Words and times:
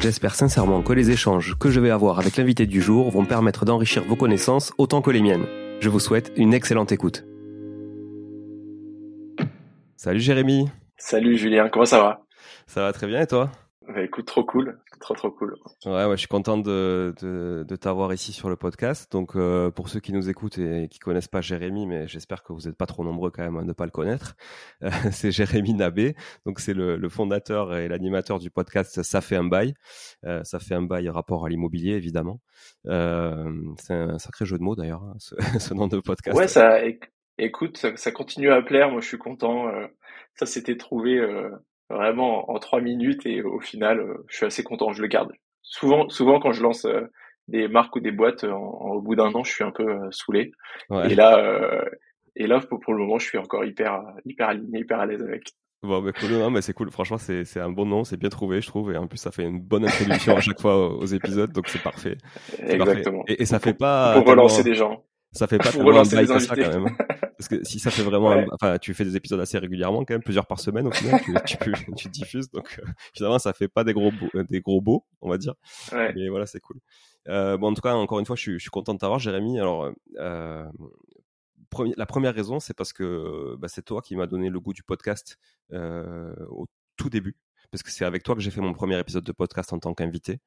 J'espère 0.00 0.34
sincèrement 0.34 0.82
que 0.82 0.92
les 0.92 1.10
échanges 1.10 1.56
que 1.58 1.70
je 1.70 1.80
vais 1.80 1.90
avoir 1.90 2.18
avec 2.18 2.36
l'invité 2.36 2.66
du 2.66 2.80
jour 2.80 3.10
vont 3.10 3.24
permettre 3.24 3.64
d'enrichir 3.64 4.04
vos 4.04 4.14
connaissances 4.14 4.72
autant 4.78 5.02
que 5.02 5.10
les 5.10 5.20
miennes. 5.20 5.46
Je 5.80 5.88
vous 5.88 6.00
souhaite 6.00 6.32
une 6.36 6.54
excellente 6.54 6.92
écoute. 6.92 7.24
Salut 9.96 10.20
Jérémy. 10.20 10.68
Salut 10.96 11.36
Julien, 11.36 11.68
comment 11.68 11.86
ça 11.86 11.98
va? 12.00 12.22
Ça 12.66 12.82
va 12.82 12.92
très 12.92 13.06
bien 13.06 13.22
et 13.22 13.26
toi? 13.26 13.50
Bah, 13.88 14.02
écoute, 14.02 14.26
trop 14.26 14.44
cool, 14.44 14.80
trop 15.00 15.14
trop 15.14 15.30
cool. 15.30 15.54
Ouais, 15.84 16.04
ouais, 16.04 16.12
je 16.12 16.16
suis 16.16 16.28
content 16.28 16.58
de, 16.58 17.14
de, 17.22 17.64
de 17.66 17.76
t'avoir 17.76 18.12
ici 18.12 18.32
sur 18.32 18.48
le 18.48 18.56
podcast. 18.56 19.10
Donc, 19.12 19.36
euh, 19.36 19.70
pour 19.70 19.88
ceux 19.88 20.00
qui 20.00 20.12
nous 20.12 20.28
écoutent 20.28 20.58
et 20.58 20.88
qui 20.90 20.98
connaissent 20.98 21.28
pas 21.28 21.40
Jérémy, 21.40 21.86
mais 21.86 22.08
j'espère 22.08 22.42
que 22.42 22.52
vous 22.52 22.62
n'êtes 22.62 22.76
pas 22.76 22.86
trop 22.86 23.04
nombreux 23.04 23.30
quand 23.30 23.44
même 23.44 23.56
à 23.56 23.62
ne 23.62 23.72
pas 23.72 23.84
le 23.84 23.90
connaître, 23.92 24.34
euh, 24.82 24.90
c'est 25.12 25.30
Jérémy 25.30 25.74
Nabé. 25.74 26.16
Donc, 26.46 26.58
c'est 26.58 26.74
le, 26.74 26.96
le, 26.96 27.08
fondateur 27.08 27.76
et 27.76 27.86
l'animateur 27.86 28.38
du 28.38 28.50
podcast 28.50 29.02
Ça 29.02 29.20
fait 29.20 29.36
un 29.36 29.44
bail. 29.44 29.74
Euh, 30.24 30.42
ça 30.42 30.58
fait 30.58 30.74
un 30.74 30.82
bail 30.82 31.08
rapport 31.08 31.46
à 31.46 31.48
l'immobilier, 31.48 31.92
évidemment. 31.92 32.40
Euh, 32.86 33.50
c'est 33.78 33.94
un 33.94 34.18
sacré 34.18 34.46
jeu 34.46 34.58
de 34.58 34.62
mots 34.62 34.74
d'ailleurs, 34.74 35.02
hein, 35.02 35.14
ce, 35.18 35.34
ce, 35.60 35.74
nom 35.74 35.86
de 35.86 36.00
podcast. 36.00 36.36
Ouais, 36.36 36.48
ça, 36.48 36.80
écoute, 37.38 37.76
ça, 37.76 37.96
ça, 37.96 38.10
continue 38.10 38.50
à 38.50 38.62
plaire. 38.62 38.90
Moi, 38.90 39.00
je 39.00 39.06
suis 39.06 39.18
content. 39.18 39.68
Euh, 39.68 39.86
ça 40.34 40.46
s'était 40.46 40.76
trouvé 40.76 41.20
vraiment 41.90 42.50
en 42.50 42.58
trois 42.58 42.80
minutes 42.80 43.26
et 43.26 43.42
au 43.42 43.60
final, 43.60 44.00
euh, 44.00 44.24
je 44.28 44.36
suis 44.36 44.46
assez 44.46 44.62
content, 44.62 44.92
je 44.92 45.02
le 45.02 45.08
garde. 45.08 45.32
Souvent, 45.62 46.08
souvent 46.08 46.40
quand 46.40 46.52
je 46.52 46.62
lance 46.62 46.84
euh, 46.84 47.02
des 47.48 47.68
marques 47.68 47.94
ou 47.96 48.00
des 48.00 48.12
boîtes, 48.12 48.44
au 48.44 49.00
bout 49.00 49.14
d'un 49.14 49.32
an, 49.32 49.44
je 49.44 49.52
suis 49.52 49.64
un 49.64 49.70
peu 49.70 49.88
euh, 49.88 50.08
saoulé. 50.10 50.52
Et 50.90 51.14
là, 51.14 51.84
et 52.34 52.46
là, 52.46 52.60
pour, 52.60 52.92
le 52.92 52.98
moment, 52.98 53.18
je 53.18 53.26
suis 53.26 53.38
encore 53.38 53.64
hyper, 53.64 54.02
hyper 54.24 54.48
aligné, 54.48 54.80
hyper 54.80 55.00
à 55.00 55.06
l'aise 55.06 55.22
avec. 55.22 55.52
Bon, 55.82 56.02
bah, 56.02 56.12
cool, 56.12 56.30
non, 56.30 56.50
mais 56.50 56.60
c'est 56.60 56.72
cool. 56.72 56.90
Franchement, 56.90 57.18
c'est, 57.18 57.44
c'est 57.44 57.60
un 57.60 57.70
bon 57.70 57.86
nom, 57.86 58.02
c'est 58.02 58.16
bien 58.16 58.28
trouvé, 58.28 58.60
je 58.60 58.66
trouve. 58.66 58.92
Et 58.92 58.96
en 58.96 59.06
plus, 59.06 59.18
ça 59.18 59.30
fait 59.30 59.44
une 59.44 59.60
bonne 59.60 59.84
introduction 59.84 60.36
à 60.36 60.40
chaque 60.40 60.60
fois 60.60 60.92
aux 60.96 61.06
épisodes, 61.06 61.52
donc 61.52 61.68
c'est 61.68 61.82
parfait. 61.82 62.16
Exactement. 62.58 63.24
Et, 63.28 63.44
ça 63.46 63.60
fait 63.60 63.74
pas. 63.74 64.14
Pour 64.14 64.26
relancer 64.26 64.64
des 64.64 64.74
gens. 64.74 65.04
Ça 65.36 65.46
fait 65.46 65.58
pas 65.58 65.70
tellement 65.72 66.00
un 66.00 66.04
bail 66.04 66.40
ça 66.40 66.56
quand 66.56 66.80
même. 66.80 66.96
Parce 67.36 67.48
que 67.48 67.62
si 67.64 67.78
ça 67.78 67.90
fait 67.90 68.02
vraiment, 68.02 68.34
enfin, 68.52 68.78
tu 68.78 68.94
fais 68.94 69.04
des 69.04 69.14
épisodes 69.14 69.38
assez 69.40 69.58
régulièrement 69.58 70.04
quand 70.06 70.14
même, 70.14 70.22
plusieurs 70.22 70.46
par 70.46 70.58
semaine 70.58 70.86
au 70.86 70.90
final, 70.90 71.20
tu, 71.22 71.34
tu, 71.58 71.58
tu 71.96 72.08
diffuses, 72.08 72.50
donc 72.50 72.80
euh, 72.82 72.86
finalement 73.12 73.38
ça 73.38 73.52
fait 73.52 73.68
pas 73.68 73.84
des 73.84 73.92
gros 73.92 74.10
beaux, 74.10 74.42
des 74.44 74.62
gros 74.62 74.80
beaux, 74.80 75.04
on 75.20 75.28
va 75.28 75.36
dire. 75.36 75.54
Ouais. 75.92 76.14
Mais 76.14 76.30
voilà, 76.30 76.46
c'est 76.46 76.60
cool. 76.60 76.80
Euh, 77.28 77.58
bon, 77.58 77.68
en 77.68 77.74
tout 77.74 77.82
cas, 77.82 77.94
encore 77.94 78.20
une 78.20 78.26
fois, 78.26 78.36
je 78.36 78.40
suis, 78.42 78.52
je 78.54 78.58
suis 78.58 78.70
content 78.70 78.94
de 78.94 78.98
t'avoir, 78.98 79.18
Jérémy. 79.18 79.60
Alors, 79.60 79.92
euh, 80.18 80.66
la 81.96 82.06
première 82.06 82.34
raison, 82.34 82.60
c'est 82.60 82.74
parce 82.74 82.92
que 82.92 83.56
bah, 83.58 83.68
c'est 83.68 83.84
toi 83.84 84.00
qui 84.00 84.16
m'as 84.16 84.26
donné 84.26 84.48
le 84.48 84.60
goût 84.60 84.72
du 84.72 84.82
podcast 84.82 85.38
euh, 85.72 86.34
au 86.48 86.66
tout 86.96 87.10
début 87.10 87.36
parce 87.70 87.82
que 87.82 87.90
c'est 87.90 88.04
avec 88.04 88.22
toi 88.22 88.34
que 88.34 88.40
j'ai 88.40 88.50
fait 88.50 88.60
mon 88.60 88.72
premier 88.72 88.98
épisode 88.98 89.24
de 89.24 89.32
podcast 89.32 89.72
en 89.72 89.78
tant 89.78 89.94
qu'invité. 89.94 90.40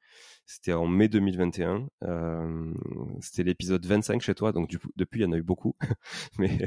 C'était 0.46 0.72
en 0.72 0.86
mai 0.86 1.08
2021. 1.08 1.88
Euh, 2.04 2.74
c'était 3.20 3.42
l'épisode 3.42 3.84
25 3.84 4.20
chez 4.20 4.34
toi, 4.34 4.52
donc 4.52 4.68
du, 4.68 4.78
depuis, 4.96 5.20
il 5.20 5.22
y 5.24 5.26
en 5.26 5.32
a 5.32 5.36
eu 5.36 5.42
beaucoup. 5.42 5.76
mais, 6.38 6.58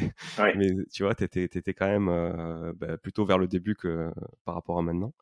mais 0.56 0.72
tu 0.92 1.04
vois, 1.04 1.16
tu 1.16 1.24
étais, 1.24 1.44
étais, 1.44 1.74
quand 1.74 1.88
même 1.88 2.10
euh, 2.10 2.74
bah, 2.76 2.98
plutôt 2.98 3.26
vers 3.26 3.38
le 3.38 3.48
début 3.48 3.76
que 3.76 4.12
par 4.46 4.56
rapport 4.56 4.78
à 4.80 4.82
maintenant. 4.82 5.14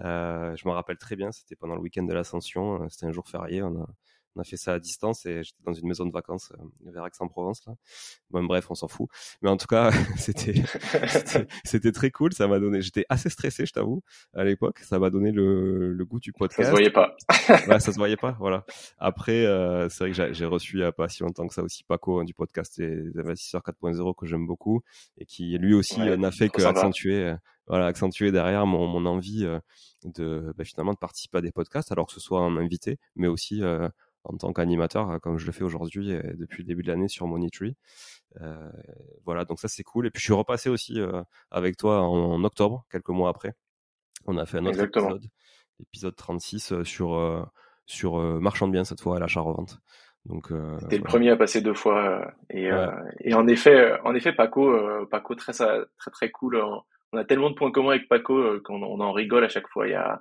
Euh, 0.00 0.54
je 0.56 0.66
me 0.68 0.72
rappelle 0.72 0.98
très 0.98 1.16
bien, 1.16 1.32
c'était 1.32 1.56
pendant 1.56 1.74
le 1.74 1.80
week-end 1.80 2.04
de 2.04 2.12
l'Ascension, 2.12 2.88
c'était 2.88 3.06
un 3.06 3.12
jour 3.12 3.28
férié, 3.28 3.62
on 3.62 3.82
a, 3.82 3.88
on 4.36 4.40
a 4.40 4.44
fait 4.44 4.56
ça 4.56 4.74
à 4.74 4.78
distance 4.78 5.26
et 5.26 5.42
j'étais 5.42 5.62
dans 5.64 5.72
une 5.72 5.88
maison 5.88 6.06
de 6.06 6.12
vacances 6.12 6.52
euh, 6.52 6.90
vers 6.92 7.06
Aix-en-Provence. 7.06 7.62
Là. 7.66 7.74
Bon, 8.30 8.44
bref, 8.44 8.70
on 8.70 8.74
s'en 8.74 8.88
fout. 8.88 9.08
Mais 9.42 9.50
en 9.50 9.56
tout 9.56 9.66
cas, 9.66 9.90
c'était 10.16 10.54
c'était 11.64 11.92
très 11.92 12.10
cool. 12.10 12.32
Ça 12.32 12.46
m'a 12.46 12.58
donné. 12.58 12.80
J'étais 12.80 13.04
assez 13.08 13.28
stressé, 13.28 13.66
je 13.66 13.72
t'avoue, 13.72 14.02
à 14.34 14.44
l'époque. 14.44 14.78
Ça 14.80 14.98
m'a 14.98 15.10
donné 15.10 15.32
le, 15.32 15.92
le 15.92 16.04
goût 16.04 16.20
du 16.20 16.32
podcast. 16.32 16.62
Ça 16.62 16.66
se 16.66 16.70
voyait 16.70 16.90
pas. 16.90 17.16
ouais, 17.68 17.80
ça 17.80 17.92
se 17.92 17.96
voyait 17.96 18.16
pas. 18.16 18.36
Voilà. 18.38 18.64
Après, 18.98 19.44
euh, 19.46 19.88
c'est 19.88 20.04
vrai 20.04 20.12
que 20.12 20.32
j'ai 20.32 20.46
reçu 20.46 20.78
il 20.78 20.84
a 20.84 20.92
pas 20.92 21.08
si 21.08 21.22
longtemps 21.22 21.48
que 21.48 21.54
ça 21.54 21.62
aussi 21.62 21.82
Paco 21.84 22.20
hein, 22.20 22.24
du 22.24 22.34
podcast 22.34 22.80
des 22.80 23.18
investisseurs 23.18 23.62
4.0 23.62 24.14
que 24.16 24.26
j'aime 24.26 24.46
beaucoup 24.46 24.82
et 25.18 25.26
qui 25.26 25.58
lui 25.58 25.74
aussi 25.74 25.98
n'a 26.00 26.30
fait 26.30 26.48
que 26.48 26.62
accentuer, 26.62 27.24
euh, 27.24 27.36
voilà, 27.66 27.86
accentuer 27.86 28.30
derrière 28.30 28.66
mon, 28.66 28.86
mon 28.86 29.04
envie 29.06 29.44
de 30.04 30.52
bah, 30.56 30.64
finalement 30.64 30.92
de 30.92 30.98
participer 30.98 31.38
à 31.38 31.40
des 31.40 31.52
podcasts, 31.52 31.90
alors 31.90 32.06
que 32.06 32.12
ce 32.12 32.20
soit 32.20 32.40
un 32.40 32.56
invité, 32.56 32.98
mais 33.16 33.26
aussi 33.26 33.62
en 34.24 34.36
tant 34.36 34.52
qu'animateur, 34.52 35.10
hein, 35.10 35.18
comme 35.18 35.38
je 35.38 35.46
le 35.46 35.52
fais 35.52 35.64
aujourd'hui 35.64 36.12
euh, 36.12 36.22
depuis 36.34 36.62
le 36.62 36.66
début 36.66 36.82
de 36.82 36.88
l'année 36.88 37.08
sur 37.08 37.26
Monitree. 37.26 37.76
Euh, 38.40 38.70
voilà, 39.24 39.44
donc 39.44 39.58
ça 39.58 39.68
c'est 39.68 39.82
cool. 39.82 40.06
Et 40.06 40.10
puis 40.10 40.20
je 40.20 40.26
suis 40.26 40.34
repassé 40.34 40.68
aussi 40.68 41.00
euh, 41.00 41.22
avec 41.50 41.76
toi 41.76 42.02
en, 42.02 42.42
octobre, 42.44 42.84
quelques 42.90 43.08
mois 43.08 43.30
après. 43.30 43.54
On 44.26 44.36
a 44.36 44.46
fait 44.46 44.58
un 44.58 44.66
autre 44.66 44.82
épisode, 44.82 45.24
l'épisode 45.78 46.16
36 46.16 46.82
sur 46.82 47.50
sur 47.86 48.18
marchand 48.40 48.68
de 48.68 48.72
biens 48.72 48.84
cette 48.84 49.00
fois 49.00 49.16
à 49.16 49.18
l'achat-revente. 49.18 49.78
Donc 50.26 50.52
T'es 50.90 50.98
le 50.98 51.02
premier 51.02 51.30
à 51.30 51.36
passer 51.36 51.62
deux 51.62 51.74
fois 51.74 52.34
et, 52.50 52.68
et 53.20 53.32
en 53.32 53.46
effet, 53.46 53.98
en 54.04 54.14
effet, 54.14 54.34
Paco, 54.34 55.06
Paco 55.10 55.34
très 55.34 55.54
très 55.54 56.10
très 56.12 56.30
cool. 56.30 56.62
On 57.12 57.18
a 57.18 57.24
tellement 57.24 57.48
de 57.48 57.54
points 57.54 57.72
communs 57.72 57.92
avec 57.92 58.08
Paco 58.08 58.60
qu'on 58.62 58.82
on 58.82 59.00
en 59.00 59.12
rigole 59.12 59.44
à 59.44 59.48
chaque 59.48 59.68
fois. 59.68 59.88
Il 59.88 59.92
y 59.92 59.94
a, 59.94 60.20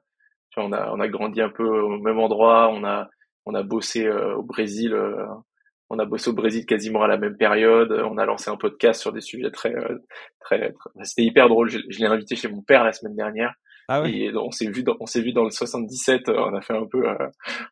on 0.55 0.71
a 0.71 0.89
on 0.91 1.01
a 1.01 1.07
grandi 1.09 1.41
un 1.41 1.49
peu 1.49 1.67
au 1.67 1.99
même 1.99 2.19
endroit. 2.19 2.69
On 2.69 2.85
a 2.85 3.09
on 3.49 3.55
a 3.55 3.63
bossé 3.63 4.05
euh, 4.05 4.35
au 4.35 4.43
Brésil, 4.43 4.93
euh, 4.93 5.25
on 5.89 5.97
a 5.97 6.05
bossé 6.05 6.29
au 6.29 6.33
Brésil 6.33 6.67
quasiment 6.67 7.01
à 7.01 7.07
la 7.07 7.17
même 7.17 7.35
période. 7.35 7.91
On 7.91 8.19
a 8.19 8.25
lancé 8.25 8.51
un 8.51 8.57
podcast 8.57 9.01
sur 9.01 9.11
des 9.11 9.21
sujets 9.21 9.49
très, 9.49 9.73
euh, 9.73 9.97
très, 10.39 10.75
c'était 11.01 11.23
hyper 11.23 11.49
drôle. 11.49 11.67
Je 11.67 11.99
l'ai 11.99 12.05
invité 12.05 12.35
chez 12.35 12.47
mon 12.47 12.61
père 12.61 12.83
la 12.83 12.93
semaine 12.93 13.15
dernière. 13.15 13.55
Ah 13.91 14.03
Et 14.07 14.31
on 14.35 14.51
s'est 14.51 14.69
vu 14.69 14.83
dans, 14.83 14.95
on 14.99 15.07
s'est 15.07 15.19
vu 15.19 15.33
dans 15.33 15.43
le 15.43 15.49
77, 15.49 16.29
on 16.29 16.53
a 16.53 16.61
fait 16.61 16.77
un 16.77 16.85
peu, 16.85 17.09
euh, 17.09 17.27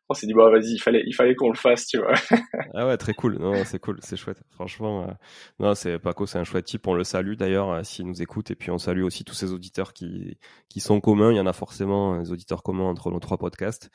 on 0.08 0.14
s'est 0.14 0.26
dit 0.26 0.34
bon 0.34 0.50
vas-y, 0.50 0.72
il 0.72 0.80
fallait, 0.80 1.04
il 1.06 1.12
fallait 1.12 1.36
qu'on 1.36 1.48
le 1.48 1.56
fasse, 1.56 1.86
tu 1.86 1.98
vois. 1.98 2.14
ah 2.74 2.88
ouais, 2.88 2.96
très 2.96 3.14
cool. 3.14 3.38
Non, 3.38 3.54
c'est 3.64 3.78
cool, 3.78 3.98
c'est 4.02 4.16
chouette. 4.16 4.42
Franchement, 4.50 5.04
euh, 5.04 5.12
non, 5.60 5.76
c'est 5.76 6.00
Paco, 6.00 6.26
c'est 6.26 6.40
un 6.40 6.44
chouette 6.44 6.64
type. 6.64 6.88
On 6.88 6.94
le 6.94 7.04
salue 7.04 7.34
d'ailleurs 7.34 7.70
euh, 7.70 7.82
s'il 7.84 8.04
nous 8.04 8.20
écoute, 8.20 8.50
et 8.50 8.56
puis 8.56 8.72
on 8.72 8.78
salue 8.78 9.04
aussi 9.04 9.22
tous 9.22 9.34
ces 9.34 9.52
auditeurs 9.52 9.92
qui 9.92 10.38
qui 10.68 10.80
sont 10.80 11.00
communs. 11.00 11.30
Il 11.30 11.36
y 11.36 11.40
en 11.40 11.46
a 11.46 11.52
forcément 11.52 12.18
des 12.18 12.32
auditeurs 12.32 12.64
communs 12.64 12.86
entre 12.86 13.12
nos 13.12 13.20
trois 13.20 13.38
podcasts. 13.38 13.88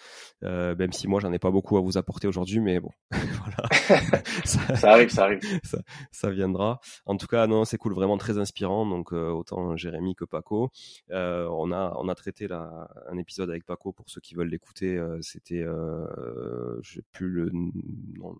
Euh, 0.45 0.75
même 0.77 0.93
si 0.93 1.09
moi 1.09 1.19
j'en 1.19 1.33
ai 1.33 1.39
pas 1.39 1.51
beaucoup 1.51 1.75
à 1.75 1.81
vous 1.81 1.97
apporter 1.97 2.27
aujourd'hui, 2.29 2.61
mais 2.61 2.79
bon, 2.79 2.91
voilà. 3.11 4.23
ça, 4.45 4.75
ça, 4.77 4.91
arrive, 4.91 5.09
ça 5.09 5.25
arrive. 5.25 5.41
Ça, 5.63 5.79
ça, 6.11 6.29
viendra. 6.29 6.79
En 7.05 7.17
tout 7.17 7.27
cas, 7.27 7.47
non, 7.47 7.65
c'est 7.65 7.77
cool, 7.77 7.93
vraiment 7.93 8.17
très 8.17 8.37
inspirant. 8.37 8.85
Donc 8.85 9.11
autant 9.11 9.75
Jérémy 9.75 10.15
que 10.15 10.23
Paco. 10.23 10.69
on 11.11 11.71
a 11.73 11.93
on 11.97 12.07
a 12.07 12.12
traité 12.15 12.47
là, 12.47 12.87
un 13.09 13.17
épisode 13.17 13.49
avec 13.49 13.65
Paco 13.65 13.91
pour 13.91 14.09
ceux 14.09 14.21
qui 14.21 14.35
veulent 14.35 14.49
l'écouter. 14.49 14.97
Euh, 14.97 15.19
c'était, 15.21 15.61
euh, 15.61 16.79
je 16.81 16.95
sais 16.95 17.03
plus 17.11 17.29
le, 17.29 17.51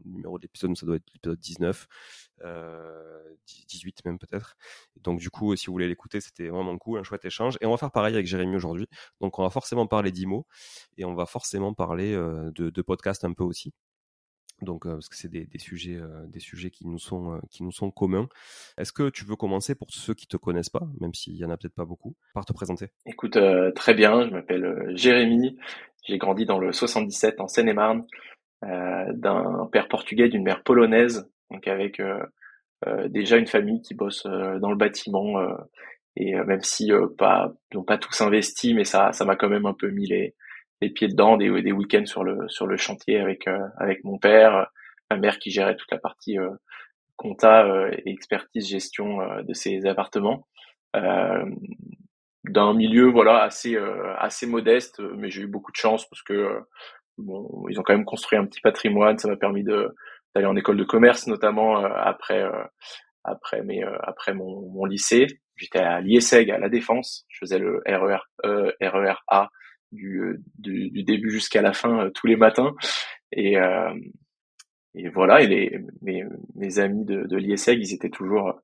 numéro 0.06 0.38
de 0.38 0.44
l'épisode, 0.44 0.72
mais 0.72 0.76
ça 0.76 0.86
doit 0.86 0.96
être 0.98 1.06
l'épisode 1.14 1.40
19, 1.40 1.88
18 3.68 3.96
euh, 3.98 4.10
même 4.10 4.20
peut-être. 4.20 4.56
Donc 5.02 5.20
du 5.20 5.30
coup, 5.30 5.56
si 5.56 5.68
vous 5.68 5.74
voulez 5.74 5.88
l'écouter, 5.88 6.22
c'était 6.22 6.50
vraiment 6.50 6.78
cool, 6.78 7.00
un 7.00 7.04
chouette 7.04 7.26
échange. 7.26 7.58
Et 7.62 7.66
on 7.66 7.72
va 7.72 7.78
faire 7.78 7.92
pareil 7.92 8.14
avec 8.14 8.28
Jérémy 8.28 8.56
aujourd'hui. 8.56 8.88
Donc 9.22 9.40
on 9.40 9.44
va 9.44 9.50
forcément 9.50 9.88
parler 9.88 10.12
d'IMO 10.12 10.46
et 10.98 11.06
on 11.06 11.16
va 11.16 11.26
forcément 11.26 11.74
parler 11.74 12.14
de, 12.14 12.70
de 12.70 12.82
podcast 12.82 13.24
un 13.26 13.34
peu 13.34 13.44
aussi 13.44 13.74
donc 14.64 14.84
parce 14.84 15.10
que 15.10 15.16
c'est 15.16 15.30
des, 15.30 15.48
sujets 15.58 16.00
des 16.28 16.40
sujets 16.40 16.70
qui 16.70 16.88
nous 16.88 17.00
sont 17.00 17.40
qui 17.50 17.64
nous 17.64 17.72
sont 17.72 17.92
communs. 17.92 18.28
Est-ce 18.78 18.92
que 18.92 19.10
tu 19.10 19.26
veux 19.26 19.36
commencer 19.36 19.76
pour 19.76 19.92
ceux 19.92 20.14
qui 20.14 20.28
te 20.28 20.38
connaissent 20.38 20.70
pas, 20.70 20.88
même 21.00 21.14
s'il 21.14 21.36
y 21.36 21.46
en 21.46 21.50
a 21.50 21.58
peut-être 21.58 21.76
pas 21.76 21.86
beaucoup, 21.86 22.16
par 22.34 22.46
te 22.46 22.54
présenter? 22.54 22.88
Écoute, 23.06 23.38
très 23.76 23.94
bien. 23.94 24.28
Je 24.28 24.32
m'appelle 24.32 24.92
Jérémy. 24.96 25.58
J'ai 26.06 26.18
grandi 26.18 26.46
dans 26.46 26.60
le 26.60 26.74
77 26.74 27.40
en 27.40 27.48
Seine-et-Marne, 27.48 28.06
d'un 28.62 29.70
père 29.72 29.88
portugais, 29.88 30.30
d'une 30.30 30.44
mère 30.44 30.64
polonaise, 30.64 31.30
donc 31.50 31.68
avec 31.68 32.02
déjà 33.08 33.38
une 33.38 33.48
famille 33.48 33.82
qui 33.82 33.94
bosse 33.94 34.24
dans 34.24 34.70
le 34.70 34.78
bâtiment. 34.78 35.40
et 36.16 36.36
même 36.36 36.62
si 36.62 36.92
pas 37.18 37.54
n'ont 37.74 37.84
pas 37.84 37.98
tous 37.98 38.22
investi, 38.22 38.74
mais 38.74 38.84
ça 38.84 39.12
ça 39.14 39.26
m'a 39.26 39.36
quand 39.36 39.50
même 39.50 39.66
un 39.66 39.74
peu 39.74 39.90
mis 39.90 40.08
les 40.08 40.36
les 40.84 40.90
pieds 40.90 41.08
dedans, 41.08 41.38
des, 41.38 41.50
week-ends 41.72 42.06
sur 42.06 42.24
le 42.24 42.78
chantier 42.78 43.20
avec 43.20 43.48
euh, 43.48 43.58
mon 44.04 44.18
père, 44.18 44.68
ma 45.10 45.18
mère 45.18 45.40
qui 45.40 45.50
gérait 45.50 45.76
toute 45.76 45.92
la 45.92 45.98
partie 45.98 46.38
euh, 46.38 46.50
compta 47.16 47.66
euh, 47.66 47.92
et 48.06 48.12
expertise 48.12 48.68
gestion 48.68 49.20
de 49.42 49.54
ces 49.54 49.86
appartements. 49.86 50.48
d'un 50.94 52.74
milieu 52.74 53.10
voilà 53.10 53.44
assez 53.44 54.46
modeste, 54.46 55.00
mais 55.18 55.30
j'ai 55.30 55.44
eu 55.44 55.48
beaucoup 55.48 55.72
de 55.72 55.78
chance 55.78 56.08
parce 56.10 56.22
que 56.22 56.60
ils 57.18 57.80
ont 57.80 57.84
quand 57.84 57.94
même 57.94 58.06
construit 58.06 58.38
un 58.38 58.46
petit 58.46 58.62
patrimoine. 58.62 59.18
Ça 59.18 59.30
m'a 59.30 59.38
permis 59.38 59.64
d'aller 59.64 60.48
en 60.48 60.56
école 60.56 60.78
de 60.78 60.84
commerce 60.84 61.28
notamment 61.28 61.78
après 61.86 62.44
mon, 64.34 64.86
lycée. 64.86 65.28
J'étais 65.56 65.80
à 65.80 66.02
l'IESEG 66.02 66.52
à 66.52 66.58
la 66.58 66.68
Défense. 66.68 67.26
Je 67.30 67.38
faisais 67.40 67.60
le 67.60 67.82
RER 67.86 68.24
e, 68.44 68.74
RER 68.82 69.16
A 69.28 69.50
du, 69.94 70.40
du, 70.58 70.90
du 70.90 71.04
début 71.04 71.30
jusqu'à 71.32 71.62
la 71.62 71.74
fin 71.74 72.06
euh, 72.06 72.10
tous 72.10 72.28
les 72.28 72.36
matins. 72.36 72.74
Et, 73.32 73.58
euh, 73.58 73.94
et 74.96 75.10
voilà, 75.10 75.42
et 75.42 75.48
les, 75.48 75.80
mes, 76.02 76.24
mes 76.56 76.80
amis 76.80 77.06
de, 77.06 77.24
de 77.24 77.38
l'ISEG, 77.38 77.80
ils 77.80 77.94
étaient 77.94 78.10
toujours 78.10 78.62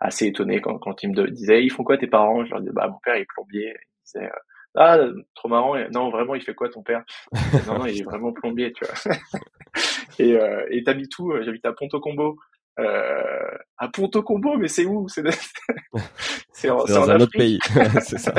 assez 0.00 0.26
étonnés 0.26 0.60
quand, 0.60 0.78
quand 0.78 1.02
ils 1.02 1.10
me 1.10 1.30
disaient 1.30 1.62
ils 1.64 1.70
font 1.70 1.84
quoi 1.84 1.98
tes 1.98 2.06
parents? 2.06 2.44
Je 2.44 2.50
leur 2.50 2.60
disais 2.60 2.72
bah 2.72 2.88
mon 2.88 2.98
père 3.04 3.16
est 3.16 3.26
plombier. 3.26 3.74
Ils 3.74 4.04
disaient 4.04 4.30
ah 4.76 4.98
trop 5.34 5.48
marrant. 5.48 5.74
Non 5.92 6.10
vraiment 6.10 6.34
il 6.34 6.42
fait 6.42 6.54
quoi 6.54 6.68
ton 6.68 6.82
père? 6.82 7.04
Non 7.66 7.78
non 7.78 7.86
il 7.86 8.00
est 8.00 8.04
vraiment 8.10 8.32
plombier 8.32 8.72
tu 8.72 8.84
vois. 8.84 9.14
et 10.18 10.32
euh, 10.36 10.66
et 10.70 10.82
t'habites 10.84 11.18
où? 11.18 11.32
J'habite 11.42 11.66
à 11.66 11.72
Ponto 11.72 12.00
Combo. 12.00 12.38
Euh, 12.78 13.58
à 13.76 13.88
Ponto 13.88 14.22
Combo 14.22 14.56
mais 14.56 14.68
c'est 14.68 14.84
où? 14.84 15.08
C'est 15.08 15.24
c'est 16.52 16.68
dans 16.68 17.10
un 17.10 17.20
autre 17.20 17.36
pays. 17.36 17.58
c'est 18.02 18.18
ça 18.18 18.32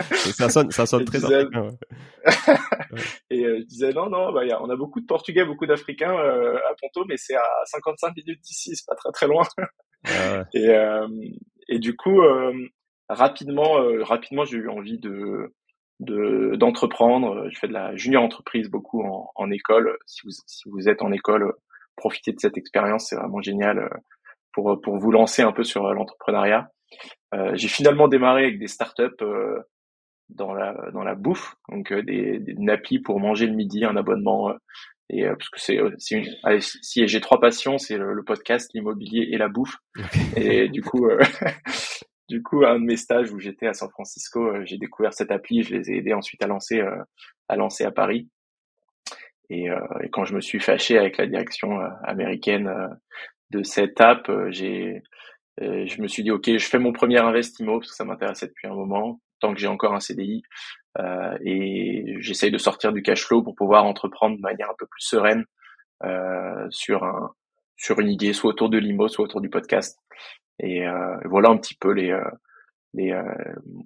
ça 0.00 0.48
sonne, 0.48 0.70
ça 0.70 0.86
sonne 0.86 1.04
très 1.04 1.18
disais... 1.18 1.44
Et 3.30 3.44
euh, 3.44 3.58
je 3.60 3.64
disais 3.64 3.92
non, 3.92 4.08
non, 4.08 4.32
bah, 4.32 4.44
y 4.44 4.52
a, 4.52 4.62
on 4.62 4.70
a 4.70 4.76
beaucoup 4.76 5.00
de 5.00 5.06
Portugais, 5.06 5.44
beaucoup 5.44 5.66
d'Africains 5.66 6.16
euh, 6.18 6.56
à 6.56 6.74
Ponto, 6.80 7.04
mais 7.06 7.16
c'est 7.16 7.36
à 7.36 7.44
55 7.66 8.16
minutes 8.16 8.40
d'ici, 8.42 8.74
c'est 8.74 8.86
pas 8.86 8.94
très 8.94 9.12
très 9.12 9.26
loin. 9.26 9.42
Ah 10.06 10.44
et, 10.54 10.70
euh, 10.70 11.06
et 11.68 11.78
du 11.78 11.96
coup, 11.96 12.20
rapidement, 13.08 13.78
rapidement, 14.02 14.44
j'ai 14.44 14.58
eu 14.58 14.68
envie 14.68 14.98
de 14.98 15.54
de 16.00 16.56
d'entreprendre. 16.56 17.48
Je 17.50 17.58
fais 17.58 17.68
de 17.68 17.72
la 17.72 17.94
junior 17.94 18.22
entreprise 18.22 18.70
beaucoup 18.70 19.02
en, 19.02 19.30
en 19.34 19.50
école. 19.50 19.98
Si 20.06 20.22
vous 20.24 20.30
si 20.46 20.68
vous 20.68 20.88
êtes 20.88 21.02
en 21.02 21.12
école, 21.12 21.52
profitez 22.00 22.32
de 22.32 22.40
cette 22.40 22.56
expérience, 22.56 23.08
c'est 23.08 23.16
vraiment 23.16 23.42
génial 23.42 23.88
pour 24.52 24.80
pour 24.80 24.96
vous 24.98 25.12
lancer 25.12 25.42
un 25.42 25.52
peu 25.52 25.62
sur 25.62 25.92
l'entrepreneuriat. 25.94 26.70
Euh, 27.34 27.52
j'ai 27.54 27.68
finalement 27.68 28.08
démarré 28.08 28.44
avec 28.44 28.58
des 28.58 28.66
startups 28.66 29.22
euh, 29.22 29.60
dans 30.28 30.54
la 30.54 30.74
dans 30.92 31.02
la 31.02 31.14
bouffe, 31.14 31.54
donc 31.68 31.92
euh, 31.92 32.02
des, 32.02 32.38
des 32.38 32.54
nappies 32.54 32.98
pour 32.98 33.20
manger 33.20 33.46
le 33.46 33.54
midi, 33.54 33.84
un 33.84 33.96
abonnement. 33.96 34.50
Euh, 34.50 34.54
et 35.12 35.24
parce 35.26 35.48
que 35.48 35.58
c'est 35.58 35.80
si 36.82 37.08
j'ai 37.08 37.20
trois 37.20 37.40
passions, 37.40 37.78
c'est 37.78 37.96
le, 37.96 38.22
podcast, 38.22 38.70
l'immobilier 38.74 39.28
et 39.32 39.38
la 39.38 39.48
bouffe. 39.48 39.76
Et 40.36 40.68
du 40.68 40.82
coup 40.82 41.08
du 42.28 42.44
coup 42.44 42.64
un 42.64 42.78
de 42.78 42.84
mes 42.84 42.96
stages 42.96 43.32
où 43.32 43.40
j'étais 43.40 43.66
à 43.66 43.74
San 43.74 43.90
Francisco, 43.90 44.64
j'ai 44.64 44.78
découvert 44.78 45.12
cette 45.12 45.32
appli, 45.32 45.64
je 45.64 45.74
les 45.74 45.90
ai 45.90 45.96
aidés 45.96 46.14
ensuite 46.14 46.44
à 46.44 46.46
lancer 46.46 46.80
à 47.48 47.56
lancer 47.56 47.82
à 47.82 47.90
Paris. 47.90 48.28
Et, 49.50 49.66
et, 49.66 50.10
quand 50.10 50.24
je 50.24 50.34
me 50.34 50.40
suis 50.40 50.60
fâché 50.60 50.96
avec 50.96 51.18
la 51.18 51.26
direction 51.26 51.80
américaine 52.04 52.72
de 53.50 53.62
cette 53.62 54.00
app, 54.00 54.30
j'ai 54.50 55.02
je 55.60 56.00
me 56.00 56.06
suis 56.06 56.22
dit, 56.22 56.30
OK, 56.30 56.46
je 56.46 56.66
fais 56.66 56.78
mon 56.78 56.92
premier 56.92 57.18
investissement 57.18 57.78
parce 57.78 57.90
que 57.90 57.96
ça 57.96 58.04
m'intéressait 58.04 58.46
depuis 58.46 58.68
un 58.68 58.74
moment, 58.74 59.20
tant 59.40 59.52
que 59.52 59.60
j'ai 59.60 59.66
encore 59.66 59.94
un 59.94 60.00
CDI. 60.00 60.42
Euh, 60.98 61.38
et 61.44 62.16
j'essaye 62.20 62.50
de 62.50 62.58
sortir 62.58 62.92
du 62.92 63.02
cash 63.02 63.24
flow 63.24 63.42
pour 63.42 63.54
pouvoir 63.54 63.84
entreprendre 63.84 64.36
de 64.36 64.40
manière 64.40 64.70
un 64.70 64.74
peu 64.78 64.86
plus 64.86 65.02
sereine 65.02 65.44
euh, 66.04 66.66
sur 66.70 67.04
un 67.04 67.30
sur 67.76 67.98
une 67.98 68.10
idée, 68.10 68.34
soit 68.34 68.50
autour 68.50 68.68
de 68.68 68.76
l'IMO, 68.76 69.08
soit 69.08 69.24
autour 69.24 69.40
du 69.40 69.48
podcast. 69.48 69.98
Et 70.58 70.86
euh, 70.86 71.16
voilà 71.24 71.48
un 71.48 71.56
petit 71.56 71.74
peu 71.74 71.92
les, 71.92 72.10
euh, 72.10 72.30
les 72.92 73.12
euh, 73.12 73.22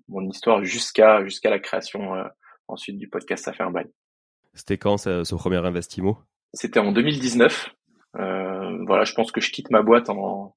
mon 0.09 0.28
histoire 0.28 0.64
jusqu'à 0.64 1.25
jusqu'à 1.25 1.49
la 1.49 1.61
création 1.61 2.16
euh, 2.16 2.25
ensuite 2.66 2.99
du 2.99 3.09
podcast. 3.09 3.44
Ça 3.44 3.52
fait 3.52 3.62
un 3.62 3.71
bail. 3.71 3.87
C'était 4.54 4.78
quand 4.78 4.96
ce, 4.96 5.34
premier 5.34 5.64
investimo 5.64 6.18
C'était 6.52 6.80
en 6.80 6.92
2019. 6.92 7.70
voilà, 8.14 9.04
je 9.04 9.14
pense 9.14 9.32
que 9.32 9.40
je 9.40 9.50
quitte 9.50 9.70
ma 9.70 9.82
boîte 9.82 10.08
en 10.11 10.54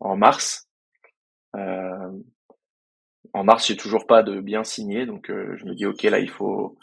en 0.00 0.16
mars. 0.16 0.68
Euh, 1.56 2.10
en 3.32 3.44
mars, 3.44 3.66
j'ai 3.66 3.76
toujours 3.76 4.06
pas 4.06 4.22
de 4.22 4.40
bien 4.40 4.64
signé, 4.64 5.06
donc 5.06 5.30
euh, 5.30 5.56
je 5.56 5.64
me 5.66 5.74
dis 5.74 5.86
ok 5.86 6.02
là 6.04 6.18
il 6.18 6.30
faut 6.30 6.76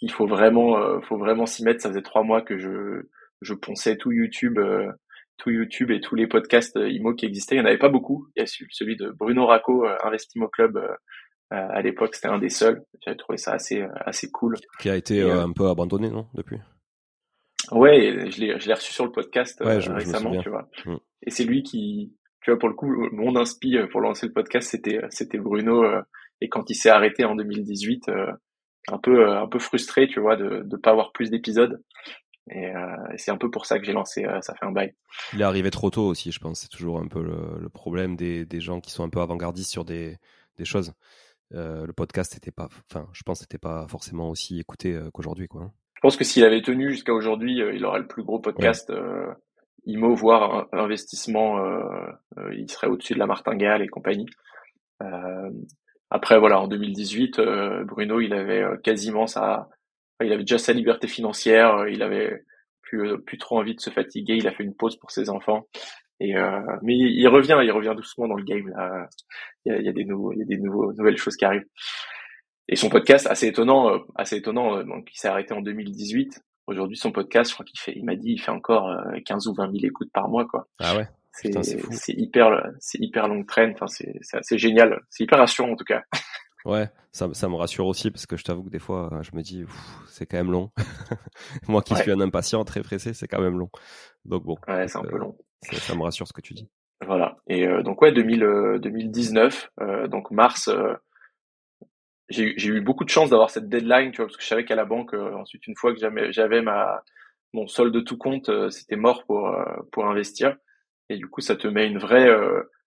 il 0.00 0.10
faut 0.10 0.26
vraiment 0.26 0.78
euh, 0.78 1.00
faut 1.00 1.18
vraiment 1.18 1.46
s'y 1.46 1.64
mettre. 1.64 1.82
Ça 1.82 1.90
faisait 1.90 2.02
trois 2.02 2.22
mois 2.22 2.42
que 2.42 2.58
je 2.58 3.08
je 3.42 3.54
ponçais 3.54 3.96
tout 3.96 4.12
YouTube, 4.12 4.58
tout 5.38 5.50
YouTube 5.50 5.90
et 5.90 6.00
tous 6.00 6.14
les 6.14 6.26
podcasts 6.26 6.76
IMO 6.76 7.14
qui 7.14 7.26
existaient. 7.26 7.56
Il 7.56 7.58
n'y 7.58 7.64
en 7.64 7.68
avait 7.68 7.78
pas 7.78 7.88
beaucoup. 7.88 8.28
Il 8.36 8.40
y 8.40 8.42
a 8.42 8.46
celui 8.46 8.96
de 8.96 9.10
Bruno 9.10 9.46
Racco, 9.46 9.86
Investimo 10.04 10.48
Club. 10.48 10.78
À 11.50 11.82
l'époque, 11.82 12.14
c'était 12.14 12.28
un 12.28 12.38
des 12.38 12.48
seuls. 12.48 12.84
J'avais 13.04 13.16
trouvé 13.16 13.36
ça 13.36 13.52
assez 13.52 13.84
assez 14.06 14.30
cool. 14.30 14.56
Qui 14.78 14.90
a 14.90 14.96
été 14.96 15.22
un 15.22 15.52
peu 15.52 15.68
abandonné, 15.68 16.10
non, 16.10 16.26
depuis? 16.34 16.58
Ouais, 17.72 18.30
je 18.30 18.40
l'ai 18.40 18.60
je 18.60 18.68
l'ai 18.68 18.74
reçu 18.74 18.92
sur 18.92 19.04
le 19.04 19.12
podcast 19.12 19.60
récemment, 19.60 20.40
tu 20.40 20.48
vois. 20.48 20.68
Mm. 20.86 20.96
Et 21.26 21.30
c'est 21.30 21.44
lui 21.44 21.62
qui, 21.62 22.14
tu 22.42 22.50
vois, 22.50 22.58
pour 22.58 22.68
le 22.68 22.74
coup, 22.74 22.86
mon 23.12 23.36
inspi 23.36 23.76
pour 23.90 24.00
lancer 24.00 24.26
le 24.26 24.32
podcast, 24.32 24.70
c'était 24.70 25.00
c'était 25.10 25.38
Bruno. 25.38 25.84
et 26.40 26.48
quand 26.48 26.70
il 26.70 26.74
s'est 26.74 26.90
arrêté 26.90 27.24
en 27.24 27.34
2018, 27.34 28.10
un 28.88 28.98
peu 28.98 29.28
un 29.28 29.46
peu 29.48 29.58
frustré, 29.58 30.08
tu 30.08 30.20
vois, 30.20 30.36
de 30.36 30.62
de 30.64 30.76
pas 30.76 30.90
avoir 30.90 31.12
plus 31.12 31.30
d'épisodes. 31.30 31.82
Et, 32.50 32.66
euh, 32.66 32.96
c'est 33.16 33.30
un 33.30 33.36
peu 33.36 33.50
pour 33.50 33.66
ça 33.66 33.78
que 33.78 33.84
j'ai 33.84 33.92
lancé 33.92 34.24
euh, 34.24 34.40
Ça 34.40 34.54
fait 34.54 34.66
un 34.66 34.72
bail. 34.72 34.94
Il 35.32 35.40
est 35.40 35.44
arrivé 35.44 35.70
trop 35.70 35.90
tôt 35.90 36.06
aussi, 36.06 36.32
je 36.32 36.40
pense. 36.40 36.60
C'est 36.60 36.68
toujours 36.68 36.98
un 36.98 37.06
peu 37.06 37.22
le, 37.22 37.60
le 37.60 37.68
problème 37.68 38.16
des, 38.16 38.44
des, 38.44 38.60
gens 38.60 38.80
qui 38.80 38.90
sont 38.90 39.04
un 39.04 39.08
peu 39.08 39.20
avant-gardistes 39.20 39.70
sur 39.70 39.84
des, 39.84 40.16
des 40.56 40.64
choses. 40.64 40.92
Euh, 41.54 41.86
le 41.86 41.92
podcast 41.92 42.34
n'était 42.34 42.52
pas, 42.52 42.68
enfin, 42.90 43.08
je 43.12 43.22
pense, 43.22 43.40
n'était 43.40 43.58
pas 43.58 43.86
forcément 43.88 44.30
aussi 44.30 44.60
écouté 44.60 44.94
euh, 44.94 45.10
qu'aujourd'hui, 45.12 45.48
quoi. 45.48 45.62
Hein. 45.62 45.72
Je 45.96 46.00
pense 46.00 46.16
que 46.16 46.24
s'il 46.24 46.44
avait 46.44 46.62
tenu 46.62 46.92
jusqu'à 46.92 47.12
aujourd'hui, 47.12 47.60
euh, 47.60 47.74
il 47.74 47.84
aurait 47.84 47.98
le 47.98 48.06
plus 48.06 48.22
gros 48.22 48.38
podcast. 48.38 48.90
Ouais. 48.90 49.34
IMO, 49.86 50.14
voire 50.14 50.68
investissement, 50.72 51.58
il 52.52 52.70
serait 52.70 52.86
au-dessus 52.86 53.14
de 53.14 53.18
la 53.18 53.26
martingale 53.26 53.80
et 53.80 53.88
compagnie. 53.88 54.26
après, 56.10 56.38
voilà, 56.38 56.60
en 56.60 56.68
2018, 56.68 57.40
Bruno, 57.86 58.20
il 58.20 58.34
avait 58.34 58.62
quasiment 58.82 59.26
sa, 59.26 59.70
il 60.22 60.30
avait 60.34 60.42
déjà 60.42 60.58
sa 60.58 60.74
liberté 60.74 61.08
financière, 61.08 61.88
il 61.88 62.02
avait 62.02 62.44
plus, 62.82 63.18
plus 63.22 63.38
trop 63.38 63.58
envie 63.58 63.74
de 63.74 63.80
se 63.80 63.88
fatiguer, 63.88 64.34
il 64.36 64.46
a 64.46 64.52
fait 64.52 64.64
une 64.64 64.74
pause 64.74 64.98
pour 64.98 65.10
ses 65.10 65.30
enfants. 65.30 65.66
Et 66.20 66.36
euh, 66.36 66.60
mais 66.82 66.94
il, 66.96 67.26
revient, 67.28 67.58
il 67.62 67.72
revient 67.72 67.94
doucement 67.96 68.28
dans 68.28 68.34
le 68.34 68.44
game. 68.44 68.68
Là. 68.68 69.08
Il, 69.64 69.72
y 69.72 69.74
a, 69.74 69.78
il 69.78 69.86
y 69.86 69.88
a 69.88 69.92
des 69.92 70.04
nouveaux, 70.04 70.32
il 70.32 70.38
y 70.38 70.42
a 70.42 70.44
des 70.44 70.58
nouveaux, 70.58 70.92
nouvelles 70.92 71.16
choses 71.16 71.36
qui 71.36 71.44
arrivent. 71.44 71.66
Et 72.68 72.76
son 72.76 72.88
podcast, 72.88 73.26
assez 73.26 73.48
étonnant, 73.48 74.00
assez 74.14 74.36
étonnant. 74.36 74.84
Donc, 74.84 75.08
il 75.12 75.18
s'est 75.18 75.28
arrêté 75.28 75.54
en 75.54 75.60
2018. 75.60 76.40
Aujourd'hui, 76.66 76.96
son 76.96 77.10
podcast, 77.10 77.50
je 77.50 77.54
crois 77.54 77.66
qu'il 77.66 77.80
fait, 77.80 77.94
il 77.96 78.04
m'a 78.04 78.14
dit, 78.14 78.32
il 78.32 78.38
fait 78.38 78.52
encore 78.52 78.94
15 79.24 79.48
ou 79.48 79.54
20 79.54 79.72
000 79.72 79.86
écoutes 79.86 80.12
par 80.12 80.28
mois, 80.28 80.46
quoi. 80.46 80.68
Ah 80.78 80.96
ouais. 80.96 81.08
C'est 81.32 82.12
hyper, 82.12 82.70
c'est 82.78 82.98
hyper 83.00 83.26
long 83.26 83.44
train. 83.44 83.72
Enfin, 83.72 83.86
c'est, 83.86 84.20
c'est 84.20 84.58
génial. 84.58 85.00
C'est 85.10 85.24
hyper 85.24 85.38
rassurant 85.38 85.70
en 85.70 85.76
tout 85.76 85.84
cas. 85.84 86.02
Ouais, 86.66 86.90
ça, 87.12 87.32
ça 87.32 87.48
me 87.48 87.54
rassure 87.54 87.86
aussi 87.86 88.10
parce 88.10 88.26
que 88.26 88.36
je 88.36 88.44
t'avoue 88.44 88.64
que 88.64 88.68
des 88.70 88.78
fois, 88.78 89.10
je 89.22 89.30
me 89.34 89.42
dis, 89.42 89.64
c'est 90.08 90.26
quand 90.26 90.36
même 90.36 90.50
long. 90.50 90.70
Moi 91.68 91.82
qui 91.82 91.94
suis 91.96 92.10
un 92.10 92.20
impatient 92.20 92.64
très 92.64 92.82
pressé, 92.82 93.14
c'est 93.14 93.28
quand 93.28 93.40
même 93.40 93.58
long. 93.58 93.70
Donc 94.26 94.44
bon. 94.44 94.56
Ouais, 94.68 94.86
c'est 94.86 94.98
un 94.98 95.02
peu 95.02 95.14
euh, 95.14 95.18
long. 95.18 95.38
Ça 95.62 95.94
me 95.94 96.02
rassure 96.02 96.26
ce 96.26 96.32
que 96.32 96.40
tu 96.40 96.54
dis. 96.54 96.68
Voilà. 97.04 97.38
Et 97.48 97.66
euh, 97.66 97.82
donc 97.82 98.02
ouais, 98.02 98.12
2000, 98.12 98.78
2019, 98.80 99.70
euh, 99.80 100.08
donc 100.08 100.30
mars, 100.30 100.70
j'ai 102.28 102.54
eu 102.66 102.80
beaucoup 102.80 103.04
de 103.04 103.10
chance 103.10 103.30
d'avoir 103.30 103.50
cette 103.50 103.68
deadline, 103.68 104.12
tu 104.12 104.18
vois, 104.18 104.26
parce 104.26 104.36
que 104.36 104.42
je 104.42 104.48
savais 104.48 104.64
qu'à 104.64 104.76
la 104.76 104.84
banque, 104.84 105.14
ensuite 105.14 105.66
une 105.66 105.76
fois 105.76 105.92
que 105.94 106.00
j'avais 106.30 106.62
ma 106.62 107.02
mon 107.52 107.66
solde 107.66 107.92
de 107.92 108.00
tout 108.00 108.16
compte, 108.16 108.50
c'était 108.70 108.96
mort 108.96 109.24
pour 109.24 109.52
pour 109.90 110.06
investir. 110.06 110.56
Et 111.08 111.16
du 111.16 111.26
coup, 111.26 111.40
ça 111.40 111.56
te 111.56 111.66
met 111.66 111.86
une 111.86 111.98
vraie 111.98 112.28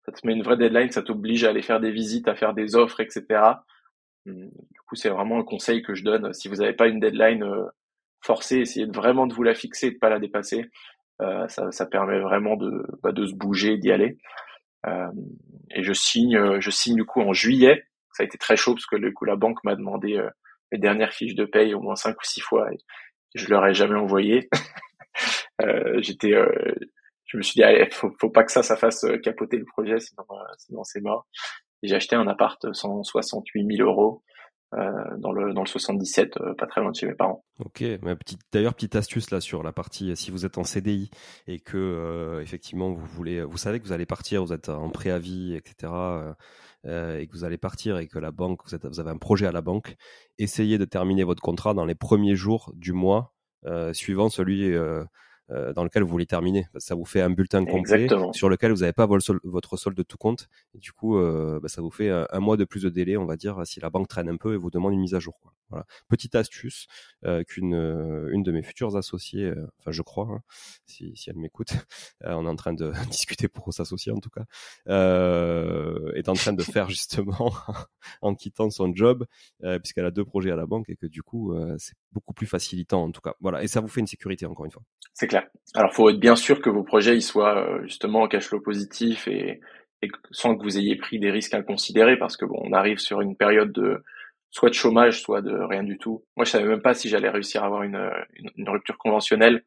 ça 0.05 0.11
te 0.11 0.25
met 0.25 0.33
une 0.33 0.43
vraie 0.43 0.57
deadline, 0.57 0.91
ça 0.91 1.01
t'oblige 1.01 1.43
à 1.43 1.49
aller 1.49 1.63
faire 1.63 1.79
des 1.79 1.91
visites, 1.91 2.27
à 2.27 2.35
faire 2.35 2.53
des 2.53 2.75
offres, 2.75 2.99
etc. 2.99 3.25
Hum, 4.27 4.49
du 4.49 4.79
coup, 4.87 4.95
c'est 4.95 5.09
vraiment 5.09 5.39
un 5.39 5.43
conseil 5.43 5.81
que 5.81 5.95
je 5.95 6.03
donne. 6.03 6.31
Si 6.33 6.47
vous 6.47 6.57
n'avez 6.57 6.73
pas 6.73 6.87
une 6.87 6.99
deadline 6.99 7.43
euh, 7.43 7.65
forcée, 8.21 8.59
essayez 8.59 8.85
vraiment 8.85 9.27
de 9.27 9.33
vous 9.33 9.43
la 9.43 9.55
fixer 9.55 9.87
et 9.87 9.91
de 9.91 9.97
pas 9.97 10.09
la 10.09 10.19
dépasser. 10.19 10.69
Euh, 11.21 11.47
ça, 11.47 11.71
ça, 11.71 11.85
permet 11.85 12.19
vraiment 12.19 12.57
de, 12.57 12.85
bah, 13.01 13.11
de 13.11 13.25
se 13.25 13.33
bouger, 13.33 13.77
d'y 13.77 13.91
aller. 13.91 14.17
Euh, 14.85 15.11
et 15.71 15.83
je 15.83 15.93
signe, 15.93 16.35
euh, 16.35 16.59
je 16.59 16.69
signe 16.69 16.95
du 16.95 17.05
coup 17.05 17.21
en 17.21 17.33
juillet. 17.33 17.85
Ça 18.11 18.23
a 18.23 18.25
été 18.25 18.37
très 18.37 18.57
chaud 18.57 18.73
parce 18.73 18.85
que 18.85 18.97
du 18.97 19.13
coup 19.13 19.25
la 19.25 19.35
banque 19.35 19.63
m'a 19.63 19.75
demandé 19.75 20.17
euh, 20.17 20.29
mes 20.71 20.77
dernières 20.77 21.13
fiches 21.13 21.35
de 21.35 21.45
paye 21.45 21.73
au 21.73 21.81
moins 21.81 21.95
cinq 21.95 22.17
ou 22.19 22.25
six 22.25 22.41
fois 22.41 22.71
et 22.71 22.77
je 23.33 23.47
leur 23.49 23.65
ai 23.65 23.73
jamais 23.73 23.95
envoyé. 23.95 24.49
J'étais 25.99 26.33
je 27.25 27.37
me 27.37 27.41
suis 27.41 27.55
dit, 27.55 27.63
allez, 27.63 27.89
faut, 27.91 28.11
faut 28.19 28.29
pas 28.29 28.43
que 28.43 28.51
ça, 28.51 28.63
ça 28.63 28.77
fasse 28.77 29.03
euh, 29.03 29.17
capoter 29.17 29.57
le 29.57 29.65
projet, 29.65 29.99
sinon, 29.99 30.25
euh, 30.31 30.53
sinon 30.57 30.83
c'est 30.83 31.01
mort. 31.01 31.27
J'ai 31.83 31.95
acheté 31.95 32.15
un 32.15 32.27
appart 32.27 32.73
168 32.73 33.77
000 33.77 33.87
euros 33.87 34.23
euh, 34.29 34.34
dans 35.17 35.31
le 35.31 35.53
dans 35.53 35.61
le 35.61 35.67
77, 35.67 36.37
euh, 36.37 36.53
pas 36.53 36.67
très 36.67 36.81
loin 36.81 36.91
de 36.91 36.95
chez 36.95 37.07
mes 37.07 37.13
parents. 37.13 37.43
Ok, 37.59 37.83
d'ailleurs 38.51 38.73
petite 38.73 38.95
astuce 38.95 39.31
là 39.31 39.39
sur 39.39 39.63
la 39.63 39.71
partie 39.71 40.15
si 40.15 40.31
vous 40.31 40.45
êtes 40.45 40.57
en 40.57 40.63
CDI 40.63 41.09
et 41.47 41.59
que 41.59 41.77
euh, 41.77 42.41
effectivement 42.41 42.91
vous 42.91 43.05
voulez, 43.05 43.41
vous 43.43 43.57
savez 43.57 43.79
que 43.79 43.85
vous 43.85 43.93
allez 43.93 44.05
partir, 44.05 44.43
vous 44.43 44.53
êtes 44.53 44.69
en 44.69 44.89
préavis, 44.89 45.55
etc. 45.55 45.93
et 46.85 47.27
que 47.27 47.31
vous 47.31 47.43
allez 47.43 47.57
partir 47.57 47.97
et 47.97 48.07
que 48.07 48.19
la 48.19 48.31
banque, 48.31 48.61
vous 48.65 48.99
avez 48.99 49.09
un 49.09 49.17
projet 49.17 49.47
à 49.47 49.51
la 49.51 49.61
banque, 49.61 49.95
essayez 50.37 50.77
de 50.77 50.85
terminer 50.85 51.23
votre 51.23 51.41
contrat 51.41 51.73
dans 51.73 51.85
les 51.85 51.95
premiers 51.95 52.35
jours 52.35 52.71
du 52.75 52.93
mois 52.93 53.33
suivant 53.93 54.29
celui 54.29 54.71
euh, 55.51 55.73
dans 55.73 55.83
lequel 55.83 56.01
vous 56.01 56.09
voulez 56.09 56.25
terminer. 56.25 56.67
Ça 56.77 56.95
vous 56.95 57.05
fait 57.05 57.21
un 57.21 57.29
bulletin 57.29 57.65
complet 57.65 58.07
sur 58.31 58.49
lequel 58.49 58.71
vous 58.71 58.79
n'avez 58.79 58.93
pas 58.93 59.05
votre 59.05 59.77
solde 59.77 59.95
de 59.95 60.01
tout 60.01 60.17
compte. 60.17 60.49
Et 60.73 60.79
du 60.79 60.91
coup, 60.91 61.19
euh, 61.19 61.59
bah, 61.61 61.67
ça 61.67 61.83
vous 61.83 61.91
fait 61.91 62.09
un, 62.09 62.39
mois 62.39 62.57
de 62.57 62.65
plus 62.65 62.81
de 62.81 62.89
délai, 62.89 63.15
on 63.15 63.25
va 63.25 63.37
dire, 63.37 63.61
si 63.65 63.79
la 63.79 63.91
banque 63.91 64.07
traîne 64.07 64.27
un 64.27 64.37
peu 64.37 64.55
et 64.55 64.57
vous 64.57 64.71
demande 64.71 64.93
une 64.93 65.01
mise 65.01 65.13
à 65.13 65.19
jour. 65.19 65.39
Quoi. 65.41 65.53
Voilà. 65.69 65.85
Petite 66.07 66.33
astuce 66.33 66.87
euh, 67.25 67.43
qu'une 67.43 67.73
une 67.73 68.41
de 68.41 68.51
mes 68.51 68.63
futures 68.63 68.95
associées, 68.97 69.51
enfin 69.79 69.91
je 69.91 70.01
crois, 70.01 70.27
hein, 70.31 70.41
si, 70.85 71.15
si 71.15 71.29
elle 71.29 71.37
m'écoute, 71.37 71.73
on 72.23 72.45
est 72.45 72.49
en 72.49 72.55
train 72.55 72.73
de 72.73 72.91
discuter 73.11 73.47
pour 73.47 73.71
s'associer 73.71 74.11
en 74.11 74.19
tout 74.19 74.29
cas, 74.29 74.45
est 74.87 76.29
en 76.29 76.33
train 76.33 76.53
de 76.53 76.63
faire 76.63 76.89
justement 76.89 77.53
en 78.21 78.33
quittant 78.33 78.69
son 78.71 78.95
job, 78.95 79.25
puisqu'elle 79.81 80.05
a 80.05 80.11
deux 80.11 80.25
projets 80.25 80.51
à 80.51 80.55
la 80.55 80.65
banque 80.65 80.89
et 80.89 80.95
que 80.95 81.07
du 81.07 81.21
coup 81.21 81.55
c'est 81.77 81.95
beaucoup 82.11 82.33
plus 82.33 82.47
facilitant 82.47 83.03
en 83.03 83.11
tout 83.11 83.21
cas. 83.21 83.35
Voilà, 83.41 83.63
et 83.63 83.67
ça 83.67 83.81
vous 83.81 83.87
fait 83.87 83.99
une 83.99 84.07
sécurité 84.07 84.45
encore 84.45 84.65
une 84.65 84.71
fois. 84.71 84.83
C'est 85.13 85.27
clair. 85.39 85.49
Alors, 85.73 85.93
faut 85.93 86.09
être 86.09 86.19
bien 86.19 86.35
sûr 86.35 86.61
que 86.61 86.69
vos 86.69 86.83
projets 86.83 87.15
ils 87.15 87.21
soient 87.21 87.57
euh, 87.57 87.83
justement 87.83 88.21
en 88.21 88.27
cash 88.27 88.47
flow 88.47 88.61
positif 88.61 89.27
et, 89.27 89.61
et, 90.01 90.09
sans 90.31 90.55
que 90.55 90.63
vous 90.63 90.77
ayez 90.77 90.95
pris 90.95 91.19
des 91.19 91.31
risques 91.31 91.53
inconsidérés 91.53 92.17
parce 92.17 92.37
que 92.37 92.45
bon, 92.45 92.59
on 92.63 92.73
arrive 92.73 92.99
sur 92.99 93.21
une 93.21 93.35
période 93.35 93.71
de 93.71 94.03
soit 94.51 94.69
de 94.69 94.75
chômage, 94.75 95.21
soit 95.21 95.41
de 95.41 95.53
rien 95.53 95.83
du 95.83 95.97
tout. 95.97 96.23
Moi, 96.37 96.45
je 96.45 96.51
savais 96.51 96.65
même 96.65 96.81
pas 96.81 96.93
si 96.93 97.09
j'allais 97.09 97.29
réussir 97.29 97.63
à 97.63 97.65
avoir 97.65 97.83
une, 97.83 98.09
une, 98.35 98.49
une 98.55 98.69
rupture 98.69 98.97
conventionnelle. 98.97 99.65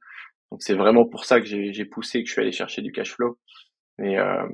Donc, 0.51 0.63
c'est 0.63 0.75
vraiment 0.75 1.05
pour 1.05 1.27
ça 1.27 1.41
que 1.41 1.47
j'ai 1.47 1.85
poussé, 1.85 2.23
que 2.23 2.29
je 2.29 2.33
suis 2.33 2.41
allé 2.41 2.53
chercher 2.53 2.81
du 2.81 2.91
cash 2.91 3.13
flow. 3.13 3.39
Mais 3.99 4.19
euh, 4.19 4.47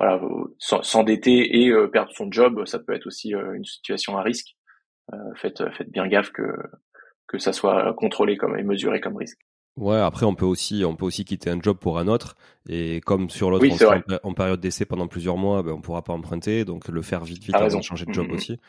voilà, 0.00 0.20
s'endetter 0.58 1.62
et 1.62 1.68
euh, 1.70 1.88
perdre 1.88 2.12
son 2.12 2.30
job, 2.30 2.64
ça 2.66 2.78
peut 2.78 2.94
être 2.94 3.06
aussi 3.06 3.34
euh, 3.34 3.54
une 3.54 3.64
situation 3.64 4.16
à 4.16 4.22
risque. 4.22 4.56
Euh, 5.12 5.34
faites, 5.36 5.62
faites 5.72 5.90
bien 5.90 6.06
gaffe 6.08 6.30
que 6.30 6.42
que 7.26 7.38
ça 7.38 7.52
soit 7.52 7.92
contrôlé 7.94 8.36
comme 8.36 8.58
et 8.58 8.62
mesuré 8.62 9.00
comme 9.00 9.16
risque. 9.16 9.40
Ouais, 9.76 9.96
après 9.96 10.24
on 10.24 10.36
peut 10.36 10.46
aussi 10.46 10.84
on 10.84 10.94
peut 10.94 11.04
aussi 11.04 11.24
quitter 11.24 11.50
un 11.50 11.60
job 11.60 11.76
pour 11.78 11.98
un 11.98 12.06
autre 12.06 12.36
et 12.68 13.00
comme 13.00 13.28
sur 13.28 13.50
l'autre 13.50 13.66
on 14.22 14.28
en, 14.30 14.34
période 14.34 14.60
d'essai 14.60 14.84
pendant 14.84 15.08
plusieurs 15.08 15.36
mois, 15.36 15.64
ben, 15.64 15.72
on 15.72 15.80
pourra 15.80 16.02
pas 16.02 16.12
emprunter 16.12 16.64
donc 16.64 16.86
le 16.86 17.02
faire 17.02 17.24
vite 17.24 17.42
vite 17.42 17.56
avant 17.56 17.78
de 17.78 17.82
changer 17.82 18.06
de 18.06 18.12
job 18.12 18.28
mm, 18.28 18.30
mm. 18.30 18.34
aussi. 18.34 18.60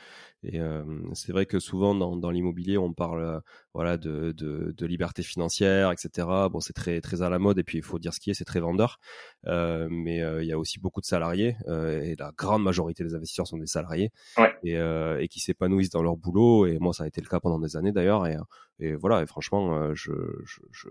Et 0.48 0.60
euh, 0.60 0.84
c'est 1.14 1.32
vrai 1.32 1.46
que 1.46 1.60
souvent 1.60 1.96
dans, 1.96 2.16
dans 2.16 2.30
l'immobilier, 2.30 2.78
on 2.78 2.94
parle 2.94 3.24
euh, 3.24 3.40
voilà 3.74 3.98
de, 3.98 4.32
de, 4.32 4.74
de, 4.78 4.86
liberté 4.86 5.24
financière, 5.24 5.92
etc. 5.92 6.28
Bon, 6.52 6.60
c'est 6.60 6.74
très 6.74 7.02
très 7.02 7.22
à 7.22 7.30
la 7.30 7.40
mode 7.40 7.58
et 7.58 7.64
puis 7.64 7.78
il 7.78 7.84
faut 7.84 8.00
dire 8.00 8.14
ce 8.14 8.20
qui 8.20 8.30
est, 8.30 8.34
c'est 8.34 8.46
très 8.46 8.60
vendeur. 8.60 9.00
Euh, 9.48 9.88
mais 9.90 10.22
euh, 10.22 10.44
il 10.44 10.48
y 10.48 10.52
a 10.52 10.60
aussi 10.60 10.80
beaucoup 10.80 11.02
de 11.02 11.06
salariés 11.06 11.58
euh, 11.68 12.02
et 12.02 12.16
la 12.18 12.32
grande 12.38 12.64
majorité 12.64 13.04
des 13.04 13.16
investisseurs 13.16 13.48
sont 13.48 13.58
des 13.58 13.68
salariés 13.68 14.12
ouais. 14.38 14.54
et, 14.64 14.75
et 15.24 15.28
qui 15.28 15.40
s'épanouissent 15.40 15.90
dans 15.90 16.04
leur 16.04 16.18
boulot. 16.18 16.68
Et 16.68 16.78
moi, 16.80 16.94
ça 16.94 17.04
a 17.04 17.08
été 17.08 17.22
le 17.22 17.28
cas 17.28 17.40
pendant 17.40 17.60
des 17.60 17.75
années 17.78 17.92
d'ailleurs. 17.92 18.28
Et, 18.28 18.38
et 18.80 18.96
voilà, 18.96 19.22
et 19.22 19.25
franchement, 19.25 19.94
je, 19.94 20.12
je, 20.46 20.60
je 20.72 20.90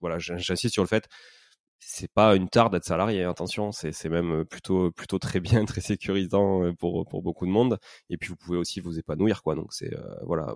voilà, 0.00 0.18
j'insiste 0.18 0.72
sur 0.72 0.82
le 0.82 0.88
fait 0.88 1.08
c'est 1.80 2.12
pas 2.12 2.36
une 2.36 2.48
tare 2.48 2.70
d'être 2.70 2.84
salarié, 2.84 3.24
attention, 3.24 3.72
c'est 3.72 4.08
même 4.08 4.44
plutôt 4.44 4.90
plutôt 4.92 5.18
très 5.18 5.40
bien, 5.40 5.64
très 5.66 5.80
sécurisant 5.80 6.64
euh, 6.64 6.72
pour 6.72 7.06
pour 7.08 7.22
beaucoup 7.22 7.46
de 7.46 7.50
monde. 7.50 7.78
Et 8.10 8.16
puis 8.16 8.28
vous 8.28 8.36
pouvez 8.36 8.58
aussi 8.58 8.80
vous 8.80 8.98
épanouir, 8.98 9.42
quoi. 9.42 9.54
Donc 9.54 9.72
c'est 9.72 9.92
euh, 9.94 10.14
voilà, 10.22 10.54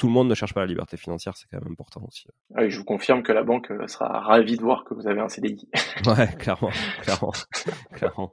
tout 0.00 0.06
le 0.06 0.14
monde 0.14 0.28
ne 0.28 0.34
cherche 0.34 0.54
pas 0.54 0.60
la 0.60 0.66
liberté 0.66 0.96
financière, 0.96 1.36
c'est 1.36 1.46
quand 1.50 1.62
même 1.62 1.72
important 1.72 2.02
aussi. 2.08 2.26
Ah 2.54 2.62
oui, 2.62 2.70
je 2.70 2.78
vous 2.78 2.84
confirme 2.84 3.22
que 3.22 3.32
la 3.32 3.42
banque 3.42 3.70
euh, 3.70 3.86
sera 3.86 4.20
ravie 4.20 4.56
de 4.56 4.62
voir 4.62 4.84
que 4.84 4.94
vous 4.94 5.06
avez 5.06 5.20
un 5.20 5.28
CDI. 5.28 5.68
ouais, 6.06 6.34
clairement, 6.38 6.70
clairement, 7.02 7.32
clairement. 7.92 8.32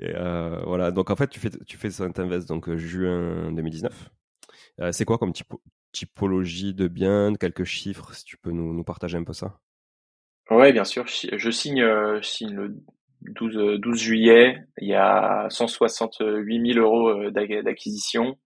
Et 0.00 0.12
euh, 0.12 0.60
voilà, 0.66 0.90
donc 0.90 1.10
en 1.10 1.16
fait 1.16 1.28
tu 1.28 1.38
fais 1.38 1.50
tu 1.66 1.76
fais 1.76 1.90
cet 1.90 2.18
invest 2.18 2.48
donc 2.48 2.68
juin 2.74 3.52
2019. 3.52 4.10
Euh, 4.80 4.90
c'est 4.90 5.04
quoi 5.04 5.18
comme 5.18 5.32
typologie 5.92 6.74
de 6.74 6.88
biens, 6.88 7.34
quelques 7.36 7.62
chiffres, 7.62 8.12
si 8.12 8.24
tu 8.24 8.36
peux 8.36 8.50
nous, 8.50 8.74
nous 8.74 8.84
partager 8.84 9.16
un 9.16 9.22
peu 9.22 9.32
ça? 9.32 9.60
Ouais, 10.50 10.72
bien 10.72 10.84
sûr. 10.84 11.06
Je 11.06 11.50
signe, 11.50 11.82
euh, 11.82 12.20
je 12.20 12.28
signe 12.28 12.54
le 12.54 12.76
12, 13.22 13.80
12 13.80 13.98
juillet. 13.98 14.58
Il 14.78 14.88
y 14.88 14.94
a 14.94 15.46
168 15.48 16.72
000 16.74 16.84
euros 16.84 17.08
euh, 17.08 17.30
d'acquisition, 17.30 18.36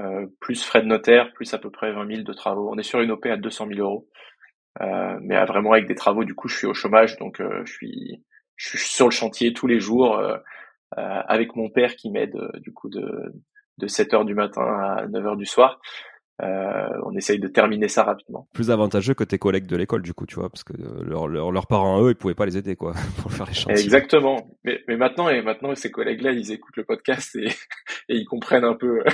euh, 0.00 0.26
plus 0.40 0.64
frais 0.64 0.82
de 0.82 0.86
notaire, 0.86 1.32
plus 1.32 1.52
à 1.54 1.58
peu 1.58 1.70
près 1.70 1.92
20 1.92 2.06
000 2.06 2.22
de 2.22 2.32
travaux. 2.32 2.70
On 2.72 2.78
est 2.78 2.84
sur 2.84 3.00
une 3.00 3.10
OP 3.10 3.26
à 3.26 3.36
200 3.36 3.68
000 3.68 3.80
euros. 3.80 4.08
mais 4.80 5.44
vraiment 5.46 5.72
avec 5.72 5.86
des 5.88 5.94
travaux. 5.96 6.24
Du 6.24 6.34
coup, 6.34 6.48
je 6.48 6.56
suis 6.56 6.66
au 6.66 6.74
chômage, 6.74 7.18
donc 7.18 7.40
je 7.40 7.72
suis 7.72 8.22
je 8.56 8.68
suis 8.68 8.78
sur 8.78 9.06
le 9.06 9.10
chantier 9.12 9.52
tous 9.52 9.66
les 9.66 9.80
jours 9.80 10.20
avec 10.92 11.56
mon 11.56 11.68
père 11.70 11.96
qui 11.96 12.10
m'aide 12.10 12.36
du 12.60 12.72
coup 12.72 12.88
de 12.88 13.34
de 13.78 13.86
7 13.86 14.14
heures 14.14 14.24
du 14.24 14.34
matin 14.34 14.62
à 14.62 15.06
9 15.08 15.26
heures 15.26 15.36
du 15.36 15.46
soir. 15.46 15.80
Euh, 16.40 16.88
on 17.04 17.14
essaye 17.14 17.38
de 17.38 17.46
terminer 17.46 17.88
ça 17.88 18.04
rapidement. 18.04 18.48
Plus 18.52 18.70
avantageux 18.70 19.14
que 19.14 19.22
tes 19.22 19.38
collègues 19.38 19.66
de 19.66 19.76
l'école, 19.76 20.02
du 20.02 20.14
coup, 20.14 20.26
tu 20.26 20.36
vois, 20.36 20.48
parce 20.48 20.64
que 20.64 20.72
leurs 20.72 21.28
leur, 21.28 21.66
parents, 21.66 22.02
eux, 22.02 22.10
ils 22.10 22.16
pouvaient 22.16 22.34
pas 22.34 22.46
les 22.46 22.56
aider, 22.56 22.74
quoi, 22.74 22.92
pour 23.22 23.30
faire 23.30 23.46
les 23.46 23.52
chantiers. 23.52 23.82
Exactement. 23.82 24.48
Mais, 24.64 24.80
mais 24.88 24.96
maintenant, 24.96 25.28
et 25.28 25.42
maintenant, 25.42 25.74
ces 25.74 25.90
collègues-là, 25.90 26.32
ils 26.32 26.50
écoutent 26.50 26.76
le 26.76 26.84
podcast 26.84 27.36
et, 27.36 27.48
et 28.08 28.16
ils 28.16 28.24
comprennent 28.24 28.64
un 28.64 28.74
peu, 28.74 29.04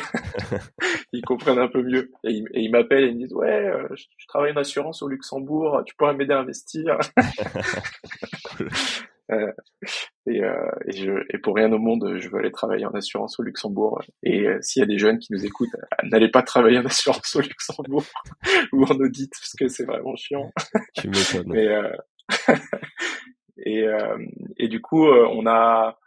ils 1.13 1.23
comprennent 1.23 1.59
un 1.59 1.69
peu 1.69 1.83
mieux. 1.83 2.11
Et 2.25 2.31
ils, 2.31 2.45
ils 2.55 2.71
m'appellent 2.71 3.05
et 3.05 3.09
ils 3.09 3.17
me 3.17 3.21
disent, 3.21 3.35
ouais, 3.35 3.67
euh, 3.67 3.89
je, 3.95 4.27
travaille 4.29 4.53
en 4.53 4.57
assurance 4.57 5.03
au 5.03 5.09
Luxembourg, 5.09 5.83
tu 5.85 5.95
pourrais 5.97 6.15
m'aider 6.15 6.35
à 6.35 6.41
investir. 6.41 6.99
Euh, 9.31 9.53
et, 10.27 10.43
euh, 10.43 10.71
et, 10.87 10.93
je, 10.93 11.13
et, 11.31 11.39
pour 11.39 11.55
rien 11.55 11.71
au 11.73 11.79
monde, 11.79 12.17
je 12.19 12.29
veux 12.29 12.39
aller 12.39 12.51
travailler 12.51 12.87
en 12.87 12.93
assurance 12.93 13.39
au 13.39 13.43
Luxembourg. 13.43 14.03
Et 14.23 14.47
euh, 14.47 14.59
s'il 14.63 14.81
y 14.81 14.83
a 14.83 14.87
des 14.87 14.99
jeunes 14.99 15.19
qui 15.19 15.33
nous 15.33 15.45
écoutent, 15.45 15.75
n'allez 16.05 16.31
pas 16.31 16.43
travailler 16.43 16.79
en 16.79 16.87
assurance 16.87 17.37
au 17.37 17.41
Luxembourg 17.41 18.05
ou 18.73 18.85
en 18.85 18.97
audit, 18.97 19.31
parce 19.31 19.55
que 19.59 19.69
c'est 19.69 19.85
vraiment 19.85 20.17
chiant. 20.17 20.51
Tu 20.95 21.09
m'étonnes. 21.09 21.53
Mais, 21.53 21.69
et, 23.59 23.87
et 24.57 24.69
du 24.69 24.81
coup, 24.81 25.07
on 25.07 25.47
a, 25.47 25.99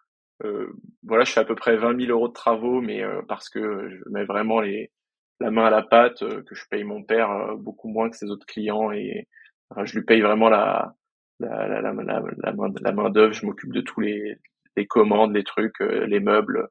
voilà, 1.03 1.23
je 1.23 1.31
fais 1.31 1.41
à 1.41 1.45
peu 1.45 1.55
près 1.55 1.77
20 1.77 1.99
000 1.99 2.11
euros 2.11 2.27
de 2.27 2.33
travaux, 2.33 2.81
mais 2.81 3.03
parce 3.27 3.49
que 3.49 3.89
je 3.89 4.09
mets 4.09 4.25
vraiment 4.25 4.61
les, 4.61 4.91
la 5.39 5.51
main 5.51 5.65
à 5.65 5.69
la 5.69 5.83
pâte, 5.83 6.19
que 6.19 6.55
je 6.55 6.63
paye 6.69 6.83
mon 6.83 7.03
père 7.03 7.55
beaucoup 7.57 7.87
moins 7.87 8.09
que 8.09 8.17
ses 8.17 8.29
autres 8.29 8.45
clients 8.45 8.91
et 8.91 9.27
enfin, 9.69 9.85
je 9.85 9.97
lui 9.97 10.05
paye 10.05 10.21
vraiment 10.21 10.49
la 10.49 10.95
la, 11.41 11.67
la, 11.67 11.81
la, 11.81 11.91
la, 11.91 12.53
main, 12.53 12.67
la 12.81 12.91
main 12.91 13.09
d'œuvre, 13.09 13.33
je 13.33 13.45
m'occupe 13.45 13.73
de 13.73 13.81
tous 13.81 14.01
les, 14.01 14.37
les 14.75 14.87
commandes, 14.87 15.33
les 15.33 15.43
trucs, 15.43 15.81
euh, 15.81 16.05
les 16.05 16.19
meubles, 16.19 16.69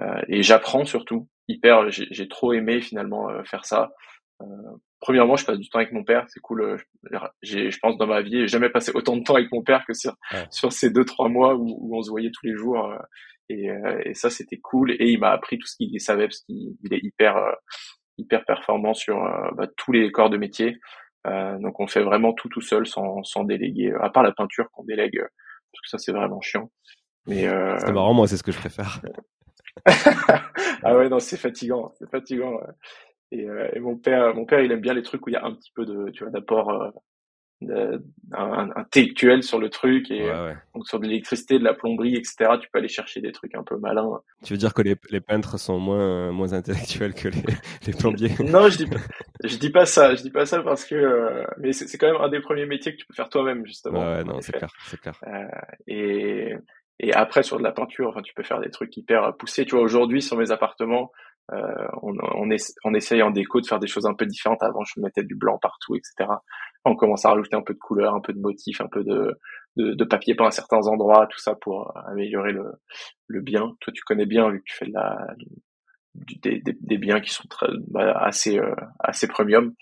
euh, 0.00 0.22
et 0.28 0.42
j'apprends 0.42 0.84
surtout. 0.84 1.28
Hyper, 1.48 1.90
j'ai 1.90 2.28
trop 2.28 2.52
aimé 2.52 2.82
finalement 2.82 3.30
euh, 3.30 3.42
faire 3.42 3.64
ça. 3.64 3.90
premièrement, 5.00 5.36
je 5.36 5.46
passe 5.46 5.58
du 5.58 5.68
temps 5.70 5.78
avec 5.78 5.92
mon 5.92 6.04
père, 6.04 6.26
c'est 6.28 6.40
cool. 6.40 6.76
J'ai, 7.42 7.70
je 7.70 7.78
pense 7.80 7.96
dans 7.96 8.06
ma 8.06 8.20
vie, 8.20 8.40
j'ai 8.40 8.48
jamais 8.48 8.68
passé 8.68 8.92
autant 8.94 9.16
de 9.16 9.22
temps 9.22 9.36
avec 9.36 9.50
mon 9.50 9.62
père 9.62 9.84
que 9.86 9.94
sur, 9.94 10.14
sur 10.50 10.72
ces 10.72 10.90
deux 10.90 11.06
trois 11.06 11.28
mois 11.28 11.54
où, 11.54 11.66
où, 11.80 11.96
on 11.96 12.02
se 12.02 12.10
voyait 12.10 12.30
tous 12.30 12.46
les 12.46 12.54
jours. 12.54 12.92
Et, 13.48 13.68
et, 14.04 14.12
ça, 14.12 14.28
c'était 14.28 14.58
cool. 14.58 14.92
Et 14.92 15.10
il 15.10 15.18
m'a 15.18 15.30
appris 15.30 15.58
tout 15.58 15.66
ce 15.66 15.76
qu'il 15.76 15.98
savait 16.00 16.26
parce 16.26 16.40
qu'il 16.40 16.76
est 16.90 17.02
hyper 17.02 17.36
hyper 18.18 18.44
performant 18.44 18.92
sur 18.92 19.16
bah, 19.54 19.68
tous 19.76 19.92
les 19.92 20.12
corps 20.12 20.28
de 20.28 20.36
métier. 20.36 20.78
Euh, 21.28 21.58
donc 21.58 21.80
on 21.80 21.86
fait 21.86 22.02
vraiment 22.02 22.32
tout 22.32 22.48
tout 22.48 22.60
seul 22.60 22.86
sans, 22.86 23.22
sans 23.22 23.44
déléguer, 23.44 23.92
à 24.00 24.10
part 24.10 24.22
la 24.22 24.32
peinture 24.32 24.70
qu'on 24.72 24.84
délègue, 24.84 25.20
parce 25.20 25.80
que 25.82 25.88
ça 25.88 25.98
c'est 25.98 26.12
vraiment 26.12 26.40
chiant. 26.40 26.70
Mais 27.26 27.46
euh... 27.46 27.76
c'est 27.78 27.92
marrant, 27.92 28.14
moi 28.14 28.26
c'est 28.26 28.36
ce 28.36 28.42
que 28.42 28.52
je 28.52 28.58
préfère. 28.58 29.00
ah 30.82 30.96
ouais 30.96 31.08
non 31.08 31.18
c'est 31.18 31.36
fatigant, 31.36 31.92
c'est 31.98 32.10
fatigant. 32.10 32.58
Et, 33.30 33.44
euh, 33.44 33.68
et, 33.74 33.80
mon 33.80 33.96
père, 33.96 34.34
mon 34.34 34.46
père 34.46 34.60
il 34.60 34.72
aime 34.72 34.80
bien 34.80 34.94
les 34.94 35.02
trucs 35.02 35.26
où 35.26 35.30
il 35.30 35.34
y 35.34 35.36
a 35.36 35.44
un 35.44 35.54
petit 35.54 35.70
peu 35.74 35.84
de, 35.84 36.10
tu 36.10 36.24
vois, 36.24 36.32
d'apport 36.32 36.70
euh, 36.70 36.90
un, 37.60 38.70
intellectuel 38.76 39.42
sur 39.42 39.58
le 39.58 39.68
truc 39.68 40.10
et 40.10 40.30
donc 40.74 40.86
sur 40.86 41.00
de 41.00 41.06
l'électricité, 41.06 41.58
de 41.58 41.64
la 41.64 41.74
plomberie, 41.74 42.14
etc. 42.14 42.50
Tu 42.60 42.68
peux 42.70 42.78
aller 42.78 42.88
chercher 42.88 43.20
des 43.20 43.32
trucs 43.32 43.54
un 43.54 43.62
peu 43.62 43.76
malins. 43.76 44.20
Tu 44.44 44.52
veux 44.52 44.58
dire 44.58 44.74
que 44.74 44.82
les, 44.82 44.96
les 45.10 45.20
peintres 45.20 45.58
sont 45.58 45.78
moins 45.78 46.30
moins 46.30 46.52
intellectuels 46.52 47.14
que 47.14 47.28
les, 47.28 47.42
les 47.86 47.92
plombiers? 47.92 48.30
Non, 48.44 48.68
je 48.68 48.78
dis 48.78 48.86
pas, 48.86 48.98
je 49.44 49.56
dis 49.56 49.70
pas 49.70 49.86
ça. 49.86 50.14
Je 50.14 50.22
dis 50.22 50.30
pas 50.30 50.46
ça 50.46 50.62
parce 50.62 50.84
que 50.84 50.94
euh, 50.94 51.44
mais 51.58 51.72
c'est 51.72 51.98
quand 51.98 52.06
même 52.06 52.20
un 52.20 52.28
des 52.28 52.40
premiers 52.40 52.66
métiers 52.66 52.92
que 52.92 52.98
tu 52.98 53.06
peux 53.06 53.14
faire 53.14 53.28
toi-même 53.28 53.66
justement. 53.66 54.00
Ouais, 54.00 54.24
non, 54.24 54.40
c'est 54.40 54.52
clair, 54.52 54.70
c'est 54.86 55.00
clair. 55.00 55.18
Euh, 55.26 55.46
et 55.86 56.54
et 57.00 57.12
après 57.12 57.42
sur 57.42 57.58
de 57.58 57.62
la 57.62 57.72
peinture, 57.72 58.08
enfin 58.08 58.22
tu 58.22 58.34
peux 58.34 58.42
faire 58.42 58.60
des 58.60 58.70
trucs 58.70 58.96
hyper 58.96 59.36
poussés. 59.36 59.64
Tu 59.64 59.74
vois 59.74 59.84
aujourd'hui 59.84 60.22
sur 60.22 60.36
mes 60.36 60.50
appartements, 60.50 61.12
euh, 61.52 61.88
on, 62.02 62.12
on, 62.20 62.48
on, 62.84 62.94
essaye 62.94 63.22
en 63.22 63.30
déco 63.30 63.60
de 63.60 63.66
faire 63.66 63.78
des 63.78 63.86
choses 63.86 64.06
un 64.06 64.14
peu 64.14 64.26
différentes. 64.26 64.62
Avant, 64.62 64.84
je 64.84 65.00
mettais 65.00 65.22
du 65.22 65.34
blanc 65.34 65.58
partout, 65.58 65.96
etc. 65.96 66.30
On 66.84 66.94
commence 66.94 67.24
à 67.24 67.30
rajouter 67.30 67.56
un 67.56 67.62
peu 67.62 67.74
de 67.74 67.78
couleur, 67.78 68.14
un 68.14 68.20
peu 68.20 68.32
de 68.32 68.40
motif, 68.40 68.80
un 68.80 68.88
peu 68.88 69.02
de, 69.02 69.38
de, 69.76 69.94
de 69.94 70.04
papier 70.04 70.34
peint 70.34 70.46
à 70.46 70.50
certains 70.50 70.86
endroits, 70.86 71.26
tout 71.26 71.38
ça 71.38 71.54
pour 71.54 71.96
améliorer 72.06 72.52
le, 72.52 72.64
le 73.28 73.40
bien. 73.40 73.74
Toi, 73.80 73.92
tu 73.94 74.02
connais 74.02 74.26
bien 74.26 74.50
vu 74.50 74.58
que 74.58 74.64
tu 74.66 74.76
fais 74.76 74.86
de 74.86 74.92
la, 74.92 75.16
des, 76.14 76.60
des, 76.60 76.76
des 76.80 76.98
biens 76.98 77.20
qui 77.20 77.30
sont 77.30 77.46
très, 77.48 77.68
bah, 77.88 78.12
assez 78.12 78.58
euh, 78.58 78.74
assez 78.98 79.28
premium. 79.28 79.74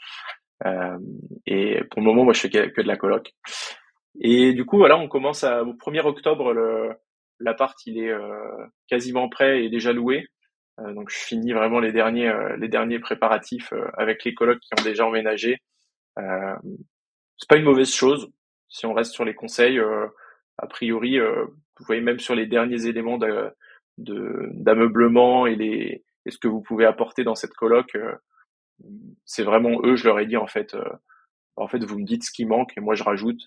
Euh, 0.64 0.98
et 1.46 1.82
pour 1.90 2.00
le 2.00 2.06
moment, 2.06 2.24
moi, 2.24 2.32
je 2.32 2.40
fais 2.40 2.50
que, 2.50 2.80
de 2.80 2.88
la 2.88 2.96
coloc. 2.96 3.32
Et 4.20 4.54
du 4.54 4.64
coup, 4.64 4.78
voilà, 4.78 4.96
on 4.96 5.08
commence 5.08 5.44
à, 5.44 5.62
au 5.62 5.74
1er 5.74 6.06
octobre, 6.06 6.54
l'appart, 7.40 7.76
il 7.86 7.98
est 7.98 8.10
euh, 8.10 8.66
quasiment 8.88 9.28
prêt 9.28 9.64
et 9.64 9.68
déjà 9.68 9.92
loué. 9.92 10.26
Euh, 10.80 10.92
donc 10.92 11.10
je 11.10 11.16
finis 11.16 11.52
vraiment 11.52 11.80
les 11.80 11.92
derniers 11.92 12.28
euh, 12.28 12.56
les 12.56 12.68
derniers 12.68 12.98
préparatifs 12.98 13.72
euh, 13.72 13.88
avec 13.94 14.24
les 14.24 14.34
colocs 14.34 14.60
qui 14.60 14.70
ont 14.78 14.84
déjà 14.84 15.06
emménagé. 15.06 15.62
c'est 16.16 17.48
pas 17.48 17.56
une 17.56 17.64
mauvaise 17.64 17.92
chose 17.92 18.30
si 18.68 18.86
on 18.86 18.94
reste 18.94 19.12
sur 19.12 19.24
les 19.24 19.34
conseils. 19.34 19.78
a 20.58 20.66
priori, 20.66 21.18
vous 21.20 21.84
voyez 21.86 22.00
même 22.00 22.18
sur 22.18 22.34
les 22.34 22.46
derniers 22.46 22.86
éléments 22.86 23.18
de, 23.18 23.52
d'ameublement 23.98 25.46
et 25.46 25.54
les 25.56 26.04
et 26.26 26.30
ce 26.30 26.38
que 26.38 26.48
vous 26.48 26.60
pouvez 26.60 26.84
apporter 26.84 27.22
dans 27.22 27.36
cette 27.36 27.54
coloc, 27.54 27.96
c'est 29.24 29.44
vraiment 29.44 29.80
eux. 29.84 29.94
Je 29.96 30.04
leur 30.06 30.18
ai 30.18 30.26
dit 30.26 30.36
en 30.36 30.48
fait, 30.48 30.76
en 31.56 31.68
fait, 31.68 31.84
vous 31.84 31.98
me 31.98 32.04
dites 32.04 32.24
ce 32.24 32.32
qui 32.32 32.46
manque 32.46 32.72
et 32.76 32.80
moi 32.80 32.94
je 32.94 33.04
rajoute. 33.04 33.40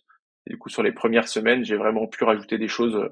Du 0.48 0.58
coup, 0.58 0.70
sur 0.70 0.84
les 0.84 0.94
premières 0.94 1.28
semaines, 1.28 1.66
j'ai 1.66 1.76
vraiment 1.76 2.08
pu 2.08 2.24
rajouter 2.24 2.58
des 2.58 2.70
choses 2.70 3.12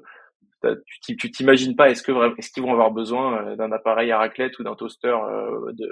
tu 1.02 1.30
t'imagines 1.30 1.76
pas 1.76 1.90
est-ce 1.90 2.02
que 2.02 2.38
est-ce 2.38 2.50
qu'ils 2.50 2.62
vont 2.62 2.72
avoir 2.72 2.90
besoin 2.90 3.46
euh, 3.46 3.56
d'un 3.56 3.72
appareil 3.72 4.10
à 4.10 4.18
raclette 4.18 4.58
ou 4.58 4.64
d'un 4.64 4.74
toaster 4.74 5.08
euh, 5.08 5.72
de 5.72 5.88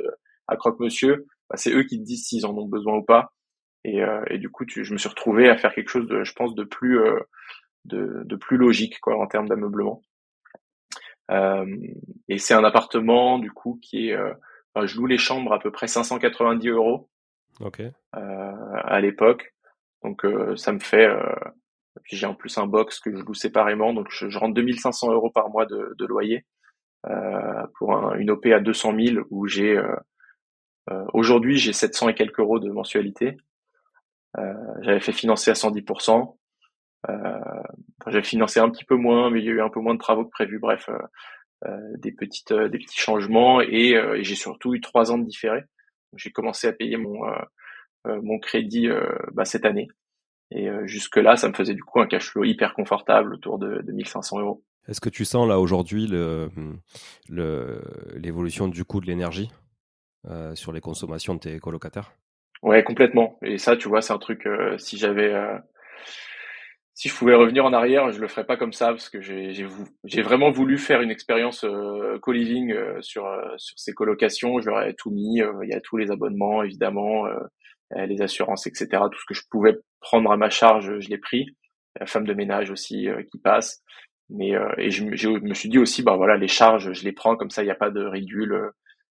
à 0.49 0.57
croque-monsieur? 0.57 1.27
Bah, 1.49 1.57
c'est 1.57 1.73
eux 1.73 1.85
qui 1.85 1.99
te 1.99 2.05
disent 2.05 2.27
s'ils 2.27 2.47
en 2.47 2.57
ont 2.57 2.67
besoin 2.67 2.97
ou 2.97 3.03
pas. 3.03 3.33
Et, 3.85 4.03
euh, 4.03 4.25
et 4.29 4.39
du 4.39 4.51
coup 4.51 4.65
tu, 4.65 4.85
je 4.85 4.93
me 4.93 4.99
suis 4.99 5.09
retrouvé 5.09 5.49
à 5.49 5.57
faire 5.57 5.73
quelque 5.73 5.91
chose 5.91 6.09
de 6.09 6.25
je 6.25 6.33
pense 6.33 6.55
de 6.55 6.65
plus 6.65 6.99
de, 7.85 8.23
de, 8.25 8.37
plus 8.37 8.57
logique 8.57 8.99
quoi 9.01 9.17
en 9.21 9.27
termes 9.27 9.49
d'ameublement. 9.49 10.03
Et 11.31 12.39
c'est 12.39 12.55
un 12.55 12.65
appartement 12.65 13.39
du 13.39 13.51
coup 13.53 13.79
qui 13.81 14.09
est 14.09 14.19
je 14.85 14.97
loue 14.97 15.07
les 15.07 15.19
chambres 15.19 15.53
à 15.53 15.61
peu 15.61 15.71
près 15.71 15.87
590 15.87 16.69
euros. 16.69 17.09
Ok. 17.61 17.83
À 18.13 19.01
l'époque. 19.01 19.55
Donc 20.03 20.27
ça 20.57 20.73
me 20.73 20.81
fait 20.81 21.09
puis 22.07 22.17
j'ai 22.17 22.27
en 22.27 22.35
plus 22.35 22.57
un 22.59 22.67
box 22.67 23.01
que 23.01 23.15
je 23.15 23.23
loue 23.23 23.35
séparément, 23.35 23.93
donc 23.93 24.07
je, 24.11 24.29
je 24.29 24.39
rentre 24.39 24.55
2500 24.55 25.13
euros 25.13 25.31
par 25.31 25.51
mois 25.51 25.67
de, 25.67 25.95
de 25.99 26.07
loyer 26.07 26.45
euh, 27.09 27.67
pour 27.79 27.93
une 28.15 28.31
OP 28.31 28.47
à 28.47 28.61
200 28.61 28.95
000 28.99 29.27
où 29.31 29.47
j'ai 29.47 29.77
euh, 29.77 29.97
euh, 30.91 31.05
aujourd'hui 31.13 31.57
j'ai 31.57 31.73
700 31.73 32.11
et 32.11 32.15
quelques 32.15 32.39
euros 32.39 32.61
de 32.61 32.71
mensualité. 32.71 33.37
Euh, 34.39 34.53
j'avais 34.83 35.01
fait 35.01 35.13
financer 35.13 35.51
à 35.51 35.55
110%. 35.55 36.37
Euh, 37.09 37.39
j'avais 38.07 38.23
financé 38.23 38.61
un 38.61 38.71
petit 38.71 38.85
peu 38.85 38.97
moins, 38.97 39.31
mais 39.31 39.41
il 39.41 39.47
y 39.47 39.49
a 39.49 39.53
eu 39.53 39.61
un 39.61 39.69
peu 39.71 39.81
moins 39.81 39.95
de 39.95 39.99
travaux 39.99 40.25
que 40.25 40.31
prévu. 40.31 40.59
Bref, 40.59 40.89
des 41.99 42.13
petites 42.13 42.53
des 42.53 42.79
petits 42.79 43.01
changements 43.01 43.61
et, 43.63 43.93
et 43.95 44.23
j'ai 44.23 44.35
surtout 44.35 44.75
eu 44.75 44.81
trois 44.81 45.11
ans 45.11 45.19
de 45.19 45.25
différé. 45.25 45.63
J'ai 46.15 46.31
commencé 46.31 46.69
à 46.69 46.73
payer 46.73 46.97
mon 46.97 47.21
mon 48.05 48.39
crédit 48.39 48.89
bah, 49.33 49.45
cette 49.45 49.65
année. 49.65 49.89
Et 50.51 50.69
euh, 50.69 50.87
jusque-là, 50.87 51.37
ça 51.37 51.49
me 51.49 51.55
faisait 51.55 51.75
du 51.75 51.83
coup 51.83 52.01
un 52.01 52.07
cash 52.07 52.31
flow 52.31 52.45
hyper 52.45 52.75
confortable 52.75 53.35
autour 53.35 53.59
de, 53.59 53.83
de 53.83 53.93
1500 53.93 54.41
euros. 54.41 54.63
Est-ce 54.89 55.01
que 55.01 55.09
tu 55.09 55.25
sens 55.25 55.49
là 55.49 55.59
aujourd'hui 55.59 56.07
l'évolution 57.29 58.67
le, 58.67 58.73
du 58.73 58.85
coût 58.85 59.01
de 59.01 59.07
l'énergie 59.07 59.51
euh, 60.29 60.55
sur 60.55 60.73
les 60.73 60.81
consommations 60.81 61.35
de 61.35 61.41
tes 61.41 61.59
colocataires? 61.59 62.13
Ouais, 62.63 62.85
complètement. 62.85 63.39
Et 63.43 63.59
ça, 63.59 63.77
tu 63.77 63.89
vois, 63.89 64.01
c'est 64.01 64.13
un 64.13 64.19
truc, 64.19 64.47
euh, 64.47 64.79
si 64.79 64.97
j'avais... 64.97 65.33
Euh, 65.33 65.59
si 66.97 67.09
je 67.09 67.15
pouvais 67.15 67.35
revenir 67.35 67.65
en 67.65 67.73
arrière, 67.73 68.11
je 68.11 68.21
le 68.21 68.27
ferais 68.27 68.45
pas 68.45 68.57
comme 68.57 68.73
ça 68.73 68.89
parce 68.89 69.09
que 69.09 69.21
j'ai 69.21 70.23
vraiment 70.23 70.51
voulu 70.51 70.79
faire 70.79 71.03
une 71.03 71.13
expérience 71.13 71.63
euh, 71.63 72.19
co-living 72.21 72.75
sur 73.01 73.25
sur 73.59 73.79
ces 73.79 73.93
colocations. 73.93 74.61
Je 74.61 74.69
leur 74.69 74.83
ai 74.83 74.95
tout 74.95 75.11
mis. 75.11 75.41
Il 75.63 75.69
y 75.69 75.75
a 75.75 75.81
tous 75.81 75.99
les 75.99 76.11
abonnements 76.11 76.65
évidemment, 76.65 77.29
euh, 77.95 78.07
les 78.07 78.21
assurances, 78.21 78.67
etc. 78.67 78.89
Tout 79.13 79.21
ce 79.21 79.27
que 79.27 79.35
je 79.35 79.43
pouvais 79.49 79.77
prendre 80.01 80.31
à 80.33 80.37
ma 80.37 80.51
charge, 80.51 80.99
je 80.99 81.09
l'ai 81.09 81.19
pris. 81.19 81.47
La 82.01 82.07
femme 82.07 82.27
de 82.27 82.35
ménage 82.35 82.71
aussi 82.71 83.09
euh, 83.09 83.23
qui 83.23 83.39
passe. 83.39 83.83
Mais 84.29 84.57
euh, 84.57 84.73
et 84.77 84.91
je, 84.91 85.05
me 85.05 85.55
suis 85.55 85.69
dit 85.69 85.79
aussi, 85.79 86.03
bah 86.03 86.17
voilà, 86.17 86.37
les 86.37 86.49
charges, 86.49 86.93
je 86.93 87.05
les 87.05 87.13
prends 87.13 87.37
comme 87.37 87.51
ça, 87.51 87.63
il 87.63 87.67
n'y 87.67 87.71
a 87.71 87.77
pas 87.77 87.91
de 87.91 88.05
régule, 88.05 88.71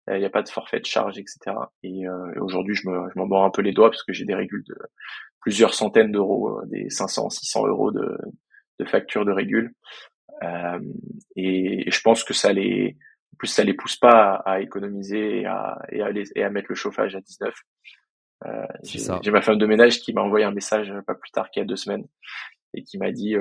il 0.07 0.17
n'y 0.17 0.25
a 0.25 0.29
pas 0.29 0.41
de 0.41 0.49
forfait 0.49 0.79
de 0.79 0.85
charge, 0.85 1.17
etc. 1.17 1.37
Et, 1.83 2.03
aujourd'hui, 2.39 2.75
je 2.75 2.89
me, 2.89 3.09
je 3.13 3.19
m'en 3.19 3.27
mords 3.27 3.43
un 3.43 3.51
peu 3.51 3.61
les 3.61 3.71
doigts 3.71 3.89
parce 3.89 4.03
que 4.03 4.13
j'ai 4.13 4.25
des 4.25 4.35
régules 4.35 4.63
de 4.67 4.75
plusieurs 5.41 5.73
centaines 5.73 6.11
d'euros, 6.11 6.61
des 6.65 6.89
500, 6.89 7.29
600 7.29 7.67
euros 7.67 7.91
de, 7.91 8.17
de 8.79 8.85
factures 8.85 9.25
de 9.25 9.31
régule. 9.31 9.73
Euh, 10.43 10.79
et, 11.35 11.89
je 11.89 12.01
pense 12.01 12.23
que 12.23 12.33
ça 12.33 12.53
les, 12.53 12.97
en 13.33 13.37
plus 13.37 13.47
ça 13.47 13.63
les 13.63 13.73
pousse 13.73 13.95
pas 13.95 14.35
à, 14.45 14.61
économiser 14.61 15.41
et 15.41 15.45
à, 15.45 15.79
et 15.91 16.01
à, 16.01 16.09
et 16.35 16.43
à 16.43 16.49
mettre 16.49 16.67
le 16.69 16.75
chauffage 16.75 17.15
à 17.15 17.21
19. 17.21 17.53
j'ai 18.83 19.31
ma 19.31 19.41
femme 19.41 19.59
de 19.59 19.65
ménage 19.65 19.99
qui 19.99 20.13
m'a 20.13 20.21
envoyé 20.21 20.45
un 20.45 20.51
message 20.51 20.91
pas 21.05 21.15
plus 21.15 21.31
tard 21.31 21.49
qu'il 21.51 21.61
y 21.61 21.63
a 21.63 21.67
deux 21.67 21.75
semaines 21.75 22.05
et 22.73 22.83
qui 22.83 22.97
m'a 22.97 23.11
dit 23.11 23.35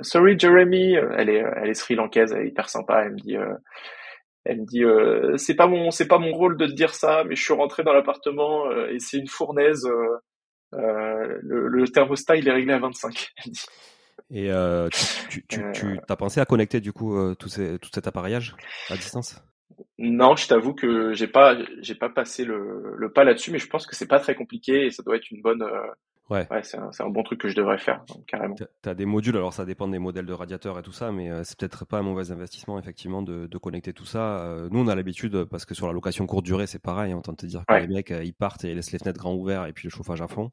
sorry 0.00 0.38
Jeremy 0.38 0.94
elle 0.94 1.28
est 1.28 1.44
elle 1.56 1.68
est 1.68 1.74
sri 1.74 1.96
lankaise 1.96 2.32
elle 2.32 2.46
est 2.46 2.48
hyper 2.48 2.70
sympa 2.70 3.04
elle 3.04 3.12
me 3.12 3.18
dit 3.18 3.36
elle 4.44 4.62
me 4.62 4.66
dit 4.66 4.84
euh, 4.84 5.36
c'est 5.36 5.54
pas 5.54 5.66
mon 5.66 5.90
c'est 5.90 6.08
pas 6.08 6.18
mon 6.18 6.32
rôle 6.32 6.56
de 6.56 6.66
te 6.66 6.72
dire 6.72 6.94
ça, 6.94 7.24
mais 7.24 7.36
je 7.36 7.42
suis 7.42 7.52
rentré 7.52 7.82
dans 7.82 7.92
l'appartement 7.92 8.66
euh, 8.70 8.90
et 8.90 8.98
c'est 8.98 9.18
une 9.18 9.28
fournaise. 9.28 9.86
Euh, 9.86 11.38
le, 11.42 11.66
le, 11.66 11.88
thermostat 11.88 12.36
il 12.36 12.48
est 12.48 12.52
réglé 12.52 12.72
à 12.72 12.78
25. 12.78 13.32
Et 14.32 14.48
tu, 15.28 15.44
tu, 15.48 15.60
tu, 15.74 15.98
as 16.08 16.16
pensé 16.16 16.40
à 16.40 16.44
connecter 16.44 16.80
du 16.80 16.92
coup 16.92 17.34
tout, 17.34 17.48
ces, 17.48 17.80
tout 17.80 17.88
cet 17.92 18.06
appareillage 18.06 18.54
à 18.88 18.94
distance? 18.94 19.42
Non, 19.98 20.36
je 20.36 20.46
t'avoue 20.46 20.72
que 20.72 21.12
j'ai 21.14 21.26
pas 21.26 21.56
j'ai 21.80 21.96
pas 21.96 22.10
passé 22.10 22.44
le, 22.44 22.94
le 22.96 23.12
pas 23.12 23.24
là-dessus, 23.24 23.50
mais 23.50 23.58
je 23.58 23.66
pense 23.66 23.88
que 23.88 23.96
c'est 23.96 24.06
pas 24.06 24.20
très 24.20 24.36
compliqué 24.36 24.86
et 24.86 24.90
ça 24.92 25.02
doit 25.02 25.16
être 25.16 25.28
une 25.32 25.42
bonne 25.42 25.64
Ouais. 26.30 26.46
ouais 26.50 26.62
c'est 26.62 26.78
un, 26.78 26.90
un, 26.98 27.08
bon 27.08 27.24
truc 27.24 27.40
que 27.40 27.48
je 27.48 27.56
devrais 27.56 27.78
faire, 27.78 28.04
carrément. 28.28 28.54
Tu 28.54 28.88
as 28.88 28.94
des 28.94 29.04
modules, 29.04 29.36
alors 29.36 29.52
ça 29.52 29.64
dépend 29.64 29.88
des 29.88 29.98
modèles 29.98 30.26
de 30.26 30.32
radiateurs 30.32 30.78
et 30.78 30.82
tout 30.82 30.92
ça, 30.92 31.10
mais 31.10 31.28
euh, 31.28 31.42
c'est 31.42 31.58
peut-être 31.58 31.84
pas 31.84 31.98
un 31.98 32.02
mauvais 32.02 32.30
investissement, 32.30 32.78
effectivement, 32.78 33.22
de, 33.22 33.48
de 33.48 33.58
connecter 33.58 33.92
tout 33.92 34.04
ça. 34.04 34.38
Euh, 34.38 34.68
nous, 34.70 34.78
on 34.78 34.86
a 34.86 34.94
l'habitude, 34.94 35.44
parce 35.44 35.64
que 35.64 35.74
sur 35.74 35.88
la 35.88 35.92
location 35.92 36.26
courte 36.26 36.44
durée, 36.44 36.68
c'est 36.68 36.78
pareil, 36.78 37.12
on 37.14 37.18
hein, 37.18 37.22
tente 37.22 37.42
de 37.44 37.48
dire 37.48 37.64
que 37.66 37.74
les 37.74 37.88
mecs, 37.88 38.12
euh, 38.12 38.22
ils 38.22 38.32
partent 38.32 38.64
et 38.64 38.70
ils 38.70 38.76
laissent 38.76 38.92
les 38.92 38.98
fenêtres 38.98 39.18
grands 39.18 39.34
ouverts 39.34 39.66
et 39.66 39.72
puis 39.72 39.88
le 39.88 39.90
chauffage 39.90 40.22
à 40.22 40.28
fond. 40.28 40.50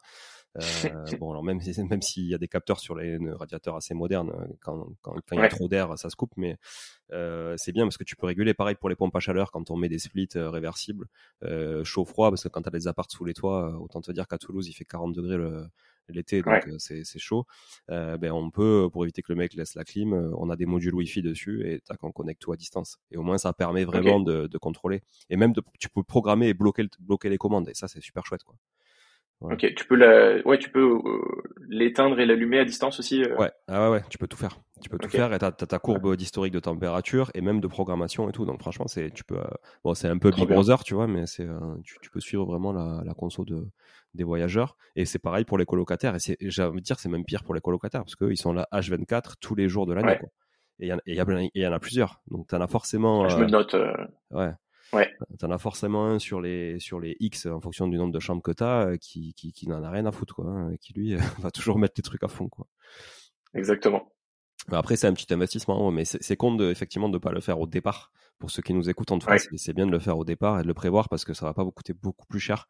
Euh, 0.58 1.18
bon, 1.20 1.32
alors 1.32 1.44
même 1.44 1.60
même 1.90 2.02
s'il 2.02 2.26
y 2.26 2.34
a 2.34 2.38
des 2.38 2.48
capteurs 2.48 2.80
sur 2.80 2.96
les 2.96 3.18
radiateurs 3.32 3.76
assez 3.76 3.94
modernes, 3.94 4.32
quand, 4.62 4.88
quand, 5.02 5.16
quand 5.28 5.36
il 5.36 5.40
y 5.40 5.42
a 5.42 5.50
trop 5.50 5.68
d'air, 5.68 5.98
ça 5.98 6.10
se 6.10 6.16
coupe, 6.16 6.34
mais 6.38 6.58
euh, 7.12 7.56
c'est 7.58 7.72
bien 7.72 7.86
parce 7.86 7.98
que 7.98 8.04
tu 8.04 8.16
peux 8.16 8.28
réguler. 8.28 8.54
Pareil 8.54 8.76
pour 8.76 8.90
les 8.90 8.96
pompes 8.96 9.16
à 9.16 9.20
chaleur 9.20 9.52
quand 9.52 9.70
on 9.72 9.78
met 9.78 9.90
des 9.90 10.00
splits 10.00 10.30
réversibles, 10.36 11.08
chaud-froid, 11.84 12.30
parce 12.30 12.44
que 12.44 12.50
quand 12.50 12.62
tu 12.62 12.70
as 12.70 12.72
des 12.72 12.88
apparts 12.88 13.12
sous 13.12 13.26
les 13.26 13.34
toits, 13.34 13.78
autant 13.80 14.02
te 14.02 14.12
dire 14.12 14.28
qu'à 14.28 14.38
Toulouse, 14.38 14.68
il 14.68 14.74
fait 14.74 14.86
40 14.86 15.14
degrés 15.14 15.38
le, 15.38 15.68
l'été, 16.10 16.42
donc 16.42 16.68
euh, 16.68 16.76
c'est 16.78 17.20
chaud, 17.20 17.46
euh, 17.90 18.18
ben 18.18 18.32
on 18.32 18.50
peut, 18.50 18.90
pour 18.92 19.04
éviter 19.04 19.22
que 19.22 19.32
le 19.32 19.38
mec 19.38 19.54
laisse 19.54 19.76
la 19.76 19.84
clim, 19.84 20.14
euh, 20.14 20.32
on 20.38 20.50
a 20.50 20.56
des 20.56 20.66
modules 20.66 20.94
Wi-Fi 20.94 21.22
dessus 21.22 21.68
et 21.70 21.82
tac, 21.82 22.04
on 22.04 22.12
connecte 22.12 22.42
tout 22.42 22.52
à 22.52 22.56
distance. 22.56 22.98
Et 23.12 23.18
au 23.18 23.24
moins, 23.24 23.38
ça 23.38 23.54
permet 23.54 23.86
vraiment 23.86 24.20
de, 24.20 24.48
de, 24.48 24.58
contrôler. 24.58 25.02
Et 25.30 25.38
même, 25.38 25.54
de, 25.54 25.62
tu 25.80 25.90
peux 25.90 26.04
programmer 26.04 26.50
et 26.50 26.54
bloquer, 26.54 26.86
bloquer 27.00 27.30
les 27.30 27.38
commandes. 27.38 27.70
Et 27.70 27.74
ça, 27.74 27.88
c'est 27.88 28.02
super 28.02 28.26
chouette, 28.26 28.44
quoi. 28.44 28.56
Ok, 29.42 29.74
tu 29.76 29.86
peux 29.86 29.96
la, 29.96 30.42
ouais, 30.48 30.58
tu 30.58 30.70
peux 30.70 31.00
l'éteindre 31.70 32.20
et 32.20 32.26
l'allumer 32.26 32.60
à 32.60 32.66
distance 32.66 33.00
aussi. 33.00 33.24
Ouais, 33.24 33.52
ah 33.68 33.84
ouais, 33.84 33.98
ouais, 33.98 34.04
tu 34.10 34.18
peux 34.18 34.28
tout 34.28 34.38
faire. 34.38 34.60
Tu 34.82 34.90
peux 34.90 34.98
tout 34.98 35.10
faire 35.10 35.34
et 35.34 35.40
t'as 35.40 35.48
as 35.48 35.52
ta 35.52 35.80
courbe 35.80 36.16
d'historique 36.16 36.54
de 36.54 36.60
température 36.60 37.32
et 37.34 37.42
même 37.42 37.62
de 37.62 37.68
programmation 37.68 38.30
et 38.30 38.32
tout. 38.32 38.46
Donc 38.46 38.60
franchement, 38.60 38.88
c'est 38.88 39.12
tu 39.12 39.24
peux, 39.24 39.40
bon, 39.84 39.94
c'est 39.94 40.08
un 40.08 40.18
peu 40.18 40.32
Big 40.32 40.48
Brother, 40.48 40.84
tu 40.84 40.94
vois, 40.94 41.08
mais 41.08 41.26
c'est, 41.26 41.48
tu, 41.84 41.98
tu, 42.02 42.10
peux 42.10 42.20
suivre 42.20 42.46
vraiment 42.46 42.74
la, 42.74 43.02
la 43.06 43.14
conso 43.14 43.46
de, 43.46 43.68
des 44.14 44.24
voyageurs. 44.24 44.76
Et 44.96 45.06
c'est 45.06 45.20
pareil 45.20 45.46
pour 45.46 45.58
les 45.58 45.66
colocataires. 45.66 46.16
Et 46.16 46.38
j'ai 46.42 46.64
envie 46.64 46.82
de 46.82 46.86
dire, 46.86 47.00
c'est 47.00 47.10
même 47.10 47.24
pire 47.24 47.44
pour 47.44 47.54
les 47.54 47.62
colocataires 47.62 48.02
parce 48.02 48.16
qu'ils 48.16 48.38
sont 48.38 48.54
là 48.54 48.68
H24 48.74 49.36
tous 49.40 49.56
les 49.56 49.70
jours 49.70 49.86
de 49.86 49.94
l'année. 49.94 50.20
Et 50.80 50.88
il 50.88 51.16
y, 51.16 51.60
y, 51.60 51.68
en 51.68 51.72
a 51.72 51.80
plusieurs. 51.80 52.22
Donc, 52.30 52.48
tu 52.48 52.56
en 52.56 52.62
as 52.62 52.68
forcément. 52.68 53.28
Je 53.30 53.38
me 53.38 53.44
euh, 53.44 53.48
note. 53.48 53.74
Euh, 53.74 53.94
ouais. 54.32 54.52
Ouais. 54.94 55.10
T'en 55.40 55.52
as 55.52 55.58
forcément 55.58 56.06
un 56.06 56.20
sur 56.20 56.40
les, 56.40 56.80
sur 56.80 57.00
les 57.00 57.18
X 57.20 57.46
en 57.46 57.60
fonction 57.60 57.88
du 57.88 57.98
nombre 57.98 58.14
de 58.14 58.20
chambres 58.20 58.42
que 58.42 58.52
tu 58.52 58.64
as 58.64 58.88
euh, 58.88 58.98
qui, 58.98 59.34
qui, 59.34 59.52
qui 59.52 59.68
n'en 59.68 59.84
a 59.84 59.90
rien 59.90 60.06
à 60.06 60.12
foutre, 60.12 60.36
quoi. 60.36 60.46
Hein, 60.46 60.76
qui 60.80 60.94
lui 60.94 61.16
va 61.40 61.52
toujours 61.52 61.78
mettre 61.78 61.96
les 61.98 62.04
trucs 62.04 62.24
à 62.24 62.28
fond, 62.28 62.48
quoi. 62.48 62.68
Exactement. 63.54 64.14
Après, 64.72 64.96
c'est 64.96 65.08
un 65.08 65.14
petit 65.14 65.34
investissement, 65.34 65.92
mais 65.92 66.04
c'est 66.06 66.36
con 66.36 66.56
de, 66.56 66.70
effectivement 66.70 67.10
de 67.10 67.14
ne 67.14 67.20
pas 67.20 67.32
le 67.32 67.42
faire 67.42 67.60
au 67.60 67.68
départ. 67.68 68.12
Pour 68.40 68.52
ceux 68.52 68.62
qui 68.62 68.74
nous 68.74 68.90
écoutent, 68.90 69.12
en 69.12 69.18
tout 69.18 69.28
cas, 69.28 69.38
c'est 69.38 69.74
bien 69.74 69.88
de 69.88 69.92
le 69.92 70.00
faire 70.00 70.18
au 70.18 70.24
départ 70.24 70.60
et 70.60 70.62
de 70.62 70.68
le 70.68 70.74
prévoir 70.74 71.10
parce 71.10 71.26
que 71.26 71.34
ça 71.34 71.46
va 71.46 71.54
pas 71.54 71.64
vous 71.64 71.72
coûter 71.72 71.94
beaucoup 71.94 72.28
plus 72.28 72.40
cher 72.40 72.68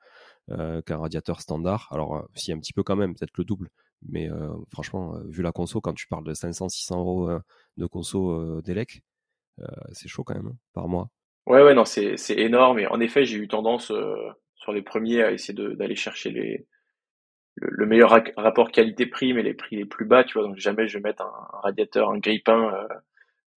euh, 0.51 0.82
qu'un 0.82 0.97
radiateur 0.97 1.41
standard. 1.41 1.89
Alors, 1.91 2.15
euh, 2.15 2.21
si 2.36 2.53
un 2.53 2.60
petit 2.60 2.71
peu 2.71 2.84
quand 2.84 2.95
même, 2.95 3.15
peut-être 3.15 3.38
le 3.38 3.43
double. 3.43 3.69
Mais 4.08 4.30
franchement, 4.71 5.15
vu 5.27 5.41
la 5.41 5.51
conso, 5.51 5.82
quand 5.82 5.93
tu 5.93 6.08
parles 6.08 6.23
de 6.23 6.34
500-600 6.34 6.97
euros 6.97 7.32
de 7.77 7.86
conso 7.88 8.62
d'ELEC, 8.62 9.01
c'est 9.91 10.08
chaud 10.08 10.23
quand 10.23 10.36
même, 10.36 10.47
hein, 10.47 10.58
par 10.73 10.88
mois. 10.88 11.10
Ouais, 11.47 11.63
ouais, 11.63 11.73
non, 11.73 11.86
c'est 11.86 12.17
énorme. 12.29 12.79
Et 12.79 12.88
en 12.88 12.99
effet, 12.99 13.23
j'ai 13.25 13.38
eu 13.38 13.47
tendance 13.47 13.91
sur 14.55 14.73
les 14.73 14.81
premiers 14.81 15.23
à 15.23 15.31
essayer 15.31 15.53
d'aller 15.75 15.95
chercher 15.95 16.29
les, 16.29 16.67
le, 17.55 17.86
meilleur 17.86 18.10
rapport 18.36 18.69
qualité-prix, 18.69 19.33
mais 19.33 19.43
les 19.43 19.53
prix 19.53 19.77
les 19.77 19.86
plus 19.86 20.05
bas, 20.05 20.25
tu 20.25 20.38
vois. 20.38 20.47
Donc 20.47 20.57
jamais 20.57 20.88
je 20.89 20.97
vais 20.97 21.03
mettre 21.03 21.23
un, 21.23 21.60
radiateur, 21.63 22.10
un 22.12 22.19
grippin 22.19 22.73
euh, 22.73 22.88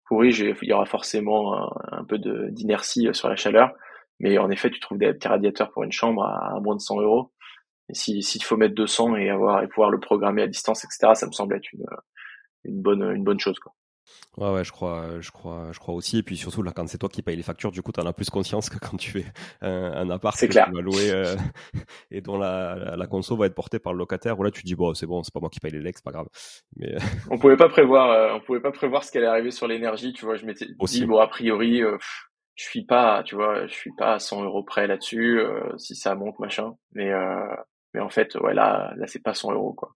pourri, 0.07 0.31
il 0.31 0.69
y 0.69 0.73
aura 0.73 0.87
forcément 0.87 1.69
un, 1.91 2.05
peu 2.05 2.19
d'inertie 2.19 3.09
sur 3.13 3.29
la 3.29 3.35
chaleur. 3.35 3.73
Mais 4.21 4.39
en 4.39 4.51
effet, 4.51 4.71
tu 4.71 4.79
trouves 4.79 4.99
des 4.99 5.13
petits 5.13 5.29
radiateurs 5.29 5.73
pour 5.73 5.83
une 5.83 5.93
chambre 5.93 6.25
à, 6.25 6.61
moins 6.61 6.77
de 6.77 6.81
100 6.81 7.01
euros. 7.01 7.33
Et 7.89 7.95
s'il 7.95 8.45
faut 8.45 8.57
mettre 8.57 8.75
200 8.77 9.17
et 9.17 9.31
avoir 9.31 9.65
et 9.65 9.69
pouvoir 9.69 9.91
le 9.91 9.99
programmer 9.99 10.43
à 10.43 10.47
distance, 10.47 10.85
etc., 10.85 11.15
ça 11.15 11.27
me 11.27 11.33
semble 11.33 11.57
être 11.57 11.73
une, 11.73 11.87
une 12.65 12.81
bonne 12.83 13.03
une 13.03 13.25
bonne 13.25 13.41
chose. 13.41 13.59
Quoi. 13.59 13.73
Ouais, 14.37 14.49
ouais, 14.53 14.65
je 14.65 14.71
crois, 14.71 15.21
je 15.21 15.31
crois, 15.33 15.73
je 15.73 15.81
crois 15.81 15.95
aussi. 15.95 16.19
Et 16.19 16.23
puis 16.23 16.37
surtout, 16.37 16.63
là, 16.63 16.71
quand 16.73 16.87
c'est 16.89 16.99
toi 16.99 17.09
qui 17.09 17.21
payes 17.21 17.37
les 17.37 17.43
factures, 17.43 17.73
du 17.73 17.83
coup, 17.83 17.91
tu 17.91 18.01
en 18.01 18.07
as 18.07 18.13
plus 18.13 18.31
conscience 18.31 18.71
que 18.71 18.79
quand 18.79 18.97
tu 18.97 19.11
fais 19.11 19.25
un, 19.61 19.93
un 19.93 20.11
appart 20.11 20.39
que 20.39 20.47
clair. 20.47 20.67
tu 20.67 20.75
vas 20.75 20.81
louer 20.81 21.11
euh, 21.11 21.37
et 22.13 22.21
dont 22.21 22.39
la, 22.39 22.97
la, 22.97 23.07
conso 23.07 23.37
va 23.37 23.47
être 23.47 23.55
portée 23.55 23.81
par 23.81 23.93
le 23.93 23.99
locataire. 23.99 24.39
Ou 24.39 24.45
là, 24.45 24.53
tu 24.53 24.63
dis, 24.63 24.77
bon, 24.77 24.95
c'est 24.95 25.07
bon, 25.07 25.25
c'est 25.25 25.35
pas 25.35 25.41
moi 25.41 25.51
qui 25.51 25.59
paye 25.59 25.73
les 25.73 25.81
legs, 25.81 25.95
c'est 25.97 26.05
pas 26.05 26.13
grave. 26.13 26.29
Mais... 26.77 26.97
on 27.31 27.39
pouvait 27.39 27.57
pas 27.57 27.69
prévoir, 27.69 28.11
euh, 28.11 28.35
on 28.35 28.41
pouvait 28.41 28.61
pas 28.61 28.71
prévoir 28.71 29.03
ce 29.03 29.11
qui 29.11 29.19
allait 29.19 29.27
arriver 29.27 29.51
sur 29.51 29.67
l'énergie. 29.67 30.13
Tu 30.13 30.25
vois, 30.25 30.37
je 30.37 30.47
m'étais 30.47 30.67
dit, 30.67 31.07
bon, 31.07 31.19
a 31.19 31.27
priori, 31.27 31.83
euh, 31.83 31.99
je 32.55 32.65
suis 32.65 32.85
pas, 32.85 33.25
tu 33.25 33.35
vois, 33.35 33.67
je 33.67 33.75
suis 33.75 33.93
pas 33.99 34.15
à 34.15 34.19
100 34.21 34.45
euros 34.45 34.63
près 34.63 34.87
là-dessus, 34.87 35.41
si 35.77 35.97
ça 35.97 36.15
monte, 36.15 36.39
machin. 36.39 36.75
Mais, 36.93 37.11
mais 37.95 38.01
en 38.01 38.11
fait, 38.11 38.37
ouais, 38.37 38.55
là, 38.55 38.93
là, 38.97 39.07
c'est 39.07 39.23
pas 39.23 39.35
100 39.35 39.53
euros, 39.55 39.73
quoi. 39.73 39.95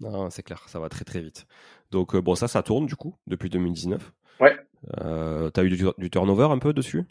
Non, 0.00 0.30
c'est 0.30 0.42
clair, 0.42 0.66
ça 0.68 0.80
va 0.80 0.88
très 0.88 1.04
très 1.04 1.20
vite. 1.20 1.46
Donc 1.90 2.14
euh, 2.14 2.20
bon, 2.20 2.34
ça, 2.34 2.48
ça 2.48 2.62
tourne 2.62 2.86
du 2.86 2.96
coup 2.96 3.14
depuis 3.26 3.50
2019. 3.50 4.12
Ouais. 4.40 4.58
Euh, 5.00 5.50
T'as 5.50 5.64
eu 5.64 5.70
du, 5.70 6.10
turnover 6.10 6.48
un 6.50 6.58
peu 6.58 6.72
dessus? 6.72 7.04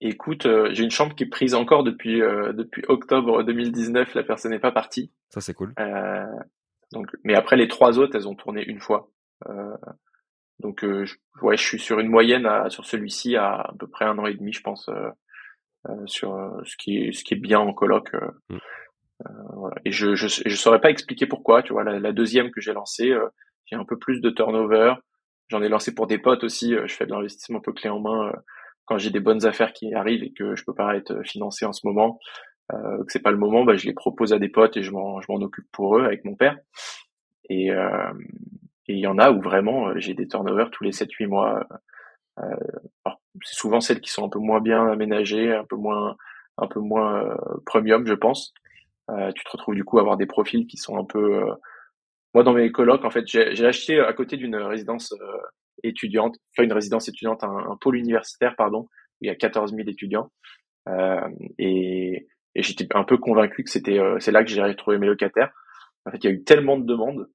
Écoute, 0.00 0.46
euh, 0.46 0.68
j'ai 0.72 0.84
une 0.84 0.90
chambre 0.90 1.14
qui 1.14 1.24
est 1.24 1.28
prise 1.28 1.54
encore 1.54 1.82
depuis 1.82 2.20
euh, 2.20 2.52
depuis 2.52 2.84
octobre 2.88 3.42
2019. 3.42 4.14
La 4.14 4.22
personne 4.22 4.50
n'est 4.50 4.58
pas 4.58 4.72
partie. 4.72 5.12
Ça 5.30 5.40
c'est 5.40 5.54
cool. 5.54 5.74
donc, 6.92 7.08
mais 7.24 7.34
après 7.34 7.56
les 7.56 7.68
trois 7.68 7.98
autres, 7.98 8.16
elles 8.16 8.28
ont 8.28 8.34
tourné 8.34 8.64
une 8.64 8.80
fois. 8.80 9.10
donc 10.60 10.80
je, 10.82 11.14
ouais, 11.42 11.56
je 11.56 11.62
suis 11.62 11.78
sur 11.78 12.00
une 12.00 12.08
moyenne 12.08 12.46
à, 12.46 12.68
sur 12.70 12.84
celui-ci 12.84 13.36
à 13.36 13.54
à 13.54 13.72
peu 13.78 13.86
près 13.86 14.04
un 14.04 14.18
an 14.18 14.26
et 14.26 14.34
demi, 14.34 14.52
je 14.52 14.60
pense, 14.62 14.90
sur 16.06 16.60
ce 16.64 16.76
qui 16.76 16.98
est 16.98 17.12
ce 17.12 17.24
qui 17.24 17.34
est 17.34 17.38
bien 17.38 17.60
en 17.60 17.72
coloc. 17.72 18.12
Mm. 18.50 18.58
voilà. 19.54 19.76
Et 19.84 19.92
je, 19.92 20.14
je 20.14 20.28
je 20.28 20.56
saurais 20.56 20.80
pas 20.80 20.90
expliquer 20.90 21.26
pourquoi. 21.26 21.62
Tu 21.62 21.72
vois, 21.72 21.84
la, 21.84 21.98
la 21.98 22.12
deuxième 22.12 22.50
que 22.50 22.60
j'ai 22.60 22.74
lancée 22.74 23.14
j'ai 23.66 23.76
un 23.76 23.84
peu 23.84 23.98
plus 23.98 24.20
de 24.20 24.30
turnover. 24.30 24.94
J'en 25.48 25.62
ai 25.62 25.68
lancé 25.68 25.94
pour 25.94 26.06
des 26.06 26.18
potes 26.18 26.44
aussi. 26.44 26.74
Euh, 26.74 26.86
je 26.86 26.94
fais 26.94 27.06
de 27.06 27.10
l'investissement 27.10 27.58
un 27.58 27.62
peu 27.62 27.72
clé 27.72 27.90
en 27.90 28.00
main 28.00 28.28
euh, 28.28 28.32
quand 28.86 28.98
j'ai 28.98 29.10
des 29.10 29.20
bonnes 29.20 29.46
affaires 29.46 29.72
qui 29.72 29.94
arrivent 29.94 30.22
et 30.22 30.32
que 30.32 30.56
je 30.56 30.64
peux 30.64 30.74
pas 30.74 30.96
être 30.96 31.22
financé 31.24 31.64
en 31.64 31.72
ce 31.72 31.86
moment. 31.86 32.18
Euh, 32.72 33.04
que 33.04 33.12
c'est 33.12 33.22
pas 33.22 33.30
le 33.30 33.36
moment, 33.36 33.64
bah, 33.64 33.76
je 33.76 33.86
les 33.86 33.92
propose 33.92 34.32
à 34.32 34.38
des 34.38 34.48
potes 34.48 34.76
et 34.76 34.82
je 34.82 34.90
m'en 34.90 35.20
je 35.20 35.30
m'en 35.30 35.38
occupe 35.38 35.66
pour 35.72 35.98
eux 35.98 36.04
avec 36.04 36.24
mon 36.24 36.34
père. 36.34 36.56
Et 37.50 37.70
euh, 37.70 38.12
il 38.86 38.98
y 38.98 39.06
en 39.06 39.18
a 39.18 39.30
où 39.30 39.40
vraiment 39.40 39.98
j'ai 39.98 40.14
des 40.14 40.28
turnovers 40.28 40.70
tous 40.70 40.84
les 40.84 40.92
7-8 40.92 41.26
mois. 41.26 41.66
Euh, 42.40 42.56
c'est 43.42 43.56
souvent 43.56 43.80
celles 43.80 44.00
qui 44.00 44.10
sont 44.10 44.24
un 44.24 44.28
peu 44.30 44.38
moins 44.38 44.60
bien 44.60 44.86
aménagées, 44.88 45.54
un 45.54 45.64
peu 45.64 45.76
moins 45.76 46.16
un 46.58 46.68
peu 46.68 46.80
moins 46.80 47.36
premium, 47.66 48.06
je 48.06 48.14
pense. 48.14 48.54
tu 49.34 49.44
te 49.44 49.50
retrouves 49.50 49.74
du 49.74 49.84
coup 49.84 49.98
à 49.98 50.02
avoir 50.02 50.16
des 50.16 50.26
profils 50.26 50.66
qui 50.66 50.76
sont 50.76 50.96
un 50.96 51.04
peu 51.04 51.44
moi, 52.34 52.42
dans 52.42 52.52
mes 52.52 52.70
colocs, 52.72 53.04
en 53.04 53.10
fait, 53.10 53.26
j'ai 53.26 53.66
acheté 53.66 54.00
à 54.00 54.12
côté 54.12 54.36
d'une 54.36 54.56
résidence 54.56 55.12
euh, 55.12 55.38
étudiante, 55.84 56.36
enfin 56.52 56.64
une 56.64 56.72
résidence 56.72 57.08
étudiante, 57.08 57.44
un, 57.44 57.76
pôle 57.80 57.96
universitaire, 57.96 58.56
pardon, 58.56 58.80
où 58.80 58.88
il 59.22 59.28
y 59.28 59.30
a 59.30 59.36
14 59.36 59.74
000 59.74 59.88
étudiants. 59.88 60.30
Euh, 60.88 61.28
et, 61.58 62.26
et 62.54 62.62
j'étais 62.62 62.86
un 62.94 63.04
peu 63.04 63.18
convaincu 63.18 63.64
que 63.64 63.70
c'était 63.70 63.98
euh, 63.98 64.18
c'est 64.18 64.32
là 64.32 64.44
que 64.44 64.50
j'ai 64.50 64.62
retrouvé 64.62 64.98
mes 64.98 65.06
locataires. 65.06 65.52
En 66.06 66.10
fait, 66.10 66.18
il 66.18 66.24
y 66.24 66.28
a 66.28 66.32
eu 66.32 66.44
tellement 66.44 66.78
de 66.78 66.84
demandes 66.84 67.28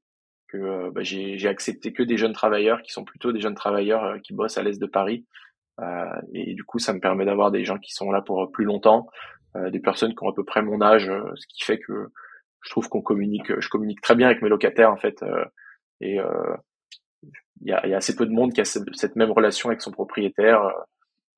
que 0.47 0.57
euh, 0.57 0.91
bah, 0.91 1.01
j'ai 1.03 1.47
accepté 1.47 1.93
que 1.93 2.03
des 2.03 2.17
jeunes 2.17 2.33
travailleurs 2.33 2.81
qui 2.81 2.91
sont 2.91 3.05
plutôt 3.05 3.31
des 3.31 3.39
jeunes 3.39 3.55
travailleurs 3.55 4.19
qui 4.21 4.33
bossent 4.33 4.57
à 4.57 4.63
l'est 4.63 4.79
de 4.79 4.87
Paris. 4.87 5.25
et 6.33 6.53
du 6.53 6.63
coup, 6.63 6.79
ça 6.79 6.93
me 6.93 6.99
permet 6.99 7.25
d'avoir 7.25 7.51
des 7.51 7.63
gens 7.63 7.77
qui 7.77 7.93
sont 7.93 8.11
là 8.11 8.21
pour 8.21 8.51
plus 8.51 8.65
longtemps, 8.65 9.07
des 9.55 9.79
personnes 9.79 10.13
qui 10.13 10.23
ont 10.23 10.29
à 10.29 10.33
peu 10.33 10.43
près 10.43 10.61
mon 10.61 10.81
âge, 10.81 11.09
ce 11.35 11.47
qui 11.47 11.63
fait 11.63 11.79
que 11.79 12.09
je 12.61 12.69
trouve 12.69 12.89
qu'on 12.89 13.01
communique, 13.01 13.59
je 13.59 13.69
communique 13.69 14.01
très 14.01 14.15
bien 14.15 14.27
avec 14.27 14.41
mes 14.41 14.49
locataires 14.49 14.91
en 14.91 14.97
fait, 14.97 15.21
euh, 15.23 15.45
et 16.01 16.19
euh, 16.19 16.55
il 17.61 17.69
y 17.69 17.73
a, 17.73 17.85
y, 17.87 17.93
a, 17.93 17.97
assez 17.97 18.15
peu 18.15 18.25
de 18.25 18.31
monde 18.31 18.53
qui 18.53 18.61
a 18.61 18.65
cette 18.65 19.15
même 19.15 19.31
relation 19.31 19.69
avec 19.69 19.81
son 19.81 19.91
propriétaire. 19.91 20.63
Euh, 20.63 20.71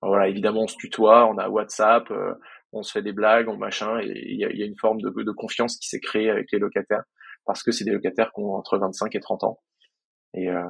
voilà, 0.04 0.28
évidemment, 0.28 0.64
on 0.64 0.68
se 0.68 0.78
tutoie, 0.78 1.28
on 1.28 1.38
a 1.38 1.50
WhatsApp, 1.50 2.12
on 2.72 2.82
se 2.82 2.92
fait 2.92 3.04
des 3.04 3.12
blagues, 3.12 3.48
on 3.50 3.58
machin, 3.58 4.00
et 4.00 4.08
il 4.08 4.40
y 4.40 4.46
a, 4.46 4.52
y 4.52 4.64
a, 4.64 4.66
une 4.66 4.78
forme 4.78 5.00
de, 5.02 5.10
de 5.10 5.32
confiance 5.32 5.78
qui 5.78 5.88
s'est 5.88 6.00
créée 6.00 6.30
avec 6.30 6.52
les 6.52 6.60
locataires 6.60 7.04
parce 7.46 7.64
que 7.64 7.72
c'est 7.72 7.86
des 7.86 7.92
locataires 7.92 8.32
qui 8.34 8.42
ont 8.42 8.54
entre 8.54 8.78
25 8.78 9.16
et 9.16 9.20
30 9.20 9.44
ans. 9.44 9.60
Et, 10.34 10.50
euh, 10.50 10.64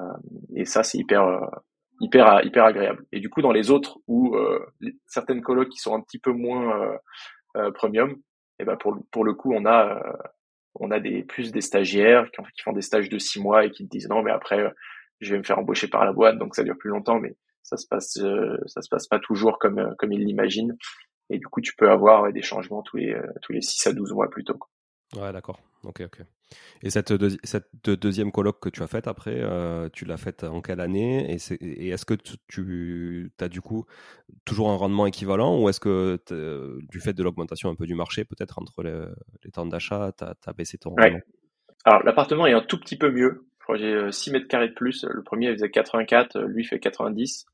et 0.55 0.65
ça, 0.65 0.83
c'est 0.83 0.97
hyper, 0.97 1.23
hyper, 2.01 2.43
hyper 2.45 2.65
agréable. 2.65 3.05
Et 3.13 3.19
du 3.19 3.29
coup, 3.29 3.41
dans 3.41 3.51
les 3.51 3.71
autres 3.71 3.99
où 4.07 4.35
certaines 5.05 5.41
colocs 5.41 5.69
qui 5.69 5.79
sont 5.79 5.95
un 5.95 6.01
petit 6.01 6.19
peu 6.19 6.31
moins 6.31 6.97
premium, 7.75 8.15
et 8.59 8.65
ben 8.65 8.75
pour 8.77 8.97
pour 9.11 9.23
le 9.23 9.33
coup, 9.33 9.53
on 9.53 9.65
a 9.65 10.01
on 10.75 10.91
a 10.91 10.99
des 10.99 11.23
plus 11.23 11.51
des 11.51 11.61
stagiaires 11.61 12.29
qui, 12.31 12.61
font 12.61 12.73
des 12.73 12.81
stages 12.81 13.09
de 13.09 13.17
six 13.17 13.39
mois 13.39 13.65
et 13.65 13.71
qui 13.71 13.85
te 13.85 13.89
disent 13.89 14.09
non 14.09 14.21
mais 14.23 14.31
après 14.31 14.73
je 15.19 15.31
vais 15.31 15.37
me 15.37 15.43
faire 15.43 15.59
embaucher 15.59 15.87
par 15.87 16.05
la 16.05 16.13
boîte 16.13 16.37
donc 16.37 16.55
ça 16.55 16.63
dure 16.63 16.77
plus 16.77 16.89
longtemps 16.89 17.19
mais 17.19 17.35
ça 17.63 17.77
se 17.77 17.87
passe 17.87 18.19
ça 18.65 18.81
se 18.81 18.89
passe 18.89 19.07
pas 19.07 19.19
toujours 19.19 19.59
comme 19.59 19.95
comme 19.97 20.11
ils 20.11 20.25
l'imaginent. 20.25 20.77
Et 21.29 21.37
du 21.37 21.47
coup 21.47 21.61
tu 21.61 21.75
peux 21.75 21.89
avoir 21.89 22.31
des 22.31 22.41
changements 22.41 22.81
tous 22.81 22.97
les 22.97 23.15
tous 23.41 23.53
les 23.53 23.61
6 23.61 23.87
à 23.87 23.93
12 23.93 24.13
mois 24.13 24.29
plutôt 24.29 24.57
Ouais, 25.15 25.31
d'accord. 25.33 25.59
Ok, 25.83 26.01
ok. 26.05 26.25
Et 26.83 26.89
cette, 26.89 27.13
cette 27.43 27.69
deuxième 27.83 28.31
colloque 28.31 28.59
que 28.59 28.69
tu 28.69 28.83
as 28.83 28.87
faite 28.87 29.07
après, 29.07 29.35
euh, 29.35 29.89
tu 29.93 30.05
l'as 30.05 30.17
faite 30.17 30.43
en 30.43 30.61
quelle 30.61 30.79
année? 30.79 31.31
Et 31.61 31.89
est-ce 31.89 32.05
que 32.05 32.13
tu, 32.13 33.31
as 33.39 33.47
du 33.47 33.61
coup 33.61 33.85
toujours 34.45 34.69
un 34.69 34.75
rendement 34.75 35.05
équivalent 35.05 35.59
ou 35.59 35.69
est-ce 35.69 35.79
que 35.79 36.19
du 36.89 36.99
fait 36.99 37.13
de 37.13 37.23
l'augmentation 37.23 37.69
un 37.69 37.75
peu 37.75 37.85
du 37.85 37.95
marché, 37.95 38.25
peut-être 38.25 38.59
entre 38.59 38.83
les, 38.83 39.51
temps 39.51 39.65
d'achat, 39.65 40.11
tu 40.17 40.23
as, 40.23 40.53
baissé 40.53 40.77
ton 40.77 40.91
rendement? 40.91 41.19
Alors 41.83 42.03
l'appartement 42.03 42.45
est 42.45 42.53
un 42.53 42.61
tout 42.61 42.79
petit 42.79 42.97
peu 42.97 43.11
mieux. 43.11 43.45
J'ai 43.73 44.11
6 44.11 44.29
euh, 44.29 44.33
mètres 44.33 44.47
carrés 44.49 44.67
de 44.67 44.73
plus. 44.73 45.05
Le 45.09 45.23
premier 45.23 45.53
faisait 45.53 45.69
84, 45.69 46.41
lui 46.41 46.65
fait 46.65 46.79
90. 46.79 47.45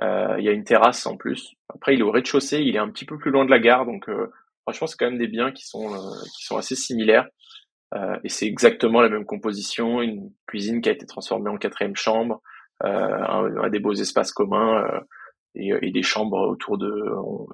Euh, 0.00 0.36
il 0.38 0.44
y 0.44 0.48
a 0.48 0.52
une 0.52 0.64
terrasse 0.64 1.06
en 1.06 1.16
plus. 1.16 1.54
Après, 1.68 1.94
il 1.94 2.00
est 2.00 2.04
au 2.04 2.10
rez-de-chaussée, 2.10 2.60
il 2.60 2.74
est 2.74 2.78
un 2.78 2.88
petit 2.88 3.04
peu 3.04 3.18
plus 3.18 3.30
loin 3.30 3.44
de 3.44 3.50
la 3.50 3.58
gare, 3.58 3.84
donc 3.84 4.08
Franchement, 4.68 4.86
c'est 4.86 4.98
quand 4.98 5.06
même 5.06 5.18
des 5.18 5.28
biens 5.28 5.50
qui 5.50 5.66
sont 5.66 5.94
euh, 5.94 6.10
qui 6.36 6.44
sont 6.44 6.58
assez 6.58 6.76
similaires. 6.76 7.26
Euh, 7.94 8.18
et 8.22 8.28
c'est 8.28 8.44
exactement 8.44 9.00
la 9.00 9.08
même 9.08 9.24
composition, 9.24 10.02
une 10.02 10.30
cuisine 10.46 10.82
qui 10.82 10.90
a 10.90 10.92
été 10.92 11.06
transformée 11.06 11.48
en 11.48 11.56
quatrième 11.56 11.96
chambre, 11.96 12.42
euh, 12.84 12.88
un, 12.90 13.70
des 13.70 13.78
beaux 13.78 13.94
espaces 13.94 14.30
communs 14.30 14.84
et, 15.54 15.70
et, 15.80 15.90
des 15.90 16.02
chambres 16.02 16.46
autour 16.46 16.76
de 16.76 16.92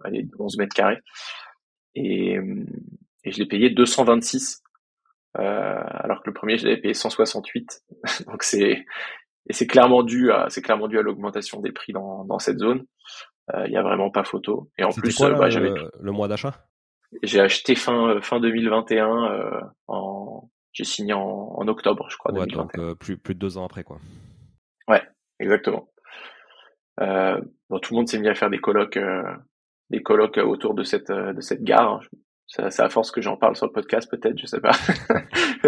allez, 0.03 0.27
11 0.40 0.59
mètres 0.59 0.74
carrés. 0.74 0.98
Et, 1.94 2.37
et 3.22 3.31
je 3.31 3.38
l'ai 3.38 3.46
payé 3.46 3.70
226, 3.70 4.64
alors 5.35 6.20
que 6.20 6.31
le 6.31 6.35
premier 6.35 6.59
je 6.59 6.66
l'avais 6.66 6.81
payé 6.81 6.94
168. 6.94 7.85
Donc 8.27 8.42
c'est 8.42 8.85
et 9.48 9.53
c'est 9.53 9.68
clairement 9.68 10.03
dû 10.03 10.33
à 10.33 10.46
c'est 10.48 10.62
clairement 10.62 10.88
dû 10.88 10.98
à 10.98 11.03
l'augmentation 11.03 11.61
des 11.61 11.70
prix 11.70 11.92
dans, 11.92 12.24
dans 12.24 12.40
cette 12.40 12.59
zone. 12.59 12.85
Il 13.66 13.70
y 13.70 13.77
a 13.77 13.83
vraiment 13.83 14.11
pas 14.11 14.24
photo. 14.24 14.68
Et 14.79 14.83
en 14.83 14.90
plus, 14.90 15.16
bah, 15.20 15.48
j'avais 15.48 15.70
le 16.00 16.11
mois 16.11 16.27
d'achat? 16.27 16.66
J'ai 17.22 17.40
acheté 17.40 17.74
fin 17.74 18.09
euh, 18.09 18.20
fin 18.20 18.40
2021. 18.40 19.33
Euh, 19.33 19.61
en... 19.88 20.48
J'ai 20.72 20.85
signé 20.85 21.12
en, 21.12 21.20
en, 21.20 21.68
octobre, 21.68 22.09
je 22.11 22.16
crois. 22.16 22.33
Ouais, 22.33 22.46
donc 22.46 22.77
euh, 22.79 22.96
plus 22.96 23.16
plus 23.16 23.35
de 23.35 23.38
deux 23.38 23.59
ans 23.59 23.64
après, 23.64 23.85
quoi. 23.85 23.98
Ouais, 24.88 25.03
exactement. 25.38 25.88
Euh, 27.00 27.40
bon, 27.70 27.79
tout 27.79 27.94
le 27.94 27.98
monde 27.98 28.09
s'est 28.09 28.18
mis 28.18 28.29
à 28.29 28.35
faire 28.35 28.50
des 28.50 28.59
colloques, 28.59 28.98
des 29.90 30.03
colloques 30.03 30.38
autour 30.38 30.74
de 30.74 30.83
cette 30.83 31.12
de 31.12 31.40
cette 31.40 31.62
gare. 31.62 32.00
C'est 32.46 32.81
à 32.81 32.88
force 32.88 33.11
que 33.11 33.20
j'en 33.20 33.37
parle 33.37 33.57
sur 33.57 33.66
le 33.66 33.72
podcast, 33.72 34.11
peut-être, 34.11 34.38
je 34.38 34.46
sais 34.46 34.61
pas. 34.61 34.72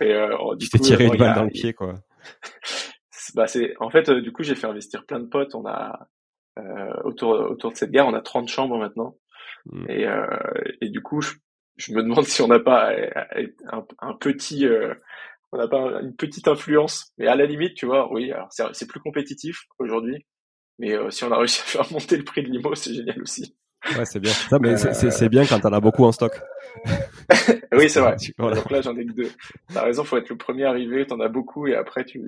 Et, 0.00 0.14
oh, 0.40 0.56
tu 0.56 0.68
t'es 0.68 0.78
tiré 0.78 1.06
une 1.06 1.16
balle 1.16 1.34
dans 1.34 1.44
le 1.44 1.50
pied, 1.50 1.74
quoi. 1.74 1.94
bah 3.34 3.46
c'est 3.46 3.74
en 3.78 3.90
fait 3.90 4.10
du 4.10 4.32
coup 4.32 4.42
j'ai 4.42 4.54
fait 4.54 4.66
investir 4.66 5.04
plein 5.04 5.20
de 5.20 5.26
potes. 5.26 5.54
On 5.54 5.66
a 5.66 6.08
autour 7.04 7.50
autour 7.50 7.72
de 7.72 7.76
cette 7.76 7.90
gare, 7.90 8.06
on 8.06 8.14
a 8.14 8.22
30 8.22 8.48
chambres 8.48 8.78
maintenant. 8.78 9.16
Mm. 9.72 9.90
Et, 9.90 10.06
euh, 10.06 10.26
et 10.80 10.88
du 10.88 11.02
coup, 11.02 11.20
je, 11.20 11.32
je, 11.76 11.92
me 11.92 12.02
demande 12.02 12.24
si 12.26 12.42
on 12.42 12.48
n'a 12.48 12.60
pas 12.60 12.92
un, 13.72 13.84
un 14.00 14.14
petit, 14.14 14.66
euh, 14.66 14.94
on 15.52 15.58
n'a 15.58 15.68
pas 15.68 16.00
une 16.02 16.14
petite 16.14 16.48
influence. 16.48 17.12
Mais 17.18 17.26
à 17.26 17.36
la 17.36 17.46
limite, 17.46 17.74
tu 17.74 17.86
vois, 17.86 18.12
oui, 18.12 18.32
alors 18.32 18.48
c'est 18.50 18.88
plus 18.88 19.00
compétitif 19.00 19.64
aujourd'hui. 19.78 20.26
Mais 20.78 20.94
euh, 20.94 21.10
si 21.10 21.24
on 21.24 21.32
a 21.32 21.38
réussi 21.38 21.60
à 21.62 21.64
faire 21.64 21.92
monter 21.92 22.16
le 22.16 22.24
prix 22.24 22.42
de 22.42 22.48
l'IMO, 22.48 22.74
c'est 22.74 22.94
génial 22.94 23.20
aussi. 23.22 23.54
Ouais, 23.96 24.04
c'est 24.04 24.18
bien. 24.18 24.32
Ça, 24.32 24.58
mais 24.58 24.76
c'est 24.76 25.28
bien 25.28 25.46
quand 25.46 25.60
t'en 25.60 25.72
as 25.72 25.80
beaucoup 25.80 26.04
en 26.04 26.10
stock. 26.10 26.40
oui, 27.72 27.88
c'est 27.88 28.00
vrai. 28.00 28.16
Donc 28.36 28.70
là, 28.70 28.80
j'en 28.80 28.96
ai 28.96 29.06
que 29.06 29.12
deux. 29.12 29.30
T'as 29.72 29.84
raison, 29.84 30.02
faut 30.02 30.16
être 30.16 30.28
le 30.28 30.36
premier 30.36 30.64
arrivé, 30.64 31.06
t'en 31.06 31.20
as 31.20 31.28
beaucoup 31.28 31.68
et 31.68 31.76
après 31.76 32.04
tu. 32.04 32.24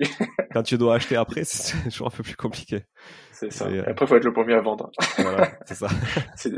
quand 0.53 0.63
tu 0.63 0.77
dois 0.77 0.95
acheter 0.95 1.17
après, 1.17 1.43
c'est 1.43 1.77
toujours 1.89 2.07
un 2.07 2.11
peu 2.11 2.23
plus 2.23 2.37
compliqué. 2.37 2.83
C'est 3.41 3.51
ça. 3.51 3.65
Euh, 3.65 3.83
après, 3.87 4.05
faut 4.05 4.15
être 4.15 4.23
le 4.23 4.33
premier 4.33 4.53
à 4.53 4.61
vendre. 4.61 4.91
Voilà, 5.17 5.49
c'est 5.65 5.73
ça. 5.73 5.87
c'est, 6.35 6.51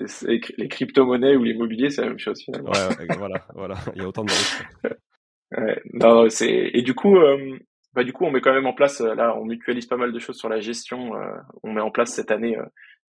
les 0.57 0.67
crypto-monnaies 0.67 1.37
ou 1.37 1.43
l'immobilier, 1.43 1.89
c'est 1.89 2.01
la 2.01 2.09
même 2.09 2.19
chose 2.19 2.41
finalement. 2.43 2.71
Ouais, 2.71 3.07
voilà, 3.17 3.45
voilà. 3.55 3.75
Il 3.95 4.01
y 4.01 4.05
a 4.05 4.07
autant 4.09 4.25
de 4.25 4.31
risques. 4.31 4.65
ouais. 5.57 5.81
Non, 5.93 6.27
c'est 6.27 6.51
et 6.73 6.81
du 6.81 6.93
coup, 6.93 7.15
euh, 7.15 7.57
bah 7.93 8.03
du 8.03 8.11
coup, 8.11 8.25
on 8.25 8.31
met 8.31 8.41
quand 8.41 8.53
même 8.53 8.65
en 8.65 8.73
place. 8.73 8.99
Euh, 8.99 9.15
là, 9.15 9.33
on 9.37 9.45
mutualise 9.45 9.85
pas 9.85 9.95
mal 9.95 10.11
de 10.11 10.19
choses 10.19 10.37
sur 10.37 10.49
la 10.49 10.59
gestion. 10.59 11.15
Euh, 11.15 11.37
on 11.63 11.71
met 11.71 11.79
en 11.79 11.89
place 11.89 12.13
cette 12.13 12.31
année 12.31 12.57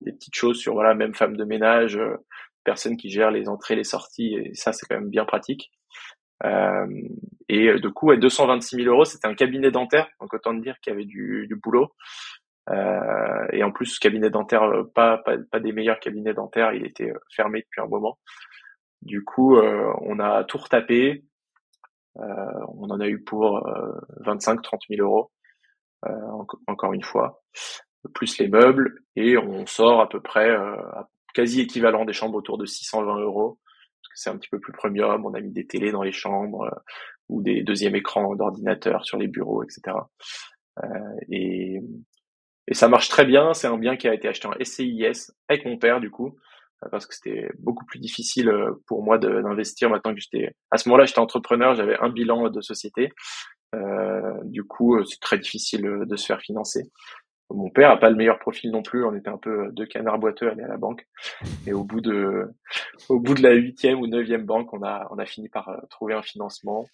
des 0.03 0.13
petites 0.13 0.37
choses 0.37 0.61
sur 0.61 0.75
voilà, 0.75 0.95
même 0.95 1.15
femme 1.15 1.37
de 1.37 1.45
ménage, 1.45 1.99
personne 2.63 2.97
qui 2.97 3.11
gère 3.11 3.33
les 3.33 3.49
entrées, 3.49 3.75
les 3.75 3.83
sorties, 3.83 4.37
et 4.37 4.55
ça, 4.55 4.73
c'est 4.73 4.87
quand 4.87 5.01
même 5.01 5.11
bien 5.11 5.25
pratique. 5.25 5.73
Euh, 6.45 6.87
et 7.49 7.79
du 7.81 7.91
coup, 7.91 8.11
à 8.11 8.17
226 8.17 8.77
000 8.77 8.89
euros, 8.89 9.05
c'était 9.05 9.27
un 9.27 9.35
cabinet 9.35 9.71
dentaire, 9.71 10.09
donc 10.21 10.33
autant 10.35 10.55
dire 10.55 10.77
qu'il 10.81 10.93
y 10.93 10.95
avait 10.95 11.05
du, 11.05 11.47
du 11.49 11.57
boulot. 11.57 11.93
Euh, 12.71 13.47
et 13.53 13.63
en 13.63 13.71
plus, 13.73 13.99
cabinet 13.99 14.31
dentaire, 14.31 14.63
euh, 14.63 14.85
pas, 14.95 15.19
pas, 15.19 15.37
pas, 15.51 15.61
des 15.61 15.73
meilleurs 15.73 16.01
cabinets 16.01 16.35
dentaires, 16.35 16.73
il 16.73 16.87
était 16.87 17.11
euh, 17.11 17.19
fermé 17.31 17.61
depuis 17.61 17.81
un 17.81 17.89
moment. 17.89 18.19
Du 19.03 19.23
coup, 19.23 19.59
on 19.59 20.19
a 20.19 20.45
tout 20.45 20.57
retapé. 20.57 21.25
on 22.17 22.89
en 22.89 23.01
a 23.01 23.07
eu 23.07 23.23
pour 23.23 23.61
25-30 24.25 24.79
000 24.89 25.07
euros, 25.07 25.31
encore 26.67 26.95
une 26.95 27.03
fois, 27.03 27.43
plus 28.15 28.39
les 28.39 28.49
meubles, 28.49 29.03
et 29.15 29.37
on 29.37 29.67
sort 29.67 30.01
à 30.01 30.09
peu 30.09 30.23
près 30.23 30.57
quasi 31.35 31.61
équivalent 31.61 32.07
des 32.07 32.15
chambres 32.15 32.39
autour 32.39 32.57
de 32.57 32.65
620 32.65 33.19
euros, 33.19 33.59
parce 33.67 34.09
que 34.09 34.15
c'est 34.15 34.31
un 34.31 34.39
petit 34.39 34.49
peu 34.49 34.59
plus 34.59 34.73
premium. 34.73 35.27
On 35.27 35.35
a 35.35 35.41
mis 35.41 35.53
des 35.53 35.67
télés 35.67 35.93
dans 35.93 36.03
les 36.03 36.13
chambres 36.13 36.71
ou 37.29 37.43
des 37.43 37.63
deuxièmes 37.63 37.97
écrans 37.97 38.35
d'ordinateur 38.35 39.05
sur 39.05 39.19
les 39.19 39.29
bureaux, 39.29 39.63
etc. 39.63 39.99
Euh, 40.83 40.89
et, 41.29 41.81
et 42.69 42.75
ça 42.75 42.89
marche 42.89 43.09
très 43.09 43.25
bien. 43.25 43.55
C'est 43.55 43.67
un 43.67 43.79
bien 43.79 43.97
qui 43.97 44.09
a 44.09 44.15
été 44.15 44.29
acheté 44.29 44.49
en 44.49 44.55
SCIS 44.63 45.33
avec 45.49 45.65
mon 45.65 45.79
père, 45.79 46.01
du 46.01 46.11
coup, 46.11 46.37
euh, 46.85 46.89
parce 46.91 47.07
que 47.07 47.15
c'était 47.15 47.51
beaucoup 47.59 47.85
plus 47.85 47.99
difficile 47.99 48.49
euh, 48.49 48.83
pour 48.87 49.03
moi 49.03 49.19
d'investir 49.19 49.91
maintenant 49.91 50.15
que 50.15 50.21
j'étais. 50.21 50.55
À 50.71 50.79
ce 50.79 50.89
moment-là, 50.89 51.05
j'étais 51.05 51.19
entrepreneur, 51.19 51.75
j'avais 51.75 51.99
un 51.99 52.09
bilan 52.09 52.49
de 52.49 52.61
société. 52.61 53.11
Euh, 53.75 54.41
du 54.45 54.65
coup, 54.65 55.03
c'est 55.05 55.21
très 55.21 55.39
difficile 55.39 55.83
de 55.83 56.17
se 56.17 56.27
faire 56.27 56.41
financer. 56.41 56.91
Mon 57.51 57.69
père 57.71 57.91
a 57.91 57.99
pas 57.99 58.09
le 58.09 58.17
meilleur 58.17 58.39
profil 58.39 58.71
non 58.71 58.83
plus. 58.83 59.05
On 59.05 59.15
était 59.15 59.29
un 59.29 59.37
peu 59.37 59.71
deux 59.73 59.85
canards 59.85 60.19
boiteux 60.19 60.51
aller 60.51 60.63
à 60.63 60.69
la 60.69 60.79
banque. 60.79 61.07
Et 61.67 61.73
au 61.73 61.85
bout 61.85 62.01
de, 62.01 62.51
au 63.09 63.21
bout 63.21 63.35
de 63.35 63.43
la 63.43 63.53
huitième 63.53 64.01
ou 64.01 64.07
neuvième 64.07 64.47
banque, 64.47 64.73
on 64.73 64.83
a, 64.83 65.07
on 65.11 65.19
a 65.19 65.27
fini 65.27 65.49
par 65.49 65.71
trouver 65.91 66.15
un 66.15 66.23
financement 66.23 66.87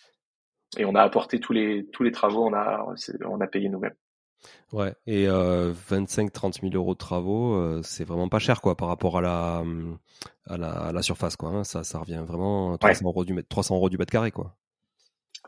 et 0.76 0.85
on 0.85 0.94
a 0.94 1.02
apporté 1.02 1.38
tous 1.38 1.52
les, 1.52 1.87
tous 1.92 2.02
les 2.02 2.11
travaux. 2.11 2.44
On 2.46 2.52
a, 2.52 2.85
on 3.26 3.40
a 3.40 3.46
payé 3.46 3.68
nous-mêmes. 3.68 3.94
Ouais, 4.72 4.94
et 5.07 5.26
euh, 5.29 5.72
25-30 5.90 6.61
000 6.61 6.74
euros 6.74 6.94
de 6.94 6.98
travaux, 6.98 7.55
euh, 7.55 7.81
c'est 7.83 8.05
vraiment 8.05 8.29
pas 8.29 8.38
cher 8.38 8.61
quoi 8.61 8.76
par 8.76 8.88
rapport 8.88 9.18
à 9.18 9.20
la, 9.20 9.64
à 10.46 10.57
la, 10.57 10.70
à 10.70 10.92
la 10.92 11.03
surface 11.03 11.37
quoi. 11.37 11.50
Hein. 11.50 11.64
Ça, 11.64 11.83
ça 11.83 11.98
revient 11.98 12.22
vraiment 12.26 12.79
300 12.79 13.05
euros 13.07 13.24
du 13.24 13.35
mètre, 13.35 13.48
300 13.48 13.74
euros 13.76 13.90
du 13.90 13.98
mètre 13.98 14.12
carré 14.12 14.31
quoi. 14.31 14.57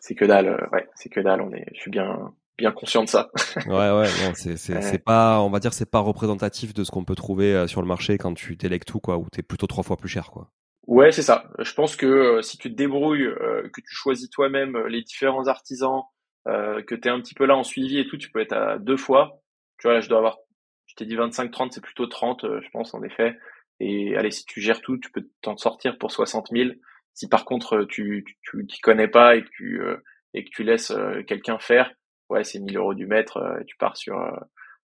C'est 0.00 0.16
que 0.16 0.24
dalle, 0.24 0.48
euh, 0.48 0.66
ouais, 0.72 0.88
c'est 0.96 1.09
que 1.09 1.20
dalle. 1.20 1.40
On 1.40 1.52
est, 1.52 1.64
je 1.74 1.81
suis 1.81 1.90
bien, 1.92 2.35
bien 2.59 2.72
conscient 2.72 3.05
de 3.05 3.09
ça. 3.09 3.31
ouais, 3.66 3.72
ouais, 3.72 4.09
non, 4.24 4.33
c'est, 4.35 4.98
pas, 5.05 5.40
on 5.40 5.48
va 5.48 5.61
dire, 5.61 5.72
c'est 5.72 5.88
pas 5.88 6.00
représentatif 6.00 6.74
de 6.74 6.83
ce 6.83 6.90
qu'on 6.90 7.05
peut 7.05 7.14
trouver 7.14 7.55
euh, 7.55 7.66
sur 7.68 7.81
le 7.81 7.87
marché 7.87 8.18
quand 8.18 8.35
tu 8.35 8.57
délègues 8.57 8.85
tout 8.85 8.98
quoi, 8.98 9.18
où 9.18 9.28
t'es 9.31 9.42
plutôt 9.42 9.68
trois 9.68 9.85
fois 9.85 9.96
plus 9.96 10.09
cher 10.09 10.33
quoi. 10.33 10.50
Ouais, 10.88 11.12
c'est 11.12 11.22
ça. 11.22 11.44
Je 11.61 11.72
pense 11.74 11.94
que 11.94 12.42
si 12.42 12.59
tu 12.59 12.68
te 12.68 12.74
débrouilles, 12.74 13.28
que 13.72 13.81
tu 13.81 13.94
choisis 13.94 14.28
toi-même 14.28 14.76
les 14.88 15.02
différents 15.02 15.46
artisans, 15.46 16.02
euh, 16.48 16.83
que 16.83 16.94
tu 16.94 17.09
es 17.09 17.11
un 17.11 17.20
petit 17.20 17.35
peu 17.35 17.46
là 17.46 17.57
en 17.57 17.62
suivi 17.62 17.98
et 17.98 18.07
tout, 18.07 18.16
tu 18.16 18.31
peux 18.31 18.40
être 18.40 18.52
à 18.52 18.78
deux 18.78 18.96
fois. 18.96 19.42
Tu 19.78 19.87
vois, 19.87 19.94
là, 19.94 20.00
je 20.00 20.09
dois 20.09 20.18
avoir, 20.18 20.38
je 20.87 20.94
t'ai 20.94 21.07
dit 21.07 21.16
25-30, 21.16 21.70
c'est 21.72 21.83
plutôt 21.83 22.07
30, 22.07 22.44
euh, 22.44 22.61
je 22.62 22.68
pense, 22.70 22.94
en 22.94 23.02
effet. 23.02 23.38
Et 23.81 24.16
allez, 24.16 24.31
si 24.31 24.44
tu 24.44 24.61
gères 24.61 24.81
tout, 24.81 24.98
tu 24.98 25.11
peux 25.11 25.28
t'en 25.40 25.57
sortir 25.57 25.98
pour 25.98 26.11
60 26.11 26.48
000. 26.52 26.70
Si 27.14 27.28
par 27.28 27.44
contre, 27.44 27.85
tu 27.85 28.24
tu 28.40 28.66
t'y 28.66 28.81
connais 28.81 29.09
pas 29.09 29.37
et 29.37 29.44
que 29.44 29.50
tu, 29.50 29.83
euh, 29.83 29.96
et 30.35 30.44
que 30.44 30.50
tu 30.50 30.62
laisses 30.62 30.92
quelqu'un 31.26 31.59
faire, 31.59 31.92
ouais, 32.31 32.44
c'est 32.44 32.59
1000 32.59 32.76
euros 32.76 32.94
du 32.94 33.07
mètre, 33.07 33.59
et 33.61 33.64
tu 33.66 33.76
pars 33.76 33.96
sur, 33.96 34.16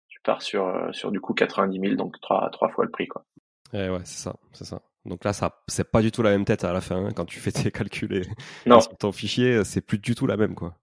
tu 0.08 0.22
pars 0.22 0.42
sur, 0.42 0.90
sur 0.94 1.12
du 1.12 1.20
coup 1.20 1.34
90 1.34 1.80
000, 1.80 1.96
donc 1.96 2.20
trois, 2.22 2.50
trois 2.52 2.70
fois 2.70 2.86
le 2.86 2.92
prix, 2.92 3.08
quoi. 3.08 3.26
Eh 3.74 3.90
ouais, 3.90 4.00
c'est 4.06 4.24
ça, 4.24 4.36
c'est 4.54 4.64
ça. 4.64 4.82
Donc 5.06 5.26
là, 5.26 5.34
ça, 5.34 5.64
c'est 5.68 5.92
pas 5.92 6.02
du 6.02 6.12
tout 6.12 6.22
la 6.22 6.30
même 6.30 6.46
tête 6.46 6.64
à 6.64 6.72
la 6.72 6.80
fin, 6.80 7.08
hein, 7.08 7.12
quand 7.14 7.26
tu 7.26 7.40
fais 7.40 7.52
tes 7.52 7.72
calculs 7.72 8.14
et 8.14 8.22
non. 8.66 8.80
ton 9.00 9.12
fichier, 9.12 9.66
c'est 9.66 9.82
plus 9.82 9.98
du 9.98 10.16
tout 10.16 10.28
la 10.28 10.38
même, 10.38 10.56
quoi. 10.56 10.78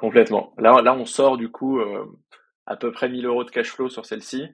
Complètement. 0.00 0.54
Là, 0.56 0.80
là, 0.80 0.94
on 0.94 1.04
sort 1.04 1.36
du 1.36 1.50
coup 1.50 1.78
euh, 1.78 2.06
à 2.64 2.74
peu 2.74 2.90
près 2.90 3.10
1000 3.10 3.26
euros 3.26 3.44
de 3.44 3.50
cash 3.50 3.70
flow 3.70 3.90
sur 3.90 4.06
celle-ci, 4.06 4.48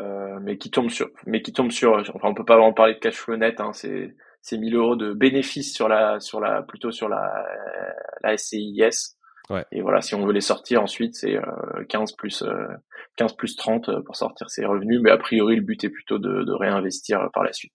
euh, 0.00 0.40
mais 0.42 0.58
qui 0.58 0.72
tombe 0.72 0.90
sur, 0.90 1.08
mais 1.24 1.40
qui 1.40 1.52
tombe 1.52 1.70
sur, 1.70 1.92
enfin, 1.92 2.28
on 2.28 2.34
peut 2.34 2.44
pas 2.44 2.56
vraiment 2.56 2.72
parler 2.72 2.94
de 2.94 2.98
cash 2.98 3.14
flow 3.14 3.36
net. 3.36 3.60
Hein, 3.60 3.72
c'est 3.74 4.16
c'est 4.40 4.58
1000 4.58 4.74
euros 4.74 4.96
de 4.96 5.12
bénéfices 5.12 5.72
sur 5.72 5.86
la, 5.86 6.18
sur 6.18 6.40
la, 6.40 6.62
plutôt 6.62 6.90
sur 6.90 7.08
la, 7.08 7.46
la 8.24 8.36
SCIS. 8.36 9.14
Ouais. 9.50 9.64
Et 9.70 9.82
voilà, 9.82 10.00
si 10.00 10.16
on 10.16 10.26
veut 10.26 10.32
les 10.32 10.40
sortir 10.40 10.82
ensuite, 10.82 11.14
c'est 11.14 11.36
euh, 11.36 11.84
15 11.88 12.16
plus 12.16 12.42
15 13.14 13.30
euh, 13.30 13.36
plus 13.36 13.54
30 13.54 14.02
pour 14.04 14.16
sortir 14.16 14.50
ces 14.50 14.66
revenus. 14.66 15.00
Mais 15.00 15.12
a 15.12 15.16
priori, 15.16 15.54
le 15.54 15.62
but 15.62 15.84
est 15.84 15.90
plutôt 15.90 16.18
de, 16.18 16.42
de 16.42 16.52
réinvestir 16.52 17.28
par 17.32 17.44
la 17.44 17.52
suite. 17.52 17.72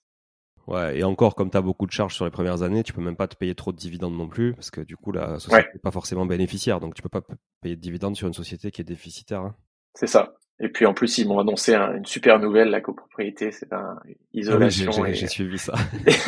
Ouais, 0.68 1.00
et 1.00 1.04
encore, 1.04 1.36
comme 1.36 1.50
tu 1.50 1.58
as 1.58 1.62
beaucoup 1.62 1.86
de 1.86 1.92
charges 1.92 2.14
sur 2.14 2.26
les 2.26 2.32
premières 2.32 2.62
années, 2.62 2.84
tu 2.84 2.92
peux 2.92 3.02
même 3.02 3.16
pas 3.16 3.28
te 3.28 3.38
payer 3.38 3.56
trop 3.56 3.72
de 3.72 3.78
dividendes 3.78 4.18
non 4.18 4.28
plus, 4.28 4.54
parce 4.54 4.70
que 4.70 4.82
du 4.82 4.98
coup, 4.98 5.14
la 5.14 5.40
société 5.40 5.70
n'est 5.74 5.80
pas 5.80 5.92
forcément 5.92 6.26
bénéficiaire, 6.26 6.82
donc 6.82 6.94
tu 6.94 7.02
peux 7.02 7.10
pas 7.10 7.22
payer 7.62 7.78
de 7.78 7.82
dividendes 7.82 8.18
sur 8.18 8.28
une 8.28 8.34
société 8.34 8.70
qui 8.70 8.82
est 8.82 8.86
déficitaire. 8.86 9.42
Hein. 9.42 9.56
C'est 9.94 10.08
ça. 10.08 10.34
Et 10.60 10.70
puis 10.70 10.86
en 10.86 10.94
plus, 10.94 11.20
ils 11.20 11.28
m'ont 11.28 11.40
annoncé 11.40 11.76
une 11.76 12.06
super 12.06 12.40
nouvelle, 12.40 12.70
la 12.70 12.82
copropriété, 12.82 13.52
c'est 13.52 13.72
un 13.74 13.96
ah 13.98 14.10
isolation. 14.34 14.92
j'ai 15.14 15.28
suivi 15.28 15.58
ça. 15.58 15.74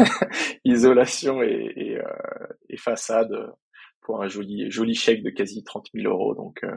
isolation 0.65 1.41
et, 1.41 1.73
et, 1.75 1.97
euh, 1.97 2.03
et, 2.69 2.77
façade 2.77 3.31
pour 4.09 4.23
un 4.23 4.27
joli 4.27 4.71
joli 4.71 4.95
chèque 4.95 5.21
de 5.21 5.29
quasi 5.29 5.63
30 5.63 5.89
000 5.93 6.11
euros. 6.11 6.33
Donc, 6.33 6.63
euh, 6.63 6.75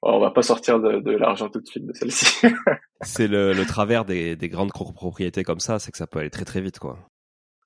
on 0.00 0.20
va 0.20 0.30
pas 0.30 0.42
sortir 0.42 0.78
de, 0.78 1.00
de 1.00 1.10
l'argent 1.10 1.48
tout 1.48 1.60
de 1.60 1.66
suite 1.66 1.84
de 1.84 1.92
celle-ci. 1.92 2.46
c'est 3.00 3.26
le, 3.26 3.52
le, 3.52 3.66
travers 3.66 4.04
des, 4.04 4.36
des 4.36 4.48
grandes 4.48 4.70
copropriétés 4.70 5.42
comme 5.42 5.58
ça, 5.58 5.80
c'est 5.80 5.90
que 5.90 5.98
ça 5.98 6.06
peut 6.06 6.20
aller 6.20 6.30
très 6.30 6.44
très 6.44 6.60
vite, 6.60 6.78
quoi. 6.78 7.00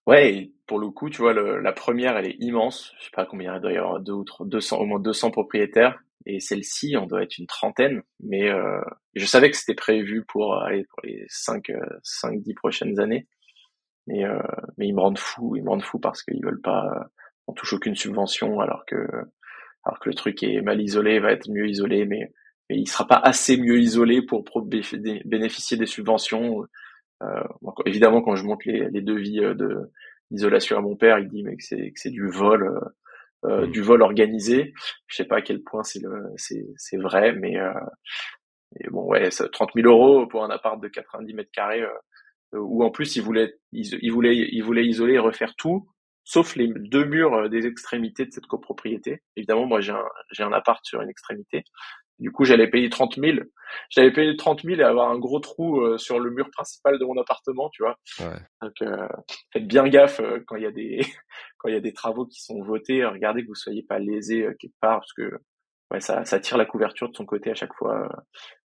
Ouais, 0.06 0.34
et 0.34 0.54
pour 0.66 0.78
le 0.78 0.88
coup, 0.88 1.10
tu 1.10 1.20
vois, 1.20 1.34
le, 1.34 1.60
la 1.60 1.74
première, 1.74 2.16
elle 2.16 2.26
est 2.26 2.36
immense. 2.38 2.94
Je 2.98 3.04
sais 3.04 3.10
pas 3.12 3.26
combien 3.26 3.56
il 3.56 3.60
doit 3.60 3.72
y 3.72 3.76
avoir, 3.76 4.00
deux 4.00 4.14
ou 4.14 4.24
trois, 4.24 4.46
200, 4.46 4.78
au 4.78 4.86
moins 4.86 4.98
200 4.98 5.30
propriétaires. 5.30 5.98
Et 6.24 6.40
celle-ci, 6.40 6.96
on 6.96 7.04
doit 7.04 7.22
être 7.22 7.36
une 7.36 7.46
trentaine. 7.46 8.00
Mais 8.20 8.48
euh, 8.48 8.80
je 9.14 9.26
savais 9.26 9.50
que 9.50 9.58
c'était 9.58 9.74
prévu 9.74 10.24
pour 10.24 10.56
aller 10.56 10.84
pour 10.84 11.00
les 11.04 11.26
5, 11.28 11.70
5, 12.02 12.40
10 12.40 12.54
prochaines 12.54 12.98
années. 12.98 13.28
Mais, 14.06 14.24
euh, 14.24 14.40
mais 14.78 14.88
ils 14.88 14.94
me 14.94 15.02
rendent 15.02 15.18
fou, 15.18 15.54
ils 15.54 15.62
me 15.62 15.68
rendent 15.68 15.82
fou 15.82 15.98
parce 15.98 16.22
qu'ils 16.22 16.42
veulent 16.42 16.62
pas, 16.62 17.08
on 17.46 17.52
touche 17.52 17.74
aucune 17.74 17.96
subvention 17.96 18.60
alors 18.60 18.84
que, 18.86 19.06
alors 19.84 20.00
que 20.00 20.08
le 20.08 20.14
truc 20.14 20.42
est 20.42 20.60
mal 20.62 20.80
isolé, 20.80 21.20
va 21.20 21.32
être 21.32 21.50
mieux 21.50 21.68
isolé, 21.68 22.04
mais, 22.04 22.32
mais 22.68 22.76
il 22.76 22.88
sera 22.88 23.06
pas 23.06 23.16
assez 23.16 23.56
mieux 23.56 23.78
isolé 23.78 24.22
pour, 24.22 24.44
bénéficier 25.24 25.76
des 25.76 25.86
subventions. 25.86 26.64
Euh, 27.22 27.44
évidemment, 27.86 28.22
quand 28.22 28.36
je 28.36 28.44
monte 28.44 28.64
les, 28.64 28.88
les 28.90 29.00
devis 29.00 29.40
euh, 29.40 29.54
de 29.54 29.90
d'isolation 30.30 30.76
à 30.76 30.80
mon 30.80 30.96
père, 30.96 31.18
il 31.18 31.28
dit 31.28 31.42
mais 31.44 31.56
que 31.56 31.62
c'est 31.62 31.92
que 31.92 32.00
c'est 32.00 32.10
du 32.10 32.28
vol, 32.28 32.64
euh, 32.64 33.48
euh 33.48 33.66
mmh. 33.66 33.70
du 33.70 33.82
vol 33.82 34.02
organisé. 34.02 34.74
Je 35.06 35.16
sais 35.16 35.24
pas 35.24 35.36
à 35.36 35.42
quel 35.42 35.62
point 35.62 35.82
c'est 35.82 36.02
le 36.02 36.24
c'est 36.36 36.66
c'est 36.76 36.96
vrai, 36.96 37.32
mais 37.32 37.58
euh, 37.58 37.72
bon 38.90 39.04
ouais, 39.04 39.28
30 39.30 39.70
000 39.74 39.88
euros 39.88 40.26
pour 40.26 40.44
un 40.44 40.50
appart 40.50 40.80
de 40.80 40.88
90 40.88 41.34
mètres 41.34 41.50
carrés 41.52 41.82
euh, 41.82 42.58
où 42.58 42.82
en 42.84 42.90
plus 42.90 43.16
il 43.16 43.22
voulait 43.22 43.56
il 43.72 44.10
voulait 44.12 44.36
il 44.36 44.62
voulait 44.62 44.86
isoler 44.86 45.14
et 45.14 45.18
refaire 45.18 45.54
tout 45.56 45.88
sauf 46.26 46.56
les 46.56 46.68
deux 46.68 47.06
murs 47.06 47.48
des 47.48 47.66
extrémités 47.66 48.26
de 48.26 48.32
cette 48.32 48.46
copropriété. 48.46 49.22
Évidemment, 49.36 49.64
moi 49.64 49.80
j'ai 49.80 49.92
un 49.92 50.04
j'ai 50.32 50.42
un 50.42 50.52
appart 50.52 50.84
sur 50.84 51.00
une 51.00 51.08
extrémité 51.08 51.64
du 52.18 52.32
coup, 52.32 52.44
j'allais 52.44 52.68
payer 52.68 52.88
30 52.88 53.16
000. 53.16 53.38
J'allais 53.90 54.12
payer 54.12 54.36
30 54.36 54.62
000 54.62 54.80
et 54.80 54.82
avoir 54.82 55.10
un 55.10 55.18
gros 55.18 55.40
trou 55.40 55.80
euh, 55.80 55.98
sur 55.98 56.18
le 56.18 56.30
mur 56.30 56.50
principal 56.50 56.98
de 56.98 57.04
mon 57.04 57.20
appartement, 57.20 57.68
tu 57.70 57.82
vois. 57.82 57.96
Ouais. 58.20 58.38
Donc, 58.62 58.72
euh, 58.82 59.08
faites 59.52 59.66
bien 59.66 59.86
gaffe 59.88 60.20
euh, 60.20 60.42
quand 60.46 60.56
il 60.56 60.62
y 60.62 60.66
a 60.66 60.70
des 60.70 61.00
quand 61.58 61.68
il 61.68 61.74
y 61.74 61.78
a 61.78 61.80
des 61.80 61.92
travaux 61.92 62.26
qui 62.26 62.40
sont 62.40 62.62
votés. 62.62 63.04
Regardez 63.04 63.42
que 63.42 63.48
vous 63.48 63.54
soyez 63.54 63.82
pas 63.82 63.98
lésé 63.98 64.46
quelque 64.58 64.76
part, 64.80 65.00
parce 65.00 65.12
que 65.12 65.30
ouais, 65.90 66.00
ça, 66.00 66.24
ça 66.24 66.40
tire 66.40 66.56
la 66.56 66.64
couverture 66.64 67.10
de 67.10 67.16
son 67.16 67.26
côté 67.26 67.50
à 67.50 67.54
chaque 67.54 67.74
fois. 67.74 68.08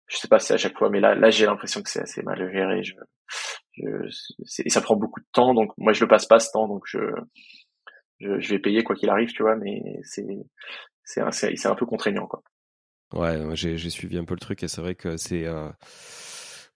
Je 0.07 0.17
sais 0.17 0.27
pas 0.27 0.39
si 0.39 0.47
c'est 0.47 0.55
à 0.55 0.57
chaque 0.57 0.77
fois, 0.77 0.89
mais 0.89 0.99
là, 0.99 1.15
là, 1.15 1.29
j'ai 1.29 1.45
l'impression 1.45 1.81
que 1.81 1.89
c'est 1.89 2.01
assez 2.01 2.21
mal 2.21 2.51
géré. 2.51 2.83
Je, 2.83 2.93
je 3.73 4.63
et 4.65 4.69
ça 4.69 4.81
prend 4.81 4.95
beaucoup 4.95 5.19
de 5.19 5.27
temps, 5.31 5.53
donc 5.53 5.71
moi, 5.77 5.93
je 5.93 6.03
le 6.03 6.07
passe 6.07 6.25
pas 6.25 6.39
ce 6.39 6.49
temps, 6.51 6.67
donc 6.67 6.83
je, 6.85 6.99
je, 8.19 8.39
je 8.39 8.49
vais 8.49 8.59
payer 8.59 8.83
quoi 8.83 8.95
qu'il 8.95 9.09
arrive, 9.09 9.31
tu 9.31 9.43
vois. 9.43 9.55
Mais 9.55 9.81
c'est 10.03 10.25
c'est 11.03 11.55
c'est 11.55 11.67
un 11.67 11.75
peu 11.75 11.85
contraignant, 11.85 12.27
quoi. 12.27 12.41
Ouais, 13.13 13.37
j'ai 13.55 13.89
suivi 13.89 14.17
un 14.17 14.23
peu 14.23 14.33
le 14.33 14.39
truc 14.39 14.63
et 14.63 14.67
c'est 14.69 14.81
vrai 14.81 14.95
que 14.95 15.17
c'est 15.17 15.45
euh, 15.45 15.69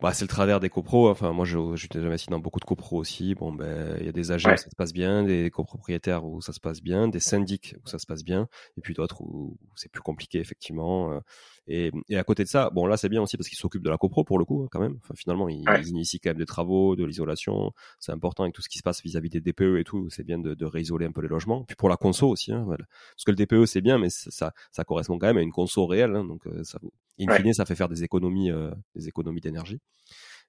bah, 0.01 0.13
c'est 0.13 0.25
le 0.25 0.29
travers 0.29 0.59
des 0.59 0.69
copros. 0.69 1.09
Enfin, 1.09 1.31
moi, 1.31 1.45
suis 1.45 1.87
déjà 1.87 2.05
investi 2.05 2.29
dans 2.29 2.39
beaucoup 2.39 2.59
de 2.59 2.65
copros 2.65 2.97
aussi. 2.97 3.35
Bon, 3.35 3.53
ben, 3.53 3.95
il 3.99 4.05
y 4.05 4.09
a 4.09 4.11
des 4.11 4.31
agents 4.31 4.53
où 4.53 4.57
ça 4.57 4.69
se 4.69 4.75
passe 4.75 4.91
bien, 4.91 5.23
des 5.23 5.49
copropriétaires 5.49 6.25
où 6.25 6.41
ça 6.41 6.51
se 6.51 6.59
passe 6.59 6.81
bien, 6.81 7.07
des 7.07 7.21
syndics 7.21 7.75
où 7.83 7.87
ça 7.87 7.99
se 7.99 8.05
passe 8.05 8.23
bien, 8.23 8.47
et 8.77 8.81
puis 8.81 8.93
d'autres 8.93 9.21
où, 9.21 9.57
c'est 9.75 9.89
plus 9.89 10.01
compliqué, 10.01 10.39
effectivement. 10.39 11.21
Et, 11.67 11.91
et, 12.09 12.17
à 12.17 12.23
côté 12.23 12.43
de 12.43 12.49
ça, 12.49 12.69
bon, 12.69 12.85
là, 12.85 12.97
c'est 12.97 13.09
bien 13.09 13.21
aussi 13.21 13.37
parce 13.37 13.49
qu'ils 13.49 13.57
s'occupent 13.57 13.83
de 13.83 13.89
la 13.89 13.97
copro 13.97 14.23
pour 14.23 14.37
le 14.37 14.45
coup, 14.45 14.63
hein, 14.63 14.67
quand 14.71 14.79
même. 14.79 14.97
Enfin, 15.01 15.13
finalement, 15.15 15.49
ils, 15.49 15.63
initient 15.87 16.19
quand 16.19 16.29
même 16.31 16.37
des 16.37 16.45
travaux, 16.45 16.95
de 16.95 17.03
l'isolation. 17.05 17.71
C'est 17.99 18.11
important 18.11 18.43
avec 18.43 18.53
tout 18.53 18.61
ce 18.61 18.69
qui 18.69 18.77
se 18.77 18.83
passe 18.83 19.01
vis-à-vis 19.01 19.29
des 19.29 19.41
DPE 19.41 19.79
et 19.79 19.83
tout. 19.83 20.07
C'est 20.09 20.23
bien 20.23 20.37
de, 20.37 20.53
de, 20.53 20.65
réisoler 20.65 21.05
un 21.05 21.11
peu 21.11 21.21
les 21.21 21.27
logements. 21.27 21.63
Puis 21.63 21.75
pour 21.75 21.89
la 21.89 21.97
conso 21.97 22.29
aussi, 22.29 22.51
hein, 22.51 22.63
voilà. 22.65 22.85
parce 23.15 23.23
que 23.25 23.31
le 23.31 23.37
DPE 23.37 23.65
c'est 23.65 23.81
bien, 23.81 23.97
mais 23.97 24.09
ça, 24.09 24.53
ça 24.71 24.83
correspond 24.83 25.17
quand 25.17 25.27
même 25.27 25.37
à 25.37 25.41
une 25.41 25.51
conso 25.51 25.85
réelle. 25.85 26.15
Hein, 26.15 26.23
donc, 26.25 26.45
euh, 26.47 26.63
ça, 26.63 26.79
in 27.19 27.33
fine, 27.35 27.53
ça 27.53 27.65
fait 27.65 27.75
faire 27.75 27.89
des 27.89 28.03
économies, 28.03 28.51
euh, 28.51 28.71
des 28.95 29.07
économies 29.07 29.41
d'énergie. 29.41 29.79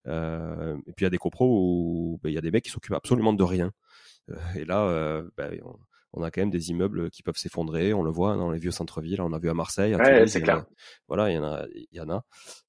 Euh, 0.07 0.77
et 0.87 0.93
puis 0.93 1.03
il 1.03 1.05
y 1.05 1.07
a 1.07 1.11
des 1.11 1.19
copros 1.19 1.49
où 1.49 2.21
ben, 2.23 2.31
il 2.31 2.35
y 2.35 2.39
a 2.39 2.41
des 2.41 2.51
mecs 2.51 2.65
qui 2.65 2.71
s'occupent 2.71 2.95
absolument 2.95 3.33
de 3.33 3.43
rien. 3.43 3.73
Euh, 4.31 4.37
et 4.57 4.65
là, 4.65 5.23
ben, 5.37 5.59
on, 5.65 5.77
a 6.23 6.31
quand 6.31 6.41
même 6.41 6.51
des 6.51 6.71
immeubles 6.71 7.11
qui 7.11 7.23
peuvent 7.23 7.37
s'effondrer. 7.37 7.93
On 7.95 8.03
le 8.03 8.11
voit 8.11 8.37
dans 8.37 8.51
les 8.51 8.59
vieux 8.59 8.71
centres-villes. 8.71 9.21
On 9.21 9.33
a 9.33 9.39
vu 9.39 9.51
à 9.51 9.55
Marseille. 9.55 9.95
À 9.95 10.27
c'est 10.27 10.43
clair. 10.43 10.65
voilà, 11.09 11.31
il 11.31 11.35
y 11.35 11.39
en 11.39 11.45
a, 11.45 11.67
il 11.75 11.89
y 11.93 12.01
en 12.01 12.11
a. 12.11 12.25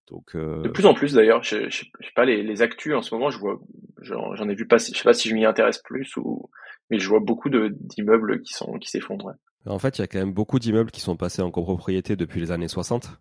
Donc 0.09 0.35
de 0.35 0.69
plus 0.69 0.85
en 0.85 0.93
plus 0.93 1.13
d'ailleurs. 1.13 1.43
Je, 1.43 1.69
je, 1.69 1.79
sais 1.79 2.11
pas 2.15 2.25
les, 2.25 2.43
les 2.43 2.61
actus 2.61 2.95
en 2.95 3.01
ce 3.01 3.13
moment. 3.13 3.29
Je 3.29 3.39
vois, 3.39 3.59
j'en 4.01 4.49
ai 4.49 4.55
vu 4.55 4.67
pas. 4.67 4.77
Je 4.77 4.85
sais 4.85 5.03
pas 5.03 5.13
si 5.13 5.29
je 5.29 5.35
m'y 5.35 5.45
intéresse 5.45 5.79
plus 5.79 6.15
ou, 6.17 6.49
mais 6.89 6.99
je 6.99 7.09
vois 7.09 7.19
beaucoup 7.19 7.49
de 7.49 7.69
d'immeubles 7.71 8.41
qui 8.41 8.53
sont 8.53 8.73
qui 8.79 8.89
s'effondrent. 8.89 9.33
En 9.67 9.79
fait, 9.79 9.97
il 9.97 10.01
y 10.01 10.03
a 10.03 10.07
quand 10.07 10.19
même 10.19 10.33
beaucoup 10.33 10.59
d'immeubles 10.59 10.91
qui 10.91 11.01
sont 11.01 11.17
passés 11.17 11.41
en 11.41 11.51
copropriété 11.51 12.15
depuis 12.15 12.39
les 12.39 12.51
années 12.51 12.67
60 12.67 13.19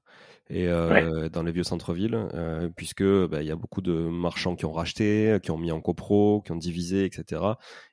et 0.48 0.68
euh, 0.68 1.28
dans 1.28 1.42
les 1.42 1.50
vieux 1.50 1.64
centres-villes, 1.64 2.28
euh, 2.34 2.68
puisque 2.76 3.02
bah, 3.02 3.42
il 3.42 3.48
y 3.48 3.50
a 3.50 3.56
beaucoup 3.56 3.80
de 3.80 3.92
marchands 3.92 4.54
qui 4.54 4.64
ont 4.64 4.72
racheté, 4.72 5.38
qui 5.42 5.50
ont 5.50 5.58
mis 5.58 5.72
en 5.72 5.80
copro, 5.80 6.40
qui 6.42 6.52
ont 6.52 6.56
divisé, 6.56 7.04
etc. 7.04 7.42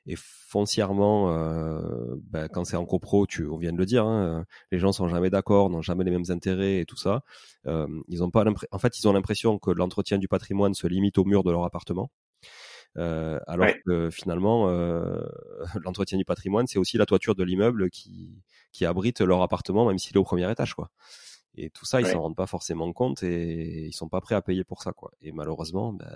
Et 0.06 0.14
foncièrement, 0.16 1.32
euh, 1.32 2.14
bah, 2.30 2.48
quand 2.48 2.64
c'est 2.64 2.76
en 2.76 2.84
copro, 2.84 3.26
tu, 3.26 3.46
on 3.46 3.56
vient 3.56 3.72
de 3.72 3.78
le 3.78 3.86
dire, 3.86 4.06
hein, 4.06 4.44
les 4.70 4.78
gens 4.78 4.92
sont 4.92 5.08
jamais 5.08 5.30
d'accord, 5.30 5.68
n'ont 5.68 5.82
jamais 5.82 6.04
les 6.04 6.12
mêmes 6.12 6.30
intérêts 6.30 6.78
et 6.78 6.84
tout 6.84 6.96
ça. 6.96 7.22
Euh, 7.66 7.88
ils 8.08 8.22
ont 8.22 8.30
pas 8.30 8.44
en 8.70 8.78
fait, 8.78 8.98
ils 8.98 9.08
ont 9.08 9.12
l'impression 9.12 9.58
que 9.58 9.72
l'entretien 9.72 10.18
du 10.18 10.28
patrimoine 10.28 10.74
se 10.74 10.86
limite 10.86 11.18
au 11.18 11.24
mur 11.24 11.42
de 11.42 11.50
leur 11.50 11.64
appartement. 11.64 12.10
Euh, 12.96 13.40
alors 13.46 13.68
que 13.84 14.10
finalement, 14.10 14.68
euh, 14.68 15.20
l'entretien 15.84 16.18
du 16.18 16.24
patrimoine, 16.24 16.66
c'est 16.66 16.78
aussi 16.78 16.96
la 16.96 17.06
toiture 17.06 17.34
de 17.34 17.44
l'immeuble 17.44 17.90
qui, 17.90 18.42
qui 18.72 18.84
abrite 18.86 19.20
leur 19.20 19.42
appartement, 19.42 19.86
même 19.86 19.98
s'il 19.98 20.16
est 20.16 20.20
au 20.20 20.24
premier 20.24 20.50
étage, 20.50 20.74
quoi. 20.74 20.90
Et 21.56 21.70
tout 21.70 21.84
ça, 21.84 22.00
ils 22.00 22.06
s'en 22.06 22.20
rendent 22.20 22.36
pas 22.36 22.46
forcément 22.46 22.92
compte 22.92 23.22
et 23.22 23.86
ils 23.86 23.92
sont 23.92 24.08
pas 24.08 24.20
prêts 24.20 24.34
à 24.34 24.42
payer 24.42 24.64
pour 24.64 24.82
ça, 24.82 24.92
quoi. 24.92 25.12
Et 25.22 25.30
malheureusement, 25.30 25.92
ben, 25.92 26.10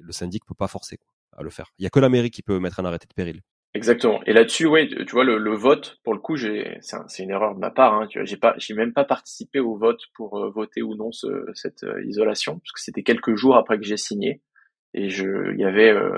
le 0.00 0.12
syndic 0.12 0.44
peut 0.44 0.54
pas 0.54 0.68
forcer 0.68 0.98
quoi, 0.98 1.12
à 1.36 1.42
le 1.42 1.50
faire. 1.50 1.72
Il 1.78 1.82
y 1.82 1.86
a 1.86 1.90
que 1.90 1.98
la 1.98 2.08
mairie 2.08 2.30
qui 2.30 2.42
peut 2.42 2.60
mettre 2.60 2.78
un 2.78 2.84
arrêté 2.84 3.06
de 3.08 3.14
péril. 3.14 3.42
Exactement. 3.74 4.20
Et 4.24 4.32
là-dessus, 4.32 4.66
ouais, 4.66 4.88
tu 4.88 5.12
vois, 5.12 5.24
le, 5.24 5.54
vote, 5.54 5.98
pour 6.02 6.14
le 6.14 6.20
coup, 6.20 6.36
j'ai, 6.36 6.78
c'est, 6.80 7.22
une 7.22 7.30
erreur 7.30 7.54
de 7.54 7.60
ma 7.60 7.70
part. 7.70 7.94
Hein, 7.94 8.06
tu 8.08 8.18
vois, 8.18 8.24
j'ai 8.24 8.36
pas, 8.36 8.54
j'ai 8.56 8.74
même 8.74 8.92
pas 8.92 9.04
participé 9.04 9.60
au 9.60 9.76
vote 9.76 10.00
pour 10.14 10.38
euh, 10.38 10.50
voter 10.50 10.82
ou 10.82 10.94
non 10.94 11.12
ce, 11.12 11.26
cette 11.54 11.84
euh, 11.84 12.02
isolation, 12.06 12.58
parce 12.60 12.72
que 12.72 12.80
c'était 12.80 13.02
quelques 13.02 13.34
jours 13.34 13.56
après 13.56 13.78
que 13.78 13.84
j'ai 13.84 13.98
signé, 13.98 14.42
et 14.94 15.10
je, 15.10 15.52
il 15.52 15.60
y 15.60 15.64
avait, 15.64 15.92
euh, 15.92 16.16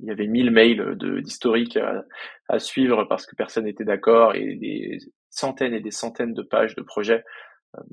il 0.00 0.06
y 0.06 0.10
avait 0.10 0.26
mille 0.26 0.50
mails 0.50 0.96
de 0.96 1.20
d'historique 1.20 1.76
à, 1.76 2.04
à, 2.48 2.58
suivre 2.58 3.04
parce 3.04 3.26
que 3.26 3.36
personne 3.36 3.64
n'était 3.64 3.84
d'accord 3.84 4.34
et 4.34 4.56
des 4.56 4.98
centaines 5.30 5.74
et 5.74 5.80
des 5.80 5.90
centaines 5.90 6.34
de 6.34 6.42
pages 6.42 6.74
de 6.74 6.82
projets 6.82 7.22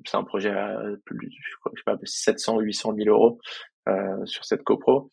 c'est 0.06 0.18
un 0.18 0.24
projet 0.24 0.50
à 0.50 0.82
plus, 1.06 1.30
je 1.32 1.70
sais 1.76 1.84
pas, 1.86 1.98
700 2.04 2.60
800 2.60 2.96
000 2.96 3.10
euros 3.10 3.40
euh, 3.88 4.26
sur 4.26 4.46
cette 4.46 4.64
copro. 4.64 5.10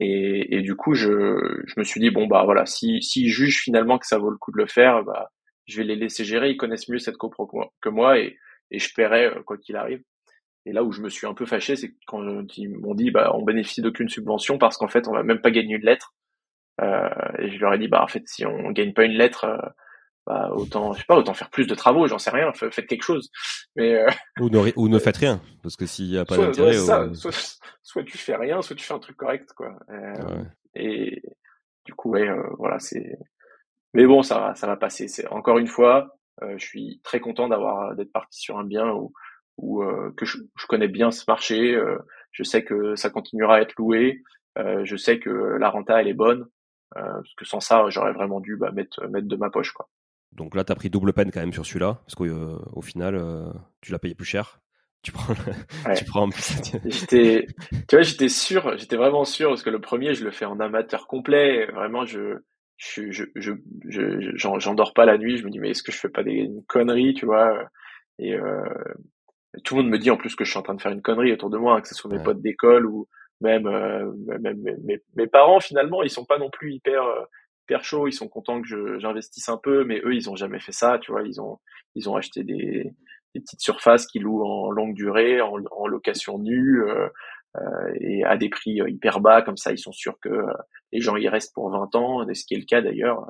Et, 0.00 0.56
et 0.56 0.60
du 0.62 0.74
coup, 0.74 0.94
je, 0.94 1.62
je 1.66 1.74
me 1.76 1.84
suis 1.84 2.00
dit 2.00 2.10
bon 2.10 2.26
bah 2.26 2.44
voilà, 2.44 2.66
si 2.66 3.02
s'ils 3.02 3.28
jugent 3.28 3.62
finalement 3.62 3.98
que 3.98 4.06
ça 4.06 4.18
vaut 4.18 4.30
le 4.30 4.38
coup 4.38 4.52
de 4.52 4.58
le 4.58 4.66
faire, 4.66 5.04
bah 5.04 5.30
je 5.66 5.78
vais 5.78 5.84
les 5.84 5.96
laisser 5.96 6.24
gérer. 6.24 6.50
Ils 6.50 6.56
connaissent 6.56 6.88
mieux 6.88 6.98
cette 6.98 7.16
copro 7.16 7.48
que 7.80 7.88
moi 7.88 8.18
et, 8.18 8.36
et 8.70 8.78
je 8.78 8.92
paierai 8.94 9.26
euh, 9.26 9.42
quoi 9.42 9.58
qu'il 9.58 9.76
arrive. 9.76 10.02
Et 10.64 10.72
là 10.72 10.84
où 10.84 10.92
je 10.92 11.00
me 11.00 11.08
suis 11.08 11.26
un 11.26 11.34
peu 11.34 11.46
fâché, 11.46 11.76
c'est 11.76 11.94
quand 12.06 12.22
ils 12.56 12.68
m'ont 12.68 12.94
dit 12.94 13.10
bah 13.10 13.32
on 13.34 13.42
bénéficie 13.42 13.82
d'aucune 13.82 14.08
subvention 14.08 14.58
parce 14.58 14.76
qu'en 14.76 14.88
fait 14.88 15.08
on 15.08 15.12
va 15.12 15.22
même 15.22 15.40
pas 15.40 15.50
gagner 15.50 15.76
une 15.76 15.84
lettre. 15.84 16.14
Euh, 16.80 17.08
et 17.38 17.50
je 17.50 17.58
leur 17.58 17.74
ai 17.74 17.78
dit 17.78 17.88
bah 17.88 18.02
en 18.02 18.08
fait 18.08 18.22
si 18.26 18.46
on 18.46 18.70
gagne 18.70 18.92
pas 18.92 19.04
une 19.04 19.12
lettre, 19.12 19.44
euh, 19.44 19.58
bah 20.26 20.50
autant 20.54 20.92
je 20.92 21.00
sais 21.00 21.04
pas 21.06 21.16
autant 21.16 21.34
faire 21.34 21.50
plus 21.50 21.66
de 21.66 21.74
travaux 21.74 22.06
j'en 22.06 22.18
sais 22.18 22.30
rien 22.30 22.52
faites 22.52 22.86
quelque 22.86 23.02
chose. 23.02 23.30
Mais 23.76 23.94
euh, 23.94 24.08
ou, 24.40 24.50
ne, 24.50 24.72
ou 24.76 24.88
ne 24.88 24.98
faites 24.98 25.16
rien 25.16 25.40
parce 25.62 25.76
que 25.76 25.86
s'il 25.86 26.06
y 26.06 26.18
a 26.18 26.24
pas 26.24 26.36
d'intérêt 26.36 26.74
soit, 26.74 27.10
soit, 27.82 28.04
tu 28.04 28.18
fais 28.18 28.36
rien 28.36 28.62
soit 28.62 28.76
tu 28.76 28.84
fais 28.84 28.94
un 28.94 29.00
truc 29.00 29.16
correct 29.16 29.50
quoi. 29.56 29.76
Euh, 29.90 30.44
et 30.74 31.22
du 31.84 31.94
coup 31.94 32.10
ouais 32.10 32.28
euh, 32.28 32.42
voilà 32.58 32.78
c'est 32.78 33.18
mais 33.94 34.06
bon 34.06 34.22
ça 34.22 34.38
va 34.38 34.54
ça 34.54 34.66
va 34.66 34.76
passer. 34.76 35.08
C'est 35.08 35.26
encore 35.28 35.58
une 35.58 35.66
fois 35.66 36.16
je 36.56 36.64
suis 36.64 37.00
très 37.04 37.20
content 37.20 37.46
d'avoir 37.46 37.94
d'être 37.94 38.10
parti 38.10 38.40
sur 38.40 38.58
un 38.58 38.64
bien 38.64 38.88
où, 38.88 39.12
où 39.62 39.82
que 40.16 40.26
je, 40.26 40.38
je, 40.56 40.66
connais 40.66 40.88
bien 40.88 41.10
ce 41.10 41.24
marché 41.26 41.80
je 42.32 42.42
sais 42.42 42.64
que 42.64 42.94
ça 42.96 43.10
continuera 43.10 43.56
à 43.56 43.60
être 43.60 43.74
loué 43.78 44.22
je 44.56 44.96
sais 44.96 45.18
que 45.18 45.30
la 45.30 45.70
renta 45.70 46.00
elle 46.00 46.08
est 46.08 46.14
bonne 46.14 46.46
parce 46.94 47.34
que 47.36 47.44
sans 47.44 47.60
ça 47.60 47.84
j'aurais 47.88 48.12
vraiment 48.12 48.40
dû 48.40 48.56
bah, 48.56 48.72
mettre 48.72 49.06
mettre 49.08 49.28
de 49.28 49.36
ma 49.36 49.50
poche 49.50 49.72
quoi 49.72 49.88
donc 50.32 50.54
là, 50.54 50.64
tu 50.64 50.72
as 50.72 50.74
pris 50.74 50.90
double 50.90 51.12
peine 51.12 51.30
quand 51.30 51.40
même 51.40 51.52
sur 51.52 51.66
celui-là, 51.66 52.00
parce 52.06 52.14
qu'au 52.14 52.24
euh, 52.24 52.82
final, 52.82 53.14
euh, 53.14 53.52
tu 53.80 53.92
l'as 53.92 53.98
payé 53.98 54.14
plus 54.14 54.26
cher. 54.26 54.60
tu 55.02 55.12
prends, 55.12 55.34
tu 55.96 56.04
prends 56.04 56.22
en 56.22 56.30
plus. 56.30 56.54
j'étais, 56.86 57.46
tu 57.88 57.96
vois, 57.96 58.02
j'étais 58.02 58.28
sûr, 58.28 58.76
j'étais 58.78 58.96
vraiment 58.96 59.24
sûr 59.24 59.50
parce 59.50 59.62
que 59.62 59.70
le 59.70 59.80
premier, 59.80 60.14
je 60.14 60.24
le 60.24 60.30
fais 60.30 60.46
en 60.46 60.58
amateur 60.58 61.06
complet. 61.06 61.66
Vraiment, 61.66 62.06
je, 62.06 62.38
je, 62.78 63.10
je, 63.10 63.24
je, 63.34 64.32
j'endors 64.34 64.94
pas 64.94 65.04
la 65.04 65.18
nuit. 65.18 65.36
Je 65.36 65.44
me 65.44 65.50
dis, 65.50 65.58
mais 65.58 65.70
est-ce 65.70 65.82
que 65.82 65.92
je 65.92 65.98
fais 65.98 66.08
pas 66.08 66.22
des 66.22 66.32
une 66.32 66.64
conneries, 66.64 67.14
tu 67.14 67.26
vois? 67.26 67.68
Et 68.18 68.34
euh, 68.34 68.64
tout 69.64 69.76
le 69.76 69.82
monde 69.82 69.90
me 69.90 69.98
dit 69.98 70.10
en 70.10 70.16
plus 70.16 70.34
que 70.34 70.44
je 70.44 70.50
suis 70.50 70.58
en 70.58 70.62
train 70.62 70.74
de 70.74 70.80
faire 70.80 70.92
une 70.92 71.02
connerie 71.02 71.32
autour 71.32 71.50
de 71.50 71.58
moi, 71.58 71.76
hein, 71.76 71.80
que 71.80 71.88
ce 71.88 71.94
soit 71.94 72.10
mes 72.10 72.22
potes 72.22 72.40
d'école 72.40 72.86
ou 72.86 73.08
même, 73.40 73.66
euh, 73.66 74.10
même 74.40 74.62
mes, 74.84 75.00
mes, 75.14 75.26
parents. 75.26 75.60
Finalement, 75.60 76.02
ils 76.02 76.10
sont 76.10 76.24
pas 76.24 76.38
non 76.38 76.50
plus 76.50 76.72
hyper 76.74 77.02
euh, 77.02 77.24
hyper 77.64 77.84
chauds. 77.84 78.08
Ils 78.08 78.12
sont 78.12 78.28
contents 78.28 78.62
que 78.62 78.98
j'investisse 78.98 79.48
un 79.48 79.58
peu, 79.58 79.84
mais 79.84 80.00
eux, 80.04 80.14
ils 80.14 80.30
ont 80.30 80.36
jamais 80.36 80.60
fait 80.60 80.72
ça, 80.72 80.98
tu 80.98 81.12
vois. 81.12 81.22
Ils 81.22 81.40
ont 81.40 81.58
ils 81.94 82.08
ont 82.08 82.16
acheté 82.16 82.44
des 82.44 82.92
des 83.34 83.40
petites 83.40 83.60
surfaces 83.60 84.06
qui 84.06 84.18
louent 84.18 84.44
en 84.44 84.70
longue 84.70 84.94
durée, 84.94 85.40
en, 85.40 85.56
en 85.70 85.86
location 85.86 86.38
nue, 86.38 86.82
euh, 86.82 87.08
euh, 87.56 87.94
et 88.00 88.24
à 88.24 88.36
des 88.36 88.48
prix 88.48 88.80
euh, 88.80 88.90
hyper 88.90 89.20
bas, 89.20 89.42
comme 89.42 89.56
ça 89.56 89.72
ils 89.72 89.78
sont 89.78 89.92
sûrs 89.92 90.18
que 90.20 90.46
les 90.92 91.00
gens 91.00 91.16
y 91.16 91.28
restent 91.28 91.54
pour 91.54 91.70
20 91.70 91.94
ans, 91.96 92.26
ce 92.34 92.44
qui 92.44 92.54
est 92.54 92.58
le 92.58 92.64
cas 92.64 92.82
d'ailleurs. 92.82 93.26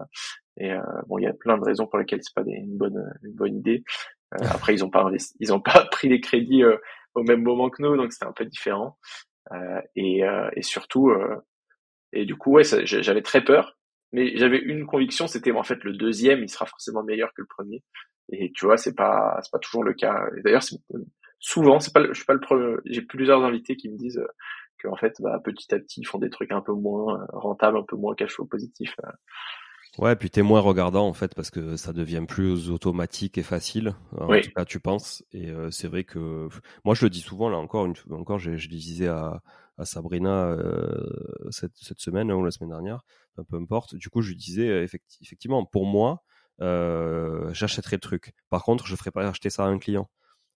Et 0.58 0.72
bon, 1.06 1.18
il 1.18 1.24
y 1.24 1.26
a 1.26 1.32
plein 1.32 1.56
de 1.56 1.64
raisons 1.64 1.86
pour 1.86 1.98
lesquelles 1.98 2.20
c'est 2.22 2.34
pas 2.34 2.42
des, 2.42 2.52
une 2.52 2.76
bonne 2.76 3.12
une 3.22 3.32
bonne 3.32 3.56
idée. 3.56 3.84
Après, 4.40 4.74
ils 4.74 4.84
ont 4.84 4.90
pas 4.90 5.10
ils 5.40 5.52
ont 5.52 5.60
pas 5.60 5.84
pris 5.90 6.08
les 6.08 6.20
crédits 6.20 6.62
au 7.14 7.22
même 7.22 7.42
moment 7.42 7.70
que 7.70 7.82
nous, 7.82 7.96
donc 7.96 8.12
c'était 8.12 8.26
un 8.26 8.32
peu 8.32 8.44
différent. 8.44 8.98
et, 9.96 10.22
et 10.54 10.62
surtout, 10.62 11.12
et 12.12 12.26
du 12.26 12.36
coup, 12.36 12.52
ouais, 12.52 12.64
j'avais 12.84 13.22
très 13.22 13.42
peur, 13.42 13.78
mais 14.12 14.36
j'avais 14.36 14.58
une 14.58 14.86
conviction, 14.86 15.26
c'était 15.26 15.52
en 15.52 15.62
fait 15.62 15.82
le 15.84 15.94
deuxième, 15.94 16.42
il 16.42 16.48
sera 16.48 16.66
forcément 16.66 17.02
meilleur 17.02 17.30
que 17.30 17.40
le 17.40 17.46
premier. 17.46 17.82
Et 18.30 18.52
tu 18.52 18.66
vois, 18.66 18.76
c'est 18.76 18.94
pas 18.94 19.38
c'est 19.42 19.50
pas 19.50 19.58
toujours 19.58 19.84
le 19.84 19.94
cas. 19.94 20.26
D'ailleurs, 20.44 20.62
souvent, 21.38 21.80
c'est 21.80 21.92
pas 21.92 22.06
je 22.06 22.12
suis 22.12 22.24
pas 22.24 22.34
le 22.34 22.40
premier. 22.40 22.76
J'ai 22.84 23.02
plusieurs 23.02 23.42
invités 23.42 23.76
qui 23.76 23.88
me 23.88 23.96
disent 23.96 24.18
euh, 24.18 24.28
que 24.78 24.88
en 24.88 24.96
fait, 24.96 25.14
bah, 25.20 25.40
petit 25.42 25.74
à 25.74 25.78
petit, 25.78 26.00
ils 26.00 26.06
font 26.06 26.18
des 26.18 26.30
trucs 26.30 26.52
un 26.52 26.60
peu 26.60 26.72
moins 26.72 27.20
euh, 27.20 27.26
rentables, 27.32 27.78
un 27.78 27.84
peu 27.84 27.96
moins 27.96 28.14
cash 28.14 28.32
flow 28.34 28.44
positif. 28.44 28.94
Euh. 29.98 30.02
Ouais, 30.02 30.16
puis 30.16 30.30
t'es 30.30 30.42
moins 30.42 30.60
regardant 30.60 31.06
en 31.06 31.12
fait 31.12 31.34
parce 31.34 31.50
que 31.50 31.76
ça 31.76 31.92
devient 31.92 32.24
plus 32.26 32.70
automatique 32.70 33.38
et 33.38 33.42
facile. 33.42 33.94
En 34.18 34.40
tout 34.40 34.50
cas, 34.54 34.64
tu 34.64 34.80
penses. 34.80 35.22
Et 35.32 35.52
c'est 35.70 35.88
vrai 35.88 36.04
que 36.04 36.48
moi, 36.84 36.94
je 36.94 37.04
le 37.04 37.10
dis 37.10 37.20
souvent 37.20 37.48
là 37.48 37.58
encore. 37.58 37.86
Une... 37.86 37.94
Encore, 38.10 38.38
je, 38.38 38.56
je 38.56 38.68
disais 38.68 39.08
à, 39.08 39.42
à 39.78 39.84
Sabrina 39.84 40.56
cette, 41.50 41.76
cette 41.76 42.00
semaine 42.00 42.32
ou 42.32 42.44
la 42.44 42.50
semaine 42.50 42.70
dernière, 42.70 43.02
peu 43.48 43.56
importe. 43.56 43.94
Du 43.94 44.08
coup, 44.08 44.22
je 44.22 44.30
lui 44.30 44.36
disais 44.36 44.84
effectivement, 45.20 45.64
pour 45.64 45.86
moi, 45.86 46.22
euh, 46.60 47.52
j'achèterai 47.52 47.96
le 47.96 48.00
truc. 48.00 48.34
Par 48.50 48.62
contre, 48.62 48.86
je 48.86 48.96
ferai 48.96 49.10
pas 49.10 49.26
acheter 49.26 49.50
ça 49.50 49.64
à 49.64 49.68
un 49.68 49.78
client. 49.78 50.08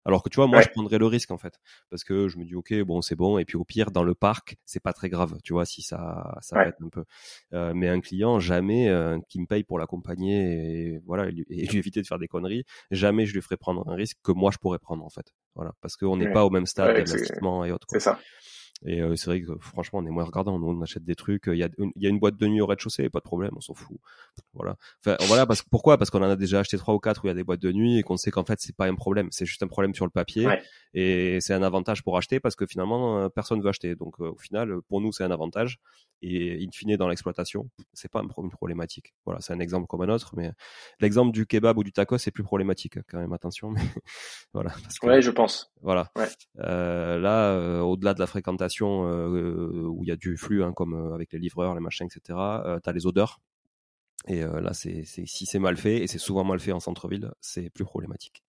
Alors 0.06 0.22
que 0.22 0.28
tu 0.28 0.36
vois, 0.36 0.46
moi, 0.46 0.62
je 0.62 0.68
prendrais 0.68 0.98
le 0.98 1.06
risque 1.06 1.32
en 1.32 1.36
fait, 1.36 1.58
parce 1.90 2.04
que 2.04 2.28
je 2.28 2.38
me 2.38 2.44
dis 2.44 2.54
ok, 2.54 2.72
bon, 2.82 3.02
c'est 3.02 3.16
bon, 3.16 3.38
et 3.38 3.44
puis 3.44 3.56
au 3.56 3.64
pire, 3.64 3.90
dans 3.90 4.04
le 4.04 4.14
parc, 4.14 4.56
c'est 4.64 4.80
pas 4.80 4.92
très 4.92 5.08
grave, 5.08 5.36
tu 5.42 5.52
vois, 5.52 5.66
si 5.66 5.82
ça, 5.82 6.38
ça 6.40 6.64
pète 6.64 6.76
un 6.80 6.88
peu. 6.88 7.04
Euh, 7.52 7.72
mais 7.74 7.88
un 7.88 8.00
client, 8.00 8.38
jamais 8.38 8.88
euh, 8.88 9.18
qui 9.28 9.40
me 9.40 9.46
paye 9.46 9.64
pour 9.64 9.80
l'accompagner 9.80 10.94
et 10.94 11.00
voilà, 11.04 11.28
et 11.50 11.66
lui, 11.66 11.78
éviter 11.78 12.00
de 12.00 12.06
faire 12.06 12.20
des 12.20 12.28
conneries, 12.28 12.64
jamais 12.92 13.26
je 13.26 13.34
lui 13.34 13.42
ferai 13.42 13.56
prendre 13.56 13.86
un 13.88 13.94
risque 13.96 14.18
que 14.22 14.30
moi 14.30 14.52
je 14.52 14.58
pourrais 14.58 14.78
prendre 14.78 15.04
en 15.04 15.10
fait. 15.10 15.34
Voilà, 15.56 15.72
parce 15.80 15.96
qu'on 15.96 16.16
n'est 16.16 16.30
pas 16.30 16.44
au 16.44 16.50
même 16.50 16.66
stade 16.66 16.96
d'investissement 16.96 17.64
et 17.64 17.72
autres. 17.72 17.88
C'est 17.90 18.00
ça. 18.00 18.20
Et 18.84 19.00
euh, 19.00 19.16
c'est 19.16 19.30
vrai 19.30 19.40
que 19.40 19.52
franchement, 19.60 20.00
on 20.00 20.06
est 20.06 20.10
moins 20.10 20.24
regardant. 20.24 20.58
Nous, 20.58 20.66
on 20.68 20.82
achète 20.82 21.04
des 21.04 21.14
trucs. 21.14 21.44
Il 21.46 21.56
y 21.56 21.64
a, 21.64 21.68
il 21.78 22.02
y 22.02 22.06
a 22.06 22.10
une 22.10 22.18
boîte 22.18 22.36
de 22.36 22.46
nuit 22.46 22.60
au 22.60 22.66
rez-de-chaussée, 22.66 23.08
pas 23.08 23.20
de 23.20 23.24
problème, 23.24 23.52
on 23.56 23.60
s'en 23.60 23.74
fout. 23.74 23.96
Voilà. 24.52 24.76
Enfin, 25.04 25.16
voilà. 25.28 25.46
Parce, 25.46 25.62
pourquoi? 25.62 25.96
Parce 25.96 26.10
qu'on 26.10 26.22
en 26.22 26.30
a 26.30 26.36
déjà 26.36 26.60
acheté 26.60 26.76
trois 26.76 26.94
ou 26.94 26.98
quatre 26.98 27.24
où 27.24 27.26
il 27.26 27.30
y 27.30 27.30
a 27.30 27.34
des 27.34 27.44
boîtes 27.44 27.62
de 27.62 27.72
nuit 27.72 27.98
et 27.98 28.02
qu'on 28.02 28.16
sait 28.16 28.30
qu'en 28.30 28.44
fait, 28.44 28.60
c'est 28.60 28.76
pas 28.76 28.86
un 28.86 28.94
problème. 28.94 29.28
C'est 29.30 29.46
juste 29.46 29.62
un 29.62 29.68
problème 29.68 29.94
sur 29.94 30.04
le 30.04 30.10
papier. 30.10 30.46
Et 30.94 31.40
c'est 31.40 31.54
un 31.54 31.62
avantage 31.62 32.02
pour 32.02 32.16
acheter 32.16 32.40
parce 32.40 32.54
que 32.54 32.66
finalement, 32.66 33.18
euh, 33.18 33.28
personne 33.28 33.62
veut 33.62 33.68
acheter. 33.68 33.94
Donc, 33.94 34.20
euh, 34.20 34.30
au 34.30 34.38
final, 34.38 34.80
pour 34.88 35.00
nous, 35.00 35.12
c'est 35.12 35.24
un 35.24 35.30
avantage. 35.30 35.78
Et 36.22 36.64
in 36.64 36.70
fine, 36.72 36.96
dans 36.96 37.08
l'exploitation, 37.08 37.68
c'est 37.92 38.10
pas 38.10 38.22
une 38.22 38.50
problématique. 38.50 39.14
Voilà, 39.26 39.40
c'est 39.40 39.52
un 39.52 39.60
exemple 39.60 39.86
comme 39.86 40.02
un 40.02 40.08
autre. 40.08 40.32
Mais 40.36 40.52
l'exemple 41.00 41.32
du 41.32 41.46
kebab 41.46 41.76
ou 41.76 41.84
du 41.84 41.92
taco, 41.92 42.16
c'est 42.16 42.30
plus 42.30 42.42
problématique 42.42 42.98
quand 43.08 43.18
même. 43.18 43.32
Attention. 43.32 43.70
Mais 43.70 43.80
voilà. 44.54 44.70
Parce 44.70 44.98
ouais, 45.02 45.20
je 45.20 45.30
pense. 45.30 45.72
Voilà. 45.82 46.10
Ouais. 46.16 46.28
Euh, 46.60 47.18
là, 47.18 47.82
au-delà 47.84 48.14
de 48.14 48.20
la 48.20 48.26
fréquentation 48.26 48.65
où 48.68 50.04
il 50.04 50.08
y 50.08 50.12
a 50.12 50.16
du 50.16 50.36
flux, 50.36 50.62
hein, 50.62 50.72
comme 50.72 51.12
avec 51.12 51.32
les 51.32 51.38
livreurs, 51.38 51.74
les 51.74 51.80
machins, 51.80 52.06
etc. 52.06 52.38
tu 52.82 52.90
as 52.90 52.92
les 52.92 53.06
odeurs. 53.06 53.40
Et 54.28 54.40
là, 54.40 54.72
c'est 54.72 55.04
si 55.04 55.46
c'est 55.46 55.58
mal 55.58 55.76
fait, 55.76 55.98
et 55.98 56.06
c'est 56.06 56.18
souvent 56.18 56.44
mal 56.44 56.58
fait 56.58 56.72
en 56.72 56.80
centre-ville, 56.80 57.30
c'est 57.40 57.70
plus 57.70 57.84
problématique 57.84 58.42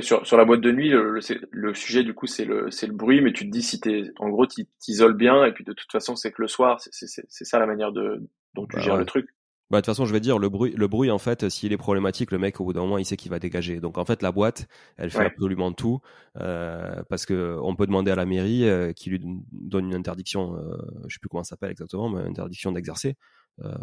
sur, 0.00 0.26
sur 0.26 0.36
la 0.36 0.44
boîte 0.44 0.60
de 0.60 0.70
nuit, 0.70 0.90
le, 0.90 1.18
le, 1.50 1.74
sujet 1.74 2.04
du 2.04 2.12
coup 2.14 2.26
c'est 2.26 2.44
le 2.44 2.70
c'est 2.70 2.86
le 2.86 2.92
bruit, 2.92 3.20
mais 3.22 3.32
tu 3.32 3.46
te 3.46 3.50
dis 3.50 3.62
si 3.62 3.80
t'es 3.80 4.04
en 4.18 4.28
gros 4.28 4.46
tu 4.46 4.66
t'isoles 4.78 5.16
bien 5.16 5.44
et 5.44 5.52
puis 5.52 5.64
de 5.64 5.72
toute 5.72 5.90
façon 5.90 6.14
c'est 6.14 6.30
que 6.30 6.42
le 6.42 6.48
soir 6.48 6.78
c'est 6.80 7.06
c'est 7.06 7.44
ça 7.44 7.58
la 7.58 7.66
manière 7.66 7.92
de 7.92 8.22
dont 8.54 8.66
tu 8.66 8.76
bah 8.76 8.82
gères 8.82 8.96
le 8.96 9.06
truc. 9.06 9.28
Bah 9.70 9.78
de 9.78 9.82
toute 9.82 9.86
façon 9.86 10.06
je 10.06 10.12
vais 10.14 10.20
dire 10.20 10.38
le 10.38 10.48
bruit 10.48 10.72
le 10.74 10.88
bruit 10.88 11.10
en 11.10 11.18
fait 11.18 11.50
s'il 11.50 11.74
est 11.74 11.76
problématique 11.76 12.30
le 12.30 12.38
mec 12.38 12.58
au 12.58 12.64
bout 12.64 12.72
d'un 12.72 12.80
moment 12.80 12.96
il 12.96 13.04
sait 13.04 13.18
qu'il 13.18 13.30
va 13.30 13.38
dégager 13.38 13.80
donc 13.80 13.98
en 13.98 14.06
fait 14.06 14.22
la 14.22 14.32
boîte 14.32 14.66
elle 14.96 15.10
fait 15.10 15.26
absolument 15.26 15.72
tout 15.72 16.00
euh, 16.40 17.02
parce 17.10 17.26
que 17.26 17.58
on 17.62 17.76
peut 17.76 17.86
demander 17.86 18.10
à 18.10 18.14
la 18.14 18.24
mairie 18.24 18.66
euh, 18.66 18.94
qui 18.94 19.10
lui 19.10 19.20
donne 19.52 19.88
une 19.88 19.94
interdiction 19.94 20.56
euh, 20.56 20.78
je 21.06 21.16
sais 21.16 21.20
plus 21.20 21.28
comment 21.28 21.44
ça 21.44 21.50
s'appelle 21.50 21.70
exactement 21.70 22.08
mais 22.08 22.22
interdiction 22.22 22.72
d'exercer 22.72 23.16
euh, 23.64 23.74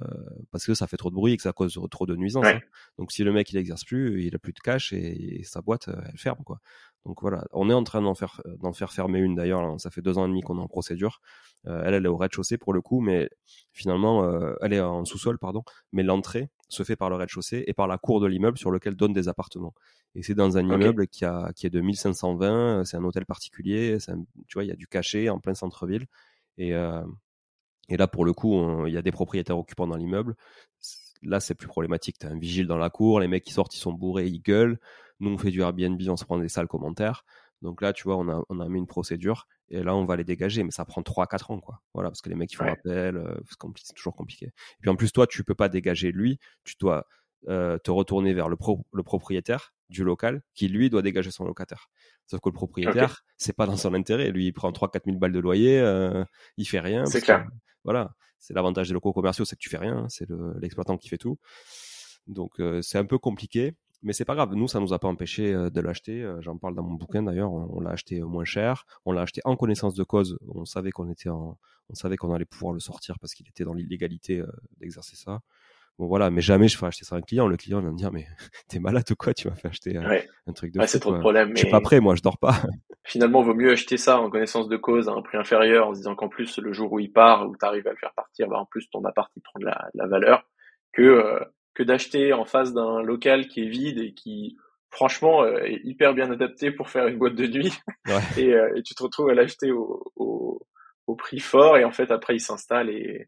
parce 0.51 0.65
que 0.65 0.73
ça 0.73 0.88
fait 0.88 0.95
trop 0.97 1.09
de 1.09 1.15
bruit 1.15 1.33
et 1.33 1.38
que 1.38 1.43
ça 1.43 1.51
cause 1.51 1.79
trop 1.91 2.05
de 2.05 2.15
nuisances. 2.15 2.45
Hein. 2.45 2.59
Donc 2.97 3.11
si 3.11 3.23
le 3.23 3.33
mec 3.33 3.51
il 3.51 3.57
exerce 3.57 3.83
plus, 3.83 4.23
il 4.23 4.33
a 4.36 4.39
plus 4.39 4.53
de 4.53 4.59
cash 4.59 4.93
et, 4.93 5.41
sa 5.43 5.61
boîte 5.61 5.89
euh, 5.89 6.01
elle 6.09 6.17
ferme 6.17 6.43
quoi. 6.45 6.59
Donc 7.05 7.21
voilà, 7.21 7.45
on 7.51 7.69
est 7.69 7.73
en 7.73 7.83
train 7.83 8.01
d'en 8.01 8.15
faire 8.15 8.41
d'en 8.59 8.73
faire 8.73 8.91
fermer 8.91 9.19
une 9.19 9.36
d'ailleurs. 9.36 9.79
Ça 9.79 9.91
fait 9.91 10.01
deux 10.01 10.17
ans 10.17 10.25
et 10.25 10.29
demi 10.29 10.41
qu'on 10.41 10.57
est 10.57 10.61
en 10.61 10.67
procédure. 10.67 11.21
Euh, 11.68 11.84
elle, 11.86 11.93
elle 11.93 12.05
est 12.05 12.09
au 12.09 12.18
rez-de-chaussée 12.18 12.57
pour 12.57 12.74
le 12.74 12.82
coup, 12.82 12.99
mais 13.01 13.30
finalement, 13.74 14.30
elle 14.61 14.74
est 14.74 14.82
en 14.82 15.05
sous-sol, 15.05 15.38
pardon. 15.38 15.63
Mais 15.91 16.03
l'entrée 16.03 16.49
se 16.68 16.84
fait 16.84 16.95
par 16.95 17.09
le 17.09 17.16
rez-de-chaussée 17.16 17.63
et 17.68 17.74
par 17.74 17.88
la 17.88 17.97
cour 17.97 18.20
de 18.20 18.28
l'immeuble 18.28 18.57
sur 18.57 18.72
lequel 18.72 18.95
donnent 18.95 19.13
des 19.13 19.28
appartements. 19.28 19.74
Et 20.16 20.24
c'est 20.24 20.36
dans 20.36 20.57
un 20.57 20.63
immeuble 20.63 21.07
qui 21.07 21.26
a 21.26 21.51
qui 21.55 21.68
est 21.68 21.70
de 21.70 21.82
1520. 21.82 22.86
C'est 22.86 22.97
un 22.97 23.03
hôtel 23.03 23.26
particulier. 23.26 23.97
tu 24.47 24.53
vois, 24.53 24.63
il 24.63 24.68
y 24.68 24.72
a 24.72 24.76
du 24.76 24.88
cachet 24.88 25.30
en 25.30 25.39
plein 25.39 25.53
centre-ville. 25.53 26.05
Et, 26.57 26.74
et 27.89 27.97
là, 27.97 28.07
pour 28.07 28.26
le 28.26 28.34
coup, 28.34 28.86
il 28.88 28.93
y 28.93 28.97
a 28.97 29.01
des 29.01 29.11
propriétaires 29.11 29.57
occupants 29.57 29.88
dans 29.88 29.97
l'immeuble. 29.97 30.36
Là, 31.22 31.39
c'est 31.39 31.55
plus 31.55 31.68
problématique. 31.68 32.18
Tu 32.20 32.28
as 32.28 32.30
un 32.30 32.39
vigile 32.39 32.68
dans 32.68 32.78
la 32.78 32.89
cour, 32.89 33.20
les 33.20 33.28
mecs 33.28 33.43
qui 33.43 33.53
sortent, 33.53 33.76
ils 33.76 33.80
sont 33.80 33.93
bourrés, 33.93 34.28
ils 34.28 34.41
gueulent. 34.41 34.80
Nous, 35.20 35.32
on 35.32 35.38
fait 35.38 35.51
du 35.51 35.61
Airbnb, 35.61 35.99
on 36.07 36.18
se 36.18 36.26
prend 36.26 36.38
des 36.38 36.49
sales 36.49 36.68
commentaires. 36.68 37.24
Donc 37.62 37.82
là, 37.82 37.93
tu 37.93 38.03
vois, 38.03 38.18
on 38.18 38.28
a, 38.30 38.43
on 38.49 38.60
a 38.60 38.70
mis 38.70 38.80
une 38.80 38.88
procédure 38.88 39.47
et 39.70 39.82
là, 39.82 39.95
on 39.95 40.06
va 40.06 40.16
les 40.16 40.24
dégager, 40.24 40.64
mais 40.64 40.72
ça 40.72 40.86
prend 40.86 41.01
3-4 41.01 41.51
ans, 41.51 41.60
quoi. 41.60 41.82
Voilà, 41.93 42.10
parce 42.10 42.22
que 42.22 42.30
les 42.30 42.36
mecs, 42.36 42.51
ils 42.51 42.58
font 42.58 42.66
appel, 42.68 43.18
euh, 43.18 43.36
c'est 43.78 43.95
toujours 43.95 44.16
compliqué. 44.16 44.47
Et 44.47 44.82
puis 44.82 44.89
en 44.89 44.95
plus, 44.95 45.12
toi, 45.12 45.26
tu 45.26 45.43
peux 45.43 45.56
pas 45.56 45.70
dégager 45.70 46.12
lui, 46.12 46.39
tu 46.64 46.76
dois 46.80 47.08
euh, 47.47 47.78
te 47.80 47.91
retourner 47.91 48.34
vers 48.34 48.49
le, 48.49 48.58
le 48.93 49.03
propriétaire 49.03 49.74
du 49.89 50.03
local 50.03 50.41
qui, 50.53 50.68
lui, 50.68 50.89
doit 50.89 51.01
dégager 51.01 51.32
son 51.32 51.45
locataire. 51.45 51.89
Sauf 52.28 52.39
que 52.41 52.49
le 52.49 52.53
propriétaire, 52.53 53.24
c'est 53.38 53.56
pas 53.56 53.66
dans 53.66 53.78
son 53.78 53.93
intérêt. 53.93 54.32
Lui, 54.32 54.47
il 54.47 54.53
prend 54.53 54.72
3-4 54.72 55.06
000 55.06 55.18
balles 55.18 55.32
de 55.32 55.39
loyer, 55.39 55.80
euh, 55.80 56.24
il 56.58 56.66
fait 56.66 56.80
rien. 56.80 57.06
C'est 57.06 57.22
clair. 57.22 57.47
voilà, 57.84 58.16
c'est 58.39 58.53
l'avantage 58.53 58.88
des 58.88 58.93
locaux 58.93 59.14
commerciaux, 59.14 59.45
c'est 59.45 59.56
que 59.56 59.62
tu 59.62 59.70
fais 59.70 59.78
rien, 59.78 60.06
c'est 60.10 60.28
l'exploitant 60.60 60.97
qui 60.97 61.10
fait 61.10 61.18
tout. 61.18 61.38
Donc 62.28 62.60
euh, 62.60 62.82
c'est 62.82 62.97
un 62.97 63.06
peu 63.06 63.18
compliqué, 63.18 63.76
mais 64.06 64.14
c'est 64.14 64.24
pas 64.24 64.36
grave. 64.36 64.53
Nous, 64.53 64.68
ça 64.68 64.80
nous 64.80 64.93
a 64.93 64.99
pas 64.99 65.08
empêché 65.08 65.53
euh, 65.53 65.70
de 65.70 65.82
l'acheter. 65.82 66.22
Euh, 66.22 66.39
j'en 66.39 66.58
parle 66.58 66.76
dans 66.76 66.84
mon 66.84 66.93
bouquin 66.93 67.24
d'ailleurs. 67.24 67.51
On, 67.51 67.82
l'a 67.82 67.89
acheté 67.89 68.22
moins 68.22 68.45
cher. 68.45 68.86
On 69.03 69.12
l'a 69.12 69.22
acheté 69.22 69.41
en 69.43 69.56
connaissance 69.58 69.95
de 69.95 70.03
cause. 70.03 70.38
On 70.47 70.64
savait 70.64 70.91
qu'on 70.91 71.10
était 71.10 71.30
en, 71.30 71.58
on 71.89 71.95
savait 71.95 72.16
qu'on 72.16 72.34
allait 72.34 72.45
pouvoir 72.45 72.74
le 72.74 72.80
sortir 72.80 73.20
parce 73.20 73.34
qu'il 73.34 73.47
était 73.49 73.64
dans 73.64 73.74
l'illégalité 73.74 74.43
d'exercer 74.80 75.16
ça. 75.16 75.41
Bon 75.97 76.08
voilà, 76.08 76.30
mais 76.30 76.41
jamais 76.41 76.68
je 76.68 76.76
ferai 76.76 76.88
acheter 76.88 77.06
ça 77.06 77.16
à 77.16 77.20
un 77.20 77.22
client. 77.22 77.47
Le 77.47 77.56
client 77.58 77.82
va 77.82 77.89
me 77.89 77.95
dire 77.95 78.12
mais 78.12 78.28
t'es 78.68 78.80
malade 78.80 79.06
ou 79.12 79.16
quoi? 79.16 79.34
Tu 79.34 79.47
m'as 79.47 79.56
fait 79.56 79.70
acheter 79.70 79.97
un, 79.97 80.53
truc 80.53 80.74
de. 80.74 80.80
Ouais, 80.80 80.88
c'est 80.88 80.99
trop 80.99 81.14
de 81.14 81.20
problème. 81.20 81.51
Je 81.56 81.62
suis 81.62 81.70
pas 81.70 81.82
prêt, 81.82 81.99
moi, 81.99 82.16
je 82.16 82.22
dors 82.22 82.38
pas. 82.38 82.56
Finalement, 83.03 83.41
vaut 83.43 83.53
mieux 83.53 83.72
acheter 83.72 83.97
ça 83.97 84.20
en 84.20 84.30
connaissance 84.30 84.68
de 84.68 84.78
cause 84.78 85.08
à 85.08 85.14
un 85.14 85.22
prix 85.22 85.38
inférieur, 85.38 85.88
en 85.88 85.93
se 85.93 85.99
disant 85.99 86.16
qu'en 86.16 86.28
plus 86.28 86.58
le 86.58 86.74
jour 86.74 86.91
où 86.91 86.99
il 86.99 87.12
part, 87.12 87.47
où 87.47 87.56
tu 87.56 87.66
arrives 87.66 87.88
à 87.88 87.91
le 87.91 87.97
faire 87.97 88.14
partir, 88.14 88.47
bah 88.49 88.58
en 88.58 88.66
plus 88.66 88.89
ton 88.89 89.03
appart 89.06 89.32
il 89.38 89.41
prend 89.41 89.60
de 89.60 89.66
la, 89.66 89.89
la 89.93 90.08
valeur, 90.08 90.43
que 90.91 91.01
euh, 91.01 91.39
que 91.76 91.84
d'acheter 91.84 92.34
en 92.34 92.45
face 92.45 92.73
d'un 92.73 93.01
local 93.01 93.47
qui 93.47 93.61
est 93.61 93.69
vide 93.69 93.99
et 93.99 94.13
qui 94.13 94.57
franchement 94.89 95.43
euh, 95.43 95.59
est 95.63 95.82
hyper 95.84 96.13
bien 96.13 96.32
adapté 96.32 96.71
pour 96.71 96.89
faire 96.89 97.07
une 97.07 97.17
boîte 97.17 97.36
de 97.36 97.47
nuit. 97.47 97.73
Ouais. 98.07 98.21
et, 98.38 98.53
euh, 98.53 98.73
et, 98.76 98.82
tu 98.82 98.95
te 98.95 99.03
retrouves 99.03 99.30
à 99.30 99.36
l'acheter 99.36 99.71
au, 99.71 100.11
au, 100.15 100.65
au 101.05 101.15
prix 101.15 101.39
fort 101.39 101.78
et 101.78 101.84
en 101.84 101.91
fait 101.91 102.11
après 102.11 102.36
il 102.36 102.39
s'installe 102.39 102.89
et 102.89 103.28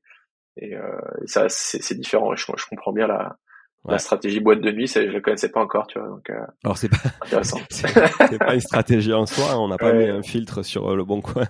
et, 0.59 0.75
euh, 0.75 0.97
ça 1.25 1.47
c'est 1.49 1.95
différent. 1.95 2.35
Je, 2.35 2.45
je, 2.57 2.65
comprends 2.65 2.91
bien 2.91 3.07
la 3.07 3.37
la 3.86 3.99
stratégie 3.99 4.39
boîte 4.39 4.61
de 4.61 4.71
nuit, 4.71 4.88
je 4.88 4.99
la 4.99 5.21
connaissais 5.21 5.49
pas 5.49 5.61
encore, 5.61 5.88
tu 5.88 5.97
vois. 5.99 6.09
Donc, 6.09 6.30
euh, 6.30 6.36
Alors 6.63 6.78
c'est 6.78 6.89
pas 6.89 6.97
intéressant. 7.21 7.59
c'est 7.69 8.38
pas 8.39 8.53
une 8.53 8.59
stratégie 8.59 9.13
en 9.13 9.25
soi. 9.25 9.51
Hein. 9.51 9.57
On 9.57 9.67
n'a 9.69 9.78
pas 9.78 9.93
mis 9.93 10.05
un 10.05 10.21
filtre 10.21 10.63
sur 10.63 10.91
euh, 10.91 10.95
le 10.95 11.05
bon 11.05 11.21
coin, 11.21 11.47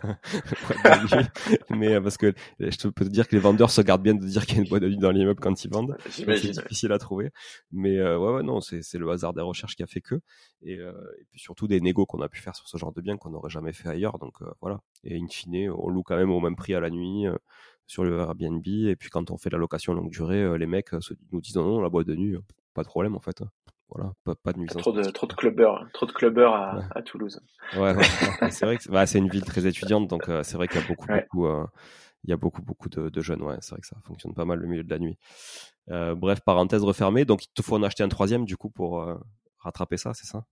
mais 1.70 1.96
euh, 1.96 2.02
parce 2.02 2.18
que 2.18 2.34
je 2.60 2.88
peux 2.90 3.06
te 3.06 3.10
dire 3.10 3.28
que 3.28 3.36
les 3.36 3.42
vendeurs 3.42 3.72
se 3.72 3.82
gardent 3.82 4.04
bien 4.04 4.14
de 4.14 4.24
dire 4.24 4.46
qu'il 4.46 4.58
y 4.58 4.60
a 4.60 4.64
une 4.64 4.70
boîte 4.70 4.84
de 4.84 4.90
nuit 4.90 4.98
dans 4.98 5.12
l'immeuble 5.12 5.40
quand 5.40 5.64
ils 5.64 5.72
vendent. 5.72 5.98
C'est 6.10 6.26
difficile 6.26 6.92
à 6.92 7.00
trouver. 7.00 7.32
Mais 7.72 8.02
ouais, 8.02 8.34
ouais, 8.34 8.44
non, 8.44 8.62
c'est 8.62 8.82
le 8.94 9.10
hasard 9.10 9.34
des 9.34 9.42
recherches 9.42 9.76
qui 9.76 9.84
a 9.84 9.88
fait 9.88 10.02
que, 10.02 10.16
et, 10.62 10.74
et 10.74 11.26
puis 11.32 11.40
surtout 11.40 11.68
des 11.68 11.82
négos 11.82 12.06
qu'on 12.06 12.22
a 12.22 12.30
pu 12.30 12.40
faire 12.40 12.56
sur 12.56 12.68
ce 12.68 12.78
genre 12.78 12.94
de 12.94 13.02
bien 13.02 13.18
qu'on 13.18 13.32
n'aurait 13.32 13.50
jamais 13.50 13.74
fait 13.74 13.90
ailleurs. 13.90 14.20
Donc 14.20 14.34
voilà. 14.62 14.80
Et 15.04 15.18
in 15.18 15.28
fine, 15.30 15.72
on 15.72 15.90
loue 15.90 16.04
quand 16.04 16.18
même 16.18 16.32
au 16.32 16.40
même 16.40 16.56
prix 16.56 16.76
à 16.76 16.80
la 16.80 16.90
nuit 16.90 17.26
sur 17.88 18.04
le 18.04 18.20
Airbnb. 18.20 18.68
Et 18.68 18.96
puis 18.96 19.10
quand 19.10 19.32
on 19.32 19.38
fait 19.38 19.50
la 19.50 19.58
location 19.58 19.94
longue 19.94 20.12
durée, 20.12 20.44
euh, 20.44 20.58
les 20.58 20.68
mecs 20.68 20.94
euh, 20.94 21.00
nous 21.32 21.42
disent 21.42 21.56
non, 21.56 21.66
non, 21.66 21.82
la 21.82 21.90
boîte 21.90 22.06
de 22.06 22.16
nuit, 22.16 22.36
euh, 22.36 22.42
pas 22.76 22.84
de 22.84 22.88
problème 22.88 23.16
en 23.16 23.20
fait. 23.22 23.42
Hein. 23.42 23.50
Voilà, 23.90 24.12
pas, 24.26 24.36
pas 24.36 24.52
de 24.52 24.60
nuisance. 24.60 24.82
Trop 24.82 24.92
de, 24.92 25.02
trop 25.04 25.28
de 25.28 25.34
clubbers, 25.34 25.88
trop 25.94 26.06
de 26.06 26.12
clubbers 26.12 26.52
à, 26.52 26.82
à 26.92 27.02
Toulouse. 27.02 27.40
Ouais, 27.78 27.96
c'est 28.52 28.66
vrai 28.66 28.78
que 28.78 28.92
bah, 28.92 29.06
c'est 29.06 29.18
une 29.18 29.30
ville 29.30 29.46
très 29.46 29.66
étudiante, 29.66 30.10
donc 30.10 30.30
c'est 30.44 30.58
vrai 30.58 30.68
qu'il 30.68 30.82
y 30.82 30.84
a 30.84 30.88
beaucoup, 30.88 31.08
beaucoup, 31.08 31.48
il 32.26 32.30
y 32.30 32.34
a 32.34 32.36
beaucoup, 32.36 32.62
beaucoup 32.62 32.90
de, 32.90 33.08
de 33.08 33.22
jeunes. 33.22 33.42
Ouais, 33.44 33.56
c'est 33.62 33.72
vrai 33.72 33.80
que 33.80 33.88
ça 33.88 33.96
fonctionne 34.04 34.34
pas 34.34 34.44
mal 34.44 34.60
le 34.60 34.68
milieu 34.68 34.84
de 34.84 34.90
la 34.90 35.00
nuit. 35.00 35.18
bref, 35.88 36.42
parenthèse 36.42 36.84
refermée. 36.84 37.24
Donc, 37.24 37.46
il 37.46 37.48
te 37.54 37.62
faut 37.62 37.78
en 37.78 37.84
acheter 37.84 38.04
un 38.04 38.10
troisième 38.10 38.44
du 38.44 38.58
coup 38.58 38.70
pour 38.70 39.08
rattraper 39.60 39.96
ça, 39.96 40.14
c'est 40.14 40.28
ça? 40.28 40.44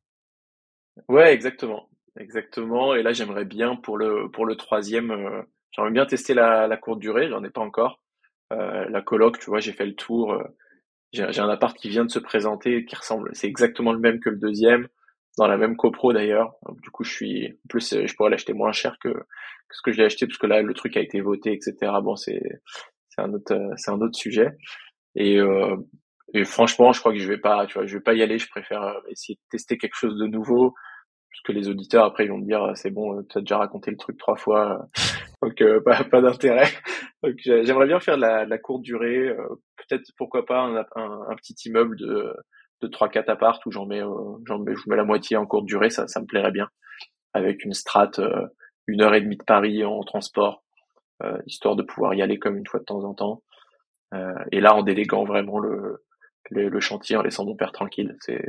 Ouais, 1.10 1.34
exactement, 1.34 1.90
exactement. 2.18 2.96
Et 2.96 3.04
là, 3.04 3.12
j'aimerais 3.12 3.44
bien 3.44 3.76
pour 3.76 3.98
le 3.98 4.32
pour 4.32 4.46
le 4.46 4.56
troisième 4.56 5.44
J'aimerais 5.76 5.92
bien 5.92 6.06
tester 6.06 6.34
la, 6.34 6.68
la 6.68 6.78
courte 6.78 7.00
durée, 7.00 7.30
j'en 7.30 7.44
ai 7.44 7.50
pas 7.50 7.62
encore. 7.62 8.00
Euh, 8.54 8.86
la 8.90 9.02
coloc, 9.02 9.40
tu 9.40 9.50
vois, 9.50 9.60
j'ai 9.60 9.74
fait 9.74 9.86
le 9.86 9.96
tour. 9.96 10.34
Euh, 10.34 10.44
j'ai 11.12 11.40
un 11.40 11.50
appart 11.50 11.78
qui 11.78 11.90
vient 11.90 12.06
de 12.06 12.12
se 12.12 12.20
présenter, 12.20 12.86
qui 12.86 12.96
ressemble, 12.96 13.30
c'est 13.34 13.48
exactement 13.48 13.94
le 13.94 14.00
même 14.00 14.20
que 14.20 14.30
le 14.30 14.38
deuxième, 14.38 14.88
dans 15.38 15.48
la 15.48 15.56
même 15.56 15.78
copro 15.78 16.12
d'ailleurs. 16.12 16.56
Du 16.82 16.90
coup, 16.92 17.04
je 17.04 17.14
suis, 17.14 17.48
en 17.48 17.68
plus, 17.70 17.94
euh, 17.94 18.06
je 18.06 18.16
pourrais 18.16 18.30
l'acheter 18.30 18.54
moins 18.54 18.74
cher 18.74 18.98
que, 19.02 19.10
ce 19.72 19.82
que 19.82 19.92
je 19.92 19.98
l'ai 19.98 20.06
acheté, 20.06 20.28
parce 20.28 20.38
que 20.38 20.48
là, 20.48 20.62
le 20.62 20.74
truc 20.74 20.98
a 20.98 21.02
été 21.02 21.22
voté, 21.22 21.54
etc. 21.54 21.92
Bon, 22.04 22.16
c'est, 22.16 22.42
c'est 23.10 23.22
un 23.22 23.34
autre, 23.34 23.58
c'est 23.78 23.92
un 23.92 24.02
autre 24.02 24.18
sujet. 24.18 24.58
Et, 25.16 25.40
euh, 25.40 25.78
et 26.34 26.44
franchement, 26.44 26.92
je 26.92 27.00
crois 27.00 27.14
que 27.14 27.20
je 27.20 27.28
vais 27.28 27.38
pas, 27.38 27.66
tu 27.66 27.76
vois, 27.76 27.86
je 27.86 27.98
vais 27.98 28.04
pas 28.04 28.14
y 28.14 28.22
aller. 28.22 28.38
Je 28.38 28.50
préfère 28.50 29.02
essayer 29.10 29.36
de 29.36 29.42
tester 29.50 29.78
quelque 29.78 29.96
chose 29.96 30.18
de 30.18 30.28
nouveau, 30.28 30.74
que 31.46 31.52
les 31.52 31.70
auditeurs 31.70 32.06
après 32.06 32.26
ils 32.26 32.30
vont 32.30 32.40
me 32.40 32.46
dire 32.46 32.72
c'est 32.76 32.90
bon 32.90 33.24
tu 33.24 33.38
as 33.38 33.42
déjà 33.42 33.58
raconté 33.58 33.92
le 33.92 33.98
truc 33.98 34.18
trois 34.18 34.36
fois 34.36 34.88
donc 35.46 35.62
euh, 35.62 35.80
pas, 35.82 36.04
pas 36.04 36.22
d'intérêt. 36.22 36.68
Donc 37.24 37.36
j'aimerais 37.44 37.88
bien 37.88 38.00
faire 38.00 38.18
de 38.18 38.22
la, 38.22 38.46
la 38.46 38.58
courte 38.58 38.82
durée 38.82 39.30
euh, 39.30 39.48
peut-être 39.78 40.12
pourquoi 40.18 40.46
pas 40.46 40.62
un, 40.62 40.78
un, 40.96 41.36
petit 41.36 41.56
immeuble 41.66 41.96
de 41.98 42.36
de 42.82 42.88
trois 42.88 43.10
quatre 43.10 43.30
appart 43.30 43.64
où 43.66 43.72
j'en 43.72 43.86
mets 43.86 44.04
euh, 44.04 44.38
j'en 44.46 44.60
mets 44.60 44.76
je 44.76 44.90
mets 44.90 44.96
la 44.96 45.04
moitié 45.04 45.38
en 45.38 45.46
courte 45.46 45.66
durée 45.66 45.90
ça 45.90 46.08
ça 46.08 46.20
me 46.20 46.26
plairait 46.26 46.52
bien. 46.52 46.68
Avec 47.34 47.64
une 47.66 47.74
strate 47.74 48.20
une 48.88 49.02
heure 49.02 49.14
et 49.14 49.22
demie 49.22 49.38
de 49.38 49.44
Paris 49.44 49.84
en 49.84 50.02
transport 50.04 50.64
histoire 51.46 51.76
de 51.76 51.84
pouvoir 51.84 52.14
y 52.14 52.22
aller 52.22 52.40
comme 52.40 52.58
une 52.58 52.68
fois 52.68 52.80
de 52.80 52.86
temps 52.86 53.04
en 53.04 53.14
temps. 53.14 53.44
Et 54.52 54.62
là 54.62 54.74
en 54.74 54.84
déléguant 54.84 55.26
vraiment 55.26 55.60
le 55.60 56.04
le, 56.52 56.80
chantier 56.80 57.16
en 57.16 57.22
laissant 57.22 57.46
mon 57.46 57.56
père 57.56 57.72
tranquille. 57.72 58.16
C'est 58.20 58.44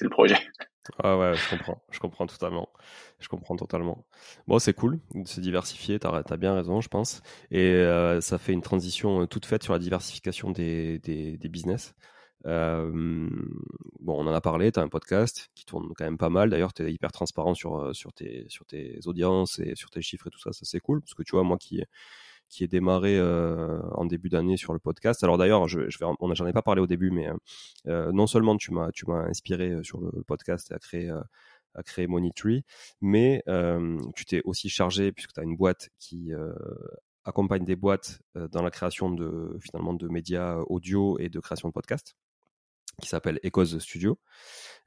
le 0.00 0.10
projet. 0.10 0.36
Ah 1.00 1.16
ouais, 1.16 1.34
je 1.36 1.48
comprends, 1.48 1.80
je 1.92 2.00
comprends 2.00 2.26
totalement. 2.26 2.68
Je 3.20 3.28
comprends 3.28 3.54
totalement. 3.54 4.04
Bon, 4.48 4.58
c'est 4.58 4.74
cool 4.74 4.98
de 5.14 5.28
se 5.28 5.40
diversifier, 5.40 6.00
t'as 6.00 6.24
as 6.28 6.36
bien 6.36 6.56
raison, 6.56 6.80
je 6.80 6.88
pense. 6.88 7.22
Et 7.52 7.72
euh, 7.74 8.20
ça 8.20 8.36
fait 8.36 8.52
une 8.52 8.62
transition 8.62 9.22
euh, 9.22 9.26
toute 9.26 9.46
faite 9.46 9.62
sur 9.62 9.74
la 9.74 9.78
diversification 9.78 10.50
des, 10.50 10.98
des, 10.98 11.38
des 11.38 11.48
business. 11.48 11.94
Euh, 12.46 12.90
bon, 14.00 14.24
on 14.24 14.26
en 14.26 14.34
a 14.34 14.40
parlé, 14.40 14.72
tu 14.72 14.80
as 14.80 14.82
un 14.82 14.88
podcast 14.88 15.50
qui 15.54 15.64
tourne 15.64 15.92
quand 15.96 16.04
même 16.04 16.18
pas 16.18 16.30
mal. 16.30 16.50
D'ailleurs, 16.50 16.72
tu 16.72 16.82
es 16.82 16.92
hyper 16.92 17.12
transparent 17.12 17.54
sur, 17.54 17.94
sur, 17.94 18.12
tes, 18.12 18.46
sur 18.48 18.66
tes 18.66 18.98
audiences 19.06 19.60
et 19.60 19.76
sur 19.76 19.88
tes 19.88 20.02
chiffres 20.02 20.26
et 20.26 20.30
tout 20.30 20.40
ça. 20.40 20.52
Ça, 20.52 20.64
c'est 20.64 20.80
cool. 20.80 21.00
Parce 21.00 21.14
que 21.14 21.22
tu 21.22 21.36
vois, 21.36 21.44
moi 21.44 21.58
qui, 21.58 21.80
qui 22.52 22.64
est 22.64 22.68
démarré 22.68 23.18
euh, 23.18 23.80
en 23.92 24.04
début 24.04 24.28
d'année 24.28 24.58
sur 24.58 24.74
le 24.74 24.78
podcast. 24.78 25.24
Alors 25.24 25.38
d'ailleurs, 25.38 25.68
je, 25.68 25.80
on 26.20 26.34
j'en 26.34 26.46
ai 26.46 26.52
pas 26.52 26.60
parlé 26.60 26.82
au 26.82 26.86
début, 26.86 27.10
mais 27.10 27.28
euh, 27.88 28.12
non 28.12 28.26
seulement 28.26 28.58
tu 28.58 28.72
m'as, 28.72 28.92
tu 28.92 29.06
m'as 29.06 29.24
inspiré 29.24 29.70
euh, 29.70 29.82
sur 29.82 30.00
le, 30.00 30.22
podcast 30.22 30.70
et 30.70 30.74
à 30.74 30.78
créer, 30.78 31.10
à 31.74 31.82
créer 31.82 32.06
mais 33.00 33.42
tu 34.14 34.24
t'es 34.26 34.42
aussi 34.44 34.68
chargé 34.68 35.12
puisque 35.12 35.32
tu 35.32 35.40
as 35.40 35.44
une 35.44 35.56
boîte 35.56 35.88
qui 35.98 36.30
accompagne 37.24 37.64
des 37.64 37.76
boîtes 37.76 38.20
dans 38.34 38.62
la 38.62 38.70
création 38.70 39.10
de 39.10 39.56
finalement 39.60 39.94
de 39.94 40.08
médias 40.08 40.58
audio 40.68 41.18
et 41.18 41.30
de 41.30 41.40
création 41.40 41.68
de 41.68 41.72
podcasts 41.72 42.14
qui 43.02 43.08
s'appelle 43.08 43.38
Ecos 43.44 43.78
Studio. 43.80 44.18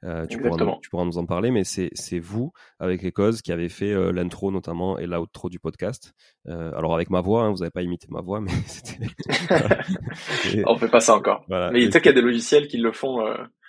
Euh, 0.04 0.26
tu, 0.26 0.38
pourras 0.38 0.62
nous, 0.62 0.80
tu, 0.82 0.90
pourras 0.90 1.04
nous, 1.04 1.18
en 1.18 1.26
parler, 1.26 1.50
mais 1.50 1.64
c'est 1.64 2.18
vous, 2.18 2.52
avec 2.78 3.04
Ecos, 3.04 3.42
qui 3.42 3.52
avez 3.52 3.68
fait 3.68 3.92
euh, 3.92 4.12
l'intro 4.12 4.50
notamment 4.50 4.98
et 4.98 5.06
l'outro 5.06 5.48
du 5.48 5.58
podcast. 5.58 6.12
Euh, 6.48 6.72
alors 6.76 6.94
avec 6.94 7.10
ma 7.10 7.20
voix, 7.20 7.44
hein, 7.44 7.50
vous 7.50 7.58
n'avez 7.58 7.70
pas 7.70 7.82
imité 7.82 8.06
ma 8.10 8.20
voix, 8.20 8.40
mais 8.42 8.50
c'était... 8.66 9.06
On 10.66 10.76
fait 10.76 10.88
pas 10.88 11.00
ça 11.00 11.14
encore. 11.14 11.44
Mais 11.48 11.84
tu 11.84 11.92
sais 11.92 12.00
qu'il 12.00 12.10
y 12.10 12.14
a 12.14 12.20
des 12.20 12.20
logiciels 12.20 12.68
qui 12.68 12.78
le 12.78 12.92
font. 12.92 13.24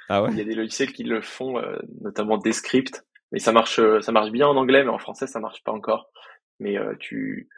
Ah 0.10 0.24
ouais 0.24 0.30
Il 0.32 0.38
y 0.38 0.42
a 0.42 0.46
des 0.46 0.56
logiciels 0.56 0.92
qui 0.94 1.04
le 1.04 1.22
font, 1.22 1.62
notamment 2.02 2.38
Descript. 2.38 3.04
Mais 3.34 3.40
ça 3.40 3.52
marche, 3.52 3.82
ça 4.02 4.12
marche 4.14 4.32
bien 4.32 4.48
en 4.48 4.56
anglais, 4.56 4.84
mais 4.84 4.90
en 4.90 5.00
français, 5.00 5.28
ça 5.28 5.40
marche 5.40 5.64
pas 5.64 5.72
encore. 5.72 6.10
Mais 6.60 6.78
tu... 7.00 7.50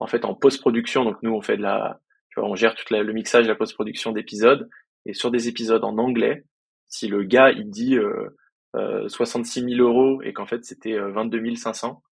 En 0.00 0.06
fait, 0.06 0.24
en 0.24 0.34
post-production, 0.34 1.04
donc 1.04 1.16
nous, 1.22 1.32
on 1.32 1.42
fait 1.42 1.56
de 1.56 1.62
la... 1.62 1.98
Tu 2.30 2.40
vois, 2.40 2.48
on 2.48 2.54
gère 2.54 2.74
tout 2.74 2.84
le 2.90 3.12
mixage 3.12 3.46
et 3.46 3.48
la 3.48 3.56
post-production 3.56 4.12
d'épisodes 4.12 4.68
et 5.08 5.14
sur 5.14 5.30
des 5.30 5.48
épisodes 5.48 5.82
en 5.84 5.96
anglais, 5.98 6.44
si 6.86 7.08
le 7.08 7.24
gars 7.24 7.50
il 7.50 7.70
dit 7.70 7.96
euh, 7.96 8.36
euh, 8.76 9.08
66 9.08 9.76
000 9.76 9.80
euros 9.80 10.20
et 10.22 10.34
qu'en 10.34 10.46
fait 10.46 10.64
c'était 10.64 10.98
22 10.98 11.38
euh, 11.38 11.54
500, 11.56 12.02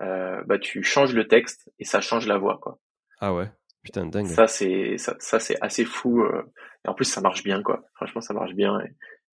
euh, 0.00 0.42
bah 0.46 0.58
tu 0.58 0.82
changes 0.84 1.14
le 1.14 1.26
texte 1.26 1.70
et 1.80 1.84
ça 1.84 2.00
change 2.00 2.26
la 2.26 2.38
voix 2.38 2.58
quoi. 2.62 2.78
Ah 3.20 3.34
ouais, 3.34 3.50
putain 3.82 4.06
dingue. 4.06 4.26
Ça 4.26 4.46
c'est 4.46 4.98
ça, 4.98 5.16
ça 5.18 5.40
c'est 5.40 5.60
assez 5.60 5.84
fou 5.84 6.22
euh, 6.22 6.44
et 6.84 6.88
en 6.88 6.94
plus 6.94 7.06
ça 7.06 7.20
marche 7.20 7.42
bien 7.42 7.60
quoi. 7.60 7.82
Franchement 7.96 8.20
ça 8.20 8.34
marche 8.34 8.54
bien. 8.54 8.78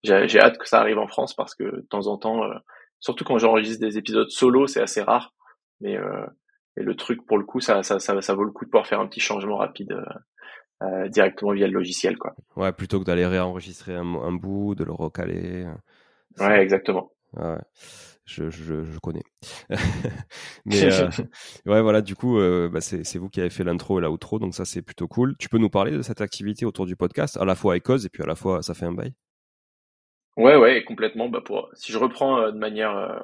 J'ai 0.02 0.40
hâte 0.40 0.56
que 0.56 0.66
ça 0.66 0.80
arrive 0.80 0.98
en 0.98 1.06
France 1.06 1.34
parce 1.34 1.54
que 1.54 1.64
de 1.64 1.86
temps 1.90 2.06
en 2.06 2.16
temps, 2.16 2.40
surtout 3.00 3.24
quand 3.24 3.36
j'enregistre 3.36 3.84
des 3.84 3.98
épisodes 3.98 4.30
solo, 4.30 4.66
c'est 4.66 4.80
assez 4.80 5.02
rare, 5.02 5.34
mais 5.82 5.98
et 6.76 6.82
le 6.82 6.94
truc 6.94 7.24
pour 7.26 7.38
le 7.38 7.44
coup 7.44 7.60
ça, 7.60 7.82
ça 7.82 7.98
ça 7.98 8.20
ça 8.20 8.34
vaut 8.34 8.44
le 8.44 8.52
coup 8.52 8.64
de 8.64 8.70
pouvoir 8.70 8.86
faire 8.86 9.00
un 9.00 9.06
petit 9.06 9.20
changement 9.20 9.56
rapide 9.56 9.94
euh, 10.82 11.08
directement 11.08 11.52
via 11.52 11.66
le 11.66 11.74
logiciel, 11.74 12.16
quoi. 12.16 12.34
Ouais, 12.56 12.72
plutôt 12.72 12.98
que 13.00 13.04
d'aller 13.04 13.26
réenregistrer 13.26 13.94
un, 13.94 14.14
un, 14.14 14.32
bout, 14.32 14.74
de 14.74 14.84
le 14.84 14.92
recaler. 14.92 15.66
Ouais, 16.38 16.62
exactement. 16.62 17.12
Ouais, 17.34 17.58
je, 18.24 18.48
je, 18.48 18.84
je 18.84 18.98
connais. 18.98 19.22
Mais 20.64 20.84
euh, 20.84 21.08
ouais, 21.66 21.82
voilà, 21.82 22.00
du 22.00 22.14
coup, 22.14 22.38
euh, 22.38 22.70
bah, 22.70 22.80
c'est 22.80 23.18
vous 23.18 23.28
qui 23.28 23.40
avez 23.40 23.50
fait 23.50 23.62
l'intro 23.62 23.98
et 23.98 24.02
l'outro, 24.02 24.38
donc 24.38 24.54
ça 24.54 24.64
c'est 24.64 24.80
plutôt 24.80 25.06
cool. 25.06 25.36
Tu 25.38 25.50
peux 25.50 25.58
nous 25.58 25.68
parler 25.68 25.92
de 25.92 26.00
cette 26.00 26.22
activité 26.22 26.64
autour 26.64 26.86
du 26.86 26.96
podcast, 26.96 27.36
à 27.36 27.44
la 27.44 27.54
fois 27.54 27.74
avec 27.74 27.82
cause 27.82 28.06
et 28.06 28.08
puis 28.08 28.22
à 28.22 28.26
la 28.26 28.34
fois 28.34 28.62
ça 28.62 28.72
fait 28.72 28.86
un 28.86 28.92
bail? 28.92 29.12
Ouais, 30.38 30.56
ouais, 30.56 30.82
complètement. 30.84 31.28
Bah 31.28 31.42
pour, 31.44 31.68
si 31.74 31.92
je 31.92 31.98
reprends 31.98 32.50
de 32.50 32.58
manière 32.58 33.22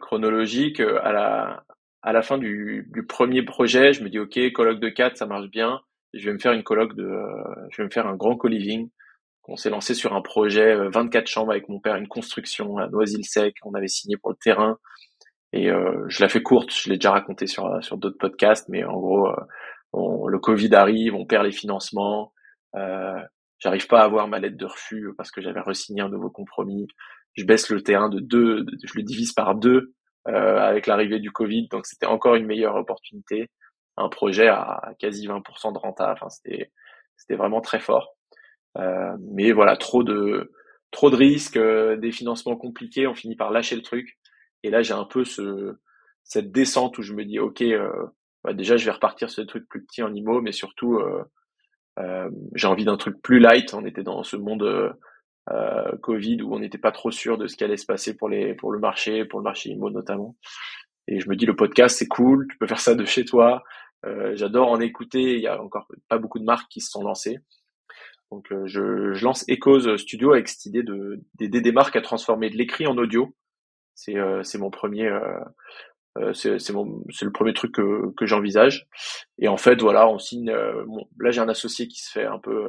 chronologique, 0.00 0.80
à 0.80 1.12
la 1.12 1.64
à 2.02 2.12
la 2.12 2.22
fin 2.22 2.38
du, 2.38 2.88
du 2.92 3.06
premier 3.06 3.42
projet, 3.42 3.92
je 3.92 4.02
me 4.02 4.08
dis 4.08 4.18
ok, 4.18 4.38
colloque 4.52 4.80
de 4.80 4.88
4, 4.88 5.16
ça 5.18 5.26
marche 5.26 5.48
bien 5.48 5.80
je 6.14 6.26
vais 6.26 6.32
me 6.32 6.38
faire 6.38 6.52
une 6.52 6.62
colloque 6.62 6.94
de, 6.94 7.04
euh, 7.04 7.66
je 7.70 7.78
vais 7.78 7.84
me 7.84 7.90
faire 7.90 8.06
un 8.06 8.16
grand 8.16 8.36
co-living. 8.36 8.90
On 9.48 9.56
s'est 9.56 9.70
lancé 9.70 9.94
sur 9.94 10.14
un 10.14 10.22
projet 10.22 10.76
24 10.88 11.24
euh, 11.24 11.26
chambres 11.26 11.50
avec 11.50 11.68
mon 11.68 11.80
père, 11.80 11.96
une 11.96 12.08
construction 12.08 12.78
à 12.78 12.88
Noisy-le-Sec. 12.88 13.56
On 13.64 13.74
avait 13.74 13.88
signé 13.88 14.16
pour 14.16 14.30
le 14.30 14.36
terrain 14.36 14.78
et 15.52 15.70
euh, 15.70 16.04
je 16.08 16.22
la 16.22 16.28
fais 16.28 16.42
courte. 16.42 16.72
Je 16.72 16.88
l'ai 16.88 16.96
déjà 16.96 17.10
raconté 17.10 17.46
sur 17.46 17.82
sur 17.82 17.96
d'autres 17.96 18.18
podcasts, 18.18 18.68
mais 18.68 18.84
en 18.84 18.98
gros, 18.98 19.28
le 19.92 20.38
Covid 20.38 20.74
arrive, 20.74 21.14
on 21.14 21.26
perd 21.26 21.44
les 21.44 21.52
financements. 21.52 22.32
Euh, 22.76 23.20
J'arrive 23.58 23.88
pas 23.88 24.00
à 24.00 24.04
avoir 24.04 24.26
ma 24.26 24.38
lettre 24.38 24.56
de 24.56 24.64
refus 24.64 25.10
parce 25.18 25.30
que 25.30 25.42
j'avais 25.42 25.60
resigné 25.60 26.00
un 26.00 26.08
nouveau 26.08 26.30
compromis. 26.30 26.86
Je 27.34 27.44
baisse 27.44 27.68
le 27.68 27.82
terrain 27.82 28.08
de 28.08 28.18
deux, 28.18 28.64
je 28.82 28.92
le 28.96 29.02
divise 29.02 29.32
par 29.32 29.54
deux 29.54 29.76
euh, 29.76 29.92
avec 30.26 30.86
l'arrivée 30.86 31.18
du 31.18 31.32
Covid, 31.32 31.68
donc 31.68 31.86
c'était 31.86 32.06
encore 32.06 32.34
une 32.34 32.46
meilleure 32.46 32.76
opportunité 32.76 33.48
un 34.00 34.08
projet 34.08 34.48
à 34.48 34.92
quasi 34.98 35.26
20% 35.28 35.72
de 35.72 35.78
renta. 35.78 36.12
Enfin, 36.12 36.28
c'était 36.28 36.70
c'était 37.16 37.36
vraiment 37.36 37.60
très 37.60 37.80
fort. 37.80 38.16
Euh, 38.78 39.16
mais 39.32 39.52
voilà, 39.52 39.76
trop 39.76 40.02
de 40.04 40.52
trop 40.90 41.10
de 41.10 41.16
risques, 41.16 41.56
euh, 41.56 41.96
des 41.96 42.12
financements 42.12 42.56
compliqués, 42.56 43.06
on 43.06 43.14
finit 43.14 43.36
par 43.36 43.50
lâcher 43.50 43.76
le 43.76 43.82
truc. 43.82 44.18
Et 44.62 44.70
là, 44.70 44.82
j'ai 44.82 44.94
un 44.94 45.04
peu 45.04 45.24
ce 45.24 45.76
cette 46.24 46.52
descente 46.52 46.98
où 46.98 47.02
je 47.02 47.14
me 47.14 47.24
dis, 47.24 47.38
ok, 47.38 47.62
euh, 47.62 47.90
bah, 48.44 48.52
déjà, 48.52 48.76
je 48.76 48.84
vais 48.84 48.90
repartir 48.92 49.30
sur 49.30 49.42
des 49.42 49.48
trucs 49.48 49.68
plus 49.68 49.84
petits 49.84 50.02
en 50.02 50.14
IMO, 50.14 50.40
mais 50.40 50.52
surtout, 50.52 50.96
euh, 50.96 51.24
euh, 51.98 52.30
j'ai 52.54 52.66
envie 52.66 52.84
d'un 52.84 52.96
truc 52.96 53.20
plus 53.22 53.40
light. 53.40 53.74
On 53.74 53.84
était 53.84 54.02
dans 54.02 54.22
ce 54.22 54.36
monde 54.36 54.94
Covid 56.02 56.42
où 56.42 56.54
on 56.54 56.58
n'était 56.60 56.78
pas 56.78 56.92
trop 56.92 57.10
sûr 57.10 57.38
de 57.38 57.46
ce 57.46 57.56
qui 57.56 57.64
allait 57.64 57.76
se 57.76 57.86
passer 57.86 58.16
pour 58.16 58.28
les 58.28 58.54
pour 58.54 58.72
le 58.72 58.78
marché, 58.78 59.24
pour 59.24 59.40
le 59.40 59.44
marché 59.44 59.70
IMO 59.70 59.90
notamment. 59.90 60.36
Et 61.10 61.18
je 61.18 61.28
me 61.28 61.34
dis, 61.34 61.44
le 61.44 61.56
podcast, 61.56 61.98
c'est 61.98 62.06
cool, 62.06 62.46
tu 62.48 62.56
peux 62.56 62.68
faire 62.68 62.80
ça 62.80 62.94
de 62.94 63.04
chez 63.04 63.24
toi. 63.24 63.64
Euh, 64.06 64.34
J'adore 64.36 64.68
en 64.68 64.80
écouter. 64.80 65.34
Il 65.34 65.40
y 65.40 65.48
a 65.48 65.60
encore 65.60 65.88
pas 66.08 66.18
beaucoup 66.18 66.38
de 66.38 66.44
marques 66.44 66.70
qui 66.70 66.80
se 66.80 66.90
sont 66.90 67.02
lancées. 67.02 67.38
Donc 68.30 68.46
je, 68.66 69.12
je, 69.12 69.24
lance 69.24 69.44
Echoes 69.48 69.96
Studio 69.98 70.32
avec 70.32 70.48
cette 70.48 70.64
idée 70.64 70.84
de 70.84 71.20
d'aider 71.34 71.60
des 71.60 71.72
marques 71.72 71.96
à 71.96 72.00
transformer 72.00 72.48
de 72.48 72.56
l'écrit 72.56 72.86
en 72.86 72.96
audio. 72.96 73.34
C'est 73.96 74.14
c'est 74.44 74.58
mon 74.58 74.70
premier 74.70 75.10
c'est 76.32 76.60
c'est 76.60 76.72
mon 76.72 77.02
c'est 77.10 77.24
le 77.24 77.32
premier 77.32 77.54
truc 77.54 77.72
que 77.72 78.14
que 78.16 78.26
j'envisage. 78.26 78.86
Et 79.38 79.48
en 79.48 79.56
fait 79.56 79.80
voilà, 79.80 80.08
on 80.08 80.20
signe. 80.20 80.54
Bon, 80.86 81.08
là 81.18 81.32
j'ai 81.32 81.40
un 81.40 81.48
associé 81.48 81.88
qui 81.88 82.00
se 82.00 82.12
fait 82.12 82.24
un 82.24 82.38
peu 82.38 82.68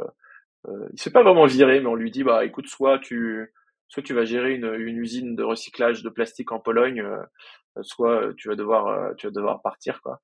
euh, 0.68 0.88
il 0.94 1.00
se 1.00 1.04
fait 1.04 1.12
pas 1.12 1.24
vraiment 1.24 1.46
virer, 1.46 1.80
mais 1.80 1.88
on 1.88 1.96
lui 1.96 2.12
dit 2.12 2.24
bah 2.24 2.46
écoute, 2.46 2.68
soit 2.68 3.00
tu 3.00 3.52
soit 3.88 4.04
tu 4.04 4.14
vas 4.14 4.24
gérer 4.26 4.54
une, 4.54 4.74
une 4.74 4.98
usine 4.98 5.36
de 5.36 5.44
recyclage 5.44 6.04
de 6.04 6.10
plastique 6.10 6.52
en 6.52 6.60
Pologne, 6.60 7.02
euh, 7.02 7.82
soit 7.82 8.34
tu 8.38 8.48
vas 8.48 8.56
devoir 8.56 8.88
euh, 8.88 9.14
tu 9.18 9.28
vas 9.28 9.32
devoir 9.34 9.62
partir 9.62 10.02
quoi. 10.02 10.22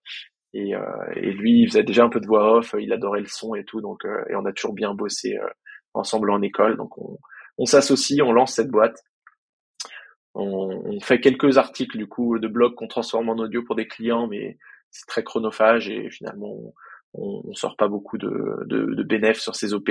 Et, 0.53 0.71
et 1.15 1.31
lui, 1.33 1.61
il 1.61 1.67
faisait 1.67 1.83
déjà 1.83 2.05
un 2.05 2.09
peu 2.09 2.19
de 2.19 2.25
voix 2.25 2.57
off, 2.57 2.73
il 2.79 2.91
adorait 2.93 3.19
le 3.19 3.27
son 3.27 3.53
et 3.53 3.65
tout, 3.65 3.81
donc 3.81 4.05
et 4.29 4.35
on 4.35 4.45
a 4.45 4.53
toujours 4.53 4.73
bien 4.73 4.95
bossé 4.95 5.37
ensemble 5.93 6.31
en 6.31 6.41
école, 6.41 6.77
donc 6.77 6.97
on, 6.97 7.19
on 7.57 7.65
s'associe, 7.65 8.21
on 8.23 8.31
lance 8.31 8.53
cette 8.53 8.69
boîte. 8.69 9.03
On, 10.33 10.81
on, 10.85 10.99
fait 11.01 11.19
quelques 11.19 11.57
articles 11.57 11.97
du 11.97 12.07
coup 12.07 12.39
de 12.39 12.47
blog 12.47 12.75
qu'on 12.75 12.87
transforme 12.87 13.29
en 13.29 13.35
audio 13.35 13.61
pour 13.63 13.75
des 13.75 13.87
clients, 13.87 14.27
mais 14.27 14.57
c'est 14.89 15.05
très 15.05 15.23
chronophage 15.23 15.89
et 15.89 16.09
finalement 16.09 16.73
on, 17.17 17.41
on 17.45 17.53
sort 17.53 17.75
pas 17.75 17.87
beaucoup 17.87 18.17
de, 18.17 18.63
de, 18.65 19.03
bénéfices 19.03 19.43
sur 19.43 19.55
ces 19.55 19.73
OP. 19.73 19.89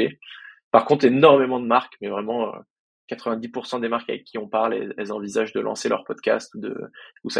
Par 0.70 0.84
contre, 0.84 1.04
énormément 1.04 1.60
de 1.60 1.66
marques, 1.66 1.96
mais 2.00 2.08
vraiment 2.08 2.52
90% 3.10 3.76
euh, 3.76 3.80
des 3.80 3.88
marques 3.88 4.10
avec 4.10 4.24
qui 4.24 4.38
on 4.38 4.48
parle, 4.48 4.92
elles, 4.96 5.12
envisagent 5.12 5.52
de 5.52 5.60
lancer 5.60 5.88
leur 5.88 6.04
podcast 6.04 6.54
ou 6.54 6.60
de 6.60 6.76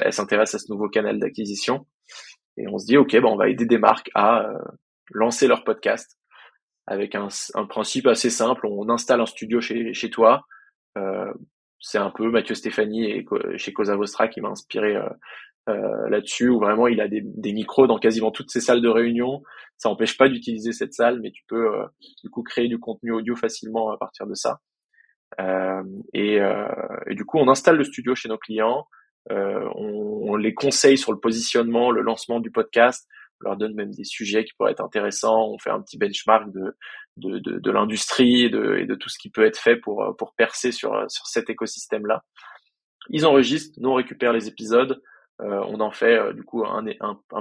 elles 0.01 0.13
s'intéressent 0.13 0.63
à 0.63 0.65
ce 0.67 0.73
nouveau 0.73 0.89
canal 0.89 1.19
d'acquisition. 1.19 1.87
Et 2.57 2.67
on 2.69 2.79
se 2.79 2.87
dit, 2.87 2.97
ok, 2.97 3.13
ben 3.13 3.25
on 3.25 3.37
va 3.37 3.49
aider 3.49 3.67
des 3.67 3.79
marques 3.79 4.11
à 4.15 4.43
euh, 4.43 4.59
lancer 5.11 5.47
leur 5.47 5.65
podcast 5.65 6.19
avec 6.87 7.15
un, 7.15 7.29
principe 7.69 8.07
assez 8.07 8.31
simple. 8.31 8.67
On 8.67 8.89
installe 8.89 9.21
un 9.21 9.27
studio 9.27 9.61
chez, 9.61 10.11
toi. 10.11 10.47
Euh, 10.97 11.33
c'est 11.81 11.99
un 11.99 12.11
peu 12.11 12.31
Mathieu 12.31 12.55
Stéphanie 12.55 13.11
et 13.11 13.27
chez 13.57 13.73
Cosa 13.73 13.97
Vostra 13.97 14.29
qui 14.29 14.41
m'a 14.41 14.49
inspiré 14.49 14.97
euh, 15.69 16.09
là-dessus 16.09 16.49
où 16.49 16.61
vraiment 16.61 16.87
il 16.87 17.01
a 17.01 17.09
des, 17.09 17.23
des, 17.25 17.53
micros 17.53 17.87
dans 17.87 17.99
quasiment 17.99 18.31
toutes 18.31 18.51
ses 18.51 18.61
salles 18.61 18.83
de 18.83 18.89
réunion. 18.89 19.43
Ça 19.79 19.89
n'empêche 19.89 20.17
pas 20.17 20.29
d'utiliser 20.29 20.73
cette 20.73 20.95
salle, 20.95 21.21
mais 21.21 21.33
tu 21.33 21.43
peux 21.49 21.75
euh, 21.75 21.87
du 22.23 22.31
coup 22.31 22.43
créer 22.43 22.69
du 22.69 22.79
contenu 22.79 23.13
audio 23.13 23.35
facilement 23.35 23.91
à 23.91 23.97
partir 23.97 24.27
de 24.27 24.35
ça. 24.35 24.61
Euh, 25.41 25.83
et, 26.15 26.41
euh, 26.41 26.69
et, 27.09 27.15
du 27.15 27.25
coup, 27.25 27.39
on 27.39 27.49
installe 27.49 27.77
le 27.77 27.85
studio 27.85 28.15
chez 28.15 28.29
nos 28.29 28.39
clients. 28.39 28.87
On, 29.29 30.21
on, 30.23 30.37
les 30.37 30.55
conseille 30.55 30.97
sur 30.97 31.11
le 31.11 31.19
positionnement, 31.19 31.91
le 31.91 32.03
lancement 32.03 32.39
du 32.39 32.53
podcast. 32.53 33.09
On 33.41 33.49
leur 33.49 33.57
donne 33.57 33.75
même 33.75 33.91
des 33.91 34.05
sujets 34.05 34.45
qui 34.45 34.53
pourraient 34.57 34.71
être 34.71 34.85
intéressants. 34.85 35.51
On 35.51 35.59
fait 35.59 35.71
un 35.71 35.83
petit 35.83 35.99
benchmark 35.99 36.53
de, 36.53 36.77
de, 37.17 37.39
de, 37.41 37.59
de 37.59 37.71
l'industrie 37.73 38.45
et 38.45 38.51
de, 38.51 38.77
et 38.79 38.87
de 38.87 38.95
tout 38.95 39.09
ce 39.09 39.19
qui 39.19 39.31
peut 39.31 39.45
être 39.45 39.59
fait 39.59 39.75
pour, 39.75 40.15
pour 40.17 40.33
percer 40.35 40.71
sur, 40.71 40.93
sur 41.11 41.27
cet 41.27 41.51
écosystème-là. 41.51 42.23
Ils 43.11 43.27
enregistrent, 43.27 43.79
nous 43.81 43.91
on 43.91 43.95
récupère 43.95 44.33
les 44.33 44.47
épisodes, 44.47 44.93
euh, 44.93 45.03
on 45.41 45.81
en 45.81 45.91
fait 45.91 46.19
euh, 46.19 46.33
du 46.33 46.43
coup 46.43 46.65
un, 46.65 46.85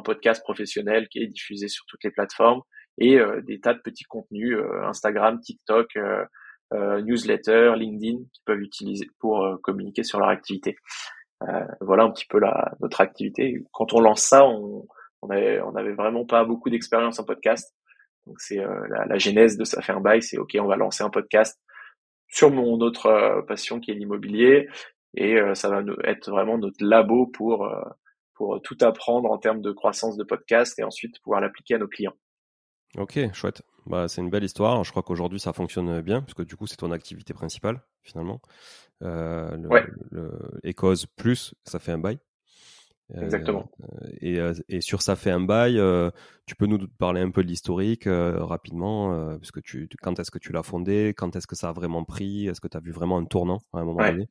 podcast 0.03 0.43
professionnel 0.43 1.07
qui 1.09 1.19
est 1.19 1.27
diffusé 1.27 1.67
sur 1.67 1.85
toutes 1.87 2.03
les 2.03 2.11
plateformes 2.11 2.61
et 2.97 3.19
euh, 3.19 3.41
des 3.41 3.59
tas 3.59 3.73
de 3.73 3.79
petits 3.79 4.03
contenus 4.03 4.57
Instagram, 4.83 5.39
TikTok, 5.39 5.97
newsletter, 6.73 7.73
LinkedIn 7.77 8.17
qui 8.33 8.41
peuvent 8.45 8.61
utiliser 8.61 9.07
pour 9.19 9.59
communiquer 9.61 10.03
sur 10.03 10.19
leur 10.19 10.29
activité. 10.29 10.75
voilà 11.81 12.03
un 12.03 12.11
petit 12.11 12.25
peu 12.27 12.39
la, 12.39 12.73
notre 12.81 13.01
activité. 13.01 13.63
Quand 13.71 13.93
on 13.93 13.99
lance 13.99 14.23
ça, 14.23 14.45
on, 14.45 14.85
on 15.21 15.29
avait 15.29 15.93
vraiment 15.93 16.25
pas 16.25 16.43
beaucoup 16.43 16.69
d'expérience 16.69 17.19
en 17.19 17.23
podcast. 17.23 17.73
Donc 18.25 18.41
c'est 18.41 18.57
la, 18.57 19.05
la, 19.05 19.17
genèse 19.17 19.57
de 19.57 19.63
ça 19.63 19.81
fait 19.81 19.93
un 19.93 20.01
bail, 20.01 20.21
c'est 20.21 20.37
ok, 20.37 20.57
on 20.59 20.65
va 20.65 20.75
lancer 20.75 21.03
un 21.03 21.09
podcast 21.09 21.61
sur 22.27 22.49
mon 22.49 22.79
autre 22.79 23.43
passion 23.47 23.79
qui 23.79 23.91
est 23.91 23.93
l'immobilier 23.93 24.67
et 25.15 25.35
euh, 25.39 25.55
ça 25.55 25.69
va 25.69 25.81
être 26.03 26.29
vraiment 26.29 26.57
notre 26.57 26.83
labo 26.83 27.27
pour 27.27 27.65
euh, 27.65 27.81
pour 28.33 28.61
tout 28.61 28.77
apprendre 28.81 29.31
en 29.31 29.37
termes 29.37 29.61
de 29.61 29.71
croissance 29.71 30.17
de 30.17 30.23
podcast 30.23 30.77
et 30.77 30.83
ensuite 30.83 31.21
pouvoir 31.21 31.39
l'appliquer 31.39 31.75
à 31.75 31.77
nos 31.77 31.87
clients. 31.87 32.15
Ok, 32.97 33.17
chouette. 33.33 33.61
Bah, 33.85 34.07
c'est 34.07 34.21
une 34.21 34.29
belle 34.29 34.43
histoire. 34.43 34.83
Je 34.83 34.91
crois 34.91 35.03
qu'aujourd'hui 35.03 35.39
ça 35.39 35.53
fonctionne 35.53 36.01
bien, 36.01 36.21
puisque 36.21 36.45
du 36.45 36.55
coup 36.57 36.67
c'est 36.67 36.75
ton 36.75 36.91
activité 36.91 37.33
principale 37.33 37.81
finalement. 38.01 38.41
Euh, 39.03 39.55
le, 39.55 39.69
ouais. 39.69 39.85
le 40.11 41.15
plus, 41.15 41.55
ça 41.63 41.79
fait 41.79 41.93
un 41.93 41.97
bail. 41.97 42.19
Exactement. 43.13 43.69
Euh, 43.83 44.57
et, 44.67 44.75
et, 44.75 44.81
sur 44.81 45.01
ça 45.01 45.15
fait 45.15 45.29
un 45.29 45.39
bail, 45.39 45.79
tu 46.45 46.55
peux 46.55 46.65
nous 46.65 46.87
parler 46.97 47.21
un 47.21 47.29
peu 47.29 47.43
de 47.43 47.47
l'historique 47.47 48.05
rapidement, 48.07 49.37
puisque 49.37 49.61
tu, 49.61 49.87
quand 50.01 50.19
est-ce 50.19 50.31
que 50.31 50.39
tu 50.39 50.51
l'as 50.51 50.63
fondé, 50.63 51.13
quand 51.15 51.35
est-ce 51.35 51.47
que 51.47 51.55
ça 51.55 51.69
a 51.69 51.73
vraiment 51.73 52.03
pris, 52.03 52.47
est-ce 52.47 52.59
que 52.59 52.67
tu 52.67 52.75
as 52.75 52.81
vu 52.81 52.91
vraiment 52.91 53.17
un 53.17 53.25
tournant 53.25 53.61
à 53.71 53.79
un 53.79 53.85
moment 53.85 54.03
donné? 54.05 54.27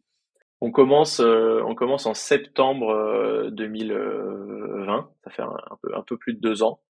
On 0.61 0.71
commence, 0.71 1.21
euh, 1.21 1.61
on 1.67 1.75
commence 1.75 2.07
en 2.07 2.15
septembre 2.15 3.51
2020. 3.51 3.93
Euh, 3.93 5.03
ça 5.25 5.31
fait 5.31 5.43
un, 5.43 5.79
peu, 5.83 5.95
un 5.95 6.03
peu 6.03 6.17
plus 6.17 6.35
de 6.35 6.41
deux 6.41 6.63
ans. 6.63 6.81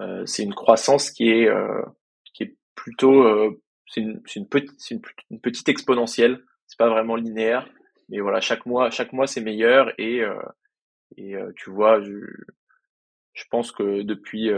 Euh, 0.00 0.24
c'est 0.26 0.42
une 0.42 0.54
croissance 0.54 1.10
qui 1.10 1.30
est, 1.30 1.48
qui 2.34 2.42
est 2.42 2.56
plutôt, 2.74 3.24
c'est 3.86 4.00
une, 4.00 4.20
une, 4.36 4.48
petite, 4.48 4.90
une, 5.30 5.40
petite 5.40 5.68
exponentielle. 5.68 6.44
C'est 6.66 6.78
pas 6.78 6.90
vraiment 6.90 7.16
linéaire, 7.16 7.66
mais 8.10 8.20
voilà, 8.20 8.40
chaque 8.40 8.66
mois, 8.66 8.90
chaque 8.90 9.14
mois 9.14 9.26
c'est 9.26 9.40
meilleur 9.40 9.92
et 9.98 10.22
et 11.16 11.34
tu 11.56 11.70
vois, 11.70 12.02
je, 12.02 12.12
je 13.32 13.44
pense 13.50 13.72
que 13.72 14.02
depuis 14.02 14.50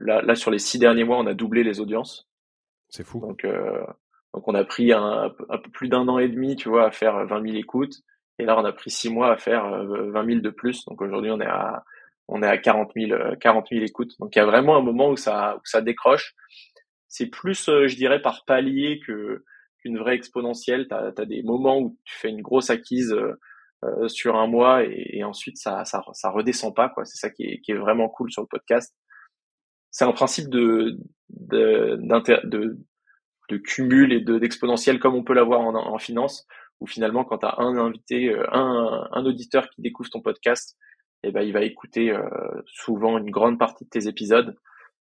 là, 0.00 0.22
là 0.22 0.34
sur 0.36 0.52
les 0.52 0.60
six 0.60 0.78
derniers 0.78 1.02
mois, 1.02 1.18
on 1.18 1.26
a 1.26 1.34
doublé 1.34 1.64
les 1.64 1.80
audiences. 1.80 2.28
C'est 2.88 3.04
fou. 3.04 3.18
Donc 3.18 3.44
donc 4.34 4.46
on 4.46 4.54
a 4.54 4.64
pris 4.64 4.92
un, 4.92 5.30
peu 5.30 5.70
plus 5.72 5.88
d'un 5.88 6.06
an 6.08 6.18
et 6.18 6.28
demi, 6.28 6.56
tu 6.56 6.68
vois, 6.68 6.86
à 6.86 6.90
faire 6.90 7.26
20 7.26 7.42
000 7.42 7.56
écoutes. 7.56 7.94
Et 8.38 8.44
là, 8.44 8.58
on 8.58 8.64
a 8.64 8.72
pris 8.72 8.90
six 8.90 9.10
mois 9.10 9.32
à 9.32 9.36
faire 9.36 9.68
20 9.68 10.22
euh, 10.22 10.26
000 10.26 10.40
de 10.40 10.50
plus. 10.50 10.84
Donc 10.84 11.00
aujourd'hui, 11.02 11.30
on 11.30 11.40
est 11.40 11.46
à 11.46 11.84
on 12.30 12.42
est 12.42 12.46
à 12.46 12.58
40 12.58 12.92
000, 12.94 13.36
40 13.40 13.68
000 13.70 13.84
écoutes. 13.84 14.12
Donc 14.20 14.36
il 14.36 14.38
y 14.38 14.42
a 14.42 14.46
vraiment 14.46 14.76
un 14.76 14.82
moment 14.82 15.10
où 15.10 15.16
ça 15.16 15.56
où 15.56 15.60
ça 15.64 15.80
décroche. 15.80 16.34
C'est 17.08 17.26
plus, 17.26 17.68
euh, 17.68 17.88
je 17.88 17.96
dirais, 17.96 18.20
par 18.20 18.44
palier 18.44 19.00
que 19.06 19.44
qu'une 19.80 19.98
vraie 19.98 20.14
exponentielle. 20.14 20.88
Tu 20.88 20.94
as, 20.94 21.24
des 21.24 21.42
moments 21.42 21.78
où 21.78 21.96
tu 22.04 22.14
fais 22.14 22.28
une 22.28 22.42
grosse 22.42 22.70
acquise 22.70 23.16
euh, 23.84 24.08
sur 24.08 24.36
un 24.36 24.46
mois 24.46 24.84
et, 24.84 25.24
ensuite 25.24 25.56
ça, 25.56 25.84
ça 25.84 26.02
ça 26.12 26.30
redescend 26.30 26.74
pas 26.74 26.90
quoi. 26.90 27.04
C'est 27.06 27.18
ça 27.18 27.30
qui 27.30 27.44
est 27.44 27.60
qui 27.60 27.72
est 27.72 27.76
vraiment 27.76 28.08
cool 28.08 28.30
sur 28.30 28.42
le 28.42 28.48
podcast. 28.48 28.94
C'est 29.90 30.04
un 30.04 30.12
principe 30.12 30.50
de, 30.50 30.98
de 31.30 31.98
de 33.48 33.56
cumul 33.56 34.12
et 34.12 34.20
de 34.20 34.38
d'exponentiel 34.38 34.98
comme 34.98 35.14
on 35.14 35.24
peut 35.24 35.34
l'avoir 35.34 35.60
en, 35.60 35.74
en 35.74 35.98
finance, 35.98 36.46
où 36.80 36.86
finalement 36.86 37.24
quand 37.24 37.38
tu 37.38 37.46
as 37.46 37.56
un 37.58 37.76
invité, 37.76 38.28
euh, 38.30 38.44
un, 38.52 39.08
un 39.10 39.24
auditeur 39.24 39.68
qui 39.70 39.82
découvre 39.82 40.10
ton 40.10 40.20
podcast, 40.20 40.76
eh 41.22 41.32
ben 41.32 41.42
il 41.42 41.52
va 41.52 41.62
écouter 41.62 42.10
euh, 42.10 42.22
souvent 42.66 43.18
une 43.18 43.30
grande 43.30 43.58
partie 43.58 43.84
de 43.84 43.90
tes 43.90 44.06
épisodes. 44.08 44.56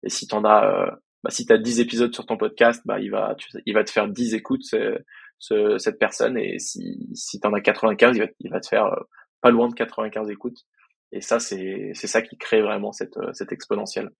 Et 0.02 0.10
si 0.10 0.26
t'en 0.26 0.44
as, 0.44 0.66
euh, 0.66 0.90
bah, 1.22 1.30
si 1.30 1.46
t'as 1.46 1.58
10 1.58 1.80
épisodes 1.80 2.12
sur 2.14 2.26
ton 2.26 2.36
podcast, 2.36 2.82
bah 2.84 3.00
il 3.00 3.10
va, 3.10 3.36
il 3.66 3.74
va 3.74 3.84
te 3.84 3.90
faire 3.90 4.08
10 4.08 4.34
écoutes 4.34 4.64
ce, 4.64 5.78
cette 5.78 5.98
personne. 5.98 6.36
Et 6.36 6.58
si 6.58 7.08
si 7.14 7.40
t'en 7.40 7.52
as 7.54 7.60
95, 7.60 8.16
il 8.16 8.20
va, 8.20 8.28
il 8.40 8.50
va 8.50 8.60
te 8.60 8.68
faire 8.68 8.94
pas 9.40 9.50
loin 9.50 9.68
de 9.68 9.74
95 9.74 10.30
écoutes. 10.30 10.66
Et 11.12 11.20
ça 11.20 11.38
c'est 11.40 11.92
c'est 11.94 12.06
ça 12.06 12.22
qui 12.22 12.36
crée 12.38 12.62
vraiment 12.62 12.92
cette 12.92 13.18
cette 13.32 13.52
exponentielle. 13.52 14.10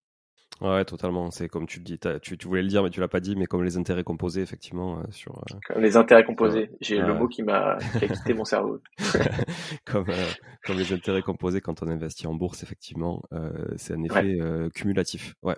Ouais, 0.61 0.85
totalement. 0.85 1.31
C'est 1.31 1.49
comme 1.49 1.67
tu 1.67 1.79
le 1.79 1.85
dis, 1.85 1.99
tu, 2.21 2.39
tu, 2.39 2.47
voulais 2.47 2.63
le 2.63 2.69
dire, 2.69 2.83
mais 2.83 2.91
tu 2.91 3.01
l'as 3.01 3.09
pas 3.09 3.21
dit, 3.21 3.35
mais 3.35 3.47
comme 3.47 3.65
les 3.65 3.77
intérêts 3.77 4.05
composés, 4.05 4.43
effectivement. 4.43 4.99
Euh, 4.99 5.03
sur, 5.11 5.37
euh, 5.37 5.57
Comme 5.67 5.83
les 5.83 5.97
intérêts 5.97 6.25
composés. 6.25 6.71
J'ai 6.81 6.99
le 6.99 7.15
mot 7.15 7.27
qui 7.27 7.43
m'a 7.43 7.79
quitté 7.99 8.35
mon 8.35 8.45
cerveau. 8.45 8.81
comme, 9.85 10.09
euh, 10.09 10.27
comme 10.65 10.79
les 10.79 10.93
intérêts 10.93 11.23
composés 11.23 11.61
quand 11.61 11.83
on 11.83 11.89
investit 11.89 12.27
en 12.27 12.35
bourse, 12.35 12.63
effectivement, 12.63 13.23
c'est 13.77 13.95
un 13.95 14.03
effet 14.05 14.39
cumulatif. 14.75 15.35
Ouais. 15.43 15.57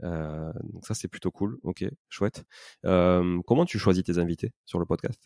donc 0.00 0.84
ça, 0.86 0.94
c'est 0.94 1.08
plutôt 1.08 1.30
cool. 1.30 1.58
Ok, 1.62 1.84
chouette. 2.08 2.44
comment 2.82 3.64
tu 3.64 3.78
choisis 3.78 4.02
tes 4.02 4.18
invités 4.18 4.52
sur 4.64 4.78
le 4.78 4.86
podcast? 4.86 5.20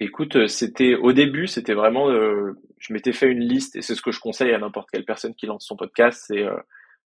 Écoute, 0.00 0.48
c'était 0.48 0.96
au 0.96 1.12
début, 1.12 1.46
c'était 1.46 1.74
vraiment, 1.74 2.10
je 2.10 2.92
m'étais 2.92 3.12
fait 3.12 3.28
une 3.28 3.40
liste 3.40 3.76
et 3.76 3.82
c'est 3.82 3.94
ce 3.94 4.02
que 4.02 4.10
je 4.10 4.18
conseille 4.18 4.52
à 4.52 4.58
n'importe 4.58 4.90
quelle 4.90 5.04
personne 5.04 5.34
qui 5.34 5.46
lance 5.46 5.64
son 5.64 5.76
podcast, 5.76 6.24
c'est 6.26 6.44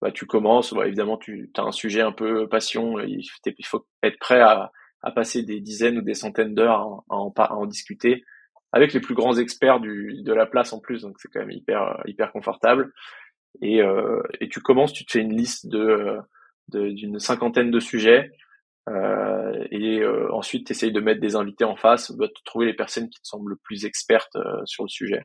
bah, 0.02 0.10
tu 0.10 0.26
commences, 0.26 0.74
bah, 0.74 0.86
évidemment, 0.86 1.16
tu 1.16 1.50
as 1.56 1.62
un 1.62 1.72
sujet 1.72 2.02
un 2.02 2.12
peu 2.12 2.48
passion, 2.48 2.98
il, 3.00 3.24
faut 3.64 3.86
être 4.02 4.18
prêt 4.18 4.40
à, 4.40 4.72
à, 5.02 5.12
passer 5.12 5.42
des 5.44 5.60
dizaines 5.60 5.98
ou 5.98 6.02
des 6.02 6.14
centaines 6.14 6.54
d'heures 6.54 7.04
à, 7.08 7.14
à, 7.14 7.54
en 7.54 7.66
discuter 7.66 8.24
avec 8.72 8.92
les 8.94 9.00
plus 9.00 9.14
grands 9.14 9.36
experts 9.36 9.80
du, 9.80 10.22
de 10.22 10.32
la 10.32 10.46
place 10.46 10.72
en 10.72 10.80
plus, 10.80 11.02
donc 11.02 11.16
c'est 11.18 11.28
quand 11.28 11.40
même 11.40 11.50
hyper 11.50 12.02
hyper 12.06 12.32
confortable. 12.32 12.92
Et, 13.60 13.82
euh, 13.82 14.22
et 14.40 14.48
tu 14.48 14.60
commences, 14.60 14.92
tu 14.92 15.04
te 15.04 15.12
fais 15.12 15.20
une 15.20 15.36
liste 15.36 15.68
de 15.68 16.18
d'une 16.68 17.18
cinquantaine 17.18 17.70
de 17.70 17.80
sujets, 17.80 18.30
euh, 18.88 19.66
et 19.70 20.00
euh, 20.00 20.32
ensuite 20.32 20.66
tu 20.66 20.72
essayes 20.72 20.92
de 20.92 21.00
mettre 21.00 21.20
des 21.20 21.36
invités 21.36 21.64
en 21.64 21.76
face, 21.76 22.10
de 22.10 22.32
trouver 22.44 22.66
les 22.66 22.74
personnes 22.74 23.08
qui 23.10 23.20
te 23.20 23.26
semblent 23.26 23.50
le 23.50 23.58
plus 23.62 23.84
expertes 23.84 24.36
euh, 24.36 24.62
sur 24.64 24.84
le 24.84 24.88
sujet. 24.88 25.22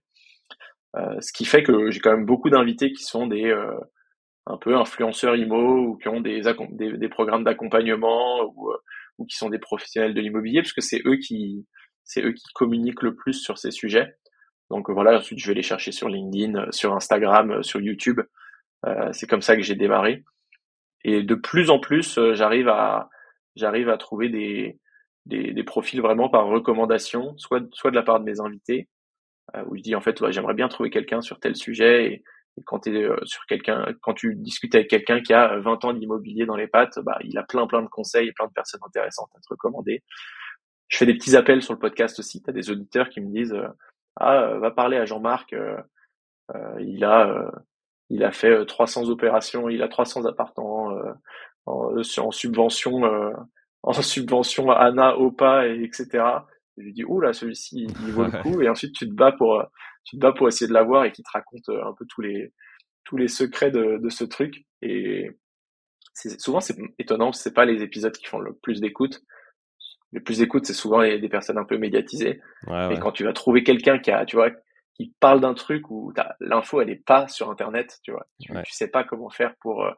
Euh, 0.96 1.20
ce 1.22 1.32
qui 1.32 1.46
fait 1.46 1.64
que 1.64 1.90
j'ai 1.90 2.00
quand 2.00 2.12
même 2.12 2.26
beaucoup 2.26 2.50
d'invités 2.50 2.92
qui 2.92 3.04
sont 3.04 3.28
des 3.28 3.54
un 4.50 4.58
peu 4.58 4.76
influenceurs 4.76 5.36
IMO 5.36 5.80
ou 5.80 5.98
qui 5.98 6.08
ont 6.08 6.22
des, 6.22 6.42
des, 6.72 7.10
programmes 7.10 7.44
d'accompagnement 7.44 8.44
ou, 8.44 8.72
euh, 8.72 8.78
ou 9.18 9.26
qui 9.26 9.36
sont 9.36 9.50
des 9.50 9.60
professionnels 9.60 10.14
de 10.14 10.22
l'immobilier, 10.22 10.62
parce 10.62 10.74
que 10.74 10.82
c'est 10.82 11.02
eux 11.06 11.18
qui 11.18 11.66
eux 12.20 12.32
qui 12.32 12.46
communiquent 12.54 13.02
le 13.02 13.16
plus 13.16 13.34
sur 13.34 13.58
ces 13.58 13.72
sujets. 13.72 14.16
Donc 14.70 14.90
voilà, 14.90 15.18
ensuite 15.18 15.40
je 15.40 15.48
vais 15.48 15.54
les 15.54 15.64
chercher 15.64 15.92
sur 15.92 16.10
LinkedIn, 16.10 16.72
sur 16.72 16.94
Instagram, 16.94 17.64
sur 17.64 17.82
YouTube. 17.82 18.22
Euh, 18.86 19.10
c'est 19.12 19.28
comme 19.28 19.42
ça 19.42 19.56
que 19.56 19.62
j'ai 19.62 19.76
démarré. 19.76 20.24
Et 21.04 21.24
de 21.24 21.36
plus 21.36 21.70
en 21.70 21.80
plus, 21.80 22.20
j'arrive 22.34 22.70
à 22.70 23.10
j'arrive 23.56 23.90
à 23.90 23.98
trouver 23.98 24.30
des, 24.30 24.80
des, 25.26 25.64
profils 25.64 26.02
vraiment 26.02 26.30
par 26.30 26.48
recommandation, 26.48 27.38
soit 27.38 27.64
soit 27.74 27.92
de 27.92 27.96
la 27.96 28.04
part 28.04 28.20
de 28.20 28.26
mes 28.26 28.40
invités, 28.40 28.88
euh, 29.56 29.64
où 29.68 29.76
je 29.76 29.82
dis 29.82 29.96
en 29.96 30.02
fait 30.02 30.18
j'aimerais 30.32 30.54
bien 30.54 30.68
trouver 30.70 30.90
quelqu'un 30.90 31.22
sur 31.22 31.40
tel 31.40 31.56
sujet 31.56 32.06
et, 32.14 32.24
quand 32.66 32.80
tu 32.80 32.96
euh, 32.96 33.18
sur 33.24 33.46
quelqu'un 33.46 33.86
quand 34.02 34.14
tu 34.14 34.36
discutes 34.36 34.76
avec 34.76 34.90
quelqu'un 34.90 35.22
qui 35.22 35.34
a 35.34 35.60
20 35.60 35.86
ans 35.86 35.94
d'immobilier 35.94 36.46
dans 36.46 36.56
les 36.56 36.68
pattes, 36.68 37.00
bah 37.00 37.18
il 37.24 37.38
a 37.38 37.44
plein 37.44 37.68
plein 37.68 37.82
de 37.82 37.88
conseils 37.88 38.28
et 38.28 38.34
plein 38.34 38.48
de 38.48 38.54
personnes 38.54 38.82
intéressantes 38.86 39.30
à 39.36 39.40
te 39.40 39.48
recommander. 39.50 40.04
Je 40.90 40.98
fais 40.98 41.06
des 41.06 41.16
petits 41.16 41.36
appels 41.36 41.62
sur 41.62 41.74
le 41.74 41.80
podcast 41.80 42.20
aussi, 42.20 42.42
tu 42.42 42.50
as 42.50 42.54
des 42.54 42.70
auditeurs 42.72 43.10
qui 43.10 43.22
me 43.22 43.32
disent 43.32 43.54
euh, 43.54 43.68
ah 44.20 44.58
va 44.60 44.72
parler 44.72 44.98
à 44.98 45.06
Jean-Marc 45.06 45.56
il 46.80 47.04
a 47.04 47.52
il 48.10 48.24
a 48.24 48.32
fait 48.32 48.66
300 48.66 49.10
opérations, 49.10 49.70
il 49.70 49.84
a 49.84 49.90
300 49.90 50.26
appartements 50.26 50.90
en, 51.66 51.92
en, 51.98 52.32
subvention 52.32 53.04
en 53.84 53.94
subvention 53.94 54.72
ANA, 54.72 55.18
OPA 55.18 55.68
et 55.68 55.84
etc 55.84 56.24
je 56.78 56.84
lui 56.84 56.94
dis 56.94 57.04
ouh 57.04 57.20
là 57.20 57.34
celui-ci 57.34 57.88
il 58.06 58.12
vaut 58.12 58.24
le 58.24 58.32
coup 58.44 58.62
et 58.62 58.70
ensuite 58.70 58.94
tu 58.94 59.08
te 59.08 59.14
bats 59.14 59.32
pour 59.32 59.64
tu 60.08 60.16
te 60.16 60.22
bats 60.22 60.32
pour 60.32 60.48
essayer 60.48 60.68
de 60.68 60.74
l'avoir 60.74 61.04
et 61.04 61.12
qui 61.12 61.22
te 61.22 61.30
raconte 61.32 61.68
euh, 61.70 61.86
un 61.86 61.94
peu 61.94 62.06
tous 62.06 62.22
les 62.22 62.54
tous 63.04 63.18
les 63.18 63.28
secrets 63.28 63.72
de, 63.72 63.98
de 64.02 64.10
ce 64.10 64.24
truc. 64.24 64.66
Et 64.82 65.30
c'est 66.14 66.40
souvent 66.40 66.62
c'est 66.62 66.78
étonnant 66.98 67.32
c'est 67.32 67.54
pas 67.54 67.66
les 67.66 67.84
épisodes 67.84 68.16
qui 68.16 68.26
font 68.26 68.40
le 68.40 68.54
plus 68.54 68.80
d'écoute. 68.80 69.22
Le 70.14 70.24
plus 70.24 70.38
d'écoute 70.38 70.66
c'est 70.66 70.74
souvent 70.74 71.02
des 71.02 71.30
personnes 71.30 71.58
un 71.58 71.66
peu 71.66 71.78
médiatisées. 71.78 72.42
Et 72.68 73.00
quand 73.00 73.12
tu 73.12 73.26
vas 73.26 73.34
trouver 73.34 73.64
quelqu'un 73.64 74.00
qui 74.00 74.12
a 74.12 74.26
tu 74.26 74.38
vois 74.38 74.50
qui 74.96 75.14
parle 75.20 75.42
d'un 75.42 75.54
truc 75.54 75.92
où 75.92 76.14
l'info 76.40 76.82
elle 76.82 76.90
est 76.90 77.06
pas 77.06 77.28
sur 77.28 77.50
internet 77.50 78.00
tu 78.04 78.12
vois. 78.12 78.26
Tu, 78.40 78.54
sais 78.72 78.88
pas 78.88 79.04
comment 79.04 79.30
faire 79.30 79.56
pour 79.60 79.84
euh, 79.84 79.92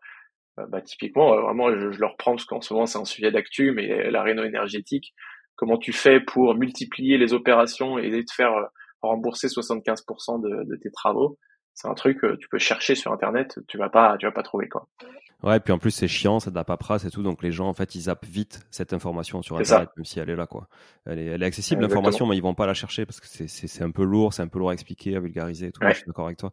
bah, 0.70 0.82
typiquement 0.82 1.34
euh, 1.36 1.42
vraiment 1.42 1.72
je, 1.72 1.92
je, 1.92 2.00
le 2.00 2.08
reprends 2.08 2.32
parce 2.32 2.46
qu'en 2.46 2.62
ce 2.62 2.74
moment 2.74 2.88
c'est 2.88 2.98
un 2.98 3.06
sujet 3.06 3.32
d'actu 3.32 3.72
mais 3.72 4.10
la 4.10 4.24
réno 4.24 4.44
énergétique 4.44 5.14
comment 5.56 5.78
tu 5.78 5.94
fais 5.94 6.20
pour 6.20 6.56
multiplier 6.56 7.18
les 7.18 7.34
opérations 7.34 8.00
et 8.00 8.26
te 8.26 8.34
faire 8.34 8.70
rembourser 9.02 9.48
75% 9.48 10.42
de, 10.42 10.64
de, 10.64 10.76
tes 10.76 10.92
travaux. 10.92 11.38
C'est 11.74 11.88
un 11.88 11.94
truc 11.94 12.20
que 12.20 12.36
tu 12.36 12.50
peux 12.50 12.60
chercher 12.60 12.96
sur 12.96 13.14
internet, 13.14 13.58
tu 13.68 13.78
vas 13.78 13.90
pas, 13.90 14.18
tu 14.18 14.26
vas 14.26 14.32
pas 14.32 14.44
trouver 14.44 14.68
quoi. 14.68 14.88
Ouais, 15.42 15.62
puis 15.62 15.72
en 15.72 15.78
plus 15.78 15.92
c'est 15.92 16.10
chiant, 16.10 16.42
c'est 16.42 16.50
de 16.50 16.56
la 16.56 16.66
paperasse 16.66 17.06
et 17.06 17.12
tout, 17.12 17.24
donc 17.24 17.42
les 17.42 17.54
gens 17.54 17.70
en 17.70 17.74
fait 17.74 17.96
ils 17.96 18.02
zappent 18.02 18.26
vite 18.26 18.68
cette 18.72 18.92
information 18.92 19.42
sur 19.42 19.58
internet, 19.58 19.90
même 19.96 20.04
si 20.04 20.20
elle 20.20 20.30
est 20.30 20.36
là 20.36 20.46
quoi. 20.46 20.68
Elle 21.06 21.20
est, 21.20 21.26
elle 21.28 21.44
est 21.44 21.46
accessible 21.46 21.82
l'information, 21.82 22.26
mais 22.28 22.36
ils 22.36 22.44
vont 22.44 22.56
pas 22.56 22.68
la 22.68 22.74
chercher 22.74 23.06
parce 23.06 23.22
que 23.22 23.28
c'est 23.48 23.84
un 23.84 23.92
peu 23.92 24.04
lourd, 24.04 24.34
c'est 24.34 24.42
un 24.42 24.50
peu 24.50 24.60
lourd 24.60 24.72
à 24.72 24.74
expliquer, 24.74 25.16
à 25.16 25.22
vulgariser 25.22 25.68
et 25.68 25.72
tout. 25.72 25.82
je 25.88 25.94
suis 25.94 26.06
d'accord 26.06 26.26
avec 26.26 26.38
toi. 26.38 26.52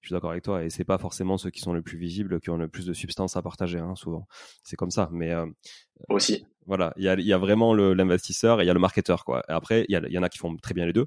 Je 0.00 0.08
suis 0.08 0.14
d'accord 0.14 0.30
avec 0.30 0.44
toi, 0.44 0.64
et 0.64 0.70
c'est 0.70 0.84
pas 0.84 0.98
forcément 0.98 1.38
ceux 1.38 1.50
qui 1.50 1.60
sont 1.60 1.72
les 1.72 1.82
plus 1.82 1.98
visibles 1.98 2.40
qui 2.40 2.50
ont 2.50 2.56
le 2.56 2.68
plus 2.68 2.86
de 2.86 2.92
substance 2.92 3.36
à 3.36 3.42
partager, 3.42 3.78
hein, 3.78 3.94
souvent. 3.96 4.26
C'est 4.62 4.76
comme 4.76 4.90
ça, 4.90 5.08
mais 5.12 5.32
euh, 5.32 5.46
aussi. 6.08 6.46
Voilà, 6.66 6.92
il 6.96 7.04
y 7.04 7.08
a, 7.08 7.18
y 7.18 7.32
a, 7.32 7.38
vraiment 7.38 7.74
l'investisseur 7.74 8.60
et 8.60 8.64
il 8.64 8.66
y 8.66 8.70
a 8.70 8.74
le 8.74 8.80
marketeur. 8.80 9.24
Quoi. 9.24 9.42
Et 9.48 9.52
après, 9.52 9.86
il 9.88 9.96
y, 9.96 10.12
y, 10.12 10.18
en 10.18 10.22
a 10.22 10.28
qui 10.28 10.38
font 10.38 10.54
très 10.56 10.74
bien 10.74 10.86
les 10.86 10.92
deux, 10.92 11.06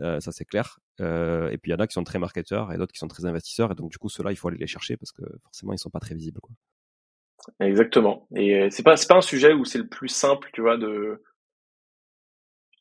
euh, 0.00 0.20
ça 0.20 0.32
c'est 0.32 0.44
clair. 0.44 0.80
Euh, 1.00 1.50
et 1.50 1.58
puis 1.58 1.70
il 1.70 1.74
y 1.74 1.76
en 1.76 1.80
a 1.80 1.86
qui 1.86 1.92
sont 1.92 2.04
très 2.04 2.18
marketeurs 2.18 2.72
et 2.72 2.78
d'autres 2.78 2.92
qui 2.92 2.98
sont 2.98 3.08
très 3.08 3.26
investisseurs. 3.26 3.70
Et 3.70 3.74
donc 3.74 3.90
du 3.90 3.98
coup, 3.98 4.08
ceux-là, 4.08 4.32
il 4.32 4.36
faut 4.36 4.48
aller 4.48 4.58
les 4.58 4.66
chercher 4.66 4.96
parce 4.96 5.12
que 5.12 5.22
forcément, 5.44 5.72
ils 5.72 5.78
sont 5.78 5.90
pas 5.90 6.00
très 6.00 6.14
visibles. 6.14 6.40
Quoi. 6.40 6.54
Exactement. 7.60 8.26
Et 8.34 8.70
c'est 8.70 8.82
pas 8.82 8.96
c'est 8.96 9.08
pas 9.08 9.16
un 9.16 9.22
sujet 9.22 9.52
où 9.52 9.64
c'est 9.64 9.78
le 9.78 9.88
plus 9.88 10.08
simple, 10.08 10.50
tu 10.52 10.62
vois, 10.62 10.76
de 10.76 11.22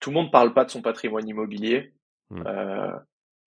tout 0.01 0.09
le 0.09 0.15
monde 0.15 0.31
parle 0.31 0.53
pas 0.53 0.65
de 0.65 0.71
son 0.71 0.81
patrimoine 0.81 1.27
immobilier. 1.27 1.93
Mmh. 2.29 2.43
Euh, 2.45 2.91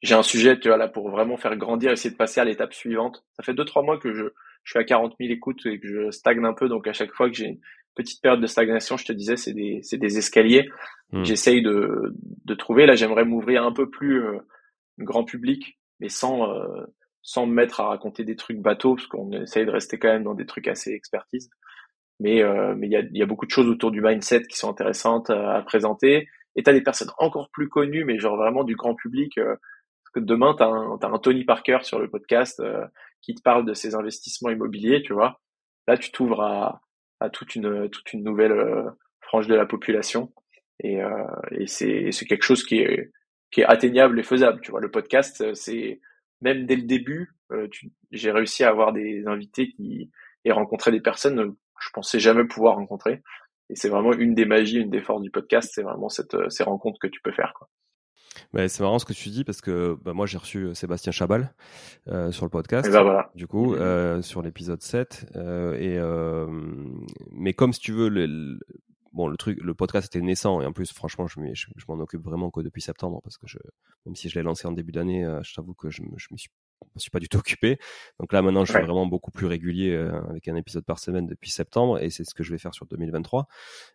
j'ai 0.04 0.14
un 0.14 0.22
sujet, 0.22 0.58
tu 0.60 0.68
vois, 0.68 0.76
là, 0.76 0.86
pour 0.86 1.08
vraiment 1.08 1.38
faire 1.38 1.56
grandir, 1.56 1.90
essayer 1.90 2.10
de 2.10 2.16
passer 2.16 2.38
à 2.38 2.44
l'étape 2.44 2.74
suivante. 2.74 3.24
Ça 3.32 3.42
fait 3.42 3.54
deux, 3.54 3.64
trois 3.64 3.82
mois 3.82 3.98
que 3.98 4.12
je, 4.12 4.24
je 4.62 4.70
suis 4.70 4.78
à 4.78 4.84
40 4.84 5.14
000 5.18 5.32
écoutes 5.32 5.64
et 5.64 5.80
que 5.80 5.88
je 5.88 6.10
stagne 6.10 6.44
un 6.44 6.52
peu. 6.52 6.68
Donc, 6.68 6.86
à 6.86 6.92
chaque 6.92 7.12
fois 7.12 7.30
que 7.30 7.34
j'ai 7.34 7.58
petite 7.94 8.20
période 8.20 8.42
de 8.42 8.46
stagnation, 8.46 8.98
je 8.98 9.06
te 9.06 9.14
disais, 9.14 9.38
c'est 9.38 9.54
des, 9.54 9.80
c'est 9.82 9.96
des 9.96 10.18
escaliers. 10.18 10.68
Hmm. 11.10 11.24
J'essaye 11.24 11.62
de, 11.62 12.14
de 12.44 12.54
trouver. 12.54 12.84
Là, 12.84 12.96
j'aimerais 12.96 13.24
m'ouvrir 13.24 13.64
un 13.64 13.72
peu 13.72 13.88
plus 13.88 14.22
euh, 14.22 14.38
grand 14.98 15.24
public, 15.24 15.78
mais 16.00 16.10
sans, 16.10 16.50
euh, 16.50 16.84
sans 17.22 17.46
me 17.46 17.54
mettre 17.54 17.80
à 17.80 17.86
raconter 17.86 18.24
des 18.24 18.36
trucs 18.36 18.58
bateaux, 18.58 18.96
parce 18.96 19.06
qu'on 19.06 19.32
essaye 19.32 19.64
de 19.64 19.70
rester 19.70 19.98
quand 19.98 20.08
même 20.08 20.24
dans 20.24 20.34
des 20.34 20.44
trucs 20.44 20.68
assez 20.68 20.92
expertise. 20.92 21.48
Mais 22.20 22.42
euh, 22.42 22.74
mais 22.76 22.88
il 22.88 22.92
y 22.92 22.96
a, 22.96 23.02
y 23.10 23.22
a 23.22 23.26
beaucoup 23.26 23.46
de 23.46 23.50
choses 23.50 23.68
autour 23.68 23.90
du 23.90 24.02
mindset 24.02 24.42
qui 24.42 24.58
sont 24.58 24.68
intéressantes 24.68 25.30
à, 25.30 25.62
présenter. 25.62 26.28
Et 26.56 26.62
t'as 26.62 26.74
des 26.74 26.82
personnes 26.82 27.10
encore 27.16 27.48
plus 27.50 27.70
connues, 27.70 28.04
mais 28.04 28.18
genre 28.18 28.36
vraiment 28.36 28.64
du 28.64 28.76
grand 28.76 28.94
public. 28.94 29.38
Que 30.14 30.20
demain, 30.20 30.56
un, 30.60 30.98
as 31.02 31.06
un 31.06 31.18
Tony 31.18 31.44
Parker 31.44 31.78
sur 31.82 31.98
le 31.98 32.08
podcast 32.08 32.62
qui 33.24 33.34
te 33.34 33.42
parle 33.42 33.64
de 33.64 33.74
ses 33.74 33.94
investissements 33.94 34.50
immobiliers, 34.50 35.02
tu 35.02 35.12
vois. 35.12 35.40
Là, 35.88 35.96
tu 35.96 36.10
t'ouvres 36.10 36.42
à, 36.42 36.80
toute 37.32 37.54
une 37.54 37.88
toute 37.88 38.12
une 38.12 38.22
nouvelle 38.22 38.52
euh, 38.52 38.90
frange 39.22 39.46
de 39.46 39.54
la 39.54 39.64
population. 39.64 40.32
Et, 40.80 41.02
euh, 41.02 41.24
c'est 41.66 42.10
quelque 42.28 42.42
chose 42.42 42.64
qui 42.64 42.78
est 42.80 43.10
qui 43.50 43.62
est 43.62 43.64
atteignable 43.64 44.18
et 44.20 44.22
faisable 44.22 44.60
tu 44.60 44.70
vois. 44.70 44.80
Le 44.80 44.90
podcast 44.90 45.40
euh, 45.40 45.54
c'est 45.54 46.00
même 46.42 46.66
dès 46.66 46.76
le 46.76 46.82
début 46.82 47.30
j'ai 48.10 48.32
réussi 48.32 48.64
à 48.64 48.68
avoir 48.68 48.92
des 48.92 49.26
invités 49.26 49.68
qui 49.68 50.10
et 50.44 50.52
rencontrer 50.52 50.90
des 50.90 51.00
personnes 51.00 51.52
que 51.52 51.56
je 51.80 51.90
pensais 51.94 52.18
jamais 52.18 52.44
pouvoir 52.44 52.74
rencontrer. 52.74 53.22
Et 53.70 53.76
c'est 53.76 53.88
vraiment 53.88 54.12
une 54.12 54.34
des 54.34 54.44
magies 54.44 54.80
une 54.80 54.90
des 54.90 55.00
forces 55.00 55.22
du 55.22 55.30
podcast 55.30 55.70
c'est 55.72 55.82
vraiment 55.82 56.08
cette 56.10 56.36
ces 56.50 56.64
rencontres 56.64 56.98
que 56.98 57.06
tu 57.06 57.20
peux 57.22 57.32
faire 57.32 57.54
c'est 58.54 58.80
marrant 58.80 58.98
ce 58.98 59.04
que 59.04 59.12
tu 59.12 59.28
dis 59.30 59.44
parce 59.44 59.60
que 59.60 59.96
bah, 60.04 60.12
moi 60.12 60.26
j'ai 60.26 60.38
reçu 60.38 60.64
euh, 60.64 60.74
Sébastien 60.74 61.12
Chabal 61.12 61.54
euh, 62.08 62.32
sur 62.32 62.44
le 62.44 62.50
podcast. 62.50 62.90
Ben 62.90 63.24
du 63.34 63.46
coup, 63.46 63.74
euh, 63.74 64.22
sur 64.22 64.42
l'épisode 64.42 64.82
7. 64.82 65.26
Euh, 65.36 65.74
et, 65.74 65.98
euh, 65.98 66.46
mais 67.32 67.52
comme 67.52 67.72
si 67.72 67.80
tu 67.80 67.92
veux, 67.92 68.08
le, 68.08 68.58
bon, 69.12 69.28
le 69.28 69.36
truc, 69.36 69.58
le 69.60 69.74
podcast 69.74 70.06
était 70.06 70.24
naissant 70.24 70.60
et 70.60 70.66
en 70.66 70.72
plus, 70.72 70.92
franchement, 70.92 71.26
je, 71.26 71.40
je, 71.52 71.66
je 71.76 71.84
m'en 71.88 71.98
occupe 72.00 72.22
vraiment 72.22 72.50
que 72.50 72.60
depuis 72.60 72.82
septembre 72.82 73.20
parce 73.22 73.38
que 73.38 73.46
je, 73.46 73.58
même 74.06 74.16
si 74.16 74.28
je 74.28 74.38
l'ai 74.38 74.42
lancé 74.42 74.66
en 74.66 74.72
début 74.72 74.92
d'année, 74.92 75.24
je 75.42 75.54
t'avoue 75.54 75.74
que 75.74 75.90
je, 75.90 76.02
je 76.16 76.28
me 76.30 76.36
suis 76.36 76.50
je 76.94 76.98
me 76.98 77.00
suis 77.00 77.10
pas 77.10 77.18
du 77.18 77.28
tout 77.28 77.38
occupé. 77.38 77.78
Donc 78.20 78.32
là 78.32 78.40
maintenant, 78.42 78.64
je 78.64 78.72
suis 78.72 78.82
vraiment 78.82 79.06
beaucoup 79.06 79.30
plus 79.30 79.46
régulier 79.46 79.90
euh, 79.90 80.20
avec 80.30 80.46
un 80.48 80.54
épisode 80.54 80.84
par 80.84 80.98
semaine 80.98 81.26
depuis 81.26 81.50
septembre 81.50 81.98
et 82.00 82.10
c'est 82.10 82.24
ce 82.24 82.34
que 82.34 82.44
je 82.44 82.52
vais 82.52 82.58
faire 82.58 82.74
sur 82.74 82.86
2023. 82.86 83.46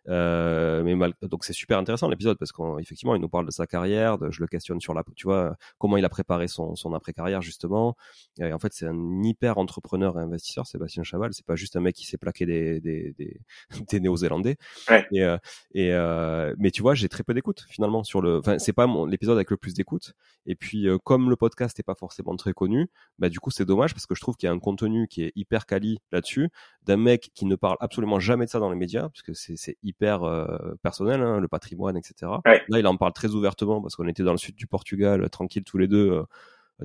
Euh, 0.08 0.82
mais 0.82 0.94
mal... 0.94 1.14
donc 1.22 1.44
c'est 1.44 1.52
super 1.52 1.78
intéressant 1.78 2.08
l'épisode 2.08 2.38
parce 2.38 2.52
qu'effectivement, 2.52 3.14
il 3.14 3.20
nous 3.20 3.28
parle 3.28 3.46
de 3.46 3.50
sa 3.50 3.66
carrière, 3.66 4.18
de, 4.18 4.30
je 4.30 4.40
le 4.40 4.46
questionne 4.46 4.80
sur 4.80 4.92
la, 4.94 5.02
tu 5.16 5.26
vois, 5.26 5.56
comment 5.78 5.96
il 5.96 6.04
a 6.04 6.08
préparé 6.10 6.46
son, 6.46 6.76
son 6.76 6.92
après 6.94 7.12
carrière 7.12 7.40
justement. 7.40 7.96
Et 8.38 8.52
en 8.52 8.58
fait, 8.58 8.72
c'est 8.72 8.86
un 8.86 9.22
hyper 9.22 9.58
entrepreneur 9.58 10.18
et 10.18 10.22
investisseur, 10.22 10.66
Sébastien 10.66 11.02
Chaval. 11.02 11.32
C'est 11.32 11.46
pas 11.46 11.56
juste 11.56 11.76
un 11.76 11.80
mec 11.80 11.96
qui 11.96 12.06
s'est 12.06 12.18
plaqué 12.18 12.46
des 12.46 12.80
des, 12.80 13.14
des, 13.18 13.40
des 13.90 14.00
néo-zélandais. 14.00 14.56
Ouais. 14.88 15.06
Et, 15.12 15.24
euh, 15.24 15.38
et 15.74 15.92
euh, 15.92 16.54
mais 16.58 16.70
tu 16.70 16.82
vois, 16.82 16.94
j'ai 16.94 17.08
très 17.08 17.22
peu 17.22 17.34
d'écoute 17.34 17.64
finalement 17.68 18.04
sur 18.04 18.20
le. 18.20 18.38
Enfin, 18.38 18.58
c'est 18.58 18.72
pas 18.72 18.86
l'épisode 19.08 19.36
avec 19.36 19.50
le 19.50 19.56
plus 19.56 19.74
d'écoute. 19.74 20.14
Et 20.46 20.54
puis 20.54 20.88
euh, 20.88 20.98
comme 20.98 21.30
le 21.30 21.36
podcast 21.36 21.78
est 21.78 21.84
pas 21.84 21.94
forcément 21.94 22.36
très 22.36 22.52
connu 22.52 22.89
bah 23.20 23.28
du 23.28 23.38
coup 23.38 23.50
c'est 23.50 23.66
dommage 23.66 23.92
parce 23.92 24.06
que 24.06 24.14
je 24.14 24.20
trouve 24.20 24.36
qu'il 24.36 24.46
y 24.46 24.50
a 24.50 24.52
un 24.52 24.58
contenu 24.58 25.06
qui 25.06 25.22
est 25.22 25.32
hyper 25.36 25.66
quali 25.66 26.00
là-dessus, 26.10 26.50
d'un 26.82 26.96
mec 26.96 27.30
qui 27.34 27.44
ne 27.44 27.54
parle 27.54 27.76
absolument 27.80 28.18
jamais 28.18 28.46
de 28.46 28.50
ça 28.50 28.58
dans 28.58 28.70
les 28.70 28.76
médias, 28.76 29.08
parce 29.10 29.22
que 29.22 29.34
c'est 29.34 29.76
hyper 29.82 30.24
euh, 30.24 30.74
personnel, 30.82 31.20
hein, 31.20 31.38
le 31.38 31.46
patrimoine, 31.46 31.96
etc. 31.96 32.32
Là 32.44 32.78
il 32.78 32.86
en 32.86 32.96
parle 32.96 33.12
très 33.12 33.28
ouvertement 33.34 33.82
parce 33.82 33.94
qu'on 33.94 34.08
était 34.08 34.22
dans 34.22 34.32
le 34.32 34.38
sud 34.38 34.56
du 34.56 34.66
Portugal, 34.66 35.28
tranquille 35.30 35.64
tous 35.64 35.78
les 35.78 35.86
deux, 35.86 36.10
euh, 36.10 36.24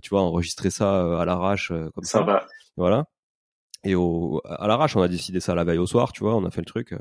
tu 0.04 0.10
vois, 0.10 0.22
enregistrer 0.22 0.70
ça 0.70 1.06
euh, 1.06 1.18
à 1.18 1.26
l'arrache 1.26 1.70
comme 1.70 2.04
ça. 2.04 2.22
Va. 2.22 2.46
Voilà. 2.76 3.06
Et 3.86 3.96
au, 3.96 4.42
à 4.46 4.68
l'arrache, 4.68 4.96
on 4.96 5.02
a 5.02 5.08
décidé 5.08 5.40
ça 5.40 5.56
la 5.56 5.64
veille 5.64 5.78
au 5.78 5.86
soir, 5.86 6.12
tu 6.12 6.24
vois, 6.24 6.36
on 6.36 6.44
a 6.44 6.52
fait 6.52 6.62
le 6.62 6.66
truc. 6.66 6.96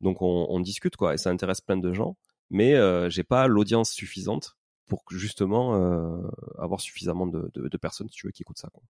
Donc 0.00 0.22
on, 0.22 0.46
on 0.48 0.60
discute 0.60 0.96
quoi, 0.96 1.14
et 1.14 1.18
ça 1.18 1.30
intéresse 1.30 1.60
plein 1.60 1.76
de 1.76 1.92
gens. 1.92 2.16
Mais 2.50 2.74
j'ai 3.10 3.24
pas 3.24 3.46
l'audience 3.48 3.90
suffisante 3.90 4.57
pour 4.88 5.04
justement 5.10 5.74
euh, 5.74 6.28
avoir 6.58 6.80
suffisamment 6.80 7.26
de, 7.26 7.50
de, 7.54 7.68
de, 7.68 7.76
personnes, 7.76 8.08
si 8.08 8.16
tu 8.16 8.26
veux, 8.26 8.32
qui 8.32 8.42
écoutent 8.42 8.58
ça. 8.58 8.70
Quoi. 8.72 8.82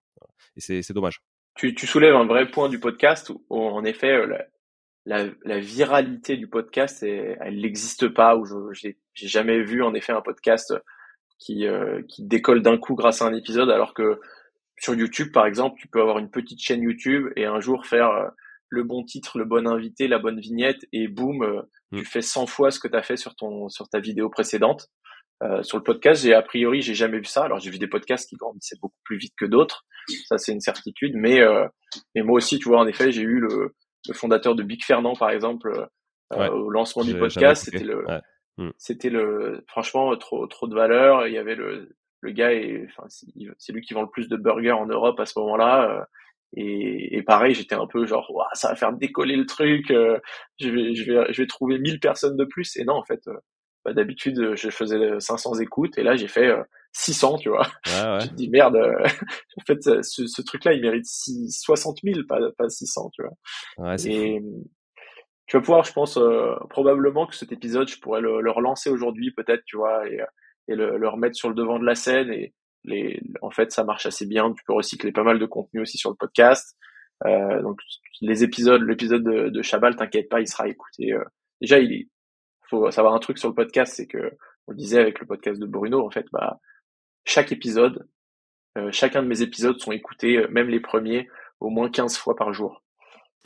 Et 0.57 0.61
c'est 0.61 0.93
dommage. 0.93 1.23
Tu, 1.55 1.75
tu, 1.75 1.87
soulèves 1.87 2.15
un 2.15 2.27
vrai 2.27 2.51
point 2.51 2.69
du 2.69 2.79
podcast 2.79 3.31
où, 3.31 3.43
en 3.51 3.85
effet, 3.85 4.13
euh, 4.13 4.27
la, 4.27 4.45
la, 5.05 5.31
la, 5.45 5.59
viralité 5.59 6.37
du 6.37 6.49
podcast, 6.49 7.03
elle 7.03 7.61
n'existe 7.61 8.09
pas. 8.09 8.37
Où 8.37 8.73
j'ai 8.73 8.97
jamais 9.15 9.63
vu 9.63 9.83
en 9.83 9.95
effet 9.95 10.13
un 10.13 10.23
podcast 10.23 10.73
qui, 11.39 11.67
euh, 11.67 12.03
qui 12.09 12.25
décolle 12.25 12.63
d'un 12.63 12.79
coup 12.79 12.95
grâce 12.95 13.23
à 13.23 13.27
un 13.27 13.35
épisode, 13.35 13.71
alors 13.71 13.95
que 13.95 14.21
sur 14.77 14.95
YouTube, 14.95 15.33
par 15.33 15.47
exemple, 15.47 15.77
tu 15.81 15.89
peux 15.89 16.01
avoir 16.01 16.19
une 16.19 16.31
petite 16.31 16.61
chaîne 16.61 16.83
YouTube 16.83 17.29
et 17.37 17.47
un 17.47 17.61
jour 17.61 17.87
faire 17.87 18.11
euh, 18.11 18.29
le 18.69 18.85
bon 18.85 19.03
titre, 19.03 19.39
le 19.39 19.45
bon 19.45 19.67
invité, 19.67 20.09
la 20.09 20.19
bonne 20.19 20.39
vignette 20.39 20.87
et 20.93 21.09
boum, 21.09 21.65
mmh. 21.91 21.99
tu 21.99 22.05
fais 22.05 22.23
100 22.23 22.47
fois 22.47 22.71
ce 22.71 22.79
que 22.79 22.89
tu 22.89 22.97
as 22.97 23.03
fait 23.03 23.17
sur 23.17 23.35
ton 23.35 23.69
sur 23.69 23.89
ta 23.89 23.99
vidéo 23.99 24.29
précédente. 24.29 24.91
Euh, 25.43 25.63
sur 25.63 25.79
le 25.79 25.85
podcast, 25.85 26.23
j'ai 26.23 26.35
a 26.35 26.43
priori, 26.43 26.83
j'ai 26.83 26.95
jamais 26.95 27.19
vu 27.19 27.25
ça. 27.25 27.45
Alors 27.45 27.61
j'ai 27.61 27.71
vu 27.71 27.79
des 27.79 27.87
podcasts 27.87 28.29
qui 28.29 28.37
grandissaient 28.37 28.77
beaucoup 28.83 28.99
plus 29.05 29.19
vite 29.19 29.35
que 29.37 29.45
d'autres, 29.45 29.85
ça 30.27 30.37
c'est 30.37 30.53
une 30.53 30.61
certitude. 30.61 31.13
Mais 31.15 31.41
euh, 31.41 31.67
mais 32.15 32.23
moi 32.23 32.37
aussi, 32.37 32.59
tu 32.59 32.69
vois, 32.69 32.81
en 32.81 32.87
effet, 32.87 33.13
j'ai 33.13 33.23
eu 33.23 33.39
le, 33.39 33.75
le 34.09 34.15
fondateur 34.15 34.57
de 34.57 34.63
Big 34.63 34.83
Fernand, 34.83 35.15
par 35.15 35.31
exemple, 35.31 35.89
euh, 36.33 36.51
au 36.51 36.71
lancement 36.71 37.05
du 37.05 37.17
podcast. 37.17 37.65
C'était 37.65 37.85
le, 37.85 38.05
hmm. 38.57 38.71
c'était 38.79 39.11
le, 39.11 39.65
franchement, 39.69 40.17
trop 40.17 40.47
trop 40.49 40.67
de 40.67 40.75
valeur. 40.75 41.29
Il 41.29 41.35
y 41.35 41.39
avait 41.39 41.55
le 41.55 41.89
le 42.21 42.33
gars, 42.33 42.53
et 42.53 42.85
enfin, 42.89 43.07
c'est 43.09 43.73
lui 43.73 43.81
qui 43.81 43.95
vend 43.95 44.03
le 44.03 44.11
plus 44.11 44.29
de 44.29 44.37
burgers 44.37 44.73
en 44.73 44.87
Europe 44.87 45.21
à 45.21 45.27
ce 45.27 45.39
moment-là. 45.39 46.05
Et, 46.57 47.17
et, 47.17 47.23
pareil, 47.23 47.55
j'étais 47.55 47.77
un 47.77 47.87
peu 47.87 48.07
genre, 48.07 48.27
ça 48.55 48.71
va 48.71 48.75
faire 48.75 48.93
décoller 48.93 49.37
le 49.37 49.47
truc. 49.47 49.87
je 49.91 50.69
vais, 50.69 50.95
je 50.97 51.13
vais, 51.13 51.33
je 51.33 51.43
vais 51.43 51.47
trouver 51.47 51.79
1000 51.79 52.01
personnes 52.01 52.37
de 52.37 52.45
plus. 52.45 52.77
Et 52.77 52.85
non, 52.85 52.95
en 52.95 53.05
fait, 53.05 53.21
bah, 53.85 53.93
d'habitude, 53.93 54.55
je 54.55 54.71
faisais 54.71 55.21
500 55.21 55.61
écoutes 55.61 55.99
et 55.99 56.03
là, 56.03 56.17
j'ai 56.17 56.29
fait 56.29 56.53
600, 56.93 57.35
euh, 57.35 57.37
tu 57.39 57.49
vois. 57.49 57.67
Ouais, 57.87 57.93
ouais. 57.93 58.21
je 58.27 58.31
me 58.31 58.37
dis, 58.37 58.49
merde, 58.49 58.77
euh, 58.77 59.05
en 59.57 59.65
fait, 59.67 59.83
ce, 59.83 60.27
ce 60.27 60.43
truc-là, 60.43 60.73
il 60.73 60.83
mérite 60.83 61.07
6, 61.07 61.51
60 61.51 61.99
000, 62.03 62.21
pas, 62.29 62.39
pas 62.57 62.69
600, 62.69 63.11
tu 63.15 63.23
vois. 63.23 63.33
Ouais, 63.79 63.97
et 64.07 64.43
tu 65.47 65.57
vas 65.57 65.63
pouvoir, 65.63 65.85
je 65.85 65.93
pense, 65.93 66.19
euh, 66.19 66.55
probablement 66.69 67.27
que 67.27 67.35
cet 67.35 67.53
épisode, 67.53 67.89
je 67.89 67.99
pourrais 67.99 68.21
le, 68.21 68.43
le 68.43 68.51
relancer 68.51 68.91
aujourd'hui, 68.91 69.33
peut-être, 69.33 69.63
tu 69.65 69.77
vois, 69.77 70.07
et, 70.07 70.21
et 70.69 70.75
le, 70.75 70.99
le, 70.99 71.09
remettre 71.09 71.37
sur 71.37 71.49
le 71.49 71.55
devant 71.55 71.79
de 71.79 71.87
la 71.87 71.95
scène. 71.95 72.31
Et 72.31 72.53
les, 72.85 73.23
en 73.41 73.51
fait, 73.51 73.73
ça 73.73 73.85
marche 73.85 74.05
assez 74.05 74.27
bien. 74.27 74.53
Tu 74.53 74.63
peux 74.67 74.75
recycler 74.75 75.11
pas 75.13 75.23
mal 75.23 75.39
de 75.39 75.47
contenu 75.47 75.81
aussi 75.81 75.97
sur 75.97 76.11
le 76.11 76.17
podcast. 76.17 76.77
Euh, 77.25 77.63
donc, 77.63 77.81
les 78.21 78.45
épisodes, 78.45 78.83
l'épisode 78.83 79.25
de, 79.25 79.49
de 79.49 79.63
Chabal, 79.63 79.97
t'inquiète 79.97 80.29
pas, 80.29 80.41
il 80.41 80.49
sera 80.49 80.69
écouté. 80.69 81.15
déjà, 81.63 81.79
il 81.79 81.93
est, 81.93 82.09
faut 82.69 82.91
savoir 82.91 83.15
un 83.15 83.19
truc 83.19 83.39
sur 83.39 83.49
le 83.49 83.55
podcast, 83.55 83.95
c'est 83.97 84.07
que 84.07 84.33
on 84.67 84.73
le 84.73 84.77
disait 84.77 85.01
avec 85.01 85.19
le 85.21 85.27
podcast 85.27 85.61
de 85.61 85.67
Bruno, 85.67 86.05
en 86.05 86.11
fait, 86.11 86.27
bah 86.33 86.61
chaque 87.25 87.53
épisode, 87.53 88.09
euh, 88.77 88.91
chacun 88.93 89.23
de 89.23 89.29
mes 89.29 89.43
épisodes 89.43 89.79
sont 89.79 89.93
écoutés, 89.93 90.39
euh, 90.39 90.49
même 90.49 90.69
les 90.69 90.81
premiers, 90.81 91.29
au 91.61 91.71
moins 91.71 91.91
15 91.91 92.17
fois 92.17 92.37
par 92.37 92.53
jour. 92.53 92.83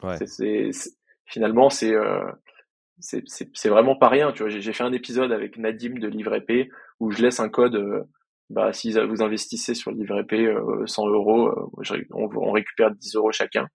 Ouais. 0.03 0.17
C'est, 0.27 0.71
finalement, 1.27 1.71
c'est 1.71 1.95
euh, 1.95 2.31
c'est 2.99 3.69
vraiment 3.69 3.97
pas 3.97 4.09
rien. 4.09 4.33
Tu 4.33 4.43
vois, 4.43 4.51
j'ai 4.51 4.73
fait 4.73 4.85
un 4.85 4.93
épisode 4.93 5.33
avec 5.33 5.57
Nadim 5.57 5.99
de 5.99 6.09
Livre 6.09 6.35
Épée 6.35 6.71
où 7.01 7.11
je 7.11 7.23
laisse 7.23 7.41
un 7.41 7.49
code. 7.49 7.77
Euh, 7.77 8.03
bah, 8.51 8.73
si 8.75 8.93
vous 8.93 9.23
investissez 9.23 9.75
sur 9.75 9.93
Livre 9.93 10.19
Épée 10.19 10.55
100 10.85 11.07
euros, 11.09 11.51
on, 12.11 12.29
on 12.37 12.53
récupère 12.53 12.91
10 12.91 13.17
euros 13.17 13.33
chacun 13.33 13.67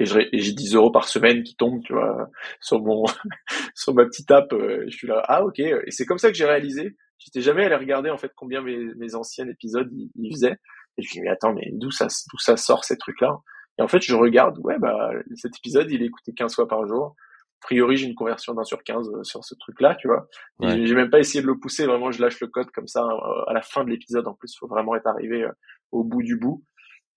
et 0.00 0.38
j'ai 0.38 0.52
10 0.52 0.74
euros 0.74 0.90
par 0.90 1.06
semaine 1.06 1.42
qui 1.42 1.56
tombent, 1.56 1.82
tu 1.82 1.92
vois, 1.92 2.30
sur 2.60 2.80
mon, 2.80 3.04
sur 3.74 3.94
ma 3.94 4.04
petite 4.06 4.30
app. 4.30 4.52
Euh, 4.52 4.84
je 4.88 4.96
suis 4.96 5.06
là, 5.06 5.22
ah 5.28 5.44
ok. 5.44 5.58
Et 5.58 5.90
c'est 5.90 6.06
comme 6.06 6.18
ça 6.18 6.28
que 6.28 6.36
j'ai 6.36 6.46
réalisé. 6.46 6.96
J'étais 7.18 7.42
jamais 7.42 7.64
allé 7.64 7.76
regarder 7.76 8.08
en 8.08 8.16
fait 8.16 8.32
combien 8.34 8.62
mes, 8.62 8.78
mes 8.96 9.14
anciens 9.14 9.46
épisodes 9.46 9.90
ils, 9.92 10.32
faisaient. 10.32 10.56
Et 10.96 11.02
je 11.02 11.08
me 11.08 11.12
dis 11.12 11.20
mais 11.20 11.28
attends, 11.28 11.52
mais 11.52 11.68
d'où 11.72 11.90
ça, 11.90 12.06
d'où 12.06 12.38
ça 12.38 12.56
sort 12.56 12.84
ces 12.84 12.96
trucs-là? 12.96 13.36
Et 13.78 13.82
en 13.82 13.88
fait, 13.88 14.00
je 14.00 14.14
regarde, 14.14 14.58
ouais 14.60 14.78
bah 14.78 15.10
cet 15.34 15.56
épisode 15.58 15.90
il 15.90 16.02
est 16.02 16.06
écouté 16.06 16.32
15 16.32 16.54
fois 16.54 16.66
par 16.66 16.86
jour. 16.86 17.14
A 17.62 17.66
priori, 17.66 17.98
j'ai 17.98 18.06
une 18.06 18.14
conversion 18.14 18.54
d'un 18.54 18.64
sur 18.64 18.82
15 18.82 19.10
euh, 19.10 19.22
sur 19.22 19.44
ce 19.44 19.54
truc-là, 19.54 19.96
tu 19.96 20.08
vois. 20.08 20.26
J'ai 20.62 20.94
même 20.94 21.10
pas 21.10 21.18
essayé 21.18 21.42
de 21.42 21.46
le 21.46 21.58
pousser. 21.58 21.84
Vraiment, 21.84 22.10
je 22.10 22.22
lâche 22.22 22.40
le 22.40 22.46
code 22.46 22.70
comme 22.70 22.88
ça 22.88 23.04
euh, 23.04 23.44
à 23.48 23.52
la 23.52 23.60
fin 23.60 23.84
de 23.84 23.90
l'épisode. 23.90 24.26
En 24.26 24.32
plus, 24.32 24.54
il 24.54 24.56
faut 24.58 24.66
vraiment 24.66 24.94
être 24.94 25.06
arrivé 25.06 25.46
au 25.92 26.02
bout 26.02 26.22
du 26.22 26.38
bout. 26.38 26.64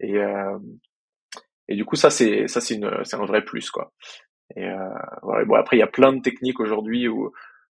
Et, 0.02 0.18
euh, 0.18 0.58
et 1.74 1.76
du 1.76 1.86
coup, 1.86 1.95
ça 1.95 2.11
c'est 2.11 2.47
ça 2.47 2.61
c'est 2.61 2.76
un 2.84 3.26
vrai 3.26 3.43
plus 3.43 3.71
quoi. 3.71 3.91
Et 4.55 4.67
euh. 4.67 5.45
Bon 5.47 5.55
après, 5.55 5.78
il 5.78 5.80
y 5.80 5.84
a 5.84 5.88
plein 5.88 6.13
de 6.13 6.21
techniques 6.21 6.59
aujourd'hui 6.59 7.07
où 7.07 7.32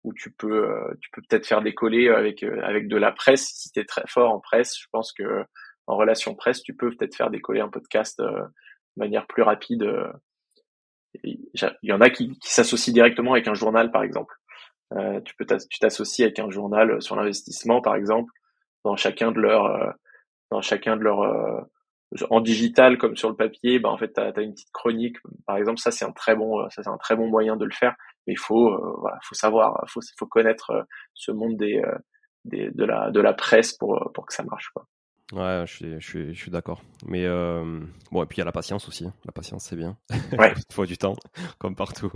où 0.04 0.14
tu 0.14 0.32
peux 0.32 0.68
euh, 0.68 0.94
tu 1.00 1.12
peux 1.12 1.22
peut-être 1.22 1.46
faire 1.46 1.62
décoller 1.62 2.10
avec 2.10 2.42
euh, 2.42 2.60
avec 2.64 2.88
de 2.88 2.98
la 2.98 3.12
presse 3.12 3.46
si 3.54 3.72
tu 3.72 3.80
es 3.80 3.86
très 3.86 4.04
fort 4.08 4.32
en 4.32 4.40
presse. 4.40 4.76
Je 4.80 4.88
pense 4.92 5.14
que 5.14 5.46
en 5.86 5.96
relation 5.96 6.34
presse, 6.34 6.64
tu 6.64 6.76
peux 6.76 6.90
peut-être 6.96 7.16
faire 7.16 7.30
décoller 7.30 7.60
un 7.62 7.70
podcast 7.70 8.20
euh, 8.20 8.32
de 8.32 8.98
manière 8.98 9.28
plus 9.28 9.44
rapide. 9.44 9.86
Il 11.24 11.38
y 11.84 11.92
en 11.92 12.02
a 12.02 12.10
qui, 12.10 12.40
qui 12.40 12.52
s'associent 12.52 12.94
directement 12.94 13.34
avec 13.34 13.48
un 13.48 13.54
journal, 13.54 13.92
par 13.92 14.02
exemple. 14.02 14.34
Euh, 14.94 15.22
tu 15.22 15.36
peux 15.36 15.46
tu 15.46 15.80
t'associes 15.80 16.24
avec 16.24 16.40
un 16.40 16.50
journal 16.50 17.00
sur 17.02 17.16
l'investissement, 17.16 17.82
par 17.82 17.96
exemple, 17.96 18.32
dans 18.84 18.96
chacun 18.96 19.32
de 19.32 19.40
leurs 19.40 19.94
dans 20.50 20.62
chacun 20.62 20.98
de 20.98 21.04
leurs 21.04 21.68
en 22.30 22.42
digital 22.42 22.98
comme 22.98 23.16
sur 23.16 23.30
le 23.30 23.36
papier, 23.36 23.80
bah 23.80 23.90
en 23.90 23.98
fait, 23.98 24.14
tu 24.14 24.22
as, 24.22 24.42
une 24.42 24.54
petite 24.54 24.72
chronique. 24.72 25.18
Par 25.46 25.58
exemple, 25.58 25.80
ça 25.80 25.92
c'est 25.92 26.06
un 26.06 26.12
très 26.12 26.36
bon, 26.36 26.70
ça 26.70 26.84
c'est 26.84 26.90
un 26.90 26.98
très 26.98 27.16
bon 27.16 27.28
moyen 27.28 27.56
de 27.56 27.66
le 27.66 27.72
faire. 27.72 27.96
Mais 28.28 28.34
il 28.34 28.40
faut, 28.40 28.70
euh, 28.70 28.96
voilà, 29.00 29.18
faut 29.24 29.36
savoir, 29.36 29.84
faut, 29.88 30.02
faut 30.18 30.28
connaître 30.28 30.72
euh, 30.72 30.84
ce 31.14 31.32
monde 31.32 31.58
des, 31.58 31.78
euh, 31.78 31.98
des, 32.46 32.72
de 32.72 32.86
la, 32.86 33.12
de 33.12 33.20
la 33.20 33.34
presse 33.34 33.74
pour, 33.74 34.12
pour 34.14 34.26
que 34.26 34.34
ça 34.34 34.44
marche, 34.44 34.70
quoi. 34.74 34.88
Ouais, 35.32 35.64
je 35.66 35.74
suis, 35.74 36.00
je 36.00 36.08
suis, 36.08 36.34
je 36.36 36.40
suis 36.40 36.52
d'accord. 36.52 36.82
Mais 37.06 37.26
euh, 37.26 37.80
bon, 38.12 38.24
et 38.24 38.26
puis 38.28 38.38
il 38.38 38.40
y 38.40 38.42
a 38.42 38.46
la 38.46 38.52
patience 38.52 38.88
aussi. 38.88 39.06
Hein. 39.06 39.14
La 39.26 39.32
patience, 39.32 39.64
c'est 39.64 39.76
bien. 39.76 39.98
Ouais. 40.38 40.54
il 40.70 40.74
faut 40.74 40.86
du 40.86 40.98
temps, 40.98 41.16
comme 41.58 41.76
partout. 41.76 42.12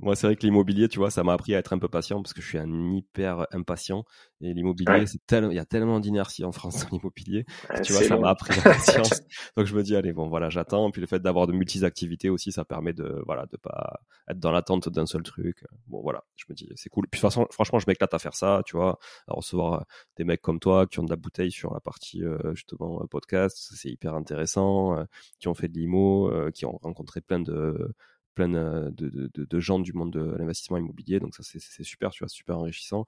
Moi, 0.00 0.14
c'est 0.14 0.28
vrai 0.28 0.36
que 0.36 0.42
l'immobilier, 0.42 0.88
tu 0.88 0.98
vois, 0.98 1.10
ça 1.10 1.24
m'a 1.24 1.32
appris 1.32 1.54
à 1.54 1.58
être 1.58 1.72
un 1.72 1.78
peu 1.78 1.88
patient 1.88 2.22
parce 2.22 2.32
que 2.32 2.40
je 2.40 2.46
suis 2.46 2.58
un 2.58 2.92
hyper 2.92 3.46
impatient. 3.52 4.04
Et 4.40 4.54
l'immobilier, 4.54 5.06
c'est 5.06 5.24
tellement, 5.26 5.50
il 5.50 5.56
y 5.56 5.60
a 5.60 5.64
tellement 5.64 5.98
d'inertie 5.98 6.44
en 6.44 6.52
France 6.52 6.84
dans 6.84 6.96
l'immobilier. 6.96 7.44
tu 7.82 7.92
vois, 7.92 8.02
ça 8.02 8.16
m'a 8.16 8.30
appris 8.30 8.54
la 8.56 8.62
patience. 8.74 9.22
Donc 9.56 9.66
je 9.66 9.74
me 9.74 9.82
dis, 9.82 9.96
allez, 9.96 10.12
bon, 10.12 10.28
voilà, 10.28 10.50
j'attends. 10.50 10.90
Puis 10.92 11.00
le 11.00 11.08
fait 11.08 11.18
d'avoir 11.18 11.48
de 11.48 11.52
multi 11.52 11.84
activités 11.84 12.30
aussi, 12.30 12.52
ça 12.52 12.64
permet 12.64 12.92
de, 12.92 13.22
voilà, 13.26 13.46
de 13.46 13.56
pas 13.56 14.00
être 14.28 14.38
dans 14.38 14.52
l'attente 14.52 14.88
d'un 14.88 15.06
seul 15.06 15.22
truc. 15.22 15.64
Bon, 15.88 16.00
voilà, 16.00 16.22
je 16.36 16.44
me 16.48 16.54
dis, 16.54 16.68
c'est 16.76 16.90
cool. 16.90 17.08
Puis 17.10 17.18
de 17.18 17.26
toute 17.26 17.32
façon, 17.32 17.46
franchement, 17.50 17.80
je 17.80 17.86
m'éclate 17.88 18.14
à 18.14 18.20
faire 18.20 18.34
ça, 18.34 18.62
tu 18.64 18.76
vois, 18.76 18.98
à 19.26 19.34
recevoir 19.34 19.84
des 20.16 20.24
mecs 20.24 20.42
comme 20.42 20.60
toi 20.60 20.86
qui 20.86 21.00
ont 21.00 21.04
de 21.04 21.10
la 21.10 21.16
bouteille 21.16 21.50
sur 21.50 21.74
la 21.74 21.80
partie 21.80 22.22
euh, 22.24 22.54
justement 22.54 23.04
podcast, 23.08 23.72
c'est 23.74 23.88
hyper 23.88 24.14
intéressant, 24.14 24.96
euh, 24.96 25.04
qui 25.40 25.48
ont 25.48 25.54
fait 25.54 25.68
de 25.68 25.78
l'IMO, 25.78 26.30
euh, 26.30 26.50
qui 26.50 26.66
ont 26.66 26.78
rencontré 26.82 27.20
plein 27.20 27.40
de 27.40 27.94
plein 28.34 28.48
de, 28.48 28.90
de, 28.90 29.30
de, 29.34 29.60
gens 29.60 29.78
du 29.78 29.92
monde 29.92 30.12
de 30.12 30.36
l'investissement 30.38 30.78
immobilier. 30.78 31.20
Donc 31.20 31.34
ça, 31.34 31.42
c'est 31.42 31.82
super, 31.82 32.10
tu 32.10 32.22
vois, 32.22 32.28
super 32.28 32.58
enrichissant. 32.58 33.06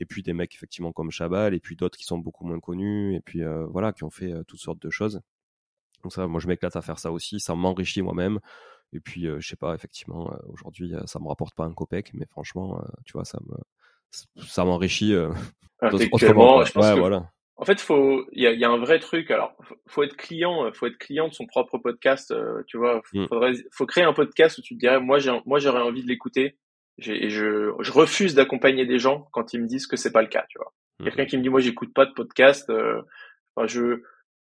Et 0.00 0.06
puis 0.06 0.22
des 0.22 0.32
mecs 0.32 0.54
effectivement 0.54 0.92
comme 0.92 1.10
Chabal, 1.10 1.54
et 1.54 1.60
puis 1.60 1.76
d'autres 1.76 1.98
qui 1.98 2.04
sont 2.04 2.18
beaucoup 2.18 2.46
moins 2.46 2.60
connus, 2.60 3.14
et 3.14 3.20
puis 3.20 3.42
euh, 3.42 3.66
voilà, 3.66 3.92
qui 3.92 4.04
ont 4.04 4.10
fait 4.10 4.32
euh, 4.32 4.42
toutes 4.44 4.60
sortes 4.60 4.80
de 4.80 4.90
choses. 4.90 5.20
Donc 6.02 6.12
ça, 6.12 6.26
moi, 6.26 6.40
je 6.40 6.48
m'éclate 6.48 6.74
à 6.76 6.82
faire 6.82 6.98
ça 6.98 7.12
aussi. 7.12 7.38
Ça 7.38 7.54
m'enrichit 7.54 8.02
moi-même. 8.02 8.40
Et 8.92 9.00
puis, 9.00 9.26
euh, 9.26 9.40
je 9.40 9.48
sais 9.48 9.56
pas, 9.56 9.74
effectivement, 9.74 10.34
aujourd'hui, 10.48 10.94
ça 11.06 11.18
me 11.20 11.28
rapporte 11.28 11.54
pas 11.54 11.64
un 11.64 11.72
copec, 11.72 12.12
mais 12.14 12.26
franchement, 12.26 12.82
tu 13.04 13.12
vois, 13.12 13.24
ça 13.24 13.38
me, 13.46 13.56
ça 14.44 14.64
m'enrichit. 14.64 15.14
Intellectuellement, 15.80 16.64
je 16.64 16.72
pense 16.72 16.84
ouais, 16.84 16.98
voilà 16.98 17.30
en 17.62 17.64
fait, 17.64 17.80
faut, 17.80 18.26
il 18.32 18.42
y 18.42 18.48
a, 18.48 18.52
y 18.54 18.64
a, 18.64 18.68
un 18.68 18.76
vrai 18.76 18.98
truc. 18.98 19.30
Alors, 19.30 19.56
faut 19.86 20.02
être 20.02 20.16
client, 20.16 20.68
faut 20.72 20.86
être 20.86 20.98
client 20.98 21.28
de 21.28 21.32
son 21.32 21.46
propre 21.46 21.78
podcast. 21.78 22.32
Euh, 22.32 22.64
tu 22.66 22.76
vois, 22.76 23.02
mm. 23.12 23.28
faudrait, 23.28 23.52
faut 23.70 23.86
créer 23.86 24.02
un 24.02 24.12
podcast 24.12 24.58
où 24.58 24.62
tu 24.62 24.74
te 24.74 24.80
dirais, 24.80 24.98
moi, 24.98 25.20
j'ai, 25.20 25.30
moi, 25.46 25.60
j'aurais 25.60 25.80
envie 25.80 26.02
de 26.02 26.08
l'écouter. 26.08 26.58
Et 27.06 27.30
je, 27.30 27.72
je 27.78 27.92
refuse 27.92 28.34
d'accompagner 28.34 28.84
des 28.84 28.98
gens 28.98 29.28
quand 29.30 29.52
ils 29.52 29.62
me 29.62 29.68
disent 29.68 29.86
que 29.86 29.96
c'est 29.96 30.10
pas 30.10 30.22
le 30.22 30.28
cas. 30.28 30.44
Tu 30.48 30.58
vois, 30.58 30.74
mm. 30.98 31.04
quelqu'un 31.04 31.26
qui 31.26 31.38
me 31.38 31.42
dit, 31.44 31.50
moi, 31.50 31.60
j'écoute 31.60 31.94
pas 31.94 32.04
de 32.04 32.12
podcast. 32.12 32.68
Euh, 32.68 33.00
enfin, 33.54 33.68
je, 33.68 34.02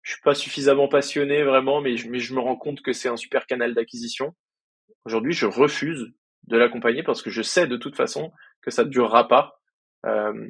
je 0.02 0.12
suis 0.12 0.22
pas 0.22 0.34
suffisamment 0.34 0.86
passionné 0.86 1.42
vraiment, 1.42 1.80
mais 1.80 1.96
je, 1.96 2.08
mais 2.08 2.20
je 2.20 2.32
me 2.32 2.38
rends 2.38 2.54
compte 2.54 2.80
que 2.80 2.92
c'est 2.92 3.08
un 3.08 3.16
super 3.16 3.46
canal 3.46 3.74
d'acquisition. 3.74 4.36
Aujourd'hui, 5.04 5.32
je 5.32 5.46
refuse 5.46 6.12
de 6.46 6.56
l'accompagner 6.56 7.02
parce 7.02 7.22
que 7.22 7.30
je 7.30 7.42
sais 7.42 7.66
de 7.66 7.76
toute 7.76 7.96
façon 7.96 8.30
que 8.62 8.70
ça 8.70 8.84
ne 8.84 8.88
durera 8.88 9.26
pas. 9.26 9.60
Euh, 10.06 10.48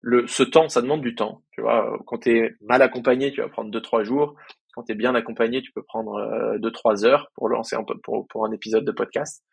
le, 0.00 0.26
ce 0.26 0.42
temps, 0.42 0.68
ça 0.68 0.82
demande 0.82 1.02
du 1.02 1.14
temps. 1.14 1.42
Tu 1.52 1.60
vois, 1.60 1.98
quand 2.06 2.18
tu 2.18 2.56
mal 2.62 2.82
accompagné, 2.82 3.32
tu 3.32 3.40
vas 3.40 3.48
prendre 3.48 3.70
deux 3.70 3.80
trois 3.80 4.02
jours. 4.02 4.34
Quand 4.74 4.84
tu 4.84 4.92
es 4.92 4.94
bien 4.94 5.14
accompagné, 5.14 5.62
tu 5.62 5.72
peux 5.72 5.82
prendre 5.82 6.14
euh, 6.14 6.58
deux 6.58 6.70
trois 6.70 7.04
heures 7.04 7.30
pour 7.34 7.48
lancer 7.48 7.76
un 7.76 7.84
pour, 8.02 8.26
pour 8.28 8.46
un 8.46 8.52
épisode 8.52 8.84
de 8.84 8.92
podcast. 8.92 9.44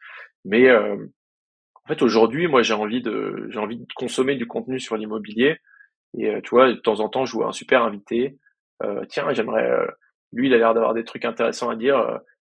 Mais 0.45 0.69
euh, 0.69 0.95
en 0.95 1.87
fait, 1.87 2.01
aujourd'hui, 2.01 2.47
moi, 2.47 2.61
j'ai 2.61 2.73
envie 2.73 3.01
de 3.01 3.47
j'ai 3.49 3.59
envie 3.59 3.77
de 3.77 3.85
consommer 3.95 4.35
du 4.35 4.47
contenu 4.47 4.79
sur 4.79 4.95
l'immobilier. 4.95 5.57
Et 6.17 6.29
euh, 6.29 6.41
tu 6.41 6.51
vois, 6.51 6.71
de 6.71 6.77
temps 6.77 6.99
en 7.01 7.09
temps, 7.09 7.25
je 7.25 7.33
vois 7.33 7.47
un 7.47 7.51
super 7.51 7.83
invité. 7.83 8.37
Euh, 8.83 9.03
tiens, 9.09 9.33
j'aimerais. 9.33 9.69
lui, 10.31 10.47
il 10.47 10.53
a 10.53 10.57
l'air 10.57 10.73
d'avoir 10.73 10.93
des 10.93 11.03
trucs 11.03 11.25
intéressants 11.25 11.69
à 11.69 11.75
dire. 11.75 11.97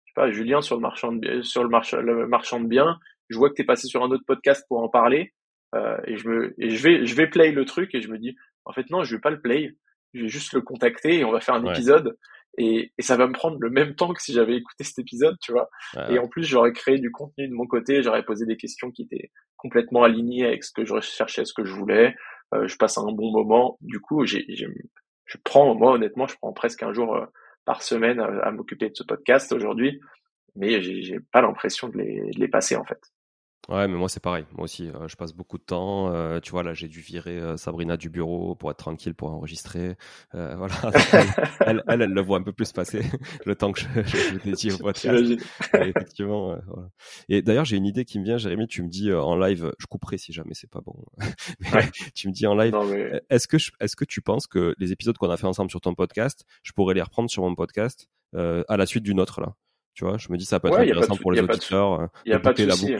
je 0.04 0.10
sais 0.10 0.14
pas, 0.14 0.30
Julien 0.30 0.60
sur 0.60 0.76
le 0.76 0.82
marchand 0.82 1.12
de, 1.12 1.42
sur 1.42 1.64
le, 1.64 2.02
le 2.02 2.26
marchand 2.26 2.60
de 2.60 2.66
biens. 2.66 2.98
Je 3.30 3.38
vois 3.38 3.48
que 3.48 3.54
tu 3.54 3.62
es 3.62 3.64
passé 3.64 3.86
sur 3.86 4.02
un 4.02 4.10
autre 4.10 4.24
podcast 4.26 4.64
pour 4.68 4.82
en 4.82 4.88
parler. 4.88 5.32
Euh, 5.74 5.96
et 6.06 6.16
je 6.16 6.28
me 6.28 6.54
et 6.58 6.70
je 6.70 6.82
vais 6.82 7.06
je 7.06 7.14
vais 7.14 7.26
play 7.26 7.50
le 7.50 7.64
truc 7.64 7.94
et 7.94 8.00
je 8.00 8.08
me 8.08 8.18
dis 8.18 8.36
en 8.64 8.72
fait 8.72 8.88
non 8.90 9.02
je 9.02 9.16
vais 9.16 9.20
pas 9.20 9.30
le 9.30 9.40
play. 9.40 9.76
Je 10.12 10.22
vais 10.22 10.28
juste 10.28 10.52
le 10.52 10.60
contacter 10.60 11.18
et 11.18 11.24
on 11.24 11.32
va 11.32 11.40
faire 11.40 11.56
un 11.56 11.64
épisode. 11.64 12.16
Et, 12.56 12.92
et, 12.96 13.02
ça 13.02 13.16
va 13.16 13.26
me 13.26 13.32
prendre 13.32 13.56
le 13.58 13.68
même 13.68 13.96
temps 13.96 14.14
que 14.14 14.22
si 14.22 14.32
j'avais 14.32 14.54
écouté 14.54 14.84
cet 14.84 15.00
épisode 15.00 15.36
tu 15.40 15.50
vois. 15.50 15.68
Et 16.08 16.20
en 16.20 16.28
plus 16.28 16.44
j'aurais 16.44 16.72
créé 16.72 16.98
du 16.98 17.10
contenu 17.10 17.48
de 17.48 17.54
mon 17.54 17.66
côté. 17.66 18.02
J'aurais 18.02 18.24
posé 18.24 18.46
des 18.46 18.56
questions 18.56 18.92
qui 18.92 19.02
étaient 19.02 19.32
complètement 19.56 20.04
alignées 20.04 20.46
avec 20.46 20.62
ce 20.62 20.70
que 20.72 20.84
je 20.84 20.92
recherchais 20.92 21.44
ce 21.44 21.52
que 21.52 21.64
je 21.64 21.72
voulais. 21.72 22.14
Euh, 22.54 22.68
je 22.68 22.76
passe 22.76 22.96
un 22.96 23.10
bon 23.10 23.32
moment. 23.32 23.76
Du 23.80 23.98
coup 23.98 24.24
j'ai 24.24 24.44
je 24.48 25.38
prends 25.42 25.74
moi 25.74 25.92
honnêtement 25.94 26.28
je 26.28 26.36
prends 26.36 26.52
presque 26.52 26.84
un 26.84 26.92
jour 26.92 27.16
euh, 27.16 27.26
par 27.64 27.82
semaine 27.82 28.20
à, 28.20 28.26
à 28.26 28.52
m'occuper 28.52 28.90
de 28.90 28.94
ce 28.94 29.02
podcast 29.02 29.50
aujourd'hui. 29.50 30.00
Mais 30.54 30.80
j'ai 30.80 31.18
pas 31.32 31.42
l'impression 31.42 31.88
de 31.88 31.98
les, 31.98 32.20
de 32.30 32.38
les 32.38 32.46
passer 32.46 32.76
en 32.76 32.84
fait 32.84 33.00
Ouais, 33.68 33.88
mais 33.88 33.96
moi 33.96 34.08
c'est 34.10 34.22
pareil. 34.22 34.44
Moi 34.52 34.64
aussi, 34.64 34.88
euh, 34.88 35.08
je 35.08 35.16
passe 35.16 35.32
beaucoup 35.32 35.56
de 35.56 35.62
temps. 35.62 36.12
Euh, 36.12 36.38
tu 36.40 36.50
vois, 36.50 36.62
là, 36.62 36.74
j'ai 36.74 36.88
dû 36.88 37.00
virer 37.00 37.38
euh, 37.38 37.56
Sabrina 37.56 37.96
du 37.96 38.10
bureau 38.10 38.54
pour 38.54 38.70
être 38.70 38.76
tranquille, 38.76 39.14
pour 39.14 39.30
enregistrer. 39.30 39.96
voilà. 40.32 40.74
elle, 41.60 41.82
elle, 41.88 42.02
elle, 42.02 42.12
le 42.12 42.20
voit 42.20 42.38
un 42.38 42.42
peu 42.42 42.52
plus 42.52 42.72
passer 42.72 43.02
le 43.46 43.54
temps 43.54 43.72
que 43.72 43.80
je, 43.80 43.86
je 44.02 44.38
dédie 44.38 44.72
au 44.72 44.78
podcast. 44.78 45.42
Et 45.74 45.88
effectivement. 45.88 46.56
voilà. 46.66 46.88
Et 47.28 47.40
d'ailleurs, 47.40 47.64
j'ai 47.64 47.76
une 47.76 47.86
idée 47.86 48.04
qui 48.04 48.18
me 48.18 48.24
vient, 48.24 48.36
Jérémy. 48.36 48.66
Tu 48.66 48.82
me 48.82 48.88
dis 48.88 49.12
en 49.12 49.36
live, 49.36 49.72
je 49.78 49.86
couperai 49.86 50.18
si 50.18 50.32
jamais 50.32 50.52
c'est 50.54 50.70
pas 50.70 50.80
bon. 50.80 50.94
Tu 52.14 52.28
me 52.28 52.32
dis 52.32 52.46
en 52.46 52.54
live. 52.54 52.74
Est-ce 53.30 53.48
que 53.48 53.56
est-ce 53.80 53.96
que 53.96 54.04
tu 54.04 54.20
penses 54.20 54.46
que 54.46 54.74
les 54.78 54.92
épisodes 54.92 55.16
qu'on 55.16 55.30
a 55.30 55.36
fait 55.36 55.46
ensemble 55.46 55.70
sur 55.70 55.80
ton 55.80 55.94
podcast, 55.94 56.44
je 56.62 56.72
pourrais 56.72 56.94
les 56.94 57.02
reprendre 57.02 57.30
sur 57.30 57.42
mon 57.42 57.54
podcast 57.54 58.08
à 58.34 58.76
la 58.76 58.86
suite 58.86 59.04
d'une 59.04 59.20
autre 59.20 59.40
là? 59.40 59.54
Tu 59.94 60.04
vois, 60.04 60.18
je 60.18 60.30
me 60.30 60.36
dis 60.36 60.44
ça 60.44 60.60
peut 60.60 60.68
être 60.68 60.78
intéressant 60.78 61.16
pour 61.16 61.32
les 61.32 61.40
auditeurs. 61.40 62.08
Il 62.26 62.30
n'y 62.30 62.34
a 62.34 62.40
pas 62.40 62.52
de 62.52 62.70
souci. 62.70 62.96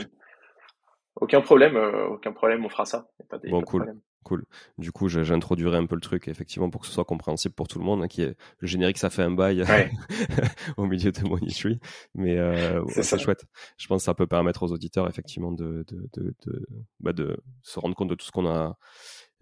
Aucun 1.17 1.41
problème, 1.41 1.77
euh, 1.77 2.09
aucun 2.09 2.33
problème, 2.33 2.65
on 2.65 2.69
fera 2.69 2.85
ça. 2.85 3.09
pas 3.29 3.39
bon, 3.39 3.63
cool. 3.63 3.95
Cool. 4.25 4.47
Du 4.79 4.91
coup, 4.91 5.09
j'introduirai 5.09 5.77
un 5.77 5.85
peu 5.85 5.95
le 5.95 6.01
truc, 6.01 6.29
effectivement, 6.29 6.71
pour 6.71 6.81
que 6.81 6.87
ce 6.87 6.93
soit 6.95 7.05
compréhensible 7.05 7.55
pour 7.55 7.69
tout 7.69 7.79
le 7.79 7.85
monde. 7.85 8.03
Hein, 8.03 8.09
qui 8.09 8.23
est 8.23 8.35
le 8.59 8.67
générique, 8.67 8.97
ça 8.97 9.11
fait 9.11 9.23
un 9.23 9.31
bail 9.31 9.63
au 10.79 10.87
milieu 10.87 11.13
de 11.13 11.29
Monitry, 11.29 11.79
mais 12.15 12.39
euh, 12.39 12.83
c'est 12.89 13.19
chouette. 13.19 13.45
Je 13.77 13.87
pense 13.87 14.01
que 14.01 14.05
ça 14.05 14.15
peut 14.15 14.27
permettre 14.27 14.63
aux 14.63 14.73
auditeurs, 14.73 15.09
effectivement, 15.09 15.53
de 15.53 15.85
de, 15.89 16.09
de, 16.15 16.35
de, 16.47 16.67
bah 17.01 17.13
de 17.13 17.37
se 17.61 17.79
rendre 17.79 17.95
compte 17.95 18.09
de 18.09 18.15
tout 18.15 18.25
ce 18.25 18.33
qu'on 18.33 18.47
a 18.47 18.79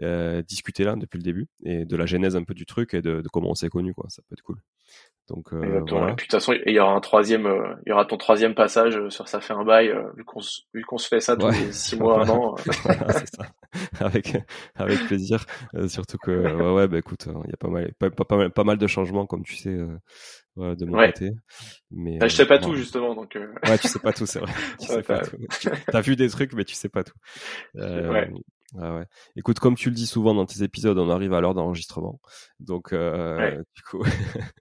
euh, 0.01 0.43
discuté 0.43 0.84
là 0.84 0.97
depuis 0.97 1.18
le 1.18 1.22
début 1.22 1.47
et 1.64 1.84
de 1.84 1.97
la 1.97 2.07
genèse 2.07 2.36
un 2.36 2.45
peu 2.45 2.55
du 2.55 2.66
truc 2.66 2.95
et 2.95 3.03
de, 3.03 3.20
de 3.20 3.28
comment 3.28 3.51
on 3.51 3.55
s'est 3.55 3.68
connu, 3.68 3.95
quoi. 3.95 4.07
Ça 4.09 4.22
peut 4.28 4.34
être 4.34 4.43
cool. 4.43 4.59
Donc, 5.28 5.53
euh, 5.53 5.82
voilà. 5.88 6.12
Et 6.12 6.14
puis, 6.16 6.26
de 6.26 6.30
toute 6.30 6.32
façon, 6.32 6.53
il 6.66 6.74
y 6.74 6.80
aura 6.80 6.93
un 6.93 7.01
troisième, 7.01 7.47
euh, 7.47 7.74
il 7.86 7.90
y 7.90 7.93
aura 7.93 8.05
ton 8.05 8.16
troisième 8.16 8.55
passage 8.55 8.97
euh, 8.97 9.09
sur 9.09 9.28
ça 9.28 9.40
fait 9.40 9.53
un 9.53 9.64
bail, 9.64 9.95
vu 10.16 10.24
qu'on 10.24 10.40
vu 10.74 10.84
qu'on 10.84 10.99
se 10.99 11.07
fait 11.07 11.20
ça 11.20 11.36
tous 11.36 11.49
les 11.49 11.72
six 11.72 11.97
mois, 11.97 12.24
un 12.24 12.28
an. 12.28 12.57
ça. 12.97 13.47
Avec 14.01 14.36
avec 14.74 14.99
plaisir. 15.07 15.47
surtout 15.86 16.18
que 16.18 16.32
ouais, 16.32 16.72
ouais 16.72 16.88
bah 16.88 16.99
écoute, 16.99 17.28
il 17.45 17.51
y 17.51 17.55
a 17.55 17.57
pas 17.57 17.68
mal, 17.68 17.93
pas, 17.99 18.11
pas, 18.11 18.36
mal, 18.36 18.51
pas 18.51 18.64
mal 18.64 18.78
de 18.78 18.86
changements 18.86 19.26
comme 19.26 19.45
tu 19.45 19.57
sais. 19.57 19.78
Voilà, 20.55 20.74
de 20.74 20.84
mon 20.84 20.99
côté. 20.99 21.30
Mais 21.90 22.18
bah, 22.18 22.28
je 22.28 22.36
sais 22.36 22.45
pas 22.45 22.59
tout 22.59 22.74
justement, 22.74 23.14
donc. 23.14 23.38
Ouais, 23.64 23.78
tu 23.78 23.88
sais 23.88 24.01
pas 24.01 24.12
tout, 24.12 24.26
c'est 24.26 24.40
vrai. 24.40 24.53
Tu 24.80 24.86
sais 24.86 25.03
pas 25.03 25.20
tout. 25.20 25.38
T'as 25.90 26.01
vu 26.03 26.14
des 26.16 26.28
trucs, 26.28 26.53
mais 26.53 26.64
tu 26.64 26.74
sais 26.74 26.90
pas 26.90 27.05
tout. 27.05 27.14
ouais. 27.74 28.30
Ah 28.79 28.95
ouais. 28.95 29.07
Écoute, 29.37 29.59
comme 29.59 29.75
tu 29.75 29.91
le 29.91 29.95
dis 29.95 30.07
souvent 30.07 30.35
dans 30.35 30.47
tes 30.47 30.62
épisodes, 30.62 30.97
on 30.97 31.11
arrive 31.11 31.35
à 31.35 31.41
l'heure 31.41 31.53
d'enregistrement. 31.53 32.20
Donc, 32.59 32.93
euh, 32.93 33.62
du 33.75 33.83
coup, 33.83 34.03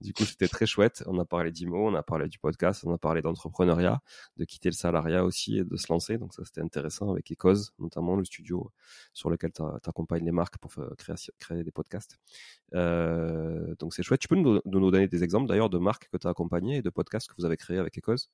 du 0.00 0.12
coup, 0.12 0.24
c'était 0.24 0.46
très 0.46 0.66
chouette. 0.66 1.02
On 1.06 1.18
a 1.18 1.24
parlé 1.24 1.50
d'IMO, 1.50 1.88
on 1.88 1.94
a 1.94 2.02
parlé 2.02 2.28
du 2.28 2.38
podcast, 2.38 2.84
on 2.86 2.94
a 2.94 2.98
parlé 2.98 3.22
d'entrepreneuriat, 3.22 4.00
de 4.36 4.44
quitter 4.44 4.68
le 4.68 4.74
salariat 4.74 5.24
aussi 5.24 5.58
et 5.58 5.64
de 5.64 5.76
se 5.76 5.92
lancer. 5.92 6.16
Donc 6.16 6.32
ça, 6.32 6.44
c'était 6.44 6.60
intéressant 6.60 7.10
avec 7.10 7.32
Ecos, 7.32 7.72
notamment 7.80 8.14
le 8.14 8.24
studio 8.24 8.70
sur 9.12 9.30
lequel 9.30 9.50
tu 9.52 9.62
accompagnes 9.62 10.24
les 10.24 10.32
marques 10.32 10.58
pour 10.58 10.72
créer, 10.96 11.16
créer 11.38 11.64
des 11.64 11.72
podcasts. 11.72 12.18
Euh, 12.74 13.74
donc 13.80 13.94
c'est 13.94 14.04
chouette. 14.04 14.20
Tu 14.20 14.28
peux 14.28 14.36
nous, 14.36 14.60
nous 14.64 14.90
donner 14.90 15.08
des 15.08 15.24
exemples 15.24 15.48
d'ailleurs 15.48 15.70
de 15.70 15.78
marques 15.78 16.08
que 16.12 16.16
tu 16.18 16.26
as 16.28 16.30
accompagnées 16.30 16.76
et 16.76 16.82
de 16.82 16.90
podcasts 16.90 17.28
que 17.28 17.34
vous 17.36 17.44
avez 17.44 17.56
créés 17.56 17.78
avec 17.78 17.98
Ecos 17.98 18.28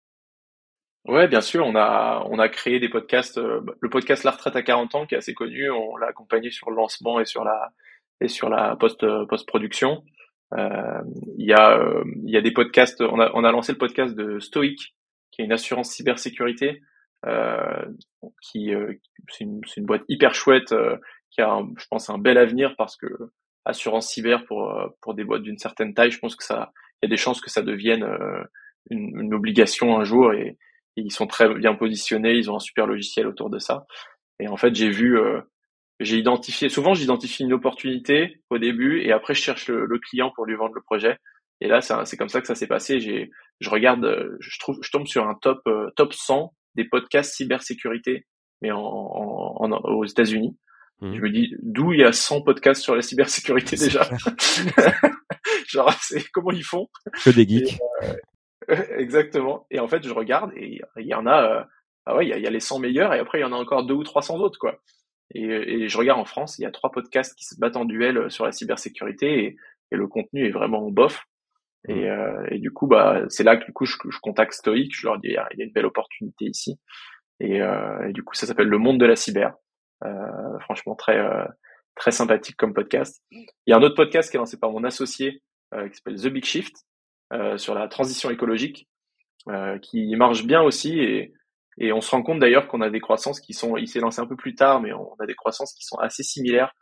Ouais, 1.05 1.26
bien 1.26 1.40
sûr, 1.40 1.66
on 1.66 1.74
a 1.74 2.24
on 2.30 2.38
a 2.38 2.48
créé 2.48 2.78
des 2.78 2.88
podcasts. 2.88 3.38
Euh, 3.38 3.61
le 3.80 3.90
podcast 3.90 4.22
La 4.22 4.30
retraite 4.30 4.55
à 4.55 4.62
40 4.62 4.94
ans, 4.94 5.07
qui 5.07 5.14
est 5.14 5.18
assez 5.18 5.34
connu, 5.34 5.68
on 5.70 5.96
l'a 5.96 6.07
accompagné 6.09 6.50
sur 6.50 6.70
le 6.70 6.76
lancement 6.76 7.18
et 7.18 7.24
sur 7.24 7.44
la 7.44 7.72
et 8.20 8.28
sur 8.28 8.48
la 8.48 8.76
post 8.76 9.05
post 9.28 9.46
production. 9.48 10.05
Euh, 10.57 11.03
il 11.38 11.46
y 11.46 11.53
a 11.53 11.78
euh, 11.78 12.05
il 12.24 12.30
y 12.30 12.36
a 12.36 12.40
des 12.40 12.53
podcasts. 12.53 13.00
On 13.00 13.18
a 13.20 13.30
on 13.34 13.44
a 13.44 13.50
lancé 13.50 13.72
le 13.72 13.78
podcast 13.78 14.14
de 14.14 14.38
Stoic, 14.38 14.94
qui 15.32 15.42
est 15.42 15.44
une 15.44 15.53
assurance 15.53 15.90
cybersécurité, 15.90 16.82
euh, 17.26 17.84
qui 18.40 18.72
c'est 19.28 19.44
une 19.44 19.61
une 19.76 19.86
boîte 19.86 20.05
hyper 20.09 20.34
chouette 20.34 20.74
qui 21.30 21.40
a, 21.40 21.61
je 21.78 21.86
pense, 21.90 22.11
un 22.11 22.18
bel 22.18 22.38
avenir 22.38 22.74
parce 22.76 22.96
que 22.96 23.07
assurance 23.64 24.09
cyber 24.09 24.44
pour 24.46 24.72
pour 25.00 25.14
des 25.14 25.24
boîtes 25.24 25.42
d'une 25.42 25.59
certaine 25.59 25.94
taille, 25.94 26.11
je 26.11 26.18
pense 26.18 26.36
que 26.36 26.44
ça 26.44 26.72
il 27.03 27.07
y 27.07 27.09
a 27.09 27.11
des 27.11 27.16
chances 27.16 27.40
que 27.40 27.50
ça 27.50 27.62
devienne 27.62 28.07
une, 28.90 29.20
une 29.20 29.34
obligation 29.34 29.98
un 29.98 30.05
jour 30.05 30.32
et 30.32 30.59
ils 30.97 31.12
sont 31.12 31.26
très 31.26 31.53
bien 31.55 31.74
positionnés, 31.74 32.34
ils 32.34 32.51
ont 32.51 32.57
un 32.57 32.61
super 32.61 32.86
logiciel 32.86 33.26
autour 33.26 33.51
de 33.51 33.59
ça. 33.59 33.86
Et 34.40 34.49
en 34.49 34.57
fait, 34.57 34.74
j'ai 34.74 34.90
vu, 34.90 35.18
euh, 35.18 35.40
j'ai 36.01 36.18
identifié, 36.18 36.68
souvent 36.68 36.95
j'identifie 36.95 37.45
une 37.45 37.53
opportunité 37.53 38.40
au 38.51 38.59
début 38.59 39.01
et 39.01 39.12
après 39.12 39.34
je 39.34 39.43
cherche 39.43 39.68
le, 39.68 39.99
client 39.99 40.32
pour 40.34 40.47
lui 40.47 40.57
vendre 40.57 40.74
le 40.74 40.82
projet. 40.82 41.16
Et 41.61 41.68
là, 41.68 41.80
c'est 41.80 42.16
comme 42.16 42.28
ça 42.28 42.40
que 42.40 42.47
ça 42.47 42.57
s'est 42.57 42.66
passé. 42.66 42.99
J'ai, 42.99 43.30
je 43.61 43.70
regarde, 43.70 44.36
je 44.40 44.59
trouve, 44.59 44.78
je 44.82 44.90
tombe 44.90 45.07
sur 45.07 45.28
un 45.28 45.34
top 45.34 45.61
euh, 45.68 45.90
top 45.97 46.12
100 46.12 46.53
des 46.74 46.84
podcasts 46.84 47.34
cybersécurité, 47.34 48.26
mais 48.62 48.72
en, 48.72 48.80
en, 48.80 49.70
aux 49.70 50.05
États-Unis. 50.05 50.57
Mmh. 51.01 51.16
Je 51.16 51.20
me 51.20 51.30
dis 51.30 51.55
d'où 51.62 51.93
il 51.93 52.01
y 52.01 52.05
a 52.05 52.12
100 52.12 52.43
podcasts 52.43 52.82
sur 52.82 52.97
la 52.97 53.03
cybersécurité 53.03 53.76
déjà? 53.76 54.09
Genre, 55.68 55.93
c'est 56.01 56.24
comment 56.32 56.51
ils 56.51 56.64
font? 56.64 56.88
Que 57.24 57.30
des 57.30 57.47
geeks. 57.47 57.78
Euh, 58.03 58.14
Exactement. 58.96 59.66
Et 59.70 59.80
en 59.80 59.88
fait, 59.88 60.02
je 60.06 60.12
regarde 60.12 60.52
et 60.56 60.80
il 60.96 61.06
y 61.06 61.14
en 61.14 61.26
a, 61.26 61.42
euh, 61.42 61.64
ah 62.06 62.16
ouais, 62.16 62.26
il 62.26 62.30
y 62.30 62.46
a, 62.46 62.50
les 62.50 62.60
100 62.60 62.78
meilleurs 62.78 63.14
et 63.14 63.18
après 63.18 63.38
il 63.38 63.42
y 63.42 63.44
en 63.44 63.52
a 63.52 63.56
encore 63.56 63.84
deux 63.84 63.94
ou 63.94 64.04
300 64.04 64.38
autres 64.38 64.58
quoi. 64.58 64.78
Et, 65.34 65.44
et, 65.44 65.88
je 65.88 65.96
regarde 65.96 66.20
en 66.20 66.26
France, 66.26 66.58
il 66.58 66.62
y 66.62 66.66
a 66.66 66.70
trois 66.70 66.90
podcasts 66.90 67.34
qui 67.38 67.44
se 67.46 67.58
battent 67.58 67.76
en 67.76 67.86
duel 67.86 68.18
euh, 68.18 68.28
sur 68.28 68.44
la 68.44 68.52
cybersécurité 68.52 69.44
et, 69.44 69.56
et 69.90 69.96
le 69.96 70.06
contenu 70.06 70.46
est 70.46 70.50
vraiment 70.50 70.90
bof. 70.90 71.24
Et, 71.88 71.94
mmh. 71.94 72.06
euh, 72.06 72.46
et 72.50 72.58
du 72.58 72.70
coup, 72.70 72.86
bah, 72.86 73.22
c'est 73.28 73.44
là 73.44 73.56
que 73.56 73.64
du 73.64 73.72
coup 73.72 73.86
je, 73.86 73.96
je 74.08 74.18
contacte 74.20 74.52
Stoic, 74.52 74.92
je 74.94 75.06
leur 75.06 75.18
dis 75.18 75.28
il 75.28 75.34
y 75.34 75.36
a, 75.36 75.48
une 75.58 75.72
belle 75.72 75.86
opportunité 75.86 76.44
ici. 76.44 76.78
Et, 77.40 77.62
euh, 77.62 78.08
et 78.08 78.12
du 78.12 78.22
coup, 78.22 78.34
ça 78.34 78.46
s'appelle 78.46 78.68
Le 78.68 78.78
Monde 78.78 79.00
de 79.00 79.06
la 79.06 79.16
cyber. 79.16 79.54
Euh, 80.04 80.58
franchement, 80.60 80.96
très 80.96 81.24
très 81.94 82.10
sympathique 82.10 82.56
comme 82.56 82.74
podcast. 82.74 83.22
Il 83.30 83.46
y 83.66 83.72
a 83.72 83.76
un 83.76 83.82
autre 83.82 83.94
podcast 83.94 84.30
qui 84.30 84.36
est 84.36 84.38
lancé 84.38 84.58
par 84.58 84.70
mon 84.70 84.84
associé 84.84 85.42
qui 85.72 85.94
s'appelle 85.94 86.20
The 86.20 86.28
Big 86.28 86.44
Shift, 86.44 86.74
euh, 86.74 86.91
sur 87.57 87.74
la 87.74 87.89
transition 87.89 88.30
écologique, 88.30 88.89
euh, 89.49 89.76
qui 89.78 90.14
marche 90.14 90.45
bien 90.45 90.62
aussi 90.62 91.01
et, 91.01 91.35
et 91.76 91.93
on 91.93 92.01
se 92.01 92.12
rend 92.12 92.22
compte 92.22 92.39
d'ailleurs 92.39 92.68
qu'on 92.68 92.80
a 92.80 92.91
des 92.91 93.01
croissances 93.01 93.41
qui 93.41 93.55
sont, 93.55 93.76
il 93.76 93.89
s'est 93.89 93.99
lancé 93.99 94.20
un 94.20 94.26
peu 94.26 94.37
plus 94.37 94.55
tard, 94.55 94.80
mais 94.80 94.93
on 94.93 95.16
a 95.18 95.26
des 95.26 95.35
croissances 95.35 95.74
qui 95.74 95.85
sont 95.85 95.97
assez 95.97 96.22
similaires. 96.22 96.72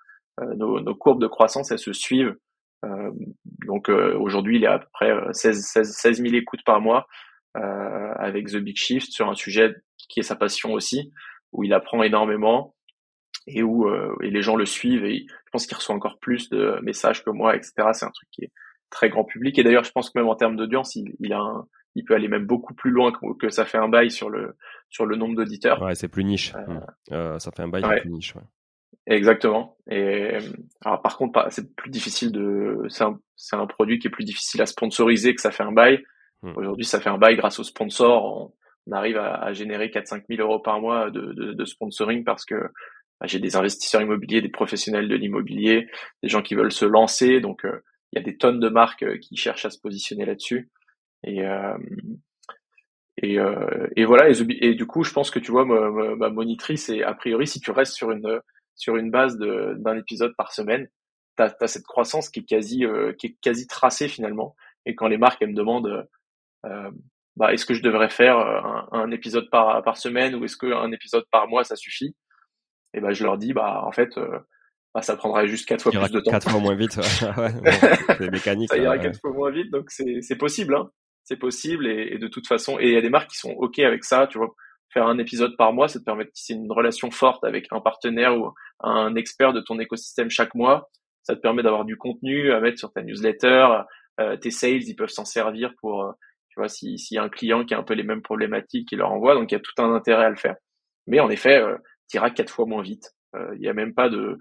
Euh, 0.40 0.55
nos, 0.57 0.78
nos, 0.78 0.94
courbes 0.94 1.22
de 1.22 1.26
croissance, 1.26 1.70
elles 1.70 1.78
se 1.78 1.94
suivent. 1.94 2.36
Euh, 2.84 3.11
donc 3.66 3.88
aujourd'hui, 3.88 4.57
il 4.57 4.62
y 4.62 4.66
a 4.66 4.74
à 4.74 4.78
peu 4.78 4.88
près 4.92 5.11
16, 5.32 5.64
16, 5.64 5.90
16 5.90 6.22
000 6.22 6.34
écoutes 6.34 6.62
par 6.64 6.82
mois 6.82 7.07
avec 7.55 8.48
The 8.48 8.57
Big 8.57 8.76
Shift 8.76 9.11
sur 9.11 9.28
un 9.28 9.34
sujet 9.34 9.74
qui 10.11 10.20
est 10.20 10.24
sa 10.24 10.36
passion 10.36 10.72
aussi, 10.72 11.12
où 11.53 11.64
il 11.64 11.72
apprend 11.72 12.03
énormément 12.03 12.74
et 13.46 13.62
où 13.62 13.88
et 14.22 14.30
les 14.30 14.42
gens 14.42 14.57
le 14.57 14.66
suivent 14.66 15.05
et 15.05 15.26
je 15.28 15.51
pense 15.51 15.66
qu'il 15.66 15.76
reçoit 15.76 15.94
encore 15.94 16.18
plus 16.20 16.51
de 16.51 16.78
messages 16.82 17.24
que 17.24 17.30
moi, 17.30 17.57
etc. 17.57 17.72
C'est 17.92 18.05
un 18.05 18.11
truc 18.11 18.28
qui 18.30 18.44
est 18.44 18.53
très 18.91 19.09
grand 19.09 19.24
public. 19.24 19.59
Et 19.59 19.62
d'ailleurs, 19.62 19.84
je 19.84 19.93
pense 19.93 20.11
que 20.11 20.18
même 20.18 20.28
en 20.28 20.34
termes 20.34 20.57
d'audience, 20.57 20.97
il, 20.97 21.14
il, 21.20 21.32
a 21.32 21.64
il 21.95 22.05
peut 22.05 22.14
aller 22.14 22.28
même 22.28 22.47
beaucoup 22.47 22.74
plus 22.74 22.91
loin 22.91 23.12
que, 23.12 23.49
ça 23.49 23.64
fait 23.64 23.78
un 23.78 23.88
bail 23.88 24.11
sur 24.11 24.30
le 24.30 24.57
sur 24.88 25.07
le 25.07 25.16
nombre 25.16 25.36
d'auditeurs. 25.36 25.80
Ouais, 25.82 25.95
c'est 25.95 26.09
plus 26.09 26.24
niche. 26.24 26.55
Euh, 26.55 26.74
mmh. 26.74 26.80
euh, 27.12 27.38
ça 27.38 27.51
fait 27.51 27.62
un 27.62 27.68
bail 27.68 27.82
plus 28.01 28.11
niche. 28.11 28.34
Ouais. 28.34 28.43
Exactement. 29.07 29.76
Et 29.91 30.38
alors 30.84 31.03
par 31.03 31.16
contre, 31.16 31.47
c'est 31.51 31.74
plus 31.74 31.91
difficile 31.91 32.32
de. 32.32 32.78
C'est 32.88 33.05
un, 33.05 33.18
un 33.53 33.66
produit 33.66 33.99
qui 33.99 34.09
est 34.09 34.11
plus 34.11 34.24
difficile 34.24 34.62
à 34.62 34.66
sponsoriser 34.66 35.34
que 35.34 35.41
ça 35.41 35.51
fait 35.51 35.62
un 35.64 35.72
bail. 35.72 36.05
Mmh. 36.43 36.53
Aujourd'hui, 36.57 36.84
ça 36.84 37.01
fait 37.01 37.11
un 37.11 37.18
bail 37.18 37.36
grâce 37.36 37.59
aux 37.59 37.64
sponsors. 37.64 38.24
On, 38.24 38.93
arrive 38.93 39.18
à, 39.18 39.34
à 39.34 39.53
générer 39.53 39.88
4-5 39.88 40.24
000 40.28 40.43
euros 40.43 40.59
par 40.59 40.80
mois 40.80 41.11
de, 41.11 41.20
de, 41.20 41.53
de 41.53 41.64
sponsoring 41.64 42.24
parce 42.24 42.45
que 42.45 42.57
bah, 43.20 43.26
j'ai 43.26 43.38
des 43.38 43.55
investisseurs 43.55 44.01
immobiliers, 44.01 44.41
des 44.41 44.49
professionnels 44.49 45.07
de 45.07 45.14
l'immobilier, 45.14 45.86
des 46.22 46.28
gens 46.28 46.43
qui 46.43 46.55
veulent 46.55 46.72
se 46.72 46.86
lancer. 46.86 47.41
Donc, 47.41 47.64
euh, 47.64 47.84
il 48.12 48.18
y 48.18 48.22
a 48.22 48.24
des 48.24 48.36
tonnes 48.36 48.61
de 48.61 48.68
marques 48.68 49.02
euh, 49.02 49.18
qui 49.18 49.36
cherchent 49.36 49.64
à 49.64 49.70
se 49.70 49.78
positionner 49.78 50.24
là-dessus. 50.24 50.70
Et, 51.24 51.44
euh, 51.44 51.76
et, 53.18 53.38
euh, 53.38 53.86
et, 53.96 54.04
voilà. 54.04 54.28
Et, 54.28 54.74
du 54.74 54.86
coup, 54.86 55.04
je 55.04 55.12
pense 55.12 55.30
que 55.30 55.38
tu 55.38 55.50
vois, 55.50 55.64
ma, 55.64 56.30
monitrice, 56.30 56.88
et 56.88 57.02
a 57.02 57.14
priori, 57.14 57.46
si 57.46 57.61
tu 57.61 57.70
restes 57.70 57.94
sur 57.94 58.11
une 58.11 58.40
sur 58.76 58.96
une 58.96 59.11
base 59.11 59.36
d'un 59.36 59.98
épisode 59.98 60.34
par 60.36 60.52
semaine, 60.52 60.88
tu 61.36 61.42
as, 61.42 61.66
cette 61.66 61.84
croissance 61.84 62.30
qui 62.30 62.40
est 62.40 62.44
quasi 62.44 62.84
qui 63.18 63.26
est 63.26 63.36
quasi 63.42 63.66
tracée 63.66 64.08
finalement. 64.08 64.56
Et 64.86 64.94
quand 64.94 65.08
les 65.08 65.18
marques 65.18 65.42
me 65.42 65.52
demandent 65.52 66.08
bah, 67.36 67.52
est-ce 67.52 67.66
que 67.66 67.74
je 67.74 67.82
devrais 67.82 68.08
faire 68.08 68.38
un, 68.92 69.11
épisode 69.11 69.50
par 69.50 69.82
par 69.82 69.98
semaine 69.98 70.34
ou 70.34 70.44
est-ce 70.44 70.56
qu'un 70.56 70.90
épisode 70.92 71.24
par 71.30 71.46
mois 71.46 71.64
ça 71.64 71.76
suffit? 71.76 72.16
Et 72.94 73.00
ben 73.00 73.12
je 73.12 73.24
leur 73.24 73.36
dis 73.36 73.52
bah 73.52 73.82
en 73.84 73.92
fait 73.92 74.18
bah, 74.95 75.03
ça 75.03 75.16
prendrait 75.16 75.47
juste 75.47 75.68
quatre 75.68 75.82
fois 75.82 75.93
plus 75.93 76.11
de 76.11 76.20
temps. 76.20 76.30
Quatre 76.30 76.51
fois 76.51 76.61
moins 76.61 76.74
vite. 76.74 76.97
ouais, 77.36 77.51
c'est 78.18 78.30
mécanique. 78.30 78.70
ça 78.70 78.78
ira 78.78 78.99
quatre 78.99 79.20
fois 79.20 79.32
moins 79.32 79.51
vite, 79.51 79.70
donc 79.70 79.91
c'est 79.91 80.36
possible. 80.36 80.74
Hein. 80.74 80.91
C'est 81.24 81.36
possible 81.36 81.86
et, 81.86 82.14
et, 82.14 82.18
de 82.18 82.26
toute 82.26 82.49
façon, 82.49 82.78
et 82.80 82.88
il 82.88 82.93
y 82.93 82.97
a 82.97 83.01
des 83.01 83.11
marques 83.11 83.30
qui 83.30 83.38
sont 83.38 83.53
ok 83.53 83.78
avec 83.80 84.05
ça. 84.05 84.26
Tu 84.26 84.38
vois, 84.38 84.53
faire 84.93 85.07
un 85.07 85.18
épisode 85.18 85.57
par 85.57 85.72
mois, 85.72 85.88
ça 85.88 85.99
te 85.99 86.05
permet 86.05 86.24
de 86.24 86.30
tisser 86.30 86.55
une 86.55 86.70
relation 86.70 87.11
forte 87.11 87.45
avec 87.45 87.66
un 87.70 87.80
partenaire 87.80 88.36
ou 88.36 88.53
un 88.80 89.14
expert 89.14 89.53
de 89.53 89.61
ton 89.61 89.78
écosystème 89.78 90.30
chaque 90.30 90.55
mois. 90.55 90.91
Ça 91.22 91.36
te 91.36 91.41
permet 91.41 91.62
d'avoir 91.62 91.84
du 91.84 91.97
contenu 91.97 92.53
à 92.53 92.61
mettre 92.61 92.78
sur 92.78 92.93
ta 92.93 93.03
newsletter. 93.03 93.68
Euh, 94.20 94.36
tes 94.36 94.51
sales, 94.51 94.82
ils 94.82 94.97
peuvent 94.97 95.11
s'en 95.11 95.24
servir 95.24 95.72
pour, 95.80 96.03
euh, 96.03 96.12
tu 96.49 96.59
vois, 96.59 96.68
s'il 96.68 96.97
y 97.11 97.18
a 97.18 97.22
un 97.22 97.28
client 97.28 97.64
qui 97.64 97.74
a 97.74 97.78
un 97.78 97.82
peu 97.82 97.95
les 97.95 98.03
mêmes 98.03 98.22
problématiques, 98.22 98.91
il 98.91 98.99
leur 98.99 99.12
envoie. 99.12 99.34
Donc 99.34 99.53
il 99.53 99.55
y 99.55 99.59
a 99.59 99.61
tout 99.61 99.80
un 99.80 99.95
intérêt 99.95 100.24
à 100.24 100.30
le 100.30 100.36
faire. 100.36 100.57
Mais 101.07 101.20
en 101.20 101.30
effet, 101.30 101.61
euh, 101.61 101.76
tu 102.11 102.16
iras 102.16 102.30
quatre 102.30 102.53
fois 102.53 102.66
moins 102.66 102.82
vite. 102.82 103.12
Il 103.55 103.61
n'y 103.61 103.68
a 103.68 103.74
même 103.74 103.95
pas 103.95 104.09
de 104.09 104.36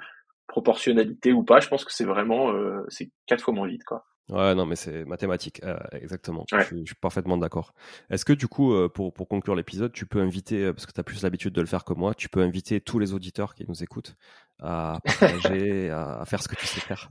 proportionnalité 0.50 1.32
ou 1.32 1.44
pas. 1.44 1.62
Je 1.62 1.70
pense 1.70 1.86
que 1.86 1.94
c'est 1.94 2.04
vraiment 2.04 2.54
c'est 2.90 3.12
quatre 3.26 3.44
fois 3.44 3.54
moins 3.54 3.68
vite, 3.68 3.86
quoi. 3.86 4.04
Ouais, 4.30 4.54
non, 4.54 4.68
mais 4.68 4.76
c'est 4.76 5.06
mathématique, 5.06 5.60
euh, 5.64 5.76
exactement. 5.92 6.46
Je, 6.52 6.62
suis, 6.62 6.96
parfaitement 7.02 7.38
d'accord. 7.38 7.74
Est-ce 8.12 8.26
que 8.26 8.34
du 8.34 8.48
coup, 8.48 8.74
euh, 8.74 8.88
pour, 8.88 9.12
pour 9.12 9.28
conclure 9.28 9.56
l'épisode, 9.56 9.92
tu 9.92 10.06
peux 10.06 10.20
inviter, 10.20 10.66
euh, 10.66 10.74
parce 10.74 10.86
que 10.86 10.92
tu 10.92 11.00
as 11.00 11.04
plus 11.04 11.24
l'habitude 11.24 11.52
de 11.52 11.62
le 11.62 11.68
faire 11.68 11.84
que 11.84 11.94
moi, 11.94 12.14
tu 12.14 12.30
peux 12.30 12.42
inviter 12.42 12.80
tous 12.80 13.00
les 13.00 13.14
auditeurs 13.14 13.56
qui 13.56 13.66
nous 13.68 13.84
écoutent 13.84 14.16
à 14.62 15.00
partager, 15.04 15.90
à, 15.90 16.24
faire 16.28 16.44
ce 16.44 16.48
que 16.48 16.56
tu 16.56 16.68
sais 16.68 16.80
faire? 16.80 17.10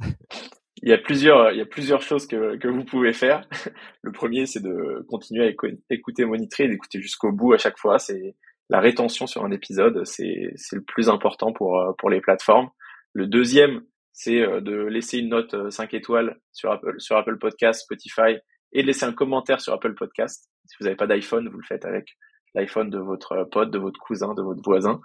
Il 0.80 0.88
y 0.88 0.92
a 0.92 0.98
plusieurs, 0.98 1.50
il 1.50 1.58
y 1.58 1.60
a 1.60 1.66
plusieurs 1.66 2.02
choses 2.02 2.28
que, 2.28 2.56
que 2.56 2.68
vous 2.68 2.84
pouvez 2.84 3.12
faire. 3.12 3.48
Le 4.02 4.12
premier, 4.12 4.46
c'est 4.46 4.62
de 4.62 5.04
continuer 5.08 5.44
à 5.44 5.50
écouter, 5.90 6.24
monitorer, 6.24 6.68
d'écouter 6.68 7.02
jusqu'au 7.02 7.32
bout 7.32 7.52
à 7.52 7.58
chaque 7.58 7.78
fois. 7.78 7.98
C'est 7.98 8.36
la 8.70 8.78
rétention 8.78 9.26
sur 9.26 9.44
un 9.44 9.50
épisode, 9.50 10.04
c'est 10.04 10.52
le 10.72 10.82
plus 10.82 11.08
important 11.08 11.52
pour, 11.52 11.82
pour 11.98 12.10
les 12.10 12.20
plateformes. 12.20 12.68
Le 13.12 13.26
deuxième, 13.26 13.82
c'est 14.12 14.40
euh, 14.40 14.60
de 14.60 14.74
laisser 14.74 15.18
une 15.18 15.30
note 15.30 15.70
5 15.70 15.94
euh, 15.94 15.96
étoiles 15.96 16.38
sur 16.52 16.72
Apple, 16.72 16.94
sur 16.98 17.16
Apple 17.16 17.38
Podcast, 17.38 17.82
Spotify 17.82 18.38
et 18.72 18.82
de 18.82 18.86
laisser 18.86 19.04
un 19.04 19.12
commentaire 19.12 19.60
sur 19.60 19.72
Apple 19.72 19.94
Podcast. 19.94 20.48
Si 20.66 20.76
vous 20.78 20.84
n'avez 20.84 20.96
pas 20.96 21.06
d'iPhone, 21.06 21.48
vous 21.48 21.58
le 21.58 21.66
faites 21.66 21.84
avec 21.84 22.16
l'iPhone 22.54 22.90
de 22.90 22.98
votre 22.98 23.44
pote, 23.50 23.70
de 23.70 23.78
votre 23.78 23.98
cousin, 24.00 24.34
de 24.34 24.42
votre 24.42 24.62
voisin. 24.62 25.00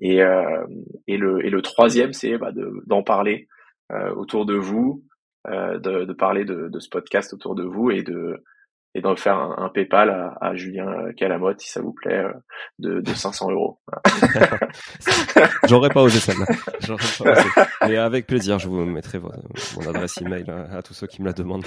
Et, 0.00 0.22
euh, 0.22 0.66
et, 1.06 1.16
le, 1.16 1.44
et 1.44 1.50
le 1.50 1.62
troisième, 1.62 2.12
c'est 2.12 2.36
bah, 2.38 2.52
d'en 2.86 3.02
parler 3.02 3.48
euh, 3.92 4.12
autour 4.14 4.46
de 4.46 4.54
vous, 4.54 5.04
euh, 5.48 5.78
de, 5.78 6.04
de, 6.04 6.12
parler 6.12 6.44
de, 6.44 6.68
de, 6.68 6.80
ce 6.80 6.88
podcast 6.88 7.32
autour 7.32 7.54
de 7.54 7.64
vous 7.64 7.90
et 7.90 8.02
de, 8.02 8.42
et 8.94 9.00
d'en 9.00 9.16
faire 9.16 9.36
un, 9.36 9.68
PayPal 9.70 10.10
à, 10.10 10.36
à, 10.40 10.54
Julien 10.54 11.12
Calamotte, 11.16 11.60
si 11.60 11.68
ça 11.68 11.80
vous 11.80 11.92
plaît, 11.92 12.24
euh, 12.24 12.32
de, 12.78 13.00
de 13.00 13.10
500 13.14 13.50
euros. 13.50 13.80
J'aurais 15.68 15.88
pas 15.90 16.02
osé 16.02 16.20
celle-là. 16.20 16.46
Mais 17.88 17.96
avec 17.96 18.26
plaisir, 18.26 18.58
je 18.58 18.68
vous 18.68 18.84
mettrai 18.84 19.18
mon 19.18 19.88
adresse 19.88 20.20
email 20.20 20.44
à, 20.48 20.82
tous 20.82 20.94
ceux 20.94 21.06
qui 21.06 21.22
me 21.22 21.26
la 21.26 21.32
demandent. 21.32 21.64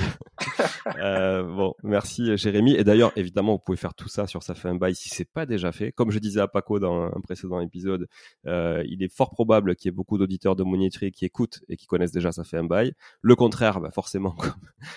euh, 0.97 1.43
bon, 1.43 1.73
merci 1.83 2.37
Jérémy. 2.37 2.75
Et 2.75 2.83
d'ailleurs, 2.83 3.11
évidemment, 3.15 3.53
vous 3.53 3.59
pouvez 3.59 3.77
faire 3.77 3.93
tout 3.93 4.07
ça 4.07 4.25
sur 4.25 4.41
Ça 4.43 4.55
fait 4.55 4.69
un 4.69 4.75
bail 4.75 4.95
si 4.95 5.09
c'est 5.09 5.29
pas 5.29 5.45
déjà 5.45 5.71
fait. 5.71 5.91
Comme 5.91 6.11
je 6.11 6.19
disais 6.19 6.39
à 6.39 6.47
Paco 6.47 6.79
dans 6.79 7.07
un 7.07 7.21
précédent 7.21 7.59
épisode, 7.59 8.07
euh, 8.45 8.83
il 8.87 9.03
est 9.03 9.13
fort 9.13 9.31
probable 9.31 9.75
qu'il 9.75 9.89
y 9.89 9.91
ait 9.93 9.95
beaucoup 9.95 10.17
d'auditeurs 10.17 10.55
de 10.55 10.63
Monetary 10.63 11.11
qui 11.11 11.25
écoutent 11.25 11.59
et 11.67 11.75
qui 11.75 11.87
connaissent 11.87 12.13
déjà 12.13 12.31
Ça 12.31 12.45
fait 12.45 12.57
un 12.57 12.63
bail. 12.63 12.93
Le 13.21 13.35
contraire, 13.35 13.81
bah 13.81 13.91
forcément, 13.91 14.31
comme, 14.31 14.53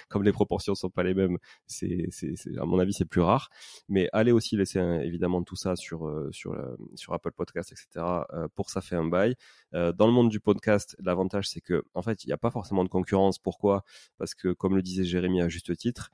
comme 0.08 0.22
les 0.22 0.32
proportions 0.32 0.76
sont 0.76 0.90
pas 0.90 1.02
les 1.02 1.14
mêmes, 1.14 1.38
c'est 1.66 2.06
c'est, 2.19 2.19
à 2.58 2.64
mon 2.64 2.78
avis, 2.78 2.92
c'est 2.92 3.04
plus 3.04 3.20
rare. 3.20 3.50
Mais 3.88 4.08
allez 4.12 4.32
aussi 4.32 4.56
laisser 4.56 4.78
évidemment 5.02 5.42
tout 5.42 5.56
ça 5.56 5.76
sur 5.76 6.06
euh, 6.06 6.30
euh, 6.46 6.76
Apple 7.10 7.32
Podcast, 7.32 7.72
etc. 7.72 8.06
Euh, 8.32 8.48
pour 8.54 8.70
ça 8.70 8.80
fait 8.80 8.96
un 8.96 9.04
bail. 9.04 9.34
dans 9.72 10.06
le 10.06 10.12
monde 10.12 10.28
du 10.28 10.40
podcast, 10.40 10.96
l'avantage 11.00 11.48
c'est 11.48 11.60
que 11.60 11.84
fait, 12.02 12.24
il 12.24 12.28
n'y 12.28 12.32
a 12.32 12.38
pas 12.38 12.50
forcément 12.50 12.84
de 12.84 12.88
concurrence. 12.88 13.38
Pourquoi? 13.38 13.84
Parce 14.18 14.34
que 14.34 14.52
comme 14.52 14.76
le 14.76 14.82
disait 14.82 15.04
Jérémy 15.04 15.42
à 15.42 15.48
juste 15.48 15.76
titre, 15.76 16.10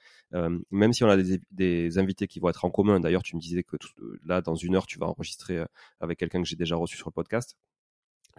même 0.70 0.92
si 0.92 1.04
on 1.04 1.08
a 1.08 1.16
des, 1.16 1.98
invités 1.98 2.26
qui 2.26 2.40
vont 2.40 2.48
être 2.48 2.64
en 2.64 2.70
commun. 2.70 3.00
D'ailleurs, 3.00 3.22
tu 3.22 3.36
me 3.36 3.40
disais 3.40 3.62
que 3.62 3.76
là, 4.24 4.40
dans 4.42 4.54
une 4.54 4.76
heure, 4.76 4.86
tu 4.86 4.98
vas 4.98 5.06
enregistrer 5.06 5.64
avec 6.00 6.18
quelqu'un 6.18 6.42
que 6.42 6.48
j'ai 6.48 6.56
déjà 6.56 6.76
reçu 6.76 6.96
sur 6.96 7.08
le 7.08 7.12
podcast 7.12 7.56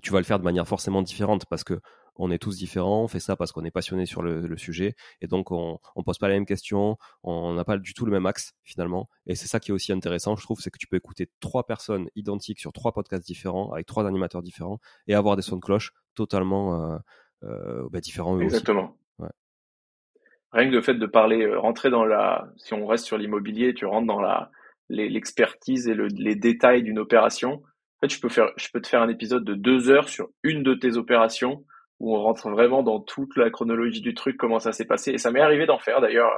tu 0.03 0.11
vas 0.11 0.19
le 0.19 0.25
faire 0.25 0.39
de 0.39 0.43
manière 0.43 0.67
forcément 0.67 1.01
différente 1.01 1.45
parce 1.45 1.63
que 1.63 1.79
on 2.19 2.31
est 2.31 2.39
tous 2.39 2.57
différents, 2.57 3.03
on 3.03 3.07
fait 3.07 3.19
ça 3.19 3.35
parce 3.35 3.51
qu'on 3.51 3.63
est 3.63 3.71
passionné 3.71 4.07
sur 4.07 4.23
le, 4.23 4.57
sujet 4.57 4.95
et 5.21 5.27
donc 5.27 5.51
on, 5.51 5.79
on 5.95 6.03
pose 6.03 6.17
pas 6.17 6.27
les 6.27 6.33
mêmes 6.33 6.47
questions, 6.47 6.97
on 7.23 7.53
n'a 7.53 7.63
pas 7.63 7.77
du 7.77 7.93
tout 7.93 8.05
le 8.05 8.11
même 8.11 8.25
axe 8.25 8.55
finalement. 8.63 9.07
Et 9.27 9.35
c'est 9.35 9.47
ça 9.47 9.59
qui 9.59 9.71
est 9.71 9.73
aussi 9.73 9.91
intéressant 9.91 10.35
je 10.35 10.43
trouve 10.43 10.59
c'est 10.59 10.71
que 10.71 10.79
tu 10.79 10.87
peux 10.87 10.97
écouter 10.97 11.29
trois 11.39 11.65
personnes 11.65 12.09
identiques 12.15 12.59
sur 12.59 12.73
trois 12.73 12.91
podcasts 12.91 13.25
différents 13.25 13.71
avec 13.71 13.85
trois 13.85 14.07
animateurs 14.07 14.41
différents 14.41 14.79
et 15.07 15.13
avoir 15.13 15.35
des 15.35 15.43
sons 15.43 15.57
de 15.57 15.61
cloche 15.61 15.93
totalement 16.15 16.93
euh, 16.93 16.97
euh, 17.43 17.87
bah, 17.91 17.99
différents 17.99 18.39
Exactement. 18.39 18.97
Rien 20.53 20.69
que 20.69 20.75
le 20.75 20.81
fait 20.81 20.95
de 20.95 21.05
parler, 21.05 21.43
euh, 21.43 21.59
rentrer 21.59 21.89
dans 21.89 22.05
la, 22.05 22.49
si 22.55 22.73
on 22.73 22.87
reste 22.87 23.05
sur 23.05 23.17
l'immobilier, 23.17 23.73
tu 23.73 23.85
rentres 23.85 24.07
dans 24.07 24.21
la 24.21 24.49
l'expertise 24.89 25.89
et 25.89 25.93
le, 25.93 26.07
les 26.07 26.35
détails 26.35 26.81
d'une 26.81 26.97
opération 26.97 27.61
en 27.97 28.07
fait, 28.07 28.13
je 28.13 28.69
peux 28.71 28.81
te 28.81 28.87
faire 28.87 29.01
un 29.01 29.09
épisode 29.09 29.43
de 29.43 29.55
deux 29.55 29.89
heures 29.89 30.07
sur 30.07 30.29
une 30.43 30.61
de 30.61 30.75
tes 30.75 30.97
opérations 30.97 31.65
où 31.99 32.15
on 32.15 32.21
rentre 32.21 32.49
vraiment 32.49 32.83
dans 32.83 32.99
toute 32.99 33.35
la 33.37 33.49
chronologie 33.49 34.01
du 34.01 34.13
truc, 34.13 34.37
comment 34.37 34.59
ça 34.59 34.71
s'est 34.71 34.85
passé. 34.85 35.11
Et 35.11 35.17
ça 35.17 35.31
m'est 35.31 35.41
arrivé 35.41 35.65
d'en 35.65 35.79
faire 35.79 35.99
d'ailleurs. 35.99 36.29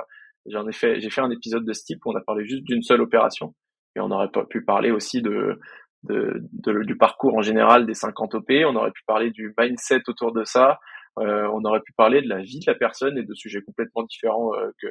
J'en 0.45 0.65
ai 0.67 0.71
fait, 0.71 1.01
j'ai 1.01 1.09
fait 1.09 1.19
un 1.19 1.31
épisode 1.31 1.65
de 1.65 1.73
ce 1.73 1.83
type 1.83 1.99
où 2.05 2.11
on 2.11 2.15
a 2.15 2.21
parlé 2.21 2.47
juste 2.47 2.63
d'une 2.63 2.81
seule 2.81 3.01
opération 3.01 3.53
et 3.95 3.99
on 3.99 4.09
aurait 4.11 4.29
pu 4.49 4.63
parler 4.63 4.91
aussi 4.91 5.21
de, 5.21 5.59
du 6.03 6.97
parcours 6.97 7.35
en 7.35 7.41
général 7.41 7.85
des 7.85 7.93
50 7.93 8.35
OP. 8.35 8.51
On 8.65 8.75
aurait 8.75 8.91
pu 8.91 9.01
parler 9.05 9.31
du 9.31 9.53
mindset 9.59 10.03
autour 10.07 10.31
de 10.31 10.45
ça. 10.45 10.79
Euh, 11.19 11.49
on 11.53 11.63
aurait 11.65 11.81
pu 11.81 11.91
parler 11.93 12.21
de 12.21 12.29
la 12.29 12.41
vie 12.41 12.59
de 12.59 12.71
la 12.71 12.75
personne 12.75 13.17
et 13.17 13.23
de 13.23 13.33
sujets 13.33 13.61
complètement 13.61 14.03
différents 14.03 14.53
euh, 14.53 14.69
que 14.81 14.87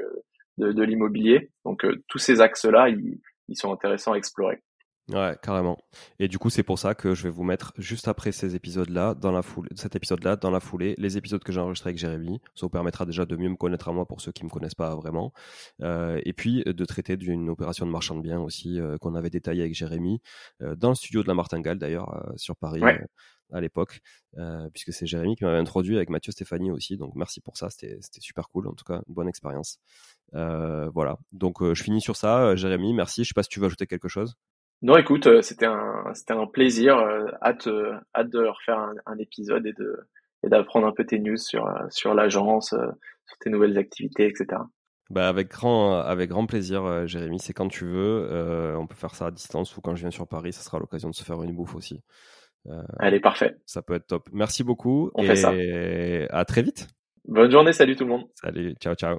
de, 0.58 0.72
de 0.72 0.82
l'immobilier. 0.82 1.50
Donc 1.64 1.84
euh, 1.84 2.04
tous 2.08 2.18
ces 2.18 2.42
axes-là, 2.42 2.90
ils, 2.90 3.18
ils 3.48 3.56
sont 3.56 3.72
intéressants 3.72 4.12
à 4.12 4.16
explorer. 4.16 4.60
Ouais, 5.10 5.36
carrément. 5.42 5.78
Et 6.18 6.28
du 6.28 6.38
coup, 6.38 6.50
c'est 6.50 6.62
pour 6.62 6.78
ça 6.78 6.94
que 6.94 7.14
je 7.14 7.22
vais 7.22 7.30
vous 7.30 7.42
mettre 7.42 7.72
juste 7.78 8.08
après 8.08 8.30
ces 8.30 8.54
épisodes-là, 8.54 9.14
dans 9.14 9.32
la 9.32 9.40
foulée, 9.40 9.70
cet 9.74 9.96
épisode-là, 9.96 10.36
dans 10.36 10.50
la 10.50 10.60
foulée, 10.60 10.94
les 10.98 11.16
épisodes 11.16 11.42
que 11.42 11.50
j'ai 11.50 11.60
enregistrés 11.60 11.90
avec 11.90 11.98
Jérémy. 11.98 12.40
Ça 12.54 12.66
vous 12.66 12.70
permettra 12.70 13.06
déjà 13.06 13.24
de 13.24 13.34
mieux 13.34 13.48
me 13.48 13.56
connaître 13.56 13.88
à 13.88 13.92
moi 13.92 14.04
pour 14.04 14.20
ceux 14.20 14.32
qui 14.32 14.44
me 14.44 14.50
connaissent 14.50 14.74
pas 14.74 14.94
vraiment. 14.96 15.32
Euh, 15.80 16.20
et 16.24 16.34
puis 16.34 16.62
de 16.62 16.84
traiter 16.84 17.16
d'une 17.16 17.48
opération 17.48 17.86
de 17.86 17.90
marchand 17.90 18.16
de 18.16 18.20
biens 18.20 18.40
aussi 18.40 18.78
euh, 18.78 18.98
qu'on 18.98 19.14
avait 19.14 19.30
détaillée 19.30 19.62
avec 19.62 19.74
Jérémy 19.74 20.20
euh, 20.60 20.74
dans 20.74 20.90
le 20.90 20.94
studio 20.94 21.22
de 21.22 21.28
la 21.28 21.34
Martingale 21.34 21.78
d'ailleurs 21.78 22.14
euh, 22.14 22.32
sur 22.36 22.56
Paris. 22.56 22.82
Euh, 22.82 22.98
à 23.50 23.62
l'époque, 23.62 24.00
puisque 24.74 24.92
c'est 24.92 25.06
Jérémy 25.06 25.34
qui 25.34 25.44
m'avait 25.44 25.56
introduit 25.56 25.96
avec 25.96 26.10
Mathieu 26.10 26.32
Stéphanie 26.32 26.70
aussi, 26.70 26.98
donc 26.98 27.14
merci 27.14 27.40
pour 27.40 27.56
ça, 27.56 27.70
c'était 27.70 27.98
super 28.20 28.50
cool, 28.50 28.68
en 28.68 28.74
tout 28.74 28.84
cas, 28.84 29.00
une 29.08 29.14
bonne 29.14 29.26
expérience. 29.26 29.78
voilà, 30.34 31.16
donc 31.32 31.64
je 31.64 31.82
finis 31.82 32.02
sur 32.02 32.14
ça, 32.14 32.54
Jérémy, 32.56 32.92
merci, 32.92 33.24
je 33.24 33.28
sais 33.28 33.32
pas 33.32 33.42
si 33.42 33.48
tu 33.48 33.58
veux 33.58 33.64
ajouter 33.64 33.86
quelque 33.86 34.08
chose. 34.08 34.36
Non, 34.80 34.96
écoute, 34.96 35.26
euh, 35.26 35.42
c'était 35.42 35.66
un, 35.66 36.04
c'était 36.14 36.34
un 36.34 36.46
plaisir. 36.46 36.98
Euh, 36.98 37.26
hâte, 37.42 37.66
euh, 37.66 37.94
hâte 38.14 38.30
de 38.30 38.46
refaire 38.46 38.78
un, 38.78 38.94
un 39.06 39.18
épisode 39.18 39.66
et 39.66 39.72
de, 39.72 39.96
et 40.44 40.48
d'apprendre 40.48 40.86
un 40.86 40.92
peu 40.92 41.04
tes 41.04 41.18
news 41.18 41.36
sur, 41.36 41.68
sur 41.90 42.14
l'agence, 42.14 42.68
sur 42.68 43.38
tes 43.40 43.50
nouvelles 43.50 43.76
activités, 43.76 44.26
etc. 44.26 44.62
Bah 45.10 45.28
avec 45.28 45.48
grand, 45.48 45.98
avec 46.00 46.28
grand 46.28 46.46
plaisir, 46.46 47.06
Jérémy. 47.06 47.40
C'est 47.40 47.54
quand 47.54 47.68
tu 47.68 47.86
veux. 47.86 48.76
on 48.76 48.86
peut 48.86 48.94
faire 48.94 49.14
ça 49.14 49.26
à 49.26 49.30
distance 49.30 49.76
ou 49.76 49.80
quand 49.80 49.96
je 49.96 50.02
viens 50.02 50.10
sur 50.10 50.28
Paris, 50.28 50.52
ça 50.52 50.60
sera 50.60 50.78
l'occasion 50.78 51.08
de 51.10 51.14
se 51.14 51.24
faire 51.24 51.42
une 51.42 51.56
bouffe 51.56 51.74
aussi. 51.74 52.02
Allez, 53.00 53.18
parfait. 53.18 53.56
Ça 53.66 53.82
peut 53.82 53.94
être 53.94 54.06
top. 54.06 54.28
Merci 54.32 54.62
beaucoup. 54.62 55.10
On 55.14 55.24
et 55.24 55.26
fait 55.26 55.36
ça. 55.36 55.52
à 56.30 56.44
très 56.44 56.62
vite. 56.62 56.86
Bonne 57.26 57.50
journée. 57.50 57.72
Salut 57.72 57.96
tout 57.96 58.04
le 58.04 58.10
monde. 58.10 58.26
Salut. 58.34 58.74
Ciao, 58.80 58.94
ciao. 58.94 59.18